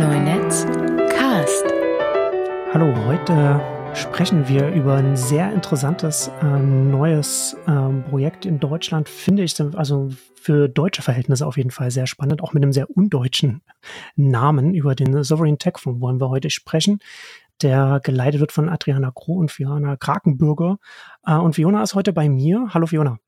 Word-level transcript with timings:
Neunetz 0.00 0.64
Cast. 1.10 1.66
Hallo, 2.72 3.04
heute 3.04 3.60
sprechen 3.94 4.48
wir 4.48 4.70
über 4.70 4.94
ein 4.94 5.14
sehr 5.14 5.52
interessantes 5.52 6.28
äh, 6.40 6.46
neues 6.46 7.54
äh, 7.66 8.08
Projekt 8.08 8.46
in 8.46 8.60
Deutschland, 8.60 9.10
finde 9.10 9.42
ich, 9.42 9.60
also 9.60 10.08
für 10.36 10.70
deutsche 10.70 11.02
Verhältnisse 11.02 11.46
auf 11.46 11.58
jeden 11.58 11.70
Fall 11.70 11.90
sehr 11.90 12.06
spannend, 12.06 12.42
auch 12.42 12.54
mit 12.54 12.62
einem 12.62 12.72
sehr 12.72 12.88
undeutschen 12.88 13.60
Namen. 14.16 14.72
Über 14.72 14.94
den 14.94 15.22
Sovereign 15.22 15.58
Tech 15.58 15.74
Fonds 15.76 16.00
wollen 16.00 16.18
wir 16.18 16.30
heute 16.30 16.48
sprechen, 16.48 17.00
der 17.60 18.00
geleitet 18.02 18.40
wird 18.40 18.52
von 18.52 18.70
Adriana 18.70 19.12
Kroh 19.14 19.34
und 19.34 19.50
Fiona 19.50 19.96
Krakenbürger. 19.96 20.78
Äh, 21.26 21.34
und 21.34 21.56
Fiona 21.56 21.82
ist 21.82 21.94
heute 21.94 22.14
bei 22.14 22.30
mir. 22.30 22.68
Hallo 22.72 22.86
Fiona. 22.86 23.18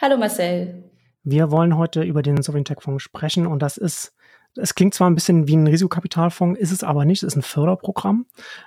Hallo 0.00 0.16
Marcel. 0.16 0.92
Wir 1.24 1.50
wollen 1.50 1.76
heute 1.76 2.02
über 2.02 2.22
den 2.22 2.40
Sovereign 2.40 2.64
Tech 2.64 2.78
Fonds 2.82 3.02
sprechen 3.02 3.48
und 3.48 3.62
das 3.62 3.78
ist 3.78 4.14
es 4.56 4.74
klingt 4.74 4.94
zwar 4.94 5.08
ein 5.08 5.14
bisschen 5.14 5.48
wie 5.48 5.56
ein 5.56 5.66
Risikokapitalfonds, 5.66 6.60
ist 6.60 6.72
es 6.72 6.84
aber 6.84 7.04
nicht. 7.04 7.22
Es 7.22 7.28
ist 7.28 7.36
ein 7.36 7.42
Förderprogramm 7.42 8.26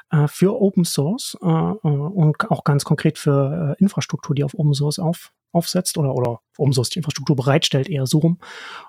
äh, 0.09 0.27
für 0.27 0.59
Open 0.59 0.85
Source 0.85 1.37
äh, 1.41 1.47
äh 1.47 1.87
und 1.87 2.49
auch 2.49 2.63
ganz 2.63 2.85
konkret 2.85 3.17
für 3.17 3.75
äh, 3.77 3.83
Infrastruktur, 3.83 4.35
die 4.35 4.43
auf 4.43 4.53
Open 4.55 4.73
Source 4.73 4.99
auf, 4.99 5.31
aufsetzt 5.51 5.97
oder, 5.97 6.15
oder 6.15 6.39
Open 6.57 6.73
Source 6.73 6.89
die 6.89 6.99
Infrastruktur 6.99 7.35
bereitstellt, 7.35 7.89
eher 7.89 8.07
so 8.07 8.19
rum. 8.19 8.39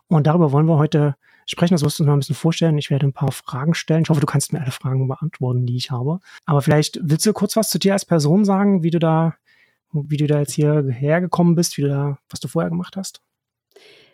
Und 0.09 0.27
darüber 0.27 0.53
wollen 0.53 0.67
wir 0.67 0.79
heute 0.79 1.17
sprechen. 1.47 1.75
Das 1.75 1.83
wirst 1.83 1.99
du 1.99 2.03
uns 2.03 2.09
mal 2.09 2.15
ein 2.15 2.21
bisschen 2.21 2.35
vorstellen. 2.35 2.79
Ich 2.79 2.91
werde 2.91 3.07
ein 3.07 3.13
paar 3.13 3.33
Fragen 3.33 3.75
stellen. 3.75 4.03
Ich 4.03 4.11
hoffe, 4.11 4.21
du 4.21 4.27
kannst 4.27 4.53
mir 4.53 4.61
alle 4.61 4.73
Fragen 4.73 5.07
beantworten, 5.07 5.67
die 5.67 5.77
ich 5.77 5.91
habe. 5.91 6.21
Aber 6.45 6.63
vielleicht 6.63 6.99
willst 7.03 7.27
du 7.27 7.33
kurz 7.33 7.57
was 7.57 7.71
zu 7.71 7.79
dir 7.79 7.93
als 7.93 8.05
Person 8.05 8.45
sagen, 8.45 8.83
wie 8.83 8.91
du 8.91 8.99
da, 8.99 9.35
wie 9.93 10.17
du 10.17 10.27
da 10.27 10.41
jetzt 10.41 10.53
hier 10.53 10.85
hergekommen 10.89 11.55
bist, 11.55 11.77
wie 11.77 11.83
du 11.83 11.89
da, 11.89 12.19
was 12.31 12.41
du 12.41 12.49
vorher 12.49 12.71
gemacht 12.71 12.97
hast? 12.97 13.21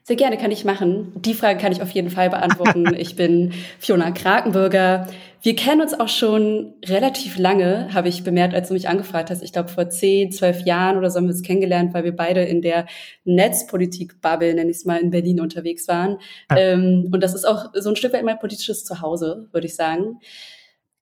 Sehr 0.04 0.16
gerne 0.16 0.36
kann 0.36 0.50
ich 0.50 0.64
machen. 0.64 1.12
Die 1.14 1.34
Frage 1.34 1.60
kann 1.60 1.70
ich 1.70 1.80
auf 1.80 1.90
jeden 1.90 2.10
Fall 2.10 2.28
beantworten. 2.28 2.92
ich 2.98 3.14
bin 3.14 3.52
Fiona 3.78 4.10
Krakenbürger. 4.10 5.06
Wir 5.42 5.56
kennen 5.56 5.80
uns 5.80 5.94
auch 5.98 6.08
schon 6.08 6.74
relativ 6.84 7.38
lange, 7.38 7.92
habe 7.94 8.08
ich 8.08 8.24
bemerkt, 8.24 8.54
als 8.54 8.68
du 8.68 8.74
mich 8.74 8.88
angefragt 8.88 9.30
hast. 9.30 9.42
Ich 9.42 9.52
glaube, 9.52 9.68
vor 9.68 9.88
zehn, 9.90 10.32
zwölf 10.32 10.64
Jahren 10.66 10.96
oder 10.98 11.10
so 11.10 11.18
haben 11.18 11.26
wir 11.26 11.32
uns 11.32 11.42
kennengelernt, 11.42 11.94
weil 11.94 12.04
wir 12.04 12.14
beide 12.14 12.42
in 12.42 12.62
der 12.62 12.86
Netzpolitik-Bubble, 13.24 14.54
nenne 14.54 14.70
ich 14.70 14.78
es 14.78 14.84
mal, 14.84 15.00
in 15.00 15.10
Berlin 15.10 15.40
unterwegs 15.40 15.86
waren. 15.86 16.18
Ja. 16.50 16.58
Ähm, 16.58 17.08
und 17.12 17.22
das 17.22 17.34
ist 17.34 17.44
auch 17.44 17.70
so 17.74 17.90
ein 17.90 17.96
Stück 17.96 18.12
weit 18.12 18.24
mein 18.24 18.38
politisches 18.38 18.84
Zuhause, 18.84 19.48
würde 19.52 19.66
ich 19.66 19.74
sagen. 19.74 20.18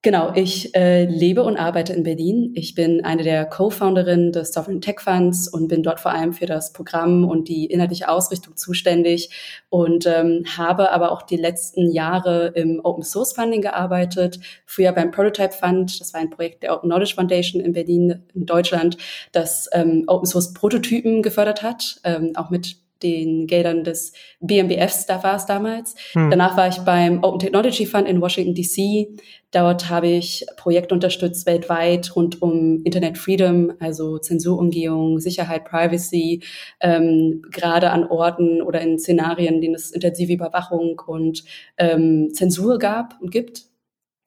Genau, 0.02 0.32
ich 0.34 0.74
äh, 0.74 1.04
lebe 1.04 1.42
und 1.42 1.58
arbeite 1.58 1.92
in 1.92 2.04
Berlin. 2.04 2.52
Ich 2.54 2.74
bin 2.74 3.04
eine 3.04 3.22
der 3.22 3.44
Co-Founderinnen 3.44 4.32
des 4.32 4.54
Sovereign 4.54 4.80
Tech 4.80 4.98
Funds 5.00 5.46
und 5.46 5.68
bin 5.68 5.82
dort 5.82 6.00
vor 6.00 6.10
allem 6.12 6.32
für 6.32 6.46
das 6.46 6.72
Programm 6.72 7.28
und 7.28 7.48
die 7.48 7.66
inhaltliche 7.66 8.08
Ausrichtung 8.08 8.56
zuständig 8.56 9.28
und 9.68 10.06
ähm, 10.06 10.46
habe 10.56 10.90
aber 10.92 11.12
auch 11.12 11.20
die 11.20 11.36
letzten 11.36 11.90
Jahre 11.90 12.46
im 12.54 12.80
Open 12.82 13.04
Source 13.04 13.34
Funding 13.34 13.60
gearbeitet. 13.60 14.40
Früher 14.64 14.92
beim 14.92 15.10
Prototype 15.10 15.52
Fund, 15.52 16.00
das 16.00 16.14
war 16.14 16.22
ein 16.22 16.30
Projekt 16.30 16.62
der 16.62 16.74
Open 16.74 16.88
Knowledge 16.88 17.14
Foundation 17.14 17.60
in 17.60 17.74
Berlin, 17.74 18.22
in 18.32 18.46
Deutschland, 18.46 18.96
das 19.32 19.68
ähm, 19.72 20.04
Open 20.06 20.24
Source 20.24 20.54
Prototypen 20.54 21.20
gefördert 21.20 21.62
hat, 21.62 22.00
ähm, 22.04 22.32
auch 22.36 22.48
mit 22.48 22.76
den 23.02 23.46
Geldern 23.46 23.84
des 23.84 24.12
BMBFs, 24.40 25.06
da 25.06 25.22
war 25.22 25.36
es 25.36 25.46
damals. 25.46 25.94
Hm. 26.12 26.30
Danach 26.30 26.56
war 26.56 26.68
ich 26.68 26.78
beim 26.78 27.22
Open 27.22 27.38
Technology 27.38 27.86
Fund 27.86 28.08
in 28.08 28.20
Washington 28.20 28.54
DC. 28.54 29.08
Dort 29.52 29.90
habe 29.90 30.06
ich 30.06 30.46
Projekte 30.56 30.94
unterstützt 30.94 31.44
weltweit 31.46 32.14
rund 32.14 32.40
um 32.40 32.82
Internet 32.84 33.18
Freedom, 33.18 33.72
also 33.80 34.18
Zensurumgehung, 34.18 35.18
Sicherheit, 35.18 35.64
Privacy, 35.64 36.42
ähm, 36.80 37.42
gerade 37.50 37.90
an 37.90 38.04
Orten 38.04 38.62
oder 38.62 38.80
in 38.80 38.98
Szenarien, 38.98 39.56
in 39.56 39.60
denen 39.60 39.74
es 39.74 39.90
intensive 39.90 40.32
Überwachung 40.32 41.00
und 41.04 41.44
ähm, 41.78 42.30
Zensur 42.32 42.78
gab 42.78 43.16
und 43.20 43.32
gibt. 43.32 43.69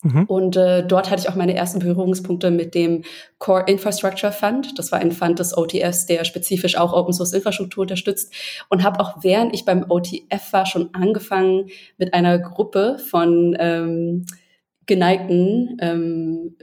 Mhm. 0.04 0.26
Und 0.26 0.58
äh, 0.58 0.86
dort 0.86 1.10
hatte 1.10 1.22
ich 1.22 1.30
auch 1.30 1.36
meine 1.36 1.56
ersten 1.56 1.80
Berührungspunkte 1.80 2.52
mit 2.52 2.76
dem 2.76 3.04
Core 3.40 3.64
Infrastructure 3.68 4.32
Fund. 4.32 4.78
Das 4.78 4.92
war 4.92 5.00
ein 5.00 5.12
Fund 5.12 5.40
des 5.40 5.58
OTFs, 5.58 6.06
der 6.06 6.26
spezifisch 6.26 6.78
auch 6.78 6.94
Open 6.94 7.14
Source 7.14 7.34
Infrastruktur 7.34 7.84
unterstützt. 7.84 8.34
Und 8.70 8.84
habe 8.84 9.00
auch 9.00 9.24
während 9.24 9.54
ich 9.54 9.66
beim 9.66 9.86
OTF 9.90 10.52
war 10.52 10.66
schon 10.66 10.94
angefangen 10.94 11.70
mit 11.98 12.14
einer 12.14 12.38
Gruppe 12.38 12.98
von 13.00 13.56
ähm, 13.60 14.26
geneigten 14.86 15.78
ähm, 15.80 16.56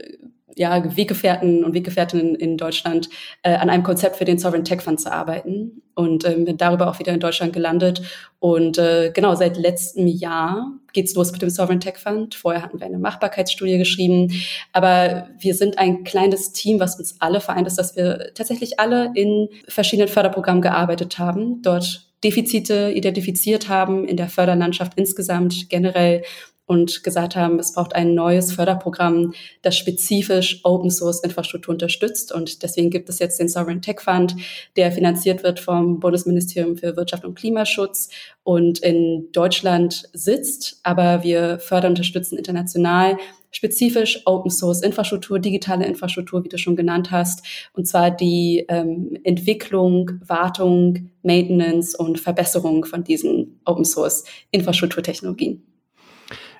ja, 0.55 0.95
Weggefährten 0.95 1.63
und 1.63 1.73
Weggefährtinnen 1.73 2.35
in 2.35 2.57
Deutschland 2.57 3.09
äh, 3.43 3.53
an 3.53 3.69
einem 3.69 3.83
Konzept 3.83 4.17
für 4.17 4.25
den 4.25 4.37
Sovereign 4.37 4.63
Tech 4.63 4.81
Fund 4.81 4.99
zu 4.99 5.11
arbeiten 5.11 5.81
und 5.95 6.25
ähm, 6.25 6.45
bin 6.45 6.57
darüber 6.57 6.89
auch 6.89 6.99
wieder 6.99 7.13
in 7.13 7.19
Deutschland 7.19 7.53
gelandet. 7.53 8.01
Und 8.39 8.77
äh, 8.77 9.11
genau, 9.13 9.35
seit 9.35 9.57
letztem 9.57 10.07
Jahr 10.07 10.71
geht's 10.93 11.15
los 11.15 11.31
mit 11.31 11.41
dem 11.41 11.49
Sovereign 11.49 11.79
Tech 11.79 11.97
Fund. 11.97 12.35
Vorher 12.35 12.61
hatten 12.61 12.79
wir 12.79 12.85
eine 12.85 12.99
Machbarkeitsstudie 12.99 13.77
geschrieben, 13.77 14.31
aber 14.73 15.29
wir 15.39 15.53
sind 15.53 15.77
ein 15.77 16.03
kleines 16.03 16.51
Team, 16.51 16.79
was 16.79 16.97
uns 16.97 17.15
alle 17.19 17.41
vereint 17.41 17.67
ist, 17.67 17.77
dass 17.77 17.95
wir 17.95 18.31
tatsächlich 18.33 18.79
alle 18.79 19.11
in 19.15 19.49
verschiedenen 19.67 20.07
Förderprogrammen 20.07 20.61
gearbeitet 20.61 21.19
haben, 21.19 21.61
dort 21.61 22.11
Defizite 22.23 22.91
identifiziert 22.93 23.67
haben 23.67 24.07
in 24.07 24.15
der 24.15 24.29
Förderlandschaft 24.29 24.93
insgesamt 24.95 25.69
generell 25.69 26.23
und 26.65 27.03
gesagt 27.03 27.35
haben, 27.35 27.59
es 27.59 27.73
braucht 27.73 27.95
ein 27.95 28.15
neues 28.15 28.53
Förderprogramm, 28.53 29.33
das 29.61 29.77
spezifisch 29.77 30.61
Open 30.63 30.89
Source 30.89 31.21
Infrastruktur 31.23 31.73
unterstützt. 31.73 32.31
Und 32.31 32.63
deswegen 32.63 32.89
gibt 32.89 33.09
es 33.09 33.19
jetzt 33.19 33.39
den 33.39 33.49
Sovereign 33.49 33.81
Tech 33.81 33.99
Fund, 33.99 34.35
der 34.75 34.91
finanziert 34.91 35.43
wird 35.43 35.59
vom 35.59 35.99
Bundesministerium 35.99 36.77
für 36.77 36.95
Wirtschaft 36.95 37.25
und 37.25 37.35
Klimaschutz 37.35 38.09
und 38.43 38.79
in 38.79 39.29
Deutschland 39.31 40.09
sitzt. 40.13 40.79
Aber 40.83 41.23
wir 41.23 41.59
fördern, 41.59 41.91
unterstützen 41.91 42.37
international 42.37 43.17
spezifisch 43.51 44.21
Open 44.25 44.49
Source 44.49 44.81
Infrastruktur, 44.81 45.39
digitale 45.39 45.85
Infrastruktur, 45.85 46.43
wie 46.43 46.49
du 46.49 46.57
schon 46.57 46.75
genannt 46.75 47.11
hast, 47.11 47.45
und 47.73 47.87
zwar 47.87 48.09
die 48.09 48.65
ähm, 48.69 49.17
Entwicklung, 49.23 50.11
Wartung, 50.25 51.11
Maintenance 51.21 51.93
und 51.95 52.19
Verbesserung 52.19 52.85
von 52.85 53.03
diesen 53.03 53.59
Open 53.65 53.85
Source 53.85 54.23
Infrastrukturtechnologien. 54.51 55.70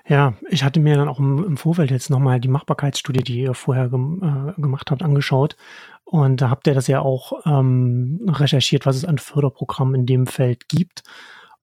Ja, 0.08 0.34
ich 0.48 0.64
hatte 0.64 0.80
mir 0.80 0.96
dann 0.96 1.08
auch 1.08 1.20
im, 1.20 1.44
im 1.44 1.56
Vorfeld 1.56 1.90
jetzt 1.90 2.10
nochmal 2.10 2.40
die 2.40 2.48
Machbarkeitsstudie, 2.48 3.22
die 3.22 3.40
ihr 3.40 3.54
vorher 3.54 3.88
gem, 3.88 4.54
äh, 4.56 4.60
gemacht 4.60 4.90
habt, 4.90 5.02
angeschaut. 5.02 5.56
Und 6.04 6.40
da 6.40 6.50
habt 6.50 6.66
ihr 6.66 6.74
das 6.74 6.88
ja 6.88 7.00
auch 7.00 7.46
ähm, 7.46 8.20
recherchiert, 8.28 8.84
was 8.84 8.96
es 8.96 9.04
an 9.04 9.18
Förderprogrammen 9.18 9.94
in 9.94 10.06
dem 10.06 10.26
Feld 10.26 10.68
gibt. 10.68 11.02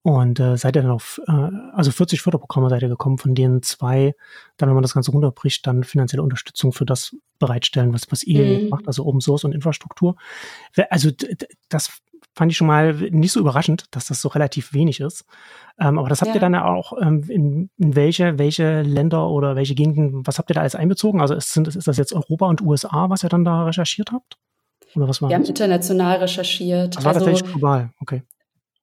Und 0.01 0.39
äh, 0.39 0.55
seid 0.55 0.77
ihr 0.77 0.81
dann 0.81 0.91
auf, 0.91 1.19
äh, 1.27 1.31
also 1.73 1.91
40 1.91 2.21
Förderprogramme 2.21 2.69
seid 2.69 2.81
ihr 2.81 2.87
gekommen, 2.87 3.17
von 3.17 3.35
denen 3.35 3.61
zwei, 3.61 4.15
dann 4.55 4.69
wenn 4.69 4.73
man 4.73 4.81
das 4.81 4.93
Ganze 4.93 5.11
runterbricht, 5.11 5.67
dann 5.67 5.83
finanzielle 5.83 6.23
Unterstützung 6.23 6.71
für 6.71 6.85
das 6.85 7.15
bereitstellen, 7.37 7.93
was, 7.93 8.09
was 8.09 8.23
ihr 8.23 8.61
mhm. 8.61 8.69
macht, 8.69 8.87
also 8.87 9.05
Open 9.05 9.19
Source 9.19 9.43
und 9.43 9.53
Infrastruktur. 9.53 10.15
Also 10.89 11.11
das 11.67 12.01
fand 12.39 12.53
ich 12.53 12.57
schon 12.57 12.67
mal 12.67 12.93
nicht 12.93 13.33
so 13.33 13.41
überraschend, 13.41 13.83
dass 13.91 14.05
das 14.05 14.21
so 14.21 14.29
relativ 14.29 14.73
wenig 14.73 15.01
ist. 15.01 15.25
Ähm, 15.77 15.99
aber 15.99 16.07
das 16.07 16.21
habt 16.21 16.29
ja. 16.29 16.35
ihr 16.35 16.39
dann 16.39 16.55
auch 16.55 16.93
ähm, 17.01 17.25
in, 17.27 17.69
in, 17.77 17.95
welche, 17.97 18.39
welche 18.39 18.81
Länder 18.81 19.27
oder 19.29 19.57
welche 19.57 19.75
Gegenden, 19.75 20.25
was 20.25 20.37
habt 20.37 20.49
ihr 20.49 20.53
da 20.53 20.61
alles 20.61 20.73
einbezogen? 20.73 21.19
Also 21.19 21.33
ist, 21.33 21.51
sind, 21.51 21.67
ist 21.67 21.85
das 21.85 21.97
jetzt 21.97 22.13
Europa 22.13 22.45
und 22.45 22.61
USA, 22.61 23.09
was 23.09 23.23
ihr 23.25 23.29
dann 23.29 23.43
da 23.43 23.65
recherchiert 23.65 24.13
habt? 24.13 24.37
Oder 24.95 25.09
was 25.09 25.21
war 25.21 25.27
Wir 25.27 25.37
das? 25.37 25.47
haben 25.47 25.49
international 25.49 26.17
recherchiert. 26.19 26.95
Das 26.95 27.03
war 27.03 27.13
also, 27.13 27.25
tatsächlich 27.25 27.51
global, 27.51 27.91
okay. 27.99 28.23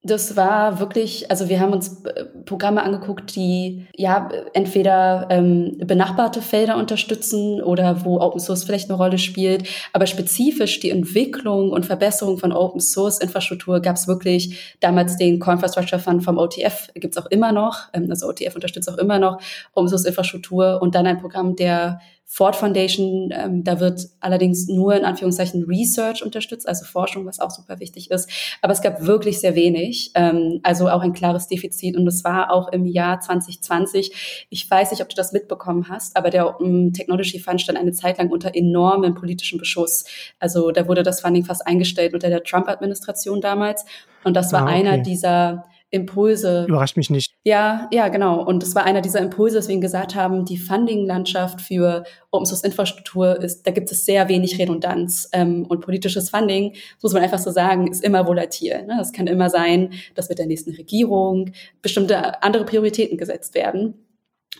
Das 0.06 0.36
war 0.36 0.78
wirklich, 0.78 1.30
also 1.30 1.48
wir 1.48 1.58
haben 1.58 1.72
uns 1.72 2.04
äh, 2.04 2.24
Programme 2.44 2.82
angeguckt, 2.84 3.34
die 3.34 3.86
ja 3.96 4.28
entweder 4.52 5.26
ähm, 5.30 5.78
benachbarte 5.78 6.42
Felder 6.42 6.76
unterstützen 6.76 7.60
oder 7.60 8.04
wo 8.04 8.20
Open 8.20 8.38
Source 8.38 8.62
vielleicht 8.62 8.88
eine 8.88 8.96
Rolle 8.96 9.18
spielt, 9.18 9.68
aber 9.92 10.06
spezifisch 10.06 10.78
die 10.78 10.90
Entwicklung 10.90 11.70
und 11.72 11.86
Verbesserung 11.86 12.38
von 12.38 12.52
Open 12.52 12.80
Source 12.80 13.18
Infrastruktur 13.18 13.80
gab 13.80 13.96
es 13.96 14.06
wirklich 14.06 14.76
damals 14.78 15.16
den 15.16 15.40
Core 15.40 15.54
Infrastructure 15.54 16.00
Fund 16.00 16.22
vom 16.22 16.38
OTF, 16.38 16.88
gibt 16.94 17.16
es 17.16 17.22
auch 17.22 17.26
immer 17.26 17.50
noch, 17.50 17.88
ähm, 17.92 18.06
also 18.09 18.28
OTF 18.28 18.54
unterstützt 18.54 18.88
auch 18.88 18.98
immer 18.98 19.18
noch 19.18 19.41
Open 19.74 19.88
Source 19.88 20.04
Infrastruktur 20.04 20.80
und 20.80 20.94
dann 20.94 21.06
ein 21.06 21.18
Programm 21.18 21.56
der 21.56 22.00
Ford 22.28 22.56
Foundation, 22.56 23.30
ähm, 23.32 23.62
da 23.62 23.78
wird 23.78 24.08
allerdings 24.18 24.66
nur 24.66 24.96
in 24.96 25.04
Anführungszeichen 25.04 25.64
Research 25.64 26.24
unterstützt, 26.24 26.68
also 26.68 26.84
Forschung, 26.84 27.24
was 27.24 27.38
auch 27.38 27.52
super 27.52 27.78
wichtig 27.78 28.10
ist. 28.10 28.28
Aber 28.60 28.72
es 28.72 28.82
gab 28.82 29.06
wirklich 29.06 29.40
sehr 29.40 29.54
wenig, 29.54 30.10
ähm, 30.14 30.58
also 30.64 30.88
auch 30.88 31.02
ein 31.02 31.12
klares 31.12 31.46
Defizit. 31.46 31.96
Und 31.96 32.04
das 32.04 32.24
war 32.24 32.52
auch 32.52 32.68
im 32.72 32.84
Jahr 32.84 33.20
2020. 33.20 34.46
Ich 34.50 34.68
weiß 34.68 34.90
nicht, 34.90 35.02
ob 35.02 35.08
du 35.08 35.14
das 35.14 35.32
mitbekommen 35.32 35.88
hast, 35.88 36.16
aber 36.16 36.30
der 36.30 36.60
um, 36.60 36.92
Technology 36.92 37.38
Fund 37.38 37.60
stand 37.60 37.78
eine 37.78 37.92
Zeit 37.92 38.18
lang 38.18 38.30
unter 38.30 38.56
enormem 38.56 39.14
politischen 39.14 39.58
Beschuss. 39.58 40.04
Also 40.40 40.72
da 40.72 40.88
wurde 40.88 41.04
das 41.04 41.20
Funding 41.20 41.44
fast 41.44 41.64
eingestellt 41.64 42.12
unter 42.12 42.28
der 42.28 42.42
Trump-Administration 42.42 43.40
damals. 43.40 43.84
Und 44.24 44.34
das 44.34 44.52
war 44.52 44.62
ah, 44.62 44.64
okay. 44.64 44.74
einer 44.74 44.98
dieser 44.98 45.64
Impulse. 45.91 46.66
Überrascht 46.68 46.97
mich 46.97 47.10
nicht. 47.10 47.33
Ja, 47.44 47.88
ja, 47.92 48.09
genau. 48.09 48.44
Und 48.44 48.62
es 48.62 48.74
war 48.74 48.84
einer 48.84 49.00
dieser 49.00 49.21
Impulse, 49.21 49.56
deswegen 49.56 49.80
gesagt 49.80 50.15
haben, 50.15 50.44
die 50.44 50.59
Funding-Landschaft 50.59 51.60
für 51.60 52.04
Open 52.30 52.44
Source 52.44 52.65
Infrastruktur 52.65 53.41
ist, 53.41 53.66
da 53.66 53.71
gibt 53.71 53.91
es 53.92 54.04
sehr 54.04 54.28
wenig 54.28 54.59
Redundanz. 54.59 55.28
Ähm, 55.33 55.65
und 55.66 55.80
politisches 55.80 56.30
Funding, 56.30 56.74
muss 57.03 57.12
man 57.12 57.22
einfach 57.22 57.38
so 57.38 57.50
sagen, 57.50 57.86
ist 57.86 58.03
immer 58.03 58.27
volatil. 58.27 58.84
Ne? 58.84 58.98
Es 59.00 59.12
kann 59.12 59.28
immer 59.28 59.48
sein, 59.48 59.92
dass 60.15 60.28
mit 60.28 60.38
der 60.38 60.47
nächsten 60.47 60.72
Regierung 60.72 61.53
bestimmte 61.83 62.42
andere 62.42 62.65
Prioritäten 62.65 63.16
gesetzt 63.16 63.54
werden. 63.54 63.94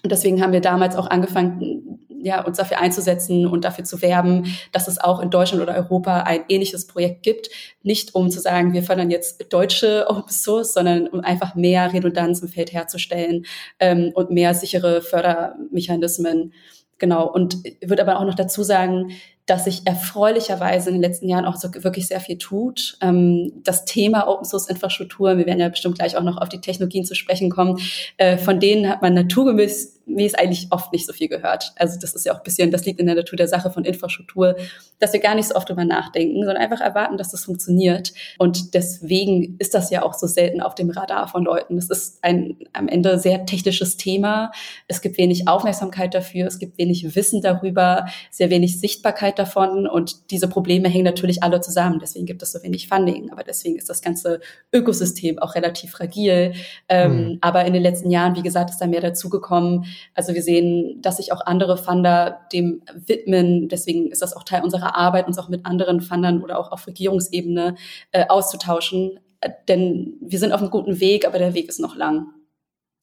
Und 0.02 0.12
deswegen 0.12 0.40
haben 0.40 0.52
wir 0.52 0.61
damals 0.61 0.94
auch 0.94 1.08
angefangen, 1.08 2.06
ja, 2.26 2.44
uns 2.44 2.56
dafür 2.56 2.81
einzusetzen 2.81 3.46
und 3.46 3.64
dafür 3.64 3.84
zu 3.84 4.02
werben, 4.02 4.56
dass 4.73 4.88
es 4.88 4.99
auch 4.99 5.20
in 5.20 5.31
Deutschland 5.31 5.62
oder 5.62 5.76
Europa 5.76 6.23
ein 6.23 6.44
ähnliches 6.49 6.88
Projekt 6.88 7.23
gibt. 7.23 7.49
Nicht 7.84 8.17
um 8.17 8.31
zu 8.31 8.40
sagen, 8.40 8.73
wir 8.73 8.82
fördern 8.82 9.12
jetzt 9.12 9.52
deutsche 9.52 10.06
Open 10.08 10.32
Source, 10.32 10.75
sondern 10.75 11.06
um 11.06 11.20
einfach 11.20 11.55
mehr 11.55 11.93
Redundanz 11.93 12.40
im 12.40 12.49
Feld 12.49 12.73
herzustellen 12.73 13.46
ähm, 13.78 14.11
und 14.14 14.31
mehr 14.31 14.55
sichere 14.55 15.02
Fördermechanismen. 15.02 16.52
Genau. 16.99 17.31
Und 17.31 17.58
würde 17.84 18.02
aber 18.02 18.19
auch 18.19 18.25
noch 18.25 18.34
dazu 18.34 18.64
sagen, 18.64 19.12
dass 19.44 19.64
sich 19.64 19.87
erfreulicherweise 19.87 20.90
in 20.90 20.96
den 20.96 21.02
letzten 21.02 21.28
Jahren 21.28 21.44
auch 21.44 21.55
so 21.55 21.69
wirklich 21.73 22.08
sehr 22.08 22.19
viel 22.20 22.38
tut. 22.38 22.99
Ähm, 23.00 23.52
das 23.62 23.84
Thema 23.84 24.26
Open 24.26 24.44
Source 24.44 24.69
Infrastruktur, 24.69 25.38
wir 25.38 25.46
werden 25.46 25.61
ja 25.61 25.69
bestimmt 25.69 25.99
gleich 25.99 26.17
auch 26.17 26.25
noch 26.25 26.38
auf 26.38 26.49
die 26.49 26.61
Technologien 26.61 27.05
zu 27.05 27.14
sprechen 27.14 27.50
kommen, 27.50 27.78
äh, 28.17 28.37
von 28.37 28.58
denen 28.58 28.88
hat 28.88 29.02
man 29.02 29.14
naturgemäß 29.14 29.95
mir 30.06 30.25
ist 30.25 30.38
eigentlich 30.38 30.69
oft 30.70 30.93
nicht 30.93 31.05
so 31.05 31.12
viel 31.12 31.29
gehört. 31.29 31.73
Also 31.76 31.99
das 31.99 32.14
ist 32.14 32.25
ja 32.25 32.32
auch 32.32 32.38
ein 32.38 32.44
bisschen, 32.44 32.70
das 32.70 32.85
liegt 32.85 33.00
in 33.00 33.06
der 33.06 33.17
Natur 33.17 33.37
der 33.37 33.49
Sache 33.49 33.70
von 33.70 33.85
Infrastruktur, 33.85 34.56
dass 35.00 35.12
wir 35.12 35.20
gar 35.20 35.35
nicht 35.35 35.49
so 35.49 35.56
oft 35.56 35.69
drüber 35.69 35.85
nachdenken, 35.85 36.44
sondern 36.44 36.56
einfach 36.56 36.81
erwarten, 36.81 37.17
dass 37.17 37.32
das 37.32 37.44
funktioniert. 37.44 38.14
Und 38.38 38.75
deswegen 38.75 39.56
ist 39.58 39.75
das 39.75 39.91
ja 39.91 40.03
auch 40.03 40.14
so 40.14 40.29
selten 40.29 40.61
auf 40.61 40.76
dem 40.76 40.91
Radar 40.91 41.26
von 41.26 41.44
Leuten. 41.44 41.76
Es 41.76 41.91
ist 41.91 42.23
ein 42.23 42.56
am 42.73 42.87
Ende 42.87 43.19
sehr 43.19 43.47
technisches 43.47 43.97
Thema. 43.97 44.53
Es 44.87 45.00
gibt 45.00 45.19
wenig 45.19 45.49
Aufmerksamkeit 45.49 46.14
dafür, 46.14 46.47
es 46.47 46.61
gibt 46.61 46.79
wenig 46.79 47.17
Wissen 47.17 47.43
darüber, 47.43 48.06
sehr 48.31 48.50
wenig 48.50 48.79
Sichtbarkeit 48.79 49.41
davon. 49.41 49.88
Und 49.88 50.31
diese 50.31 50.49
Probleme 50.49 50.88
hängen 50.88 51.05
natürlich 51.05 51.43
alle 51.43 51.61
zusammen. 51.61 51.99
Deswegen 51.99 52.26
gibt 52.26 52.43
es 52.43 52.52
so 52.52 52.62
wenig 52.62 52.88
Funding. 52.88 53.32
Aber 53.32 53.43
deswegen 53.43 53.76
ist 53.76 53.91
das 53.91 54.02
ganze 54.02 54.41
Ökosystem 54.73 55.41
auch 55.41 55.56
relativ 55.56 55.91
fragil. 55.91 56.55
Mhm. 56.91 57.38
aber 57.41 57.64
in 57.64 57.73
den 57.73 57.82
letzten 57.82 58.11
Jahren, 58.11 58.37
wie 58.37 58.43
gesagt, 58.43 58.70
ist 58.70 58.79
da 58.79 58.87
mehr 58.87 59.00
dazugekommen 59.00 59.85
also 60.14 60.34
wir 60.34 60.43
sehen, 60.43 61.00
dass 61.02 61.19
sich 61.19 61.32
auch 61.32 61.40
andere 61.44 61.76
Funder 61.76 62.40
dem 62.52 62.82
widmen. 62.94 63.69
Deswegen 63.69 64.10
ist 64.10 64.22
das 64.22 64.37
auch 64.37 64.44
Teil 64.44 64.62
unserer 64.62 64.96
Arbeit, 64.96 65.26
uns 65.26 65.38
auch 65.38 65.48
mit 65.48 65.66
anderen 65.66 66.00
Fundern 66.00 66.43
oder 66.43 66.58
auch 66.58 66.72
auf 66.72 66.87
Regierungsebene 66.87 67.76
äh, 68.12 68.26
auszutauschen. 68.28 69.20
Äh, 69.40 69.50
denn 69.69 70.14
wir 70.20 70.38
sind 70.38 70.52
auf 70.52 70.60
einem 70.60 70.70
guten 70.70 71.00
Weg, 71.00 71.26
aber 71.26 71.38
der 71.38 71.54
Weg 71.54 71.69
ist 71.69 71.81
noch 71.81 71.96
lang. 71.96 72.26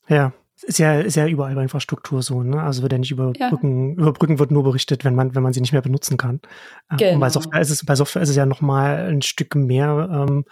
Ja, 0.07 0.33
ist 0.61 0.79
ja, 0.79 0.99
ist 0.99 1.15
ja 1.15 1.27
überall 1.27 1.55
bei 1.55 1.63
Infrastruktur 1.63 2.21
so, 2.21 2.43
ne? 2.43 2.61
Also 2.61 2.81
wird 2.83 2.91
ja 2.91 2.97
nicht 2.97 3.11
über 3.11 3.33
ja. 3.37 3.49
Brücken, 3.49 3.95
über 3.95 4.13
Brücken 4.13 4.39
wird 4.39 4.51
nur 4.51 4.63
berichtet, 4.63 5.03
wenn 5.03 5.15
man, 5.15 5.35
wenn 5.35 5.43
man 5.43 5.51
sie 5.51 5.61
nicht 5.61 5.73
mehr 5.73 5.81
benutzen 5.81 6.17
kann. 6.17 6.41
Genau. 6.89 7.13
Und 7.13 7.19
bei 7.19 7.27
genau. 7.27 7.29
Software 7.29 7.61
ist 7.61 7.69
es, 7.69 7.85
bei 7.85 7.95
Software 7.95 8.21
ist 8.21 8.29
es 8.29 8.35
ja 8.35 8.45
nochmal 8.45 9.07
ein 9.09 9.21
Stück 9.21 9.55
mehr, 9.55 10.09
ähm, 10.11 10.45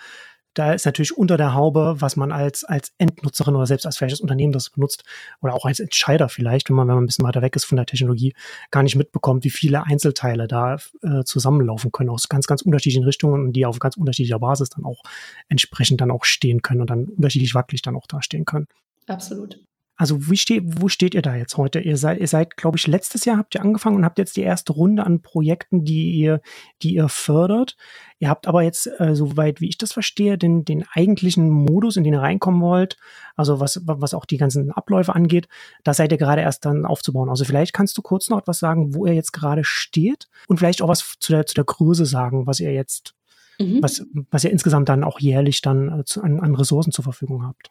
da 0.53 0.73
ist 0.73 0.85
natürlich 0.85 1.17
unter 1.17 1.37
der 1.37 1.53
Haube, 1.53 1.95
was 1.99 2.15
man 2.15 2.31
als, 2.31 2.63
als 2.63 2.93
Endnutzerin 2.97 3.55
oder 3.55 3.65
selbst 3.65 3.85
als 3.85 3.97
das 3.97 4.19
Unternehmen 4.19 4.51
das 4.51 4.69
benutzt 4.69 5.03
oder 5.41 5.53
auch 5.53 5.65
als 5.65 5.79
Entscheider 5.79 6.29
vielleicht, 6.29 6.69
wenn 6.69 6.75
man, 6.75 6.87
wenn 6.87 6.95
man 6.95 7.03
ein 7.03 7.07
bisschen 7.07 7.25
weiter 7.25 7.41
weg 7.41 7.55
ist 7.55 7.65
von 7.65 7.77
der 7.77 7.85
Technologie, 7.85 8.33
gar 8.69 8.83
nicht 8.83 8.95
mitbekommt, 8.95 9.43
wie 9.43 9.49
viele 9.49 9.85
Einzelteile 9.85 10.47
da 10.47 10.77
äh, 11.03 11.23
zusammenlaufen 11.23 11.91
können 11.91 12.09
aus 12.09 12.27
ganz, 12.27 12.47
ganz 12.47 12.61
unterschiedlichen 12.61 13.05
Richtungen 13.05 13.45
und 13.45 13.53
die 13.53 13.65
auf 13.65 13.79
ganz 13.79 13.97
unterschiedlicher 13.97 14.39
Basis 14.39 14.69
dann 14.69 14.85
auch 14.85 15.01
entsprechend 15.47 16.01
dann 16.01 16.11
auch 16.11 16.25
stehen 16.25 16.61
können 16.61 16.81
und 16.81 16.89
dann 16.89 17.05
unterschiedlich 17.05 17.55
wackelig 17.55 17.81
dann 17.81 17.95
auch 17.95 18.07
dastehen 18.07 18.45
können. 18.45 18.67
Absolut. 19.07 19.59
Also 20.01 20.31
wie 20.31 20.37
steht, 20.37 20.63
wo 20.65 20.87
steht 20.87 21.13
ihr 21.13 21.21
da 21.21 21.35
jetzt 21.35 21.57
heute? 21.57 21.79
Ihr 21.79 21.95
seid, 21.95 22.19
ihr 22.19 22.27
seid, 22.27 22.57
glaube 22.57 22.75
ich, 22.75 22.87
letztes 22.87 23.23
Jahr 23.23 23.37
habt 23.37 23.53
ihr 23.53 23.61
angefangen 23.61 23.97
und 23.97 24.03
habt 24.03 24.17
jetzt 24.17 24.35
die 24.35 24.41
erste 24.41 24.73
Runde 24.73 25.05
an 25.05 25.21
Projekten, 25.21 25.85
die 25.85 26.13
ihr, 26.13 26.41
die 26.81 26.95
ihr 26.95 27.07
fördert. 27.07 27.77
Ihr 28.17 28.27
habt 28.27 28.47
aber 28.47 28.63
jetzt, 28.63 28.89
äh, 28.99 29.13
soweit 29.13 29.61
wie 29.61 29.69
ich 29.69 29.77
das 29.77 29.93
verstehe, 29.93 30.39
den, 30.39 30.65
den 30.65 30.85
eigentlichen 30.91 31.51
Modus, 31.51 31.97
in 31.97 32.03
den 32.03 32.15
ihr 32.15 32.21
reinkommen 32.21 32.61
wollt, 32.61 32.97
also 33.35 33.59
was, 33.59 33.79
was 33.85 34.15
auch 34.15 34.25
die 34.25 34.37
ganzen 34.37 34.71
Abläufe 34.71 35.13
angeht, 35.13 35.47
da 35.83 35.93
seid 35.93 36.11
ihr 36.11 36.17
gerade 36.17 36.41
erst 36.41 36.65
dann 36.65 36.87
aufzubauen. 36.87 37.29
Also 37.29 37.45
vielleicht 37.45 37.71
kannst 37.71 37.95
du 37.95 38.01
kurz 38.01 38.27
noch 38.27 38.39
etwas 38.39 38.57
sagen, 38.57 38.95
wo 38.95 39.05
ihr 39.05 39.13
jetzt 39.13 39.33
gerade 39.33 39.63
steht 39.63 40.29
und 40.47 40.57
vielleicht 40.57 40.81
auch 40.81 40.87
was 40.87 41.17
zu 41.19 41.31
der, 41.31 41.45
zu 41.45 41.53
der 41.53 41.65
Größe 41.65 42.07
sagen, 42.07 42.47
was 42.47 42.59
ihr 42.59 42.73
jetzt, 42.73 43.13
mhm. 43.59 43.83
was, 43.83 44.03
was 44.31 44.45
ihr 44.45 44.49
insgesamt 44.49 44.89
dann 44.89 45.03
auch 45.03 45.19
jährlich 45.19 45.61
dann 45.61 45.99
äh, 45.99 46.05
zu, 46.05 46.23
an, 46.23 46.39
an 46.39 46.55
Ressourcen 46.55 46.91
zur 46.91 47.03
Verfügung 47.03 47.45
habt. 47.45 47.69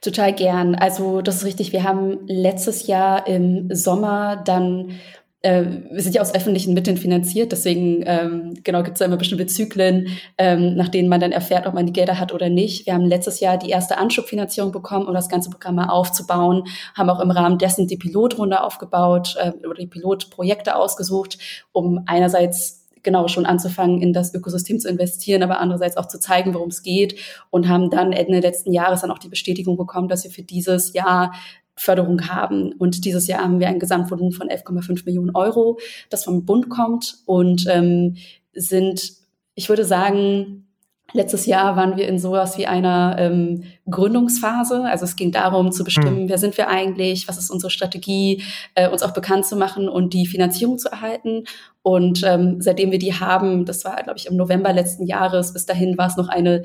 Total 0.00 0.32
gern. 0.32 0.74
Also 0.74 1.22
das 1.22 1.36
ist 1.36 1.44
richtig. 1.44 1.72
Wir 1.72 1.84
haben 1.84 2.20
letztes 2.26 2.86
Jahr 2.86 3.26
im 3.26 3.68
Sommer 3.74 4.42
dann 4.44 4.98
äh, 5.42 5.64
wir 5.90 6.02
sind 6.02 6.14
ja 6.14 6.20
aus 6.20 6.34
öffentlichen 6.34 6.74
Mitteln 6.74 6.96
finanziert, 6.96 7.52
deswegen 7.52 8.02
ähm, 8.06 8.54
genau 8.64 8.82
gibt 8.82 8.96
es 8.96 8.98
da 8.98 9.04
immer 9.04 9.16
bestimmte 9.16 9.46
Zyklen, 9.46 10.18
ähm, 10.36 10.74
nach 10.74 10.88
denen 10.88 11.08
man 11.08 11.20
dann 11.20 11.30
erfährt, 11.30 11.66
ob 11.66 11.74
man 11.74 11.86
die 11.86 11.92
Gelder 11.92 12.18
hat 12.18 12.34
oder 12.34 12.48
nicht. 12.48 12.86
Wir 12.86 12.94
haben 12.94 13.04
letztes 13.04 13.38
Jahr 13.38 13.56
die 13.56 13.70
erste 13.70 13.98
Anschubfinanzierung 13.98 14.72
bekommen, 14.72 15.06
um 15.06 15.14
das 15.14 15.28
ganze 15.28 15.50
Programm 15.50 15.76
mal 15.76 15.90
aufzubauen, 15.90 16.64
haben 16.96 17.08
auch 17.08 17.20
im 17.20 17.30
Rahmen 17.30 17.58
dessen 17.58 17.86
die 17.86 17.96
Pilotrunde 17.96 18.62
aufgebaut 18.62 19.36
äh, 19.38 19.52
oder 19.64 19.78
die 19.78 19.86
Pilotprojekte 19.86 20.74
ausgesucht, 20.74 21.38
um 21.72 22.02
einerseits 22.06 22.77
genau 23.08 23.26
schon 23.26 23.46
anzufangen, 23.46 24.02
in 24.02 24.12
das 24.12 24.34
Ökosystem 24.34 24.78
zu 24.78 24.88
investieren, 24.88 25.42
aber 25.42 25.60
andererseits 25.60 25.96
auch 25.96 26.06
zu 26.06 26.20
zeigen, 26.20 26.52
worum 26.52 26.68
es 26.68 26.82
geht 26.82 27.16
und 27.48 27.68
haben 27.68 27.88
dann 27.88 28.12
Ende 28.12 28.40
letzten 28.40 28.70
Jahres 28.70 29.00
dann 29.00 29.10
auch 29.10 29.18
die 29.18 29.30
Bestätigung 29.30 29.78
bekommen, 29.78 30.08
dass 30.08 30.24
wir 30.24 30.30
für 30.30 30.42
dieses 30.42 30.92
Jahr 30.92 31.32
Förderung 31.74 32.28
haben. 32.28 32.72
Und 32.72 33.06
dieses 33.06 33.26
Jahr 33.26 33.42
haben 33.42 33.60
wir 33.60 33.68
ein 33.68 33.78
Gesamtvolumen 33.78 34.32
von 34.32 34.48
11,5 34.48 35.06
Millionen 35.06 35.34
Euro, 35.34 35.78
das 36.10 36.24
vom 36.24 36.44
Bund 36.44 36.68
kommt 36.68 37.18
und 37.24 37.66
ähm, 37.68 38.16
sind, 38.52 39.12
ich 39.54 39.70
würde 39.70 39.84
sagen, 39.84 40.67
Letztes 41.14 41.46
Jahr 41.46 41.74
waren 41.74 41.96
wir 41.96 42.06
in 42.06 42.18
sowas 42.18 42.58
wie 42.58 42.66
einer 42.66 43.16
ähm, 43.18 43.64
Gründungsphase. 43.90 44.82
Also 44.84 45.06
es 45.06 45.16
ging 45.16 45.32
darum 45.32 45.72
zu 45.72 45.82
bestimmen, 45.82 46.24
mhm. 46.24 46.28
wer 46.28 46.36
sind 46.36 46.58
wir 46.58 46.68
eigentlich, 46.68 47.26
was 47.28 47.38
ist 47.38 47.50
unsere 47.50 47.70
Strategie, 47.70 48.42
äh, 48.74 48.90
uns 48.90 49.02
auch 49.02 49.12
bekannt 49.12 49.46
zu 49.46 49.56
machen 49.56 49.88
und 49.88 50.12
die 50.12 50.26
Finanzierung 50.26 50.76
zu 50.76 50.90
erhalten. 50.90 51.44
Und 51.80 52.22
ähm, 52.24 52.60
seitdem 52.60 52.90
wir 52.90 52.98
die 52.98 53.14
haben, 53.14 53.64
das 53.64 53.86
war, 53.86 53.96
glaube 54.02 54.18
ich, 54.18 54.26
im 54.26 54.36
November 54.36 54.72
letzten 54.74 55.06
Jahres, 55.06 55.54
bis 55.54 55.64
dahin 55.64 55.96
war 55.96 56.08
es 56.08 56.16
noch 56.18 56.28
eine 56.28 56.64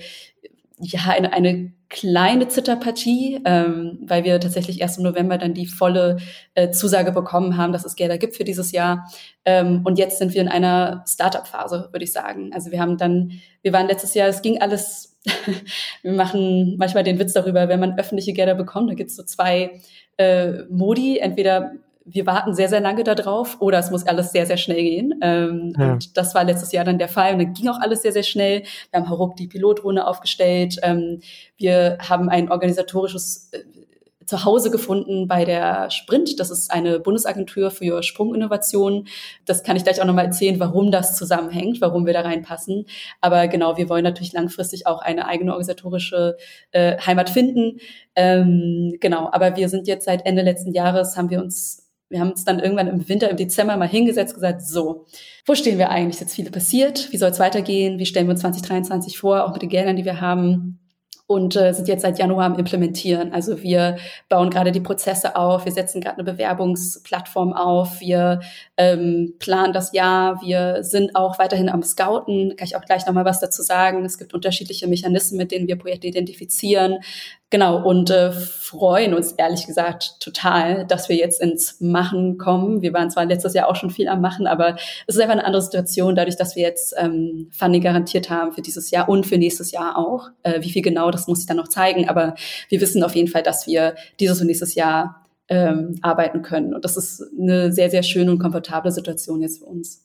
ja, 0.83 1.01
eine, 1.09 1.33
eine 1.33 1.71
kleine 1.89 2.47
Zitterpartie, 2.47 3.41
ähm, 3.45 3.99
weil 4.01 4.23
wir 4.23 4.39
tatsächlich 4.39 4.81
erst 4.81 4.97
im 4.97 5.03
November 5.03 5.37
dann 5.37 5.53
die 5.53 5.67
volle 5.67 6.17
äh, 6.55 6.71
Zusage 6.71 7.11
bekommen 7.11 7.55
haben, 7.55 7.71
dass 7.71 7.85
es 7.85 7.95
Gelder 7.95 8.17
gibt 8.17 8.35
für 8.35 8.43
dieses 8.43 8.71
Jahr. 8.71 9.07
Ähm, 9.45 9.81
und 9.83 9.99
jetzt 9.99 10.17
sind 10.17 10.33
wir 10.33 10.41
in 10.41 10.47
einer 10.47 11.03
Startup-Phase, 11.07 11.89
würde 11.91 12.03
ich 12.03 12.11
sagen. 12.11 12.51
Also 12.53 12.71
wir 12.71 12.79
haben 12.79 12.97
dann, 12.97 13.39
wir 13.61 13.73
waren 13.73 13.87
letztes 13.87 14.15
Jahr, 14.15 14.27
es 14.27 14.41
ging 14.41 14.59
alles, 14.59 15.17
wir 16.01 16.13
machen 16.13 16.77
manchmal 16.77 17.03
den 17.03 17.19
Witz 17.19 17.33
darüber, 17.33 17.69
wenn 17.69 17.79
man 17.79 17.99
öffentliche 17.99 18.33
Gelder 18.33 18.55
bekommt, 18.55 18.89
da 18.89 18.95
gibt 18.95 19.11
es 19.11 19.15
so 19.15 19.23
zwei 19.23 19.79
äh, 20.17 20.63
Modi, 20.69 21.19
entweder 21.19 21.73
wir 22.05 22.25
warten 22.25 22.53
sehr, 22.53 22.69
sehr 22.69 22.81
lange 22.81 23.03
darauf 23.03 23.61
oder 23.61 23.79
es 23.79 23.91
muss 23.91 24.05
alles 24.05 24.31
sehr, 24.31 24.45
sehr 24.45 24.57
schnell 24.57 24.81
gehen. 24.81 25.19
Ähm, 25.21 25.73
ja. 25.77 25.93
Und 25.93 26.17
das 26.17 26.35
war 26.35 26.43
letztes 26.43 26.71
Jahr 26.71 26.85
dann 26.85 26.97
der 26.97 27.07
Fall. 27.07 27.33
Und 27.33 27.39
dann 27.39 27.53
ging 27.53 27.69
auch 27.69 27.79
alles 27.79 28.01
sehr, 28.01 28.11
sehr 28.11 28.23
schnell. 28.23 28.63
Wir 28.91 28.99
haben 28.99 29.09
Haruk 29.09 29.35
die 29.35 29.47
Pilotrunde 29.47 30.05
aufgestellt. 30.05 30.77
Ähm, 30.83 31.21
wir 31.57 31.97
haben 31.99 32.29
ein 32.29 32.51
organisatorisches 32.51 33.49
äh, 33.53 33.59
Zuhause 34.25 34.71
gefunden 34.71 35.27
bei 35.27 35.45
der 35.45 35.89
Sprint. 35.91 36.39
Das 36.39 36.49
ist 36.49 36.71
eine 36.71 36.99
Bundesagentur 36.99 37.71
für 37.71 38.03
Sprunginnovation. 38.03 39.07
Das 39.45 39.63
kann 39.63 39.75
ich 39.75 39.83
gleich 39.83 40.01
auch 40.01 40.05
nochmal 40.05 40.25
erzählen, 40.25 40.59
warum 40.59 40.91
das 40.91 41.17
zusammenhängt, 41.17 41.81
warum 41.81 42.05
wir 42.05 42.13
da 42.13 42.21
reinpassen. 42.21 42.85
Aber 43.21 43.47
genau, 43.47 43.77
wir 43.77 43.89
wollen 43.89 44.03
natürlich 44.03 44.33
langfristig 44.33 44.87
auch 44.87 45.01
eine 45.01 45.27
eigene 45.27 45.51
organisatorische 45.51 46.37
äh, 46.71 46.97
Heimat 46.99 47.29
finden. 47.29 47.79
Ähm, 48.15 48.95
genau, 48.99 49.29
aber 49.31 49.55
wir 49.55 49.69
sind 49.69 49.87
jetzt 49.87 50.05
seit 50.05 50.25
Ende 50.25 50.41
letzten 50.41 50.71
Jahres, 50.71 51.17
haben 51.17 51.29
wir 51.29 51.41
uns 51.41 51.82
wir 52.13 52.19
haben 52.19 52.31
uns 52.31 52.45
dann 52.45 52.59
irgendwann 52.59 52.87
im 52.87 53.09
Winter, 53.09 53.29
im 53.29 53.37
Dezember 53.37 53.75
mal 53.75 53.87
hingesetzt, 53.87 54.35
gesagt, 54.35 54.61
so, 54.61 55.07
wo 55.45 55.55
stehen 55.55 55.79
wir 55.79 55.89
eigentlich? 55.89 56.15
Ist 56.15 56.21
jetzt 56.21 56.35
viel 56.35 56.49
passiert? 56.49 57.11
Wie 57.11 57.17
soll 57.17 57.31
es 57.31 57.39
weitergehen? 57.39 57.99
Wie 57.99 58.05
stellen 58.05 58.27
wir 58.27 58.31
uns 58.31 58.41
2023 58.41 59.17
vor, 59.17 59.43
auch 59.43 59.53
mit 59.53 59.63
den 59.63 59.69
Geldern, 59.69 59.95
die 59.95 60.05
wir 60.05 60.21
haben? 60.21 60.79
und 61.25 61.55
äh, 61.55 61.73
sind 61.73 61.87
jetzt 61.87 62.01
seit 62.01 62.19
Januar 62.19 62.45
am 62.45 62.59
Implementieren. 62.59 63.31
Also 63.33 63.61
wir 63.63 63.97
bauen 64.27 64.49
gerade 64.49 64.71
die 64.71 64.81
Prozesse 64.81 65.35
auf, 65.35 65.65
wir 65.65 65.71
setzen 65.71 66.01
gerade 66.01 66.17
eine 66.17 66.31
Bewerbungsplattform 66.31 67.53
auf, 67.53 68.01
wir 68.01 68.41
ähm, 68.77 69.35
planen 69.39 69.73
das 69.73 69.93
Jahr, 69.93 70.41
wir 70.41 70.83
sind 70.83 71.15
auch 71.15 71.39
weiterhin 71.39 71.69
am 71.69 71.81
Scouten, 71.81 72.55
kann 72.57 72.67
ich 72.67 72.75
auch 72.75 72.83
gleich 72.83 73.05
nochmal 73.05 73.25
was 73.25 73.39
dazu 73.39 73.61
sagen. 73.61 74.03
Es 74.03 74.17
gibt 74.17 74.33
unterschiedliche 74.33 74.87
Mechanismen, 74.87 75.37
mit 75.37 75.51
denen 75.51 75.67
wir 75.67 75.77
Projekte 75.77 76.07
identifizieren. 76.07 76.97
Genau, 77.53 77.87
und 77.87 78.09
äh, 78.09 78.31
freuen 78.31 79.13
uns 79.13 79.33
ehrlich 79.33 79.67
gesagt 79.67 80.19
total, 80.19 80.87
dass 80.87 81.07
wir 81.07 81.15
jetzt 81.15 81.39
ins 81.39 81.79
Machen 81.81 82.39
kommen. 82.39 82.81
Wir 82.81 82.93
waren 82.93 83.11
zwar 83.11 83.25
letztes 83.25 83.53
Jahr 83.53 83.69
auch 83.69 83.75
schon 83.75 83.91
viel 83.91 84.07
am 84.07 84.21
Machen, 84.21 84.47
aber 84.47 84.75
es 85.05 85.13
ist 85.13 85.21
einfach 85.21 85.33
eine 85.33 85.45
andere 85.45 85.61
Situation, 85.61 86.15
dadurch, 86.15 86.35
dass 86.35 86.55
wir 86.55 86.63
jetzt 86.63 86.95
ähm, 86.97 87.51
Funding 87.51 87.83
garantiert 87.83 88.31
haben 88.31 88.53
für 88.53 88.63
dieses 88.63 88.89
Jahr 88.89 89.07
und 89.07 89.27
für 89.27 89.37
nächstes 89.37 89.71
Jahr 89.71 89.99
auch. 89.99 90.29
Äh, 90.41 90.63
wie 90.63 90.71
viel 90.71 90.81
genau, 90.81 91.11
das 91.11 91.27
muss 91.27 91.41
ich 91.41 91.45
dann 91.45 91.57
noch 91.57 91.67
zeigen, 91.67 92.09
aber 92.09 92.33
wir 92.69 92.81
wissen 92.81 93.03
auf 93.03 93.13
jeden 93.13 93.27
Fall, 93.27 93.43
dass 93.43 93.67
wir 93.67 93.93
dieses 94.19 94.41
und 94.41 94.47
nächstes 94.47 94.73
Jahr 94.73 95.23
ähm, 95.47 95.99
arbeiten 96.01 96.41
können. 96.41 96.73
Und 96.73 96.83
das 96.83 96.97
ist 96.97 97.23
eine 97.39 97.71
sehr, 97.71 97.91
sehr 97.91 98.01
schöne 98.01 98.31
und 98.31 98.39
komfortable 98.39 98.91
Situation 98.91 99.43
jetzt 99.43 99.59
für 99.59 99.65
uns. 99.65 100.01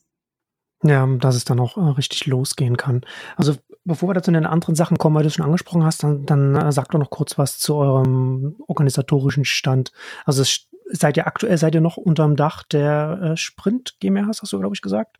Ja, 0.83 1.05
dass 1.05 1.35
es 1.35 1.43
dann 1.43 1.59
auch 1.59 1.77
äh, 1.77 1.81
richtig 1.81 2.25
losgehen 2.25 2.77
kann. 2.77 3.01
Also 3.35 3.55
bevor 3.83 4.09
wir 4.09 4.13
da 4.13 4.23
zu 4.23 4.31
den 4.31 4.45
anderen 4.45 4.75
Sachen 4.75 4.97
kommen, 4.97 5.15
weil 5.15 5.23
du 5.23 5.27
es 5.27 5.35
schon 5.35 5.45
angesprochen 5.45 5.83
hast, 5.83 6.03
dann, 6.03 6.25
dann 6.25 6.55
äh, 6.55 6.71
sag 6.71 6.89
doch 6.89 6.99
noch 6.99 7.09
kurz 7.09 7.37
was 7.37 7.59
zu 7.59 7.75
eurem 7.75 8.55
organisatorischen 8.67 9.43
Stand. 9.43 9.91
Also 10.25 10.41
es 10.41 10.67
seid 10.91 11.17
ihr 11.17 11.27
aktuell, 11.27 11.57
seid 11.57 11.75
ihr 11.75 11.81
noch 11.81 11.97
unterm 11.97 12.35
Dach 12.35 12.63
der 12.63 13.19
äh, 13.21 13.37
Sprint 13.37 13.95
GmbH, 13.99 14.27
hast 14.27 14.53
du, 14.53 14.59
glaube 14.59 14.75
ich, 14.75 14.81
gesagt? 14.81 15.17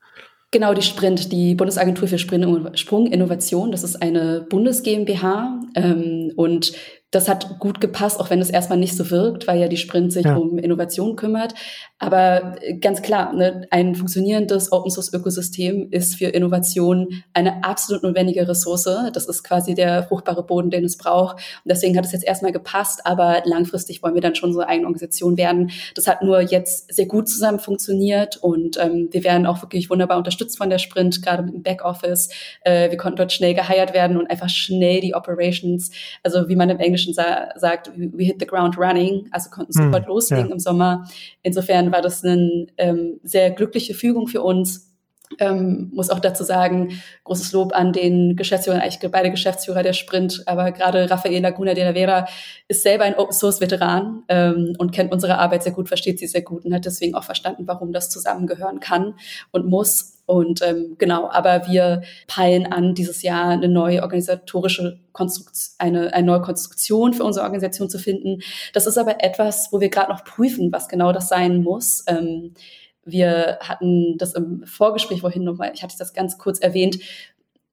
Genau, 0.52 0.74
die 0.74 0.82
Sprint, 0.82 1.32
die 1.32 1.54
Bundesagentur 1.54 2.08
für 2.08 2.18
Sprunginnovation, 2.18 3.72
das 3.72 3.84
ist 3.84 4.02
eine 4.02 4.42
Bundes 4.50 4.82
GmbH 4.82 5.60
ähm, 5.76 6.32
und 6.36 6.74
das 7.12 7.28
hat 7.28 7.58
gut 7.58 7.82
gepasst, 7.82 8.20
auch 8.20 8.30
wenn 8.30 8.40
es 8.40 8.52
erstmal 8.52 8.78
nicht 8.78 8.96
so 8.96 9.10
wirkt, 9.10 9.48
weil 9.48 9.60
ja 9.60 9.68
die 9.68 9.78
Sprint 9.78 10.14
sich 10.14 10.26
ja. 10.26 10.36
um 10.36 10.60
Innovation 10.60 11.16
kümmert. 11.16 11.56
Aber 11.98 12.56
äh, 12.62 12.78
ganz 12.78 13.02
klar, 13.02 13.34
ne, 13.34 13.68
ein 13.72 13.96
funktionierendes 13.96 14.72
Open 14.72 14.92
Source 14.92 15.12
Ökosystem 15.12 15.88
ist 15.90 16.16
für 16.16 16.28
Innovation 16.28 17.24
eine 17.34 17.64
absolut 17.64 18.04
notwendige 18.04 18.48
Ressource. 18.48 18.88
Das 19.14 19.28
ist 19.28 19.44
quasi 19.44 19.74
der 19.74 20.04
fruchtbare 20.04 20.44
Boden, 20.44 20.70
den 20.70 20.86
es 20.86 20.98
braucht. 20.98 21.38
Und 21.38 21.70
deswegen 21.70 21.98
hat 21.98 22.06
es 22.06 22.12
jetzt 22.12 22.26
erstmal 22.26 22.52
gepasst, 22.52 23.02
aber 23.06 23.42
langfristig 23.44 24.04
wollen 24.04 24.14
wir 24.14 24.22
dann 24.22 24.36
schon 24.36 24.54
so 24.54 24.60
eine 24.60 24.70
eigene 24.70 24.86
Organisation 24.86 25.36
werden. 25.36 25.72
Das 25.96 26.08
hat 26.08 26.22
nur 26.22 26.42
jetzt 26.42 26.94
sehr 26.94 27.08
gut 27.08 27.28
zusammen 27.28 27.60
funktioniert 27.60 28.38
und 28.38 28.78
ähm, 28.78 29.10
wir 29.12 29.24
werden 29.24 29.48
auch 29.48 29.64
wirklich 29.64 29.90
wunderbar 29.90 30.18
unterstützt 30.18 30.58
von 30.58 30.70
der 30.70 30.78
Sprint, 30.78 31.24
gerade 31.24 31.42
mit 31.42 31.54
dem 31.54 31.64
Backoffice. 31.64 32.30
Äh, 32.62 32.92
wir 32.92 32.98
konnten 32.98 33.18
dort 33.18 33.34
schnell 33.34 33.56
geheiert 33.56 33.94
werden 33.96 34.16
und 34.18 34.30
einfach 34.30 34.50
schnell 34.50 35.02
die 35.02 35.16
Operations, 35.16 35.90
also 36.24 36.48
wie 36.48 36.56
man 36.56 36.70
im 36.70 36.80
Englischen 36.80 36.99
Englischen 37.00 37.14
sa 37.14 37.50
sagt, 37.56 37.92
we 37.96 38.26
hit 38.26 38.38
the 38.40 38.46
ground 38.46 38.78
running, 38.78 39.28
also 39.32 39.50
konnten 39.50 39.72
sofort 39.72 40.04
hm, 40.04 40.10
loslegen 40.10 40.48
ja. 40.48 40.54
im 40.54 40.60
Sommer. 40.60 41.06
Insofern 41.44 41.92
war 41.92 42.02
das 42.02 42.24
eine 42.24 42.68
ähm, 42.78 43.20
sehr 43.24 43.52
glückliche 43.52 43.94
Fügung 43.94 44.28
für 44.28 44.42
uns. 44.42 44.88
Ähm, 45.38 45.92
muss 45.94 46.10
auch 46.10 46.20
dazu 46.20 46.44
sagen, 46.44 47.00
großes 47.24 47.52
Lob 47.52 47.72
an 47.76 47.94
den 47.94 48.36
Geschäftsführer, 48.36 48.82
eigentlich 48.82 49.12
beide 49.12 49.30
Geschäftsführer 49.30 49.84
der 49.84 49.94
Sprint, 49.94 50.42
aber 50.48 50.72
gerade 50.72 51.08
Rafael 51.10 51.40
Laguna 51.40 51.76
de 51.76 51.84
la 51.84 51.94
Vera 51.94 52.28
ist 52.68 52.82
selber 52.82 53.04
ein 53.04 53.14
Open 53.14 53.32
Source 53.34 53.62
Veteran 53.62 54.24
ähm, 54.28 54.74
und 54.80 54.92
kennt 54.92 55.14
unsere 55.14 55.38
Arbeit 55.38 55.62
sehr 55.62 55.72
gut, 55.72 55.88
versteht 55.88 56.18
sie 56.18 56.26
sehr 56.26 56.42
gut 56.42 56.66
und 56.66 56.74
hat 56.74 56.86
deswegen 56.86 57.14
auch 57.14 57.24
verstanden, 57.24 57.68
warum 57.68 57.94
das 57.94 58.10
zusammengehören 58.10 58.80
kann 58.80 59.14
und 59.52 59.68
muss. 59.68 60.16
Und 60.30 60.62
ähm, 60.62 60.96
genau, 61.00 61.28
aber 61.28 61.66
wir 61.68 62.04
peilen 62.28 62.72
an, 62.72 62.94
dieses 62.94 63.24
Jahr 63.24 63.48
eine 63.48 63.68
neue 63.68 64.04
organisatorische 64.04 65.00
Konstruktion, 65.12 65.76
eine, 65.80 66.14
eine 66.14 66.28
neue 66.28 66.42
Konstruktion 66.44 67.14
für 67.16 67.24
unsere 67.24 67.46
Organisation 67.46 67.90
zu 67.90 67.98
finden. 67.98 68.44
Das 68.74 68.86
ist 68.86 69.00
aber 69.00 69.24
etwas, 69.24 69.70
wo 69.72 69.80
wir 69.80 69.90
gerade 69.90 70.12
noch 70.12 70.24
prüfen, 70.24 70.72
was 70.72 70.88
genau 70.88 71.14
das 71.14 71.30
sein 71.30 71.64
muss. 71.64 72.04
Ähm, 72.06 72.54
wir 73.04 73.58
hatten 73.60 74.20
das 74.20 74.36
im 74.36 74.64
Vorgespräch 74.68 75.22
vorhin 75.22 75.44
nochmal, 75.44 75.72
ich 75.74 75.82
hatte 75.82 75.98
das 75.98 76.14
ganz 76.14 76.38
kurz 76.38 76.60
erwähnt, 76.60 77.00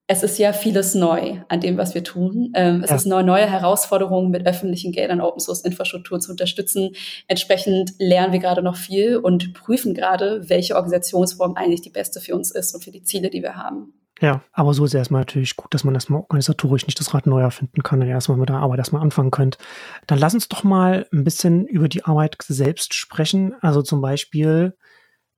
es 0.08 0.22
ist 0.22 0.38
ja 0.38 0.52
vieles 0.52 0.94
neu 0.94 1.40
an 1.48 1.60
dem, 1.60 1.78
was 1.78 1.94
wir 1.94 2.04
tun. 2.04 2.52
Ähm, 2.54 2.82
es 2.84 2.90
ja. 2.90 2.96
ist 2.96 3.06
eine 3.06 3.25
neue 3.25 3.50
Herausforderung, 3.50 4.30
mit 4.30 4.46
öffentlichen 4.46 4.92
Geldern 4.92 5.20
Open 5.20 5.40
Source 5.40 5.62
Infrastruktur 5.62 6.20
zu 6.20 6.30
unterstützen. 6.30 6.90
Entsprechend 7.26 7.94
lernen 7.98 8.32
wir 8.32 8.38
gerade 8.38 8.62
noch 8.62 8.76
viel 8.76 9.16
und 9.16 9.52
prüfen 9.52 9.94
gerade, 9.94 10.48
welche 10.48 10.76
Organisationsform 10.76 11.56
eigentlich 11.56 11.82
die 11.82 11.90
beste 11.90 12.20
für 12.20 12.36
uns 12.36 12.52
ist 12.52 12.75
und 12.75 12.84
für 12.84 12.92
die 12.92 13.02
Ziele, 13.02 13.30
die 13.30 13.42
wir 13.42 13.56
haben. 13.56 13.94
Ja, 14.20 14.42
aber 14.52 14.72
so 14.72 14.84
ist 14.84 14.92
es 14.92 14.98
erstmal 14.98 15.22
natürlich 15.22 15.56
gut, 15.56 15.75
dass 15.75 15.84
man 15.84 15.94
erstmal 15.94 16.20
organisatorisch 16.20 16.86
nicht 16.86 16.98
das 16.98 17.12
Rad 17.12 17.26
neu 17.26 17.42
erfinden 17.42 17.82
kann 17.82 18.00
und 18.00 18.08
erstmal 18.08 18.38
mit 18.38 18.48
der 18.48 18.56
Arbeit 18.56 18.78
erstmal 18.78 19.02
anfangen 19.02 19.30
könnt. 19.30 19.58
Dann 20.06 20.18
lass 20.18 20.32
uns 20.32 20.48
doch 20.48 20.64
mal 20.64 21.06
ein 21.12 21.25
bisschen 21.25 21.66
über 21.66 21.88
die 21.88 22.04
Arbeit 22.04 22.36
selbst 22.46 22.94
sprechen. 22.94 23.54
Also 23.60 23.82
zum 23.82 24.00
Beispiel 24.00 24.75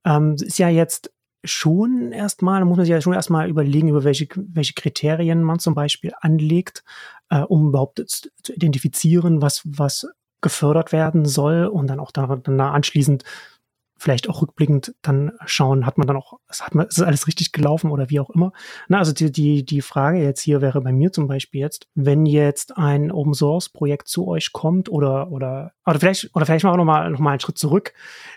ähm, 0.05 0.37
ist 0.39 0.59
ja 0.59 0.69
jetzt 0.69 1.11
schon 1.45 2.13
erstmal, 2.13 2.65
muss 2.65 2.77
man 2.77 2.87
sich 2.87 2.93
ja 2.93 3.01
schon 3.01 3.13
erstmal 3.13 3.49
überlegen, 3.49 3.89
über 3.89 4.05
welche, 4.05 4.29
welche 4.37 4.75
Kriterien 4.75 5.43
man 5.43 5.59
zum 5.59 5.75
Beispiel 5.75 6.13
anlegt, 6.21 6.85
äh, 7.31 7.41
um 7.41 7.69
überhaupt 7.69 8.03
zu, 8.09 8.29
zu 8.43 8.53
identifizieren, 8.53 9.41
was, 9.43 9.63
was 9.65 10.07
gefördert 10.41 10.93
werden 10.93 11.25
soll 11.25 11.67
und 11.67 11.89
dann 11.89 12.01
auch 12.01 12.11
da, 12.11 12.27
dann 12.37 12.61
anschließend 12.61 13.25
vielleicht 13.99 14.29
auch 14.29 14.43
rückblickend 14.43 14.95
dann 15.03 15.33
schauen, 15.45 15.85
hat 15.85 15.99
man 15.99 16.07
dann 16.07 16.17
auch, 16.17 16.39
hat 16.61 16.75
man, 16.75 16.87
ist 16.87 17.03
alles 17.03 17.27
richtig 17.27 17.53
gelaufen 17.53 17.91
oder 17.91 18.09
wie 18.11 18.21
auch 18.21 18.31
immer. 18.31 18.53
Na, 18.87 18.99
also 18.99 19.13
die, 19.13 19.33
die, 19.33 19.65
die 19.65 19.83
Frage 19.83 20.23
jetzt 20.23 20.41
hier 20.41 20.61
wäre 20.61 20.81
bei 20.81 20.93
mir 20.93 21.13
zum 21.13 21.27
Beispiel 21.27 21.61
jetzt, 21.61 21.89
wenn 21.95 22.25
jetzt 22.25 22.79
ein 22.79 23.11
Open 23.11 23.35
Source 23.35 23.69
Projekt 23.69 24.07
zu 24.09 24.29
euch 24.29 24.53
kommt 24.53 24.89
oder, 24.89 25.33
oder, 25.33 25.73
oder 25.85 25.99
vielleicht, 25.99 26.31
oder 26.35 26.47
vielleicht 26.47 26.65
machen 26.65 26.75
wir 26.75 26.79
nochmal, 26.79 27.11
noch 27.11 27.19
mal 27.19 27.33
einen 27.33 27.41
Schritt 27.41 27.59
zurück. 27.59 27.93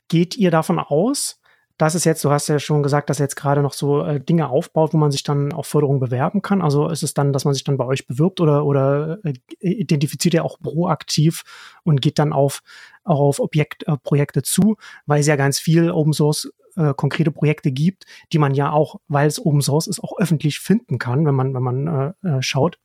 Geht 0.08 0.36
ihr 0.36 0.50
davon 0.50 0.80
aus, 0.80 1.40
das 1.82 1.96
ist 1.96 2.06
jetzt, 2.06 2.24
du 2.24 2.30
hast 2.30 2.48
ja 2.48 2.60
schon 2.60 2.84
gesagt, 2.84 3.10
dass 3.10 3.18
jetzt 3.18 3.36
gerade 3.36 3.64
noch 3.64 3.74
so 3.74 4.04
äh, 4.04 4.20
Dinge 4.20 4.50
aufbaut, 4.50 4.94
wo 4.94 4.98
man 4.98 5.10
sich 5.10 5.24
dann 5.24 5.52
auf 5.52 5.66
Förderung 5.66 6.00
bewerben 6.00 6.44
kann. 6.44 6.62
Also 6.62 6.88
ist 6.88 7.02
es 7.02 7.16
dann, 7.16 7.34
dass 7.34 7.44
man 7.44 7.56
sich 7.56 7.64
dann 7.64 7.78
bei 7.78 7.86
euch 7.86 8.06
bewirbt 8.06 8.40
oder, 8.40 8.66
oder 8.66 9.18
äh, 9.24 9.34
identifiziert 9.60 10.36
er 10.36 10.46
auch 10.46 10.60
proaktiv 10.60 11.42
und 11.82 12.00
geht 12.00 12.20
dann 12.20 12.34
auf, 12.34 12.62
auch 13.04 13.20
auf 13.20 13.40
Objektprojekte 13.40 14.42
äh, 14.42 14.44
zu, 14.44 14.78
weil 15.08 15.22
es 15.22 15.28
ja 15.28 15.36
ganz 15.36 15.58
viel 15.58 15.90
Open 15.90 16.14
Source 16.14 16.54
äh, 16.76 16.94
konkrete 16.94 17.32
Projekte 17.32 17.72
gibt, 17.72 18.06
die 18.32 18.38
man 18.38 18.54
ja 18.54 18.72
auch, 18.72 18.98
weil 19.08 19.28
es 19.28 19.44
Open 19.44 19.62
Source 19.62 19.88
ist, 19.88 20.04
auch 20.04 20.20
öffentlich 20.20 20.60
finden 20.60 21.00
kann, 21.00 21.26
wenn 21.26 21.34
man, 21.34 21.56
wenn 21.56 21.64
man 21.64 22.14
äh, 22.22 22.28
äh 22.28 22.42
schaut, 22.44 22.78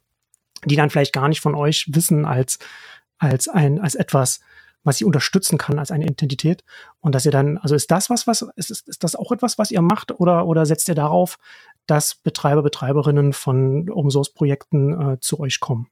die 0.65 0.77
dann 0.77 0.89
vielleicht 0.89 1.13
gar 1.13 1.29
nicht 1.29 1.43
von 1.43 1.55
euch 1.55 1.87
wissen 1.93 2.25
als, 2.25 2.59
als 3.19 3.47
ein, 3.47 3.79
als 3.79 3.95
etwas, 3.95 4.41
was 4.87 4.99
sie 4.99 5.05
unterstützen 5.05 5.59
kann 5.59 5.79
als 5.79 5.91
eine 5.91 6.05
Identität. 6.05 6.65
Und 7.01 7.15
dass 7.15 7.27
ihr 7.27 7.33
dann, 7.33 7.59
also 7.59 7.75
ist 7.75 7.91
das 7.91 8.09
was, 8.09 8.27
was, 8.27 8.43
ist, 8.57 8.71
ist, 8.71 8.89
ist 8.89 9.05
das 9.05 9.17
auch 9.17 9.33
etwas, 9.33 9.59
was 9.59 9.71
ihr 9.71 9.83
macht 9.83 10.19
oder, 10.19 10.47
oder 10.47 10.65
setzt 10.65 10.89
ihr 10.89 10.95
darauf, 10.95 11.39
dass 11.87 12.15
Betreiber, 12.15 12.63
Betreiberinnen 12.63 13.33
von 13.33 13.91
Open 13.91 14.11
Source 14.11 14.33
Projekten 14.33 15.15
äh, 15.15 15.21
zu 15.21 15.41
euch 15.41 15.61
kommen? 15.61 15.89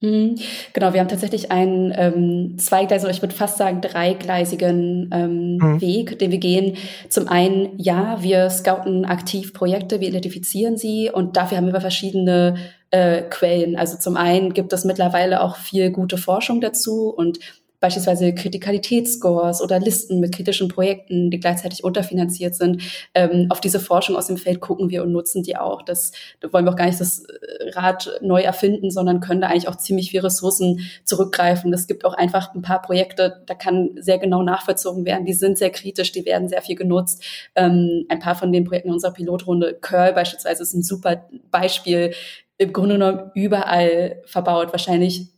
Mhm. 0.00 0.34
Genau, 0.72 0.92
wir 0.92 1.00
haben 1.00 1.08
tatsächlich 1.08 1.50
einen 1.50 1.92
ähm, 1.96 2.58
zweigleisigen, 2.58 3.06
oder 3.06 3.16
ich 3.16 3.22
würde 3.22 3.34
fast 3.34 3.56
sagen 3.56 3.80
dreigleisigen 3.80 5.10
ähm, 5.12 5.56
mhm. 5.56 5.80
Weg, 5.80 6.18
den 6.18 6.30
wir 6.30 6.38
gehen. 6.38 6.76
Zum 7.08 7.28
einen, 7.28 7.78
ja, 7.78 8.22
wir 8.22 8.50
scouten 8.50 9.04
aktiv 9.04 9.54
Projekte, 9.54 10.00
wir 10.00 10.08
identifizieren 10.08 10.76
sie 10.76 11.10
und 11.10 11.36
dafür 11.36 11.58
haben 11.58 11.72
wir 11.72 11.80
verschiedene 11.80 12.56
äh, 12.90 13.22
Quellen. 13.22 13.76
Also 13.76 13.96
zum 13.96 14.16
einen 14.16 14.52
gibt 14.52 14.72
es 14.72 14.84
mittlerweile 14.84 15.40
auch 15.40 15.56
viel 15.56 15.90
gute 15.90 16.18
Forschung 16.18 16.60
dazu 16.60 17.08
und 17.08 17.38
beispielsweise 17.84 18.34
Kritikalitätsscores 18.34 19.60
oder 19.60 19.78
Listen 19.78 20.18
mit 20.18 20.34
kritischen 20.34 20.68
Projekten, 20.68 21.30
die 21.30 21.38
gleichzeitig 21.38 21.84
unterfinanziert 21.84 22.54
sind. 22.54 22.82
Ähm, 23.12 23.48
auf 23.50 23.60
diese 23.60 23.78
Forschung 23.78 24.16
aus 24.16 24.28
dem 24.28 24.38
Feld 24.38 24.60
gucken 24.60 24.88
wir 24.88 25.02
und 25.02 25.12
nutzen 25.12 25.42
die 25.42 25.58
auch. 25.58 25.82
Das, 25.82 26.12
da 26.40 26.50
wollen 26.50 26.64
wir 26.64 26.72
auch 26.72 26.76
gar 26.76 26.86
nicht 26.86 26.98
das 26.98 27.26
äh, 27.26 27.70
Rad 27.74 28.10
neu 28.22 28.40
erfinden, 28.40 28.90
sondern 28.90 29.20
können 29.20 29.42
da 29.42 29.48
eigentlich 29.48 29.68
auch 29.68 29.76
ziemlich 29.76 30.12
viel 30.12 30.20
Ressourcen 30.20 30.80
zurückgreifen. 31.04 31.74
Es 31.74 31.86
gibt 31.86 32.06
auch 32.06 32.14
einfach 32.14 32.54
ein 32.54 32.62
paar 32.62 32.80
Projekte, 32.80 33.42
da 33.44 33.54
kann 33.54 33.90
sehr 33.96 34.16
genau 34.16 34.42
nachvollzogen 34.42 35.04
werden. 35.04 35.26
Die 35.26 35.34
sind 35.34 35.58
sehr 35.58 35.68
kritisch, 35.68 36.10
die 36.10 36.24
werden 36.24 36.48
sehr 36.48 36.62
viel 36.62 36.76
genutzt. 36.76 37.22
Ähm, 37.54 38.06
ein 38.08 38.18
paar 38.18 38.34
von 38.34 38.50
den 38.50 38.64
Projekten 38.64 38.88
in 38.88 38.94
unserer 38.94 39.12
Pilotrunde, 39.12 39.76
Curl 39.78 40.14
beispielsweise, 40.14 40.62
ist 40.62 40.72
ein 40.72 40.82
super 40.82 41.28
Beispiel, 41.50 42.14
im 42.56 42.72
Grunde 42.72 42.94
genommen 42.94 43.30
überall 43.34 44.22
verbaut. 44.24 44.72
Wahrscheinlich 44.72 45.33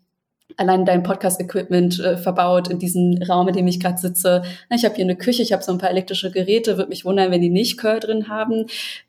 allein 0.57 0.85
dein 0.85 1.03
Podcast-Equipment 1.03 2.01
äh, 2.01 2.17
verbaut 2.17 2.69
in 2.69 2.79
diesem 2.79 3.23
Raum, 3.23 3.49
in 3.49 3.55
dem 3.55 3.67
ich 3.67 3.81
gerade 3.81 3.99
sitze. 3.99 4.43
Ich 4.71 4.85
habe 4.85 4.95
hier 4.95 5.05
eine 5.05 5.17
Küche, 5.17 5.43
ich 5.43 5.53
habe 5.53 5.63
so 5.63 5.73
ein 5.73 5.79
paar 5.79 5.91
elektrische 5.91 6.31
Geräte, 6.31 6.77
würde 6.77 6.89
mich 6.89 7.05
wundern, 7.05 7.31
wenn 7.31 7.43
die 7.43 7.51
nicht 7.51 7.79
Curl 7.79 8.01
drin 8.01 8.29
haben. 8.29 8.67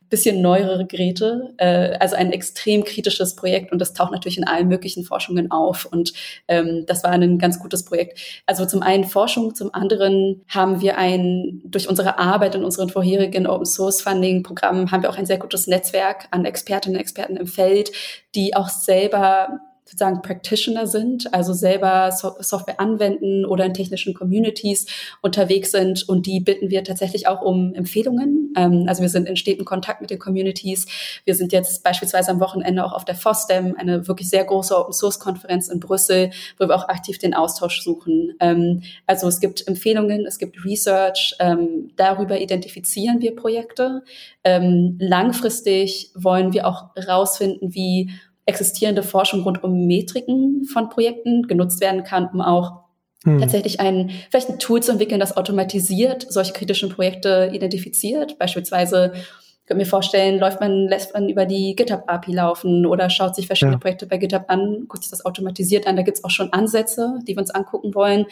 Bisschen 0.09 0.41
neuere 0.41 0.85
Geräte, 0.85 1.53
äh, 1.57 1.97
also 1.99 2.15
ein 2.15 2.31
extrem 2.31 2.85
kritisches 2.85 3.35
Projekt 3.35 3.73
und 3.73 3.79
das 3.79 3.93
taucht 3.93 4.13
natürlich 4.13 4.37
in 4.37 4.47
allen 4.47 4.69
möglichen 4.69 5.03
Forschungen 5.03 5.51
auf 5.51 5.83
und 5.83 6.13
ähm, 6.47 6.85
das 6.87 7.03
war 7.03 7.11
ein 7.11 7.37
ganz 7.39 7.59
gutes 7.59 7.83
Projekt. 7.83 8.17
Also 8.45 8.65
zum 8.65 8.81
einen 8.81 9.03
Forschung, 9.03 9.53
zum 9.53 9.73
anderen 9.73 10.45
haben 10.47 10.79
wir 10.79 10.97
ein, 10.97 11.61
durch 11.65 11.89
unsere 11.89 12.19
Arbeit 12.19 12.55
in 12.55 12.63
unseren 12.63 12.87
vorherigen 12.87 13.47
Open 13.47 13.65
Source 13.65 13.99
Funding 13.99 14.43
Programmen 14.43 14.91
haben 14.91 15.03
wir 15.03 15.09
auch 15.09 15.17
ein 15.17 15.25
sehr 15.25 15.39
gutes 15.39 15.67
Netzwerk 15.67 16.29
an 16.31 16.45
Expertinnen 16.45 16.95
und 16.95 17.01
Experten 17.01 17.35
im 17.35 17.47
Feld, 17.47 17.91
die 18.33 18.55
auch 18.55 18.69
selber 18.69 19.59
sozusagen 19.87 20.21
Practitioner 20.21 20.85
sind, 20.85 21.33
also 21.33 21.53
selber 21.53 22.11
so 22.11 22.35
Software 22.39 22.79
anwenden 22.79 23.45
oder 23.45 23.63
in 23.65 23.73
technischen 23.73 24.13
Communities 24.13 24.85
unterwegs 25.21 25.71
sind. 25.71 26.07
Und 26.09 26.25
die 26.25 26.41
bitten 26.41 26.69
wir 26.69 26.83
tatsächlich 26.83 27.27
auch 27.27 27.41
um 27.41 27.73
Empfehlungen. 27.73 28.53
Ähm, 28.57 28.85
also 28.87 29.01
wir 29.01 29.09
sind 29.09 29.29
in 29.29 29.37
steten 29.37 29.63
Kontakt 29.63 30.01
mit 30.01 30.09
den 30.09 30.19
Communities. 30.19 30.87
Wir 31.23 31.35
sind 31.35 31.53
jetzt 31.53 31.83
beispielsweise 31.83 32.31
am 32.31 32.41
Wochenende 32.41 32.83
auch 32.83 32.91
auf 32.91 33.05
der 33.05 33.15
FOSDEM, 33.15 33.75
eine 33.77 34.07
wirklich 34.09 34.29
sehr 34.29 34.43
große 34.43 34.77
Open 34.77 34.91
Source 34.91 35.19
Konferenz 35.19 35.69
in 35.69 35.79
Brüssel, 35.79 36.31
wo 36.59 36.67
wir 36.67 36.75
auch 36.75 36.89
aktiv 36.89 37.17
den 37.17 37.33
Austausch 37.33 37.81
suchen. 37.81 38.33
Ähm, 38.41 38.83
also 39.05 39.29
es 39.29 39.39
gibt 39.39 39.65
Empfehlungen, 39.67 40.25
es 40.25 40.37
gibt 40.37 40.65
Research. 40.65 41.33
Ähm, 41.39 41.91
darüber 41.95 42.39
identifizieren 42.39 43.21
wir 43.21 43.35
Projekte. 43.35 44.03
Langfristig 44.43 46.11
wollen 46.15 46.53
wir 46.53 46.67
auch 46.67 46.95
herausfinden, 46.95 47.73
wie 47.73 48.11
existierende 48.47 49.03
Forschung 49.03 49.43
rund 49.43 49.63
um 49.63 49.85
Metriken 49.85 50.65
von 50.65 50.89
Projekten 50.89 51.47
genutzt 51.47 51.81
werden 51.81 52.03
kann, 52.03 52.29
um 52.33 52.41
auch 52.41 52.83
hm. 53.23 53.39
tatsächlich 53.39 53.79
ein, 53.79 54.09
vielleicht 54.31 54.49
ein 54.49 54.59
Tool 54.59 54.81
zu 54.81 54.91
entwickeln, 54.91 55.19
das 55.19 55.37
automatisiert 55.37 56.25
solche 56.29 56.53
kritischen 56.53 56.89
Projekte 56.89 57.51
identifiziert. 57.53 58.39
Beispielsweise 58.39 59.11
ich 59.13 59.69
könnte 59.69 59.83
mir 59.83 59.89
vorstellen, 59.89 60.39
läuft 60.39 60.61
man, 60.61 60.87
lässt 60.87 61.13
man 61.13 61.27
über 61.27 61.45
die 61.45 61.75
GitHub-API 61.75 62.31
laufen 62.33 62.85
oder 62.85 63.09
schaut 63.09 63.35
sich 63.35 63.47
verschiedene 63.47 63.75
ja. 63.75 63.79
Projekte 63.79 64.05
bei 64.05 64.15
GitHub 64.15 64.45
an, 64.47 64.85
guckt 64.87 65.03
sich 65.03 65.11
das 65.11 65.25
automatisiert 65.25 65.87
an. 65.87 65.97
Da 65.97 66.03
gibt 66.03 66.17
es 66.17 66.23
auch 66.23 66.29
schon 66.29 66.53
Ansätze, 66.53 67.19
die 67.27 67.35
wir 67.35 67.41
uns 67.41 67.51
angucken 67.51 67.93
wollen. 67.93 68.27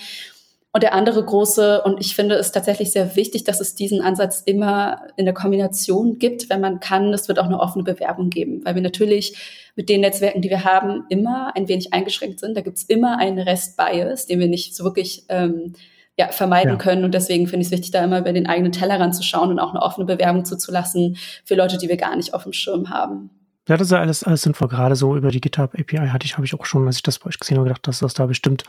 Und 0.75 0.83
der 0.83 0.93
andere 0.93 1.23
große, 1.23 1.83
und 1.83 2.01
ich 2.01 2.17
finde 2.17 2.35
es 2.35 2.51
tatsächlich 2.51 2.91
sehr 2.91 3.15
wichtig, 3.15 3.45
dass 3.45 3.61
es 3.61 3.75
diesen 3.75 4.01
Ansatz 4.01 4.41
immer 4.45 5.03
in 5.15 5.23
der 5.23 5.33
Kombination 5.33 6.19
gibt, 6.19 6.49
wenn 6.49 6.59
man 6.59 6.81
kann. 6.81 7.13
Es 7.13 7.29
wird 7.29 7.39
auch 7.39 7.45
eine 7.45 7.61
offene 7.61 7.85
Bewerbung 7.85 8.29
geben, 8.29 8.59
weil 8.65 8.75
wir 8.75 8.81
natürlich 8.81 9.71
mit 9.77 9.87
den 9.87 10.01
Netzwerken, 10.01 10.41
die 10.41 10.49
wir 10.49 10.65
haben, 10.65 11.05
immer 11.07 11.55
ein 11.55 11.69
wenig 11.69 11.93
eingeschränkt 11.93 12.41
sind. 12.41 12.57
Da 12.57 12.61
gibt 12.61 12.75
es 12.75 12.83
immer 12.83 13.19
einen 13.19 13.39
Rest-Bias, 13.39 14.25
den 14.25 14.41
wir 14.41 14.49
nicht 14.49 14.75
so 14.75 14.83
wirklich 14.83 15.23
ähm, 15.29 15.75
ja, 16.17 16.27
vermeiden 16.27 16.73
ja. 16.73 16.77
können. 16.77 17.05
Und 17.05 17.13
deswegen 17.13 17.47
finde 17.47 17.61
ich 17.61 17.67
es 17.67 17.71
wichtig, 17.71 17.91
da 17.91 18.03
immer 18.03 18.19
über 18.19 18.33
den 18.33 18.45
eigenen 18.45 18.73
Tellerrand 18.73 19.15
zu 19.15 19.23
schauen 19.23 19.51
und 19.51 19.59
auch 19.59 19.69
eine 19.69 19.81
offene 19.81 20.05
Bewerbung 20.05 20.43
zuzulassen 20.43 21.15
für 21.45 21.55
Leute, 21.55 21.77
die 21.77 21.87
wir 21.87 21.95
gar 21.95 22.17
nicht 22.17 22.33
auf 22.33 22.43
dem 22.43 22.51
Schirm 22.51 22.89
haben. 22.89 23.29
Ja, 23.69 23.77
das 23.77 23.87
ist 23.87 23.91
ja 23.91 24.01
alles, 24.01 24.25
alles 24.25 24.41
sinnvoll. 24.41 24.67
Gerade 24.67 24.97
so 24.97 25.15
über 25.15 25.31
die 25.31 25.39
GitHub 25.39 25.73
API 25.73 26.09
hatte 26.09 26.25
ich, 26.25 26.33
habe 26.35 26.45
ich 26.45 26.53
auch 26.53 26.65
schon, 26.65 26.85
als 26.85 26.97
ich 26.97 27.03
das 27.03 27.19
bei 27.19 27.27
euch 27.27 27.39
gesehen 27.39 27.55
habe, 27.55 27.69
gedacht, 27.69 27.87
dass 27.87 27.99
das 27.99 28.13
da 28.13 28.25
bestimmt 28.25 28.65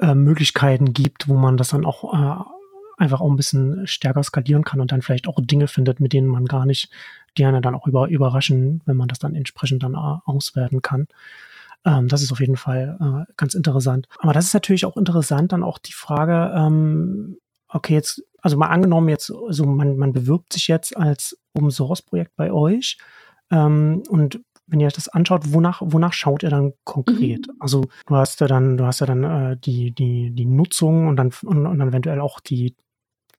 äh, 0.00 0.14
Möglichkeiten 0.14 0.92
gibt, 0.92 1.28
wo 1.28 1.34
man 1.34 1.56
das 1.56 1.70
dann 1.70 1.84
auch 1.84 2.14
äh, 2.14 2.44
einfach 3.00 3.20
auch 3.20 3.30
ein 3.30 3.36
bisschen 3.36 3.86
stärker 3.86 4.22
skalieren 4.22 4.62
kann 4.62 4.80
und 4.80 4.92
dann 4.92 5.02
vielleicht 5.02 5.26
auch 5.26 5.38
Dinge 5.40 5.68
findet, 5.68 6.00
mit 6.00 6.12
denen 6.12 6.28
man 6.28 6.44
gar 6.44 6.66
nicht, 6.66 6.90
die 7.36 7.44
einen 7.44 7.62
dann 7.62 7.74
auch 7.74 7.86
über, 7.86 8.08
überraschen, 8.08 8.82
wenn 8.84 8.96
man 8.96 9.08
das 9.08 9.18
dann 9.18 9.34
entsprechend 9.34 9.82
dann 9.82 9.94
äh, 9.94 10.18
auswerten 10.26 10.82
kann. 10.82 11.08
Ähm, 11.84 12.08
das 12.08 12.22
ist 12.22 12.30
auf 12.30 12.40
jeden 12.40 12.56
Fall 12.56 12.98
äh, 13.00 13.32
ganz 13.36 13.54
interessant. 13.54 14.06
Aber 14.18 14.32
das 14.32 14.46
ist 14.46 14.54
natürlich 14.54 14.84
auch 14.84 14.96
interessant, 14.96 15.52
dann 15.52 15.62
auch 15.62 15.78
die 15.78 15.94
Frage, 15.94 16.52
ähm, 16.54 17.38
okay, 17.68 17.94
jetzt, 17.94 18.22
also 18.42 18.56
mal 18.56 18.68
angenommen 18.68 19.08
jetzt, 19.08 19.32
also 19.32 19.64
man, 19.64 19.96
man 19.96 20.12
bewirbt 20.12 20.52
sich 20.52 20.68
jetzt 20.68 20.96
als 20.96 21.38
Open 21.54 21.70
Source 21.70 22.02
Projekt 22.02 22.36
bei 22.36 22.52
euch 22.52 22.98
ähm, 23.50 24.02
und 24.08 24.40
wenn 24.70 24.80
ihr 24.80 24.86
euch 24.86 24.94
das 24.94 25.08
anschaut, 25.08 25.52
wonach, 25.52 25.82
wonach 25.84 26.12
schaut 26.12 26.42
ihr 26.42 26.50
dann 26.50 26.72
konkret? 26.84 27.48
Mhm. 27.48 27.54
Also 27.58 27.84
du 28.06 28.16
hast 28.16 28.40
ja 28.40 28.46
dann, 28.46 28.76
du 28.76 28.86
hast 28.86 29.00
ja 29.00 29.06
dann 29.06 29.24
äh, 29.24 29.56
die, 29.56 29.92
die, 29.92 30.30
die 30.30 30.46
Nutzung 30.46 31.08
und 31.08 31.16
dann, 31.16 31.32
und, 31.42 31.66
und 31.66 31.78
dann 31.78 31.88
eventuell 31.88 32.20
auch 32.20 32.40
die, 32.40 32.76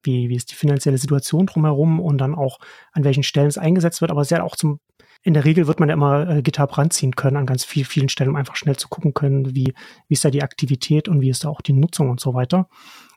wie, 0.04 0.30
wie 0.30 0.36
ist 0.36 0.52
die 0.52 0.56
finanzielle 0.56 0.98
Situation 0.98 1.46
drumherum 1.46 2.00
und 2.00 2.18
dann 2.18 2.36
auch 2.36 2.60
an 2.92 3.04
welchen 3.04 3.24
Stellen 3.24 3.48
es 3.48 3.58
eingesetzt 3.58 4.02
wird. 4.02 4.12
Aber 4.12 4.22
es 4.22 4.28
ist 4.28 4.38
ja 4.38 4.44
auch 4.44 4.56
zum, 4.56 4.80
in 5.24 5.34
der 5.34 5.46
Regel 5.46 5.68
wird 5.68 5.80
man 5.80 5.90
ja 5.90 5.94
immer 5.94 6.28
äh, 6.28 6.42
GitHub 6.42 6.78
ranziehen 6.78 7.16
können 7.16 7.38
an 7.38 7.46
ganz 7.46 7.64
viel, 7.64 7.86
vielen 7.86 8.10
Stellen, 8.10 8.32
um 8.32 8.36
einfach 8.36 8.56
schnell 8.56 8.76
zu 8.76 8.90
gucken 8.90 9.14
können, 9.14 9.56
wie, 9.56 9.74
wie 10.08 10.14
ist 10.14 10.26
da 10.26 10.32
die 10.32 10.44
Aktivität 10.44 11.08
und 11.08 11.22
wie 11.22 11.30
ist 11.30 11.44
da 11.44 11.50
auch 11.50 11.62
die 11.62 11.74
Nutzung 11.74 12.10
und 12.10 12.20
so 12.20 12.34
weiter. 12.34 12.68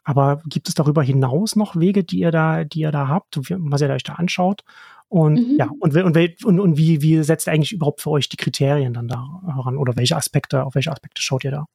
Aber 0.05 0.43
gibt 0.45 0.69
es 0.69 0.75
darüber 0.75 1.03
hinaus 1.03 1.57
noch 1.57 1.77
Wege, 1.77 2.05
die 2.05 2.19
ihr 2.19 2.31
da, 2.31 2.65
die 2.65 2.81
ihr 2.81 2.93
da 2.93 3.09
habt, 3.09 3.39
was 3.39 3.81
ihr 3.81 3.89
euch 3.89 4.03
da 4.03 4.15
anschaut? 4.15 4.63
Und 5.09 5.35
mhm. 5.35 5.57
ja, 5.59 5.69
und, 5.81 5.97
und, 5.97 6.45
und, 6.45 6.61
und 6.61 6.77
wie, 6.77 7.03
wie 7.03 7.23
setzt 7.23 7.47
ihr 7.47 7.53
eigentlich 7.53 7.73
überhaupt 7.73 8.01
für 8.01 8.11
euch 8.11 8.29
die 8.29 8.37
Kriterien 8.37 8.95
dann 8.95 9.09
da 9.09 9.41
heran? 9.47 9.77
Oder 9.77 9.97
welche 9.97 10.17
Aspekte, 10.17 10.65
auf 10.65 10.75
welche 10.75 10.91
Aspekte 10.91 11.23
schaut 11.23 11.45
ihr 11.45 11.51
da? 11.51 11.67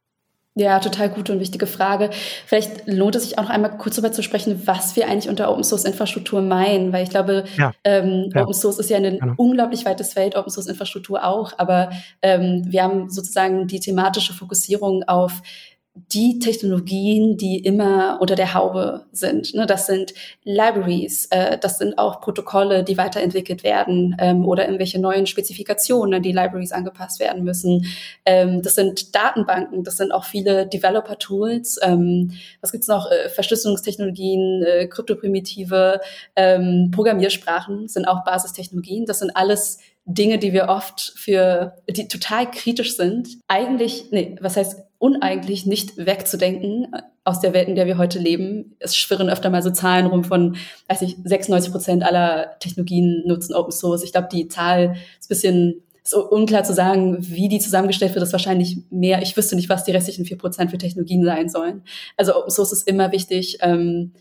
Ja, 0.56 0.80
total 0.80 1.10
gute 1.10 1.32
und 1.32 1.40
wichtige 1.40 1.68
Frage. 1.68 2.10
Vielleicht 2.46 2.86
lohnt 2.86 3.16
es 3.16 3.24
sich 3.24 3.38
auch 3.38 3.44
noch 3.44 3.50
einmal 3.50 3.78
kurz 3.78 3.96
darüber 3.96 4.12
zu 4.12 4.24
sprechen, 4.24 4.64
was 4.66 4.96
wir 4.96 5.08
eigentlich 5.08 5.30
unter 5.30 5.50
Open 5.50 5.64
Source 5.64 5.86
Infrastruktur 5.86 6.42
meinen, 6.42 6.92
weil 6.92 7.04
ich 7.04 7.10
glaube, 7.10 7.46
ja, 7.56 7.72
ähm, 7.86 8.30
ja. 8.34 8.42
Open 8.42 8.54
Source 8.54 8.80
ist 8.80 8.90
ja 8.90 8.98
ein 8.98 9.20
genau. 9.20 9.34
unglaublich 9.38 9.86
weites 9.86 10.12
Feld, 10.14 10.36
Open 10.36 10.52
Source 10.52 10.68
Infrastruktur 10.68 11.24
auch, 11.24 11.54
aber 11.58 11.92
ähm, 12.22 12.64
wir 12.68 12.84
haben 12.84 13.10
sozusagen 13.10 13.68
die 13.68 13.80
thematische 13.80 14.34
Fokussierung 14.34 15.04
auf 15.04 15.42
die 16.12 16.40
Technologien, 16.40 17.38
die 17.38 17.60
immer 17.60 18.18
unter 18.22 18.36
der 18.36 18.54
Haube 18.54 19.06
sind. 19.12 19.54
Ne? 19.54 19.66
Das 19.66 19.88
sind 19.88 20.14
Libraries, 20.44 21.28
äh, 21.32 21.58
das 21.58 21.78
sind 21.78 21.98
auch 21.98 22.22
Protokolle, 22.22 22.84
die 22.84 22.98
weiterentwickelt 22.98 23.64
werden 23.64 24.16
ähm, 24.20 24.46
oder 24.46 24.66
irgendwelche 24.66 25.00
neuen 25.00 25.26
Spezifikationen, 25.26 26.16
an 26.16 26.22
die 26.22 26.32
Libraries 26.32 26.72
angepasst 26.72 27.20
werden 27.20 27.44
müssen. 27.44 27.86
Ähm, 28.26 28.62
das 28.62 28.76
sind 28.76 29.16
Datenbanken, 29.16 29.84
das 29.84 29.98
sind 29.98 30.12
auch 30.12 30.24
viele 30.24 30.68
Developer-Tools. 30.68 31.80
Ähm, 31.84 32.32
was 32.62 32.72
gibt's 32.72 32.88
noch? 32.88 33.10
Äh, 33.12 33.30
Verschlüsselungstechnologien, 33.30 34.64
äh, 34.64 34.88
Kryptoprimitive, 34.88 36.02
ähm, 36.36 36.92
Programmiersprachen 36.94 37.88
sind 37.88 38.06
auch 38.06 38.24
Basistechnologien. 38.24 39.06
Das 39.06 39.20
sind 39.20 39.36
alles 39.36 39.80
Dinge, 40.06 40.40
die 40.40 40.54
wir 40.54 40.70
oft 40.70 41.14
für, 41.16 41.76
die 41.88 42.08
total 42.08 42.50
kritisch 42.50 42.98
sind, 42.98 43.38
eigentlich, 43.48 44.06
nee, 44.12 44.36
was 44.42 44.58
heißt 44.58 44.89
uneigentlich 45.00 45.66
nicht 45.66 45.98
wegzudenken 45.98 46.88
aus 47.24 47.40
der 47.40 47.54
Welt, 47.54 47.68
in 47.68 47.76
der 47.76 47.88
wir 47.88 47.98
heute 47.98 48.20
leben. 48.20 48.76
Es 48.80 48.96
schwirren 48.96 49.30
öfter 49.30 49.50
mal 49.50 49.64
so 49.64 49.72
Zahlen 49.72 50.06
rum 50.06 50.24
von, 50.24 50.58
weiß 50.88 51.02
ich, 51.02 51.18
96 51.24 51.72
Prozent 51.72 52.04
aller 52.04 52.60
Technologien 52.60 53.24
nutzen 53.26 53.56
Open 53.56 53.72
Source. 53.72 54.04
Ich 54.04 54.12
glaube, 54.12 54.28
die 54.32 54.48
Zahl 54.48 54.96
ist 55.20 55.26
ein 55.26 55.30
bisschen 55.30 55.84
ist 56.04 56.14
unklar 56.14 56.64
zu 56.64 56.74
sagen, 56.74 57.18
wie 57.20 57.50
die 57.50 57.60
zusammengestellt 57.60 58.16
wird, 58.16 58.24
ist 58.24 58.32
wahrscheinlich 58.32 58.80
mehr. 58.90 59.22
Ich 59.22 59.38
wüsste 59.38 59.56
nicht, 59.56 59.70
was 59.70 59.84
die 59.84 59.92
restlichen 59.92 60.26
vier 60.26 60.38
Prozent 60.38 60.72
für 60.72 60.78
Technologien 60.78 61.24
sein 61.24 61.50
sollen. 61.50 61.84
Also 62.18 62.36
Open 62.36 62.50
Source 62.50 62.72
ist 62.72 62.88
immer 62.88 63.12
wichtig. 63.12 63.60
Ähm, 63.62 64.14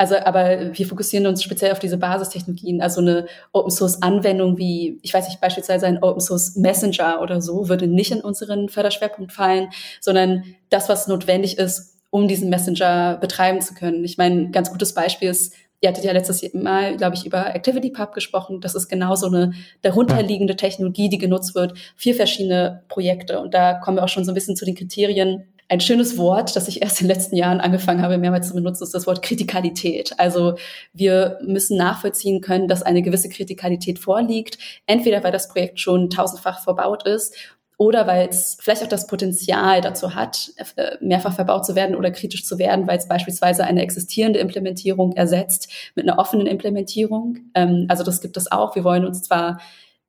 also, 0.00 0.16
aber 0.16 0.78
wir 0.78 0.86
fokussieren 0.86 1.26
uns 1.26 1.42
speziell 1.42 1.72
auf 1.72 1.80
diese 1.80 1.98
Basistechnologien. 1.98 2.80
Also 2.80 3.00
eine 3.00 3.26
Open 3.52 3.72
Source 3.72 4.00
Anwendung 4.00 4.56
wie, 4.56 5.00
ich 5.02 5.12
weiß 5.12 5.26
nicht, 5.26 5.40
beispielsweise 5.40 5.86
ein 5.86 6.00
Open 6.02 6.20
Source 6.20 6.54
Messenger 6.54 7.20
oder 7.20 7.40
so, 7.40 7.68
würde 7.68 7.88
nicht 7.88 8.12
in 8.12 8.20
unseren 8.20 8.68
Förderschwerpunkt 8.68 9.32
fallen, 9.32 9.70
sondern 10.00 10.44
das, 10.70 10.88
was 10.88 11.08
notwendig 11.08 11.58
ist, 11.58 11.96
um 12.10 12.28
diesen 12.28 12.48
Messenger 12.48 13.18
betreiben 13.20 13.60
zu 13.60 13.74
können. 13.74 14.04
Ich 14.04 14.16
meine, 14.16 14.50
ganz 14.50 14.70
gutes 14.70 14.94
Beispiel 14.94 15.30
ist, 15.30 15.52
ihr 15.80 15.88
hattet 15.88 16.04
ja 16.04 16.12
letztes 16.12 16.54
Mal, 16.54 16.96
glaube 16.96 17.16
ich, 17.16 17.26
über 17.26 17.46
ActivityPub 17.46 18.12
gesprochen. 18.12 18.60
Das 18.60 18.76
ist 18.76 18.88
genau 18.88 19.16
so 19.16 19.26
eine 19.26 19.52
darunterliegende 19.82 20.54
Technologie, 20.54 21.08
die 21.08 21.18
genutzt 21.18 21.56
wird 21.56 21.76
für 21.96 22.14
verschiedene 22.14 22.84
Projekte. 22.88 23.40
Und 23.40 23.52
da 23.52 23.74
kommen 23.74 23.96
wir 23.96 24.04
auch 24.04 24.08
schon 24.08 24.24
so 24.24 24.30
ein 24.30 24.34
bisschen 24.34 24.56
zu 24.56 24.64
den 24.64 24.76
Kriterien, 24.76 25.44
ein 25.68 25.80
schönes 25.80 26.16
Wort, 26.16 26.56
das 26.56 26.66
ich 26.66 26.80
erst 26.80 27.00
in 27.00 27.06
den 27.06 27.14
letzten 27.14 27.36
Jahren 27.36 27.60
angefangen 27.60 28.02
habe, 28.02 28.16
mehrmals 28.16 28.48
zu 28.48 28.54
benutzen, 28.54 28.84
ist 28.84 28.94
das 28.94 29.06
Wort 29.06 29.22
Kritikalität. 29.22 30.18
Also 30.18 30.56
wir 30.94 31.38
müssen 31.42 31.76
nachvollziehen 31.76 32.40
können, 32.40 32.68
dass 32.68 32.82
eine 32.82 33.02
gewisse 33.02 33.28
Kritikalität 33.28 33.98
vorliegt, 33.98 34.58
entweder 34.86 35.22
weil 35.22 35.32
das 35.32 35.48
Projekt 35.48 35.78
schon 35.78 36.08
tausendfach 36.08 36.62
verbaut 36.62 37.06
ist 37.06 37.34
oder 37.76 38.06
weil 38.06 38.28
es 38.28 38.56
vielleicht 38.60 38.82
auch 38.82 38.88
das 38.88 39.06
Potenzial 39.06 39.82
dazu 39.82 40.14
hat, 40.14 40.50
äh, 40.76 40.96
mehrfach 41.00 41.34
verbaut 41.34 41.66
zu 41.66 41.76
werden 41.76 41.94
oder 41.94 42.10
kritisch 42.10 42.44
zu 42.44 42.58
werden, 42.58 42.88
weil 42.88 42.98
es 42.98 43.06
beispielsweise 43.06 43.64
eine 43.64 43.82
existierende 43.82 44.40
Implementierung 44.40 45.12
ersetzt 45.12 45.70
mit 45.94 46.08
einer 46.08 46.18
offenen 46.18 46.46
Implementierung. 46.46 47.38
Ähm, 47.54 47.86
also 47.88 48.04
das 48.04 48.20
gibt 48.20 48.36
es 48.36 48.50
auch. 48.50 48.74
Wir 48.74 48.84
wollen 48.84 49.04
uns 49.04 49.22
zwar 49.22 49.60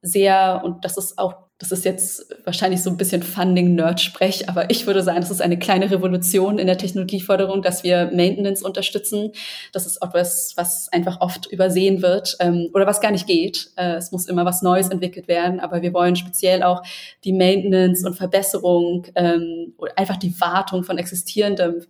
sehr, 0.02 0.62
und 0.64 0.86
das 0.86 0.98
ist 0.98 1.20
auch 1.20 1.49
das 1.60 1.74
ist 1.74 1.84
jetzt 1.84 2.34
wahrscheinlich 2.46 2.82
so 2.82 2.90
ein 2.90 2.96
bisschen 2.96 3.22
Funding-Nerd-Sprech, 3.22 4.48
aber 4.48 4.70
ich 4.70 4.88
würde 4.88 5.04
sagen, 5.04 5.20
das 5.20 5.30
ist 5.30 5.42
eine 5.42 5.60
kleine 5.60 5.92
Revolution 5.92 6.58
in 6.58 6.68
der 6.68 6.78
Technologieförderung, 6.78 7.62
dass 7.62 7.84
wir 7.84 8.12
Maintenance 8.14 8.64
unterstützen. 8.64 9.34
Das 9.74 9.86
ist 9.86 10.02
etwas, 10.02 10.54
was 10.56 10.88
einfach 10.94 11.20
oft 11.20 11.48
übersehen 11.48 12.02
wird 12.02 12.38
ähm, 12.40 12.70
oder 12.74 12.88
was 12.88 13.02
gar 13.02 13.12
nicht 13.12 13.28
geht. 13.28 13.72
Äh, 13.76 13.96
es 13.96 14.14
muss 14.14 14.28
immer 14.28 14.46
was 14.46 14.62
Neues 14.62 14.88
entwickelt 14.88 15.28
werden, 15.28 15.60
aber 15.60 15.82
wir 15.82 15.94
wollen 15.94 16.16
speziell 16.16 16.64
auch 16.64 16.82
die 17.26 17.34
Maintenance 17.34 18.06
und 18.06 18.16
Verbesserung, 18.16 19.06
ähm, 19.16 19.74
einfach 19.98 20.18
die 20.18 20.40
Wartung 20.40 20.84
von 20.84 20.98
existierendem 20.98 21.84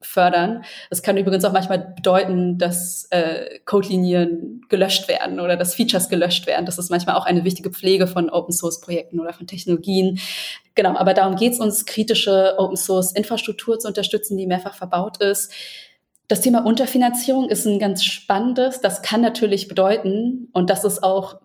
fördern. 0.00 0.64
Das 0.90 1.02
kann 1.02 1.16
übrigens 1.16 1.44
auch 1.44 1.52
manchmal 1.52 1.78
bedeuten, 1.78 2.58
dass 2.58 3.06
äh, 3.10 3.58
Codelinien 3.64 4.62
gelöscht 4.68 5.08
werden 5.08 5.40
oder 5.40 5.56
dass 5.56 5.74
Features 5.74 6.08
gelöscht 6.08 6.46
werden. 6.46 6.66
Das 6.66 6.78
ist 6.78 6.90
manchmal 6.90 7.16
auch 7.16 7.26
eine 7.26 7.44
wichtige 7.44 7.70
Pflege 7.70 8.06
von 8.06 8.30
Open 8.30 8.52
Source 8.52 8.80
Projekten 8.80 9.18
oder 9.20 9.32
von 9.32 9.46
Technologien. 9.46 10.20
Genau, 10.74 10.96
aber 10.96 11.14
darum 11.14 11.36
geht 11.36 11.54
es 11.54 11.60
uns, 11.60 11.86
kritische 11.86 12.54
Open 12.58 12.76
Source 12.76 13.12
Infrastruktur 13.12 13.78
zu 13.78 13.88
unterstützen, 13.88 14.36
die 14.36 14.46
mehrfach 14.46 14.74
verbaut 14.74 15.20
ist. 15.20 15.52
Das 16.28 16.42
Thema 16.42 16.64
Unterfinanzierung 16.64 17.48
ist 17.48 17.66
ein 17.66 17.78
ganz 17.78 18.04
spannendes. 18.04 18.80
Das 18.80 19.02
kann 19.02 19.22
natürlich 19.22 19.66
bedeuten, 19.66 20.48
und 20.52 20.70
das 20.70 20.84
ist 20.84 21.02
auch 21.02 21.40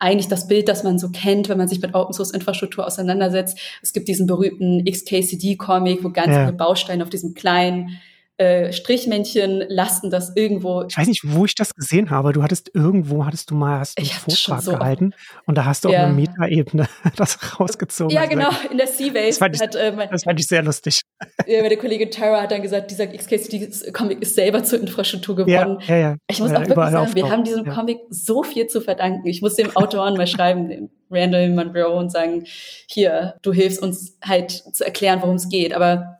eigentlich 0.00 0.28
das 0.28 0.48
Bild, 0.48 0.68
das 0.68 0.82
man 0.82 0.98
so 0.98 1.10
kennt, 1.10 1.48
wenn 1.48 1.58
man 1.58 1.68
sich 1.68 1.80
mit 1.80 1.94
Open 1.94 2.14
Source 2.14 2.30
Infrastruktur 2.32 2.86
auseinandersetzt. 2.86 3.58
Es 3.82 3.92
gibt 3.92 4.08
diesen 4.08 4.26
berühmten 4.26 4.84
XKCD-Comic, 4.84 6.02
wo 6.02 6.10
ganz 6.10 6.34
ja. 6.34 6.46
viele 6.46 6.56
Bausteine 6.56 7.02
auf 7.02 7.10
diesem 7.10 7.34
kleinen 7.34 8.00
äh, 8.40 8.72
Strichmännchen 8.72 9.64
lasten 9.68 10.08
das 10.08 10.34
irgendwo. 10.34 10.84
Ich 10.88 10.96
weiß 10.96 11.08
nicht, 11.08 11.20
wo 11.26 11.44
ich 11.44 11.54
das 11.54 11.74
gesehen 11.74 12.08
habe. 12.08 12.32
Du 12.32 12.42
hattest 12.42 12.70
irgendwo, 12.74 13.26
hattest 13.26 13.50
du 13.50 13.54
mal 13.54 13.80
hast 13.80 13.98
einen 13.98 14.06
Vortrag 14.06 14.62
so 14.62 14.72
gehalten 14.72 15.12
und 15.44 15.58
da 15.58 15.66
hast 15.66 15.84
du 15.84 15.90
ja. 15.90 15.98
auf 15.98 16.04
einer 16.06 16.14
Metaebene 16.14 16.88
das 17.16 17.60
rausgezogen. 17.60 18.16
Ja, 18.16 18.24
genau, 18.24 18.48
in 18.70 18.78
der 18.78 18.86
Seabase. 18.86 19.26
Das 19.28 19.38
fand 19.38 19.56
ich, 19.56 19.60
hat, 19.60 19.74
äh, 19.74 19.92
mein, 19.94 20.08
das 20.08 20.24
fand 20.24 20.40
ich 20.40 20.46
sehr 20.46 20.62
lustig. 20.62 21.02
Ja, 21.46 21.60
meine 21.60 21.76
Kollegin 21.76 22.10
Tara 22.10 22.40
hat 22.40 22.50
dann 22.50 22.62
gesagt, 22.62 22.90
dieser 22.90 23.08
XKCD-Comic 23.08 24.22
ist 24.22 24.34
selber 24.34 24.64
zur 24.64 24.80
Infrastruktur 24.80 25.36
geworden. 25.36 25.78
Ja, 25.86 25.96
ja. 25.96 26.16
Ich 26.30 26.40
muss 26.40 26.50
auch 26.50 26.60
wirklich 26.60 26.90
sagen, 26.90 27.14
wir 27.14 27.28
haben 27.28 27.44
diesem 27.44 27.66
Comic 27.66 27.98
so 28.08 28.42
viel 28.42 28.68
zu 28.68 28.80
verdanken. 28.80 29.26
Ich 29.26 29.42
muss 29.42 29.56
dem 29.56 29.76
Autoren 29.76 30.16
mal 30.16 30.26
schreiben, 30.26 30.70
dem 30.70 30.90
Randall 31.10 31.50
Monroe, 31.50 31.94
und 31.94 32.10
sagen, 32.10 32.44
hier, 32.86 33.34
du 33.42 33.52
hilfst 33.52 33.82
uns 33.82 34.16
halt 34.24 34.50
zu 34.50 34.82
erklären, 34.82 35.20
worum 35.20 35.36
es 35.36 35.50
geht. 35.50 35.74
Aber 35.74 36.19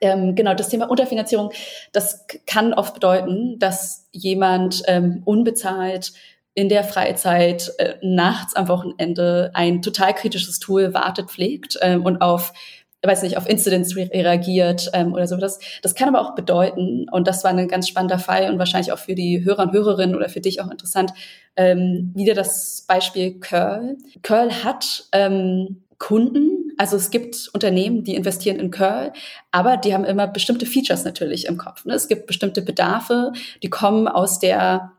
ähm, 0.00 0.34
genau, 0.34 0.54
das 0.54 0.68
Thema 0.68 0.90
Unterfinanzierung, 0.90 1.52
das 1.92 2.26
kann 2.46 2.72
oft 2.72 2.94
bedeuten, 2.94 3.58
dass 3.58 4.08
jemand 4.12 4.82
ähm, 4.86 5.22
unbezahlt 5.24 6.12
in 6.54 6.68
der 6.68 6.84
Freizeit 6.84 7.72
äh, 7.78 7.94
nachts 8.02 8.56
am 8.56 8.68
Wochenende 8.68 9.50
ein 9.54 9.82
total 9.82 10.14
kritisches 10.14 10.58
Tool 10.58 10.94
wartet, 10.94 11.30
pflegt 11.30 11.78
ähm, 11.80 12.04
und 12.04 12.20
auf 12.20 12.52
weiß 13.02 13.22
nicht, 13.22 13.38
auf 13.38 13.48
Incidents 13.48 13.96
re 13.96 14.10
reagiert 14.12 14.90
ähm, 14.92 15.14
oder 15.14 15.26
so. 15.26 15.36
Das, 15.36 15.58
das 15.82 15.94
kann 15.94 16.08
aber 16.14 16.20
auch 16.20 16.34
bedeuten, 16.34 17.06
und 17.10 17.26
das 17.26 17.44
war 17.44 17.50
ein 17.50 17.68
ganz 17.68 17.88
spannender 17.88 18.18
Fall 18.18 18.50
und 18.50 18.58
wahrscheinlich 18.58 18.92
auch 18.92 18.98
für 18.98 19.14
die 19.14 19.42
Hörer 19.42 19.62
und 19.62 19.72
Hörerinnen 19.72 20.14
oder 20.14 20.28
für 20.28 20.40
dich 20.40 20.60
auch 20.60 20.70
interessant, 20.70 21.12
ähm, 21.56 22.12
wieder 22.14 22.34
das 22.34 22.84
Beispiel 22.86 23.40
Curl. 23.40 23.96
Curl 24.22 24.50
hat 24.64 25.08
ähm, 25.12 25.84
Kunden, 25.98 26.59
also 26.80 26.96
es 26.96 27.10
gibt 27.10 27.50
Unternehmen, 27.52 28.04
die 28.04 28.14
investieren 28.14 28.58
in 28.58 28.70
Curl, 28.70 29.12
aber 29.50 29.76
die 29.76 29.92
haben 29.92 30.06
immer 30.06 30.26
bestimmte 30.26 30.64
Features 30.64 31.04
natürlich 31.04 31.44
im 31.44 31.58
Kopf. 31.58 31.84
Ne? 31.84 31.92
Es 31.92 32.08
gibt 32.08 32.26
bestimmte 32.26 32.62
Bedarfe, 32.62 33.34
die 33.62 33.68
kommen 33.68 34.08
aus 34.08 34.38
der 34.38 34.92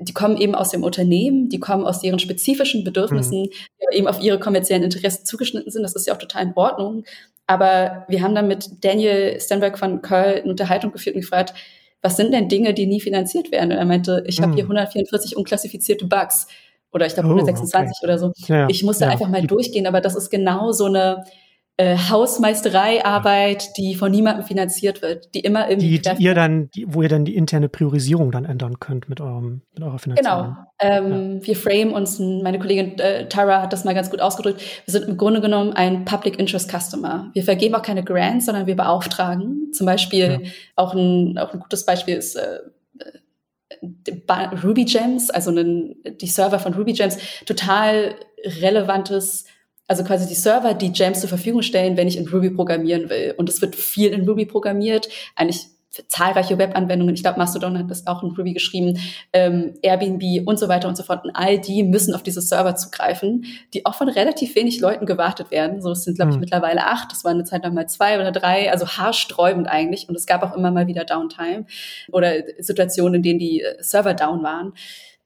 die 0.00 0.12
kommen 0.12 0.36
eben 0.36 0.56
aus 0.56 0.70
dem 0.70 0.82
Unternehmen, 0.82 1.48
die 1.48 1.60
kommen 1.60 1.84
aus 1.84 2.02
ihren 2.02 2.18
spezifischen 2.18 2.82
Bedürfnissen, 2.82 3.42
mhm. 3.42 3.50
die 3.92 3.98
eben 3.98 4.08
auf 4.08 4.20
ihre 4.20 4.40
kommerziellen 4.40 4.82
Interessen 4.82 5.24
zugeschnitten 5.24 5.70
sind. 5.70 5.84
Das 5.84 5.94
ist 5.94 6.08
ja 6.08 6.14
auch 6.14 6.18
total 6.18 6.46
in 6.46 6.52
Ordnung. 6.56 7.04
Aber 7.46 8.06
wir 8.08 8.22
haben 8.22 8.34
dann 8.34 8.48
mit 8.48 8.84
Daniel 8.84 9.40
Stenberg 9.40 9.78
von 9.78 10.02
Curl 10.02 10.40
eine 10.40 10.50
Unterhaltung 10.50 10.90
geführt 10.90 11.14
und 11.14 11.22
gefragt, 11.22 11.54
was 12.02 12.16
sind 12.16 12.32
denn 12.32 12.48
Dinge, 12.48 12.74
die 12.74 12.86
nie 12.86 13.00
finanziert 13.00 13.52
werden? 13.52 13.70
Und 13.70 13.78
er 13.78 13.84
meinte, 13.84 14.24
ich 14.26 14.40
habe 14.40 14.54
hier 14.54 14.64
144 14.64 15.32
hm. 15.32 15.38
unklassifizierte 15.38 16.06
Bugs 16.06 16.48
oder 16.92 17.06
ich 17.06 17.14
glaube 17.14 17.28
oh, 17.28 17.32
126 17.32 17.96
okay. 17.96 18.04
oder 18.04 18.18
so. 18.18 18.32
Ja, 18.46 18.68
ich 18.68 18.82
musste 18.82 19.04
ja. 19.04 19.10
einfach 19.10 19.28
mal 19.28 19.46
durchgehen, 19.46 19.86
aber 19.86 20.00
das 20.00 20.16
ist 20.16 20.30
genau 20.30 20.72
so 20.72 20.86
eine 20.86 21.24
äh, 21.80 21.96
Hausmeistereiarbeit, 21.96 23.78
die 23.78 23.94
von 23.94 24.10
niemandem 24.10 24.44
finanziert 24.44 25.00
wird, 25.00 25.34
die 25.34 25.40
immer 25.40 25.70
irgendwie 25.70 25.98
die, 25.98 26.14
die 26.16 26.22
ihr 26.24 26.34
dann, 26.34 26.68
die, 26.74 26.84
wo 26.92 27.00
ihr 27.00 27.08
dann 27.08 27.24
die 27.24 27.34
interne 27.34 27.70
Priorisierung 27.70 28.30
dann 28.32 28.44
ändern 28.44 28.80
könnt 28.80 29.08
mit 29.08 29.22
eurem 29.22 29.62
mit 29.72 29.82
eurer 29.82 29.98
Finanzierung. 29.98 30.42
Genau. 30.42 30.56
Ähm, 30.78 31.38
ja. 31.40 31.46
Wir 31.46 31.56
frame 31.56 31.92
uns, 31.94 32.18
meine 32.18 32.58
Kollegin 32.58 32.98
äh, 32.98 33.28
Tara 33.28 33.62
hat 33.62 33.72
das 33.72 33.84
mal 33.84 33.94
ganz 33.94 34.10
gut 34.10 34.20
ausgedrückt. 34.20 34.60
Wir 34.84 34.92
sind 34.92 35.08
im 35.08 35.16
Grunde 35.16 35.40
genommen 35.40 35.72
ein 35.72 36.04
Public 36.04 36.38
Interest 36.38 36.70
Customer. 36.70 37.30
Wir 37.32 37.44
vergeben 37.44 37.74
auch 37.74 37.82
keine 37.82 38.04
Grants, 38.04 38.44
sondern 38.44 38.66
wir 38.66 38.76
beauftragen. 38.76 39.72
Zum 39.72 39.86
Beispiel 39.86 40.52
auch 40.76 40.92
ein 40.92 41.38
auch 41.38 41.54
ein 41.54 41.60
gutes 41.60 41.86
Beispiel 41.86 42.16
ist 42.16 42.36
äh, 42.36 42.58
Ruby 44.62 44.84
Gems, 44.84 45.30
also 45.30 45.50
einen, 45.50 45.96
die 46.20 46.26
Server 46.26 46.58
von 46.58 46.74
Ruby 46.74 46.92
Gems, 46.92 47.18
total 47.46 48.14
relevantes 48.60 49.46
also 49.90 50.04
quasi 50.04 50.28
die 50.28 50.36
Server, 50.36 50.72
die 50.72 50.92
Gems 50.92 51.18
zur 51.18 51.28
Verfügung 51.28 51.62
stellen, 51.62 51.96
wenn 51.96 52.06
ich 52.06 52.16
in 52.16 52.28
Ruby 52.28 52.50
programmieren 52.50 53.10
will. 53.10 53.34
Und 53.36 53.48
es 53.48 53.60
wird 53.60 53.74
viel 53.74 54.12
in 54.12 54.28
Ruby 54.28 54.46
programmiert, 54.46 55.08
eigentlich 55.34 55.66
zahlreiche 56.08 56.58
Webanwendungen. 56.58 57.14
Ich 57.14 57.22
glaube, 57.22 57.38
Mastodon 57.38 57.78
hat 57.78 57.90
das 57.90 58.06
auch 58.06 58.22
in 58.22 58.30
Ruby 58.30 58.52
geschrieben, 58.52 58.98
ähm, 59.32 59.74
Airbnb 59.82 60.46
und 60.46 60.58
so 60.58 60.68
weiter 60.68 60.88
und 60.88 60.96
so 60.96 61.02
fort. 61.02 61.24
Und 61.24 61.32
all 61.34 61.58
die 61.58 61.82
müssen 61.82 62.14
auf 62.14 62.22
diese 62.22 62.40
Server 62.40 62.76
zugreifen, 62.76 63.44
die 63.74 63.84
auch 63.86 63.94
von 63.94 64.08
relativ 64.08 64.54
wenig 64.54 64.80
Leuten 64.80 65.06
gewartet 65.06 65.50
werden. 65.50 65.82
So, 65.82 65.90
es 65.90 66.04
sind, 66.04 66.14
glaube 66.16 66.30
ich, 66.30 66.36
mhm. 66.36 66.40
mittlerweile 66.40 66.86
acht. 66.86 67.10
Das 67.10 67.24
waren 67.24 67.34
eine 67.34 67.44
Zeit 67.44 67.64
lang 67.64 67.74
mal 67.74 67.88
zwei 67.88 68.20
oder 68.20 68.30
drei. 68.30 68.70
Also 68.70 68.86
haarsträubend 68.86 69.68
eigentlich. 69.68 70.08
Und 70.08 70.14
es 70.14 70.26
gab 70.26 70.42
auch 70.42 70.56
immer 70.56 70.70
mal 70.70 70.86
wieder 70.86 71.04
Downtime 71.04 71.66
oder 72.12 72.34
Situationen, 72.58 73.16
in 73.16 73.22
denen 73.22 73.38
die 73.38 73.62
äh, 73.62 73.82
Server 73.82 74.14
down 74.14 74.42
waren. 74.42 74.72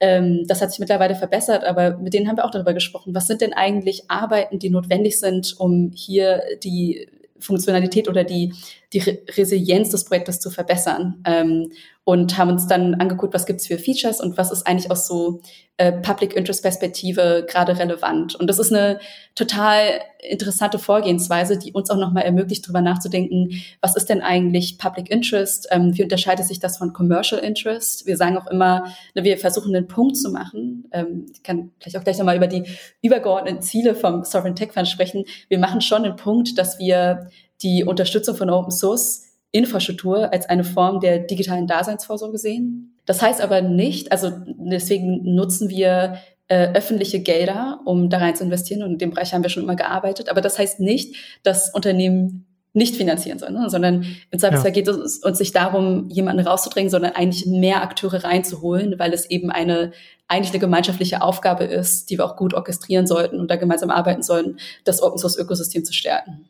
Ähm, 0.00 0.44
das 0.48 0.60
hat 0.60 0.70
sich 0.70 0.80
mittlerweile 0.80 1.14
verbessert, 1.14 1.64
aber 1.64 1.98
mit 1.98 2.14
denen 2.14 2.26
haben 2.26 2.36
wir 2.36 2.44
auch 2.44 2.50
darüber 2.50 2.74
gesprochen. 2.74 3.14
Was 3.14 3.26
sind 3.26 3.40
denn 3.40 3.52
eigentlich 3.52 4.04
Arbeiten, 4.08 4.58
die 4.58 4.70
notwendig 4.70 5.20
sind, 5.20 5.54
um 5.58 5.92
hier 5.94 6.42
die 6.62 7.06
Funktionalität 7.38 8.08
oder 8.08 8.24
die, 8.24 8.52
die 8.92 9.00
Resilienz 9.00 9.90
des 9.90 10.04
Projektes 10.04 10.40
zu 10.40 10.50
verbessern? 10.50 11.22
Ähm, 11.24 11.72
und 12.04 12.36
haben 12.36 12.50
uns 12.50 12.66
dann 12.66 12.94
angeguckt, 12.94 13.32
was 13.32 13.46
gibt's 13.46 13.66
für 13.66 13.78
Features 13.78 14.20
und 14.20 14.36
was 14.36 14.52
ist 14.52 14.66
eigentlich 14.66 14.90
aus 14.90 15.06
so 15.06 15.40
äh, 15.78 15.90
Public 15.90 16.36
Interest 16.36 16.62
Perspektive 16.62 17.46
gerade 17.48 17.78
relevant. 17.78 18.34
Und 18.34 18.46
das 18.46 18.58
ist 18.58 18.72
eine 18.72 19.00
total 19.34 20.00
interessante 20.20 20.78
Vorgehensweise, 20.78 21.58
die 21.58 21.72
uns 21.72 21.88
auch 21.88 21.96
nochmal 21.96 22.24
ermöglicht, 22.24 22.66
darüber 22.66 22.82
nachzudenken, 22.82 23.62
was 23.80 23.96
ist 23.96 24.10
denn 24.10 24.20
eigentlich 24.20 24.76
Public 24.76 25.10
Interest? 25.10 25.66
Ähm, 25.70 25.96
wie 25.96 26.02
unterscheidet 26.02 26.46
sich 26.46 26.60
das 26.60 26.76
von 26.76 26.92
Commercial 26.92 27.40
Interest? 27.40 28.06
Wir 28.06 28.18
sagen 28.18 28.36
auch 28.36 28.46
immer, 28.48 28.84
ne, 29.14 29.24
wir 29.24 29.38
versuchen 29.38 29.74
einen 29.74 29.88
Punkt 29.88 30.18
zu 30.18 30.30
machen. 30.30 30.84
Ähm, 30.92 31.26
ich 31.32 31.42
kann 31.42 31.70
vielleicht 31.80 31.96
auch 31.96 32.04
gleich 32.04 32.18
nochmal 32.18 32.36
über 32.36 32.46
die 32.48 32.64
übergeordneten 33.00 33.62
Ziele 33.62 33.94
vom 33.94 34.24
Sovereign 34.24 34.54
Tech 34.54 34.72
Fund 34.72 34.88
sprechen. 34.88 35.24
Wir 35.48 35.58
machen 35.58 35.80
schon 35.80 36.04
einen 36.04 36.16
Punkt, 36.16 36.58
dass 36.58 36.78
wir 36.78 37.30
die 37.62 37.82
Unterstützung 37.82 38.36
von 38.36 38.50
Open 38.50 38.70
Source 38.70 39.23
Infrastruktur 39.54 40.32
als 40.32 40.48
eine 40.48 40.64
Form 40.64 40.98
der 40.98 41.20
digitalen 41.20 41.68
Daseinsvorsorge 41.68 42.38
sehen. 42.38 42.96
Das 43.06 43.22
heißt 43.22 43.40
aber 43.40 43.62
nicht, 43.62 44.10
also 44.10 44.32
deswegen 44.46 45.34
nutzen 45.34 45.68
wir 45.68 46.18
äh, 46.48 46.72
öffentliche 46.74 47.20
Gelder, 47.20 47.80
um 47.84 48.10
da 48.10 48.18
rein 48.18 48.34
zu 48.34 48.42
investieren 48.42 48.82
und 48.82 48.92
in 48.94 48.98
dem 48.98 49.10
Bereich 49.10 49.32
haben 49.32 49.44
wir 49.44 49.50
schon 49.50 49.62
immer 49.62 49.76
gearbeitet. 49.76 50.28
Aber 50.28 50.40
das 50.40 50.58
heißt 50.58 50.80
nicht, 50.80 51.14
dass 51.44 51.72
Unternehmen 51.72 52.46
nicht 52.72 52.96
finanzieren 52.96 53.38
sollen, 53.38 53.54
ne? 53.54 53.70
sondern 53.70 54.04
im 54.32 54.38
Zweifelsfall 54.40 54.70
ja. 54.70 54.74
geht 54.74 54.88
es 54.88 55.18
uns 55.18 55.38
nicht 55.38 55.54
darum, 55.54 56.08
jemanden 56.08 56.44
rauszudrängen, 56.44 56.90
sondern 56.90 57.12
eigentlich 57.12 57.46
mehr 57.46 57.82
Akteure 57.82 58.24
reinzuholen, 58.24 58.98
weil 58.98 59.12
es 59.12 59.30
eben 59.30 59.50
eine 59.52 59.92
eigentlich 60.26 60.50
eine 60.50 60.58
gemeinschaftliche 60.58 61.22
Aufgabe 61.22 61.64
ist, 61.64 62.10
die 62.10 62.18
wir 62.18 62.24
auch 62.24 62.36
gut 62.36 62.54
orchestrieren 62.54 63.06
sollten 63.06 63.38
und 63.38 63.50
da 63.50 63.56
gemeinsam 63.56 63.90
arbeiten 63.90 64.22
sollten, 64.22 64.56
das 64.82 65.02
Open 65.02 65.18
Source 65.18 65.38
Ökosystem 65.38 65.84
zu 65.84 65.92
stärken. 65.92 66.48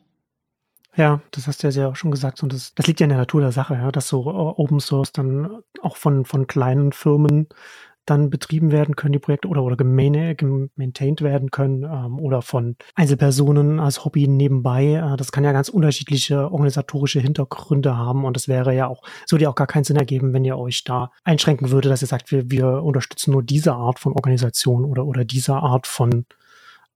Ja, 0.97 1.21
das 1.31 1.47
hast 1.47 1.61
du 1.61 1.67
ja 1.67 1.71
sehr 1.71 1.89
auch 1.89 1.95
schon 1.95 2.11
gesagt. 2.11 2.41
Und 2.41 2.53
das, 2.53 2.73
das 2.73 2.87
liegt 2.87 2.99
ja 2.99 3.05
in 3.05 3.09
der 3.09 3.17
Natur 3.17 3.41
der 3.41 3.51
Sache, 3.51 3.73
ja, 3.73 3.91
dass 3.91 4.07
so 4.07 4.29
äh, 4.29 4.61
Open 4.61 4.79
Source 4.79 5.11
dann 5.11 5.61
auch 5.81 5.97
von, 5.97 6.25
von 6.25 6.47
kleinen 6.47 6.93
Firmen 6.93 7.47
dann 8.05 8.29
betrieben 8.29 8.71
werden 8.71 8.95
können, 8.95 9.13
die 9.13 9.19
Projekte, 9.19 9.47
oder, 9.47 9.63
oder 9.63 9.75
gemaintained 9.75 11.21
werden 11.21 11.49
können, 11.49 11.83
ähm, 11.83 12.19
oder 12.19 12.41
von 12.41 12.75
Einzelpersonen 12.93 13.79
als 13.79 14.05
Hobby 14.05 14.27
nebenbei. 14.27 14.93
Äh, 14.93 15.17
das 15.17 15.31
kann 15.31 15.43
ja 15.43 15.51
ganz 15.51 15.69
unterschiedliche 15.69 16.51
organisatorische 16.51 17.19
Hintergründe 17.19 17.97
haben. 17.97 18.23
Und 18.23 18.35
das 18.37 18.47
wäre 18.47 18.73
ja 18.73 18.87
auch, 18.87 19.01
so 19.25 19.37
dir 19.37 19.49
auch 19.49 19.55
gar 19.55 19.67
keinen 19.67 19.83
Sinn 19.83 19.97
ergeben, 19.97 20.33
wenn 20.33 20.45
ihr 20.45 20.57
euch 20.57 20.83
da 20.83 21.11
einschränken 21.23 21.71
würde, 21.71 21.89
dass 21.89 22.03
ihr 22.03 22.07
sagt, 22.07 22.31
wir, 22.31 22.49
wir 22.51 22.83
unterstützen 22.83 23.31
nur 23.31 23.43
diese 23.43 23.73
Art 23.73 23.99
von 23.99 24.13
Organisation 24.13 24.85
oder, 24.85 25.05
oder 25.05 25.25
diese 25.25 25.55
Art 25.55 25.87
von 25.87 26.25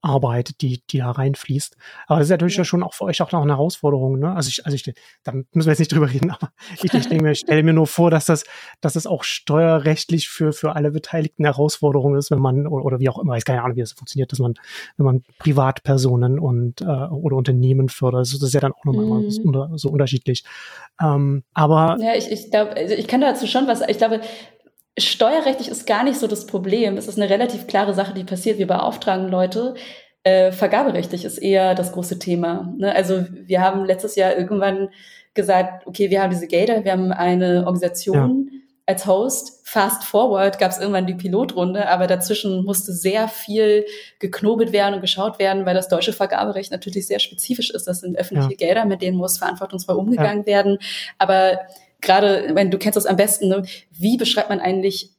Arbeit, 0.02 0.60
die, 0.60 0.82
die 0.90 0.98
da 0.98 1.10
reinfließt. 1.10 1.76
Aber 2.06 2.18
das 2.18 2.26
ist 2.26 2.30
natürlich 2.30 2.56
ja. 2.56 2.64
schon 2.64 2.82
auch 2.82 2.94
für 2.94 3.04
euch 3.04 3.20
auch 3.22 3.32
noch 3.32 3.42
eine 3.42 3.52
Herausforderung. 3.52 4.18
Ne? 4.18 4.34
Also 4.34 4.48
ich, 4.48 4.64
also 4.64 4.74
ich, 4.74 4.92
da 5.24 5.32
müssen 5.32 5.66
wir 5.66 5.72
jetzt 5.72 5.78
nicht 5.78 5.92
drüber 5.92 6.10
reden, 6.10 6.30
aber 6.30 6.52
ich, 6.74 6.92
ich 6.92 7.08
denke 7.08 7.22
mir, 7.22 7.34
stelle 7.34 7.62
mir 7.62 7.72
nur 7.72 7.86
vor, 7.86 8.10
dass 8.10 8.24
das, 8.24 8.44
dass 8.80 8.94
das 8.94 9.06
auch 9.06 9.24
steuerrechtlich 9.24 10.28
für, 10.28 10.52
für 10.52 10.74
alle 10.74 10.90
Beteiligten 10.90 11.44
eine 11.44 11.54
Herausforderung 11.54 12.16
ist, 12.16 12.30
wenn 12.30 12.40
man, 12.40 12.66
oder, 12.66 12.84
oder 12.84 13.00
wie 13.00 13.08
auch 13.08 13.18
immer, 13.18 13.36
ich 13.36 13.44
keine 13.44 13.62
Ahnung, 13.62 13.76
wie 13.76 13.80
das 13.80 13.92
funktioniert, 13.92 14.32
dass 14.32 14.38
man, 14.38 14.54
wenn 14.96 15.06
man 15.06 15.22
Privatpersonen 15.38 16.38
und 16.38 16.80
äh, 16.80 16.84
oder 16.84 17.36
Unternehmen 17.36 17.88
fördert, 17.88 18.20
das 18.20 18.32
ist 18.32 18.54
ja 18.54 18.60
dann 18.60 18.72
auch 18.72 18.84
nochmal 18.84 19.22
mhm. 19.22 19.76
so 19.76 19.90
unterschiedlich. 19.90 20.44
Ähm, 21.00 21.44
aber 21.54 21.96
ja, 22.00 22.14
ich, 22.14 22.30
ich 22.30 22.50
glaube, 22.50 22.76
also 22.76 22.94
ich 22.94 23.06
kann 23.06 23.20
dazu 23.20 23.46
schon 23.46 23.66
was, 23.66 23.82
ich 23.88 23.98
glaube, 23.98 24.20
Steuerrechtlich 24.98 25.68
ist 25.68 25.86
gar 25.86 26.04
nicht 26.04 26.18
so 26.18 26.26
das 26.26 26.46
Problem. 26.46 26.96
Es 26.96 27.08
ist 27.08 27.18
eine 27.18 27.30
relativ 27.30 27.66
klare 27.66 27.94
Sache, 27.94 28.14
die 28.14 28.24
passiert. 28.24 28.58
Wir 28.58 28.66
beauftragen 28.66 29.28
Leute. 29.28 29.74
Äh, 30.22 30.52
vergaberechtlich 30.52 31.24
ist 31.24 31.38
eher 31.38 31.74
das 31.74 31.92
große 31.92 32.18
Thema. 32.18 32.74
Ne? 32.76 32.94
Also 32.94 33.24
wir 33.30 33.62
haben 33.62 33.84
letztes 33.84 34.16
Jahr 34.16 34.36
irgendwann 34.36 34.90
gesagt, 35.32 35.86
okay, 35.86 36.10
wir 36.10 36.22
haben 36.22 36.30
diese 36.30 36.46
Gelder, 36.46 36.84
wir 36.84 36.92
haben 36.92 37.12
eine 37.12 37.64
Organisation 37.66 38.50
ja. 38.52 38.58
als 38.86 39.06
Host. 39.06 39.60
Fast 39.64 40.04
forward 40.04 40.58
gab 40.58 40.72
es 40.72 40.78
irgendwann 40.78 41.06
die 41.06 41.14
Pilotrunde, 41.14 41.88
aber 41.88 42.06
dazwischen 42.06 42.64
musste 42.64 42.92
sehr 42.92 43.28
viel 43.28 43.86
geknobelt 44.18 44.72
werden 44.72 44.96
und 44.96 45.00
geschaut 45.00 45.38
werden, 45.38 45.64
weil 45.64 45.74
das 45.74 45.88
deutsche 45.88 46.12
Vergaberecht 46.12 46.72
natürlich 46.72 47.06
sehr 47.06 47.20
spezifisch 47.20 47.70
ist. 47.70 47.86
Das 47.86 48.00
sind 48.00 48.18
öffentliche 48.18 48.50
ja. 48.50 48.56
Gelder, 48.56 48.84
mit 48.84 49.00
denen 49.00 49.16
muss 49.16 49.38
verantwortungsvoll 49.38 49.96
umgegangen 49.96 50.40
ja. 50.40 50.46
werden. 50.46 50.78
Aber 51.18 51.60
gerade, 52.00 52.50
wenn 52.54 52.70
du 52.70 52.78
kennst 52.78 52.96
das 52.96 53.06
am 53.06 53.16
besten, 53.16 53.48
ne? 53.48 53.62
wie 53.90 54.16
beschreibt 54.16 54.48
man 54.48 54.60
eigentlich, 54.60 55.10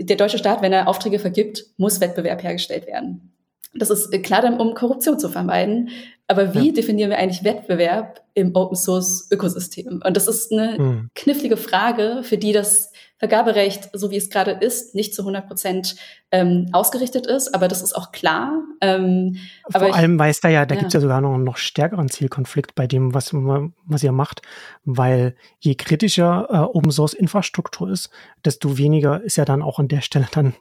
der 0.00 0.16
deutsche 0.16 0.38
Staat, 0.38 0.62
wenn 0.62 0.72
er 0.72 0.88
Aufträge 0.88 1.18
vergibt, 1.18 1.66
muss 1.76 2.00
Wettbewerb 2.00 2.42
hergestellt 2.42 2.86
werden. 2.86 3.32
Das 3.74 3.90
ist 3.90 4.10
klar 4.22 4.42
dann, 4.42 4.60
um 4.60 4.74
Korruption 4.74 5.18
zu 5.18 5.28
vermeiden. 5.28 5.90
Aber 6.26 6.54
wie 6.54 6.68
ja. 6.68 6.72
definieren 6.72 7.10
wir 7.10 7.18
eigentlich 7.18 7.44
Wettbewerb 7.44 8.22
im 8.34 8.54
Open 8.54 8.76
Source 8.76 9.28
Ökosystem? 9.30 10.00
Und 10.04 10.16
das 10.16 10.26
ist 10.26 10.52
eine 10.52 10.78
mhm. 10.78 11.10
knifflige 11.14 11.56
Frage, 11.56 12.20
für 12.22 12.38
die 12.38 12.52
das 12.52 12.92
Vergaberecht, 13.18 13.90
so 13.92 14.10
wie 14.10 14.16
es 14.16 14.28
gerade 14.28 14.50
ist, 14.50 14.94
nicht 14.94 15.14
zu 15.14 15.22
100 15.22 15.46
Prozent 15.46 15.96
ähm, 16.32 16.68
ausgerichtet 16.72 17.26
ist. 17.26 17.54
Aber 17.54 17.68
das 17.68 17.80
ist 17.80 17.94
auch 17.94 18.10
klar. 18.10 18.62
Ähm, 18.80 19.36
Vor 19.70 19.94
allem 19.94 20.18
weiß 20.18 20.40
da 20.40 20.48
ja, 20.48 20.66
da 20.66 20.74
ja. 20.74 20.80
gibt 20.80 20.88
es 20.88 20.94
ja 20.94 21.00
sogar 21.00 21.20
noch 21.20 21.34
einen 21.34 21.44
noch 21.44 21.56
stärkeren 21.56 22.08
Zielkonflikt 22.08 22.74
bei 22.74 22.86
dem, 22.86 23.14
was, 23.14 23.32
was 23.32 24.02
ihr 24.02 24.12
macht. 24.12 24.42
Weil 24.84 25.36
je 25.60 25.76
kritischer 25.76 26.48
äh, 26.50 26.56
Open 26.56 26.90
Source 26.90 27.14
Infrastruktur 27.14 27.88
ist, 27.90 28.10
desto 28.44 28.78
weniger 28.78 29.22
ist 29.22 29.36
ja 29.36 29.44
dann 29.44 29.62
auch 29.62 29.78
an 29.78 29.88
der 29.88 30.00
Stelle 30.00 30.26
dann 30.32 30.54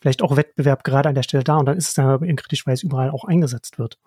vielleicht 0.00 0.22
auch 0.22 0.36
Wettbewerb 0.36 0.82
gerade 0.82 1.08
an 1.08 1.14
der 1.14 1.22
Stelle 1.22 1.44
da. 1.44 1.58
Und 1.58 1.66
dann 1.66 1.76
ist 1.76 1.88
es 1.88 1.94
dann 1.94 2.24
eben 2.24 2.36
kritisch, 2.36 2.66
weil 2.66 2.74
es 2.74 2.82
überall 2.82 3.10
auch 3.10 3.24
eingesetzt 3.24 3.78
wird. 3.78 3.98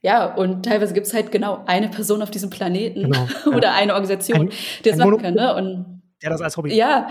Ja, 0.00 0.34
und 0.34 0.64
teilweise 0.64 0.94
gibt 0.94 1.06
es 1.06 1.14
halt 1.14 1.32
genau 1.32 1.62
eine 1.66 1.88
Person 1.88 2.22
auf 2.22 2.30
diesem 2.30 2.50
Planeten 2.50 3.02
genau, 3.02 3.26
oder 3.54 3.74
eine 3.74 3.92
Organisation, 3.92 4.48
ein, 4.48 4.50
die 4.84 4.90
das 4.90 4.98
machen 4.98 5.18
kann. 5.18 5.34
Ne? 5.34 5.54
Und, 5.54 5.95
der 6.22 6.30
das 6.30 6.40
als 6.40 6.56
Hobby. 6.56 6.74
Ja, 6.74 7.08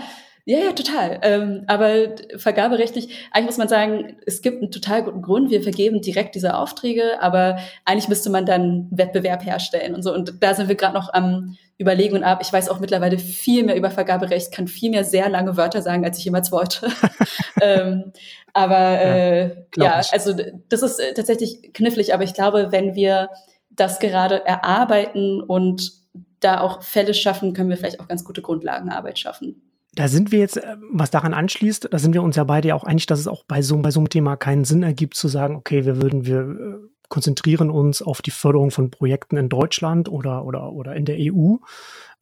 Ja, 0.48 0.60
ja, 0.60 0.72
total. 0.72 1.18
Ähm, 1.22 1.64
aber 1.66 2.14
vergaberechtlich, 2.36 3.08
eigentlich 3.32 3.46
muss 3.46 3.58
man 3.58 3.66
sagen, 3.66 4.16
es 4.26 4.42
gibt 4.42 4.62
einen 4.62 4.70
total 4.70 5.02
guten 5.02 5.20
Grund. 5.20 5.50
Wir 5.50 5.60
vergeben 5.60 6.00
direkt 6.00 6.36
diese 6.36 6.56
Aufträge, 6.56 7.20
aber 7.20 7.58
eigentlich 7.84 8.08
müsste 8.08 8.30
man 8.30 8.46
dann 8.46 8.86
Wettbewerb 8.92 9.44
herstellen 9.44 9.96
und 9.96 10.02
so. 10.02 10.14
Und 10.14 10.34
da 10.40 10.54
sind 10.54 10.68
wir 10.68 10.76
gerade 10.76 10.94
noch 10.94 11.12
am 11.12 11.56
Überlegen 11.78 12.14
und 12.14 12.22
ab. 12.22 12.38
Ich 12.42 12.52
weiß 12.52 12.68
auch 12.68 12.78
mittlerweile 12.78 13.18
viel 13.18 13.64
mehr 13.64 13.74
über 13.74 13.90
Vergaberecht, 13.90 14.52
kann 14.52 14.68
viel 14.68 14.90
mehr 14.90 15.02
sehr 15.02 15.28
lange 15.28 15.56
Wörter 15.56 15.82
sagen, 15.82 16.04
als 16.04 16.18
ich 16.18 16.24
jemals 16.24 16.52
wollte. 16.52 16.86
ähm, 17.60 18.12
aber 18.52 19.00
äh, 19.00 19.48
ja, 19.76 20.00
ja 20.00 20.02
also 20.12 20.32
das 20.68 20.82
ist 20.82 21.00
äh, 21.00 21.12
tatsächlich 21.12 21.72
knifflig. 21.74 22.14
Aber 22.14 22.22
ich 22.22 22.34
glaube, 22.34 22.68
wenn 22.70 22.94
wir 22.94 23.30
das 23.70 23.98
gerade 23.98 24.46
erarbeiten 24.46 25.42
und 25.42 26.05
da 26.40 26.60
auch 26.60 26.82
Fälle 26.82 27.14
schaffen, 27.14 27.52
können 27.52 27.70
wir 27.70 27.76
vielleicht 27.76 28.00
auch 28.00 28.08
ganz 28.08 28.24
gute 28.24 28.42
Grundlagenarbeit 28.42 29.18
schaffen. 29.18 29.62
Da 29.94 30.08
sind 30.08 30.30
wir 30.30 30.40
jetzt, 30.40 30.58
äh, 30.58 30.76
was 30.92 31.10
daran 31.10 31.34
anschließt, 31.34 31.88
da 31.90 31.98
sind 31.98 32.12
wir 32.12 32.22
uns 32.22 32.36
ja 32.36 32.44
beide 32.44 32.68
ja 32.68 32.74
auch 32.74 32.84
einig, 32.84 33.06
dass 33.06 33.18
es 33.18 33.28
auch 33.28 33.44
bei 33.44 33.62
so, 33.62 33.78
bei 33.78 33.90
so 33.90 34.00
einem 34.00 34.10
Thema 34.10 34.36
keinen 34.36 34.64
Sinn 34.64 34.82
ergibt, 34.82 35.14
zu 35.14 35.28
sagen, 35.28 35.56
okay, 35.56 35.86
wir 35.86 36.00
würden, 36.02 36.26
wir 36.26 36.40
äh, 36.40 36.88
konzentrieren 37.08 37.70
uns 37.70 38.02
auf 38.02 38.20
die 38.20 38.30
Förderung 38.30 38.70
von 38.70 38.90
Projekten 38.90 39.36
in 39.36 39.48
Deutschland 39.48 40.08
oder, 40.08 40.44
oder, 40.44 40.72
oder 40.72 40.94
in 40.96 41.04
der 41.04 41.16
EU, 41.18 41.56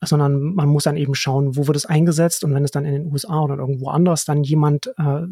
sondern 0.02 0.54
man 0.54 0.68
muss 0.68 0.84
dann 0.84 0.96
eben 0.96 1.14
schauen, 1.14 1.56
wo 1.56 1.66
wird 1.66 1.76
es 1.76 1.86
eingesetzt 1.86 2.44
und 2.44 2.54
wenn 2.54 2.64
es 2.64 2.70
dann 2.70 2.84
in 2.84 2.92
den 2.92 3.12
USA 3.12 3.40
oder 3.40 3.56
irgendwo 3.56 3.88
anders 3.88 4.24
dann 4.24 4.44
jemand 4.44 4.88
äh, 4.98 5.22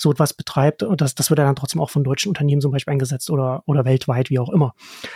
so 0.00 0.10
etwas 0.10 0.34
betreibt, 0.34 0.84
das, 0.96 1.14
das 1.14 1.30
wird 1.30 1.38
ja 1.38 1.44
dann 1.44 1.56
trotzdem 1.56 1.80
auch 1.80 1.90
von 1.90 2.04
deutschen 2.04 2.28
Unternehmen 2.28 2.60
zum 2.60 2.72
Beispiel 2.72 2.92
eingesetzt 2.92 3.30
oder, 3.30 3.62
oder 3.66 3.84
weltweit, 3.84 4.30
wie 4.30 4.38
auch 4.38 4.48
immer. 4.48 4.74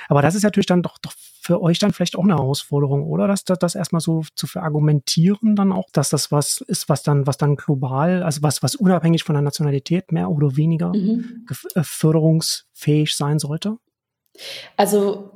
Aber 0.09 0.23
das 0.23 0.35
ist 0.35 0.43
natürlich 0.43 0.67
dann 0.67 0.83
doch, 0.83 0.99
doch 0.99 1.13
für 1.41 1.63
euch 1.63 1.79
dann 1.79 1.93
vielleicht 1.93 2.17
auch 2.17 2.25
eine 2.25 2.35
Herausforderung, 2.35 3.05
oder? 3.05 3.29
Das, 3.29 3.45
das, 3.45 3.59
das 3.59 3.75
erstmal 3.75 4.01
so 4.01 4.23
zu 4.35 4.47
verargumentieren 4.47 5.57
dann 5.57 5.73
auch, 5.73 5.91
dass 5.93 6.09
das 6.09 6.33
was 6.33 6.61
ist, 6.61 6.89
was 6.89 7.03
dann, 7.03 7.27
was 7.27 7.37
dann 7.37 7.57
global, 7.57 8.23
also 8.23 8.43
was, 8.43 8.63
was 8.63 8.75
unabhängig 8.75 9.25
von 9.25 9.35
der 9.35 9.43
Nationalität 9.43 10.13
mehr 10.13 10.31
oder 10.31 10.57
weniger 10.57 10.93
mhm. 10.95 11.47
Äh, 11.75 11.83
förderungsfähig 11.83 13.15
sein 13.15 13.39
sollte? 13.39 13.79
Also 14.77 15.34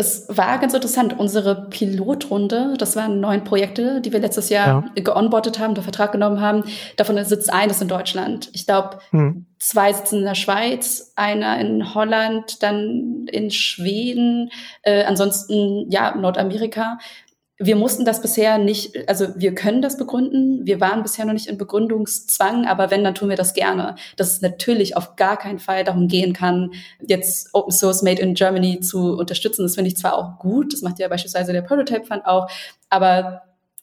es 0.00 0.26
war 0.28 0.58
ganz 0.58 0.72
interessant. 0.72 1.18
Unsere 1.18 1.68
Pilotrunde, 1.68 2.74
das 2.78 2.96
waren 2.96 3.20
neun 3.20 3.44
Projekte, 3.44 4.00
die 4.00 4.12
wir 4.12 4.20
letztes 4.20 4.48
Jahr 4.48 4.90
ja. 4.96 5.02
geonboardet 5.02 5.58
haben, 5.58 5.74
der 5.74 5.84
Vertrag 5.84 6.12
genommen 6.12 6.40
haben. 6.40 6.64
Davon 6.96 7.22
sitzt 7.22 7.52
eines 7.52 7.82
in 7.82 7.88
Deutschland. 7.88 8.48
Ich 8.54 8.64
glaube, 8.66 8.98
hm. 9.10 9.44
zwei 9.58 9.92
sitzen 9.92 10.20
in 10.20 10.24
der 10.24 10.34
Schweiz, 10.34 11.12
einer 11.16 11.60
in 11.60 11.94
Holland, 11.94 12.62
dann 12.62 13.26
in 13.30 13.50
Schweden, 13.50 14.50
äh, 14.82 15.04
ansonsten 15.04 15.90
ja 15.90 16.14
Nordamerika 16.16 16.98
wir 17.62 17.76
mussten 17.76 18.06
das 18.06 18.22
bisher 18.22 18.56
nicht, 18.56 19.06
also 19.06 19.26
wir 19.36 19.54
können 19.54 19.82
das 19.82 19.98
begründen. 19.98 20.66
Wir 20.66 20.80
waren 20.80 21.02
bisher 21.02 21.26
noch 21.26 21.34
nicht 21.34 21.46
in 21.46 21.58
Begründungszwang, 21.58 22.66
aber 22.66 22.90
wenn, 22.90 23.04
dann 23.04 23.14
tun 23.14 23.28
wir 23.28 23.36
das 23.36 23.52
gerne. 23.52 23.96
Dass 24.16 24.32
es 24.32 24.40
natürlich 24.40 24.96
auf 24.96 25.14
gar 25.16 25.36
keinen 25.36 25.58
Fall 25.58 25.84
darum 25.84 26.08
gehen 26.08 26.32
kann, 26.32 26.70
jetzt 27.06 27.50
Open 27.52 27.70
Source 27.70 28.02
Made 28.02 28.22
in 28.22 28.32
Germany 28.32 28.80
zu 28.80 29.14
unterstützen. 29.18 29.62
Das 29.62 29.74
finde 29.74 29.88
ich 29.88 29.98
zwar 29.98 30.16
auch 30.16 30.38
gut, 30.38 30.72
das 30.72 30.80
macht 30.80 30.98
ja 30.98 31.08
beispielsweise 31.08 31.52
der 31.52 31.60
Prototype 31.60 32.06
Fund 32.06 32.24
auch, 32.24 32.50
aber 32.88 33.42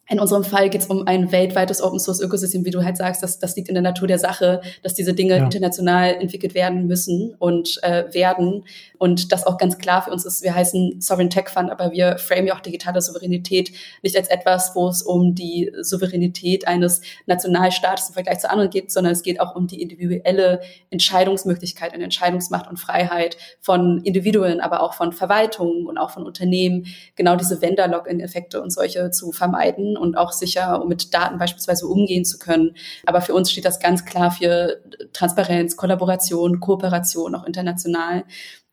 in 0.10 0.20
unserem 0.20 0.44
Fall 0.46 0.70
geht 0.70 0.82
es 0.82 0.88
um 0.88 1.06
ein 1.06 1.32
weltweites 1.34 1.82
Open 1.82 2.00
Source 2.00 2.22
Ökosystem, 2.22 2.64
wie 2.64 2.72
du 2.72 2.84
halt 2.84 2.96
sagst, 2.96 3.22
das, 3.24 3.40
das 3.40 3.56
liegt 3.58 3.68
in 3.68 3.76
der 3.76 3.82
Natur 3.82 4.08
der 4.08 4.20
Sache, 4.20 4.62
dass 4.82 4.94
diese 4.94 5.14
Dinge 5.14 5.38
ja. 5.38 5.44
international 5.44 6.16
entwickelt 6.16 6.54
werden 6.54 6.88
müssen 6.88 7.36
und 7.40 7.80
äh, 7.84 8.06
werden. 8.14 8.64
Und 8.98 9.34
das 9.34 9.46
auch 9.46 9.58
ganz 9.58 9.78
klar 9.78 10.04
für 10.04 10.12
uns 10.12 10.26
ist, 10.26 10.44
wir 10.44 10.56
heißen 10.56 11.02
Sovereign 11.02 11.30
Tech 11.30 11.50
Fund, 11.50 11.70
aber 11.70 11.92
wir 11.92 12.18
framen 12.18 12.48
ja 12.48 12.56
auch 12.56 12.62
digitale 12.62 13.02
Souveränität 13.02 13.74
nicht 14.02 14.16
als 14.16 14.30
etwas, 14.30 14.76
wo 14.76 14.88
es 14.88 15.02
um 15.02 15.36
die 15.36 15.74
Souveränität 15.82 16.68
eines 16.68 17.02
Nationalstaates 17.26 18.08
im 18.08 18.14
Vergleich 18.14 18.40
zu 18.40 18.50
anderen 18.50 18.70
geht, 18.70 18.92
sondern 18.92 19.12
es 19.12 19.24
geht 19.24 19.42
auch 19.42 19.56
um 19.56 19.68
die 19.68 19.82
individuelle 19.82 20.62
Entscheidungsmöglichkeit, 20.90 21.94
eine 21.94 22.06
Entscheidungsmacht 22.06 22.70
und 22.70 22.78
Freiheit 22.78 23.38
von 23.60 24.02
Individuen, 24.04 24.62
aber 24.62 24.82
auch 24.82 24.94
von 24.94 25.12
Verwaltungen 25.12 25.86
und 25.86 25.98
auch 25.98 26.12
von 26.12 26.26
Unternehmen, 26.26 26.86
genau 27.16 27.36
diese 27.36 27.62
Vendor-Login-Effekte 27.62 28.62
und 28.62 28.72
solche 28.72 29.12
zu 29.12 29.34
vermeiden 29.34 29.97
und 29.98 30.18
auch 30.18 30.32
sicher 30.32 30.84
mit 30.86 31.14
Daten 31.14 31.38
beispielsweise 31.38 31.88
umgehen 31.88 32.26
zu 32.26 32.40
können. 32.40 32.76
Aber 33.06 33.22
für 33.22 33.34
uns 33.34 33.52
steht 33.52 33.66
das 33.66 33.80
ganz 33.80 34.06
klar 34.06 34.32
für 34.32 34.82
Transparenz, 35.14 35.76
Kollaboration, 35.76 36.60
Kooperation, 36.60 37.36
auch 37.36 37.46
international. 37.46 38.24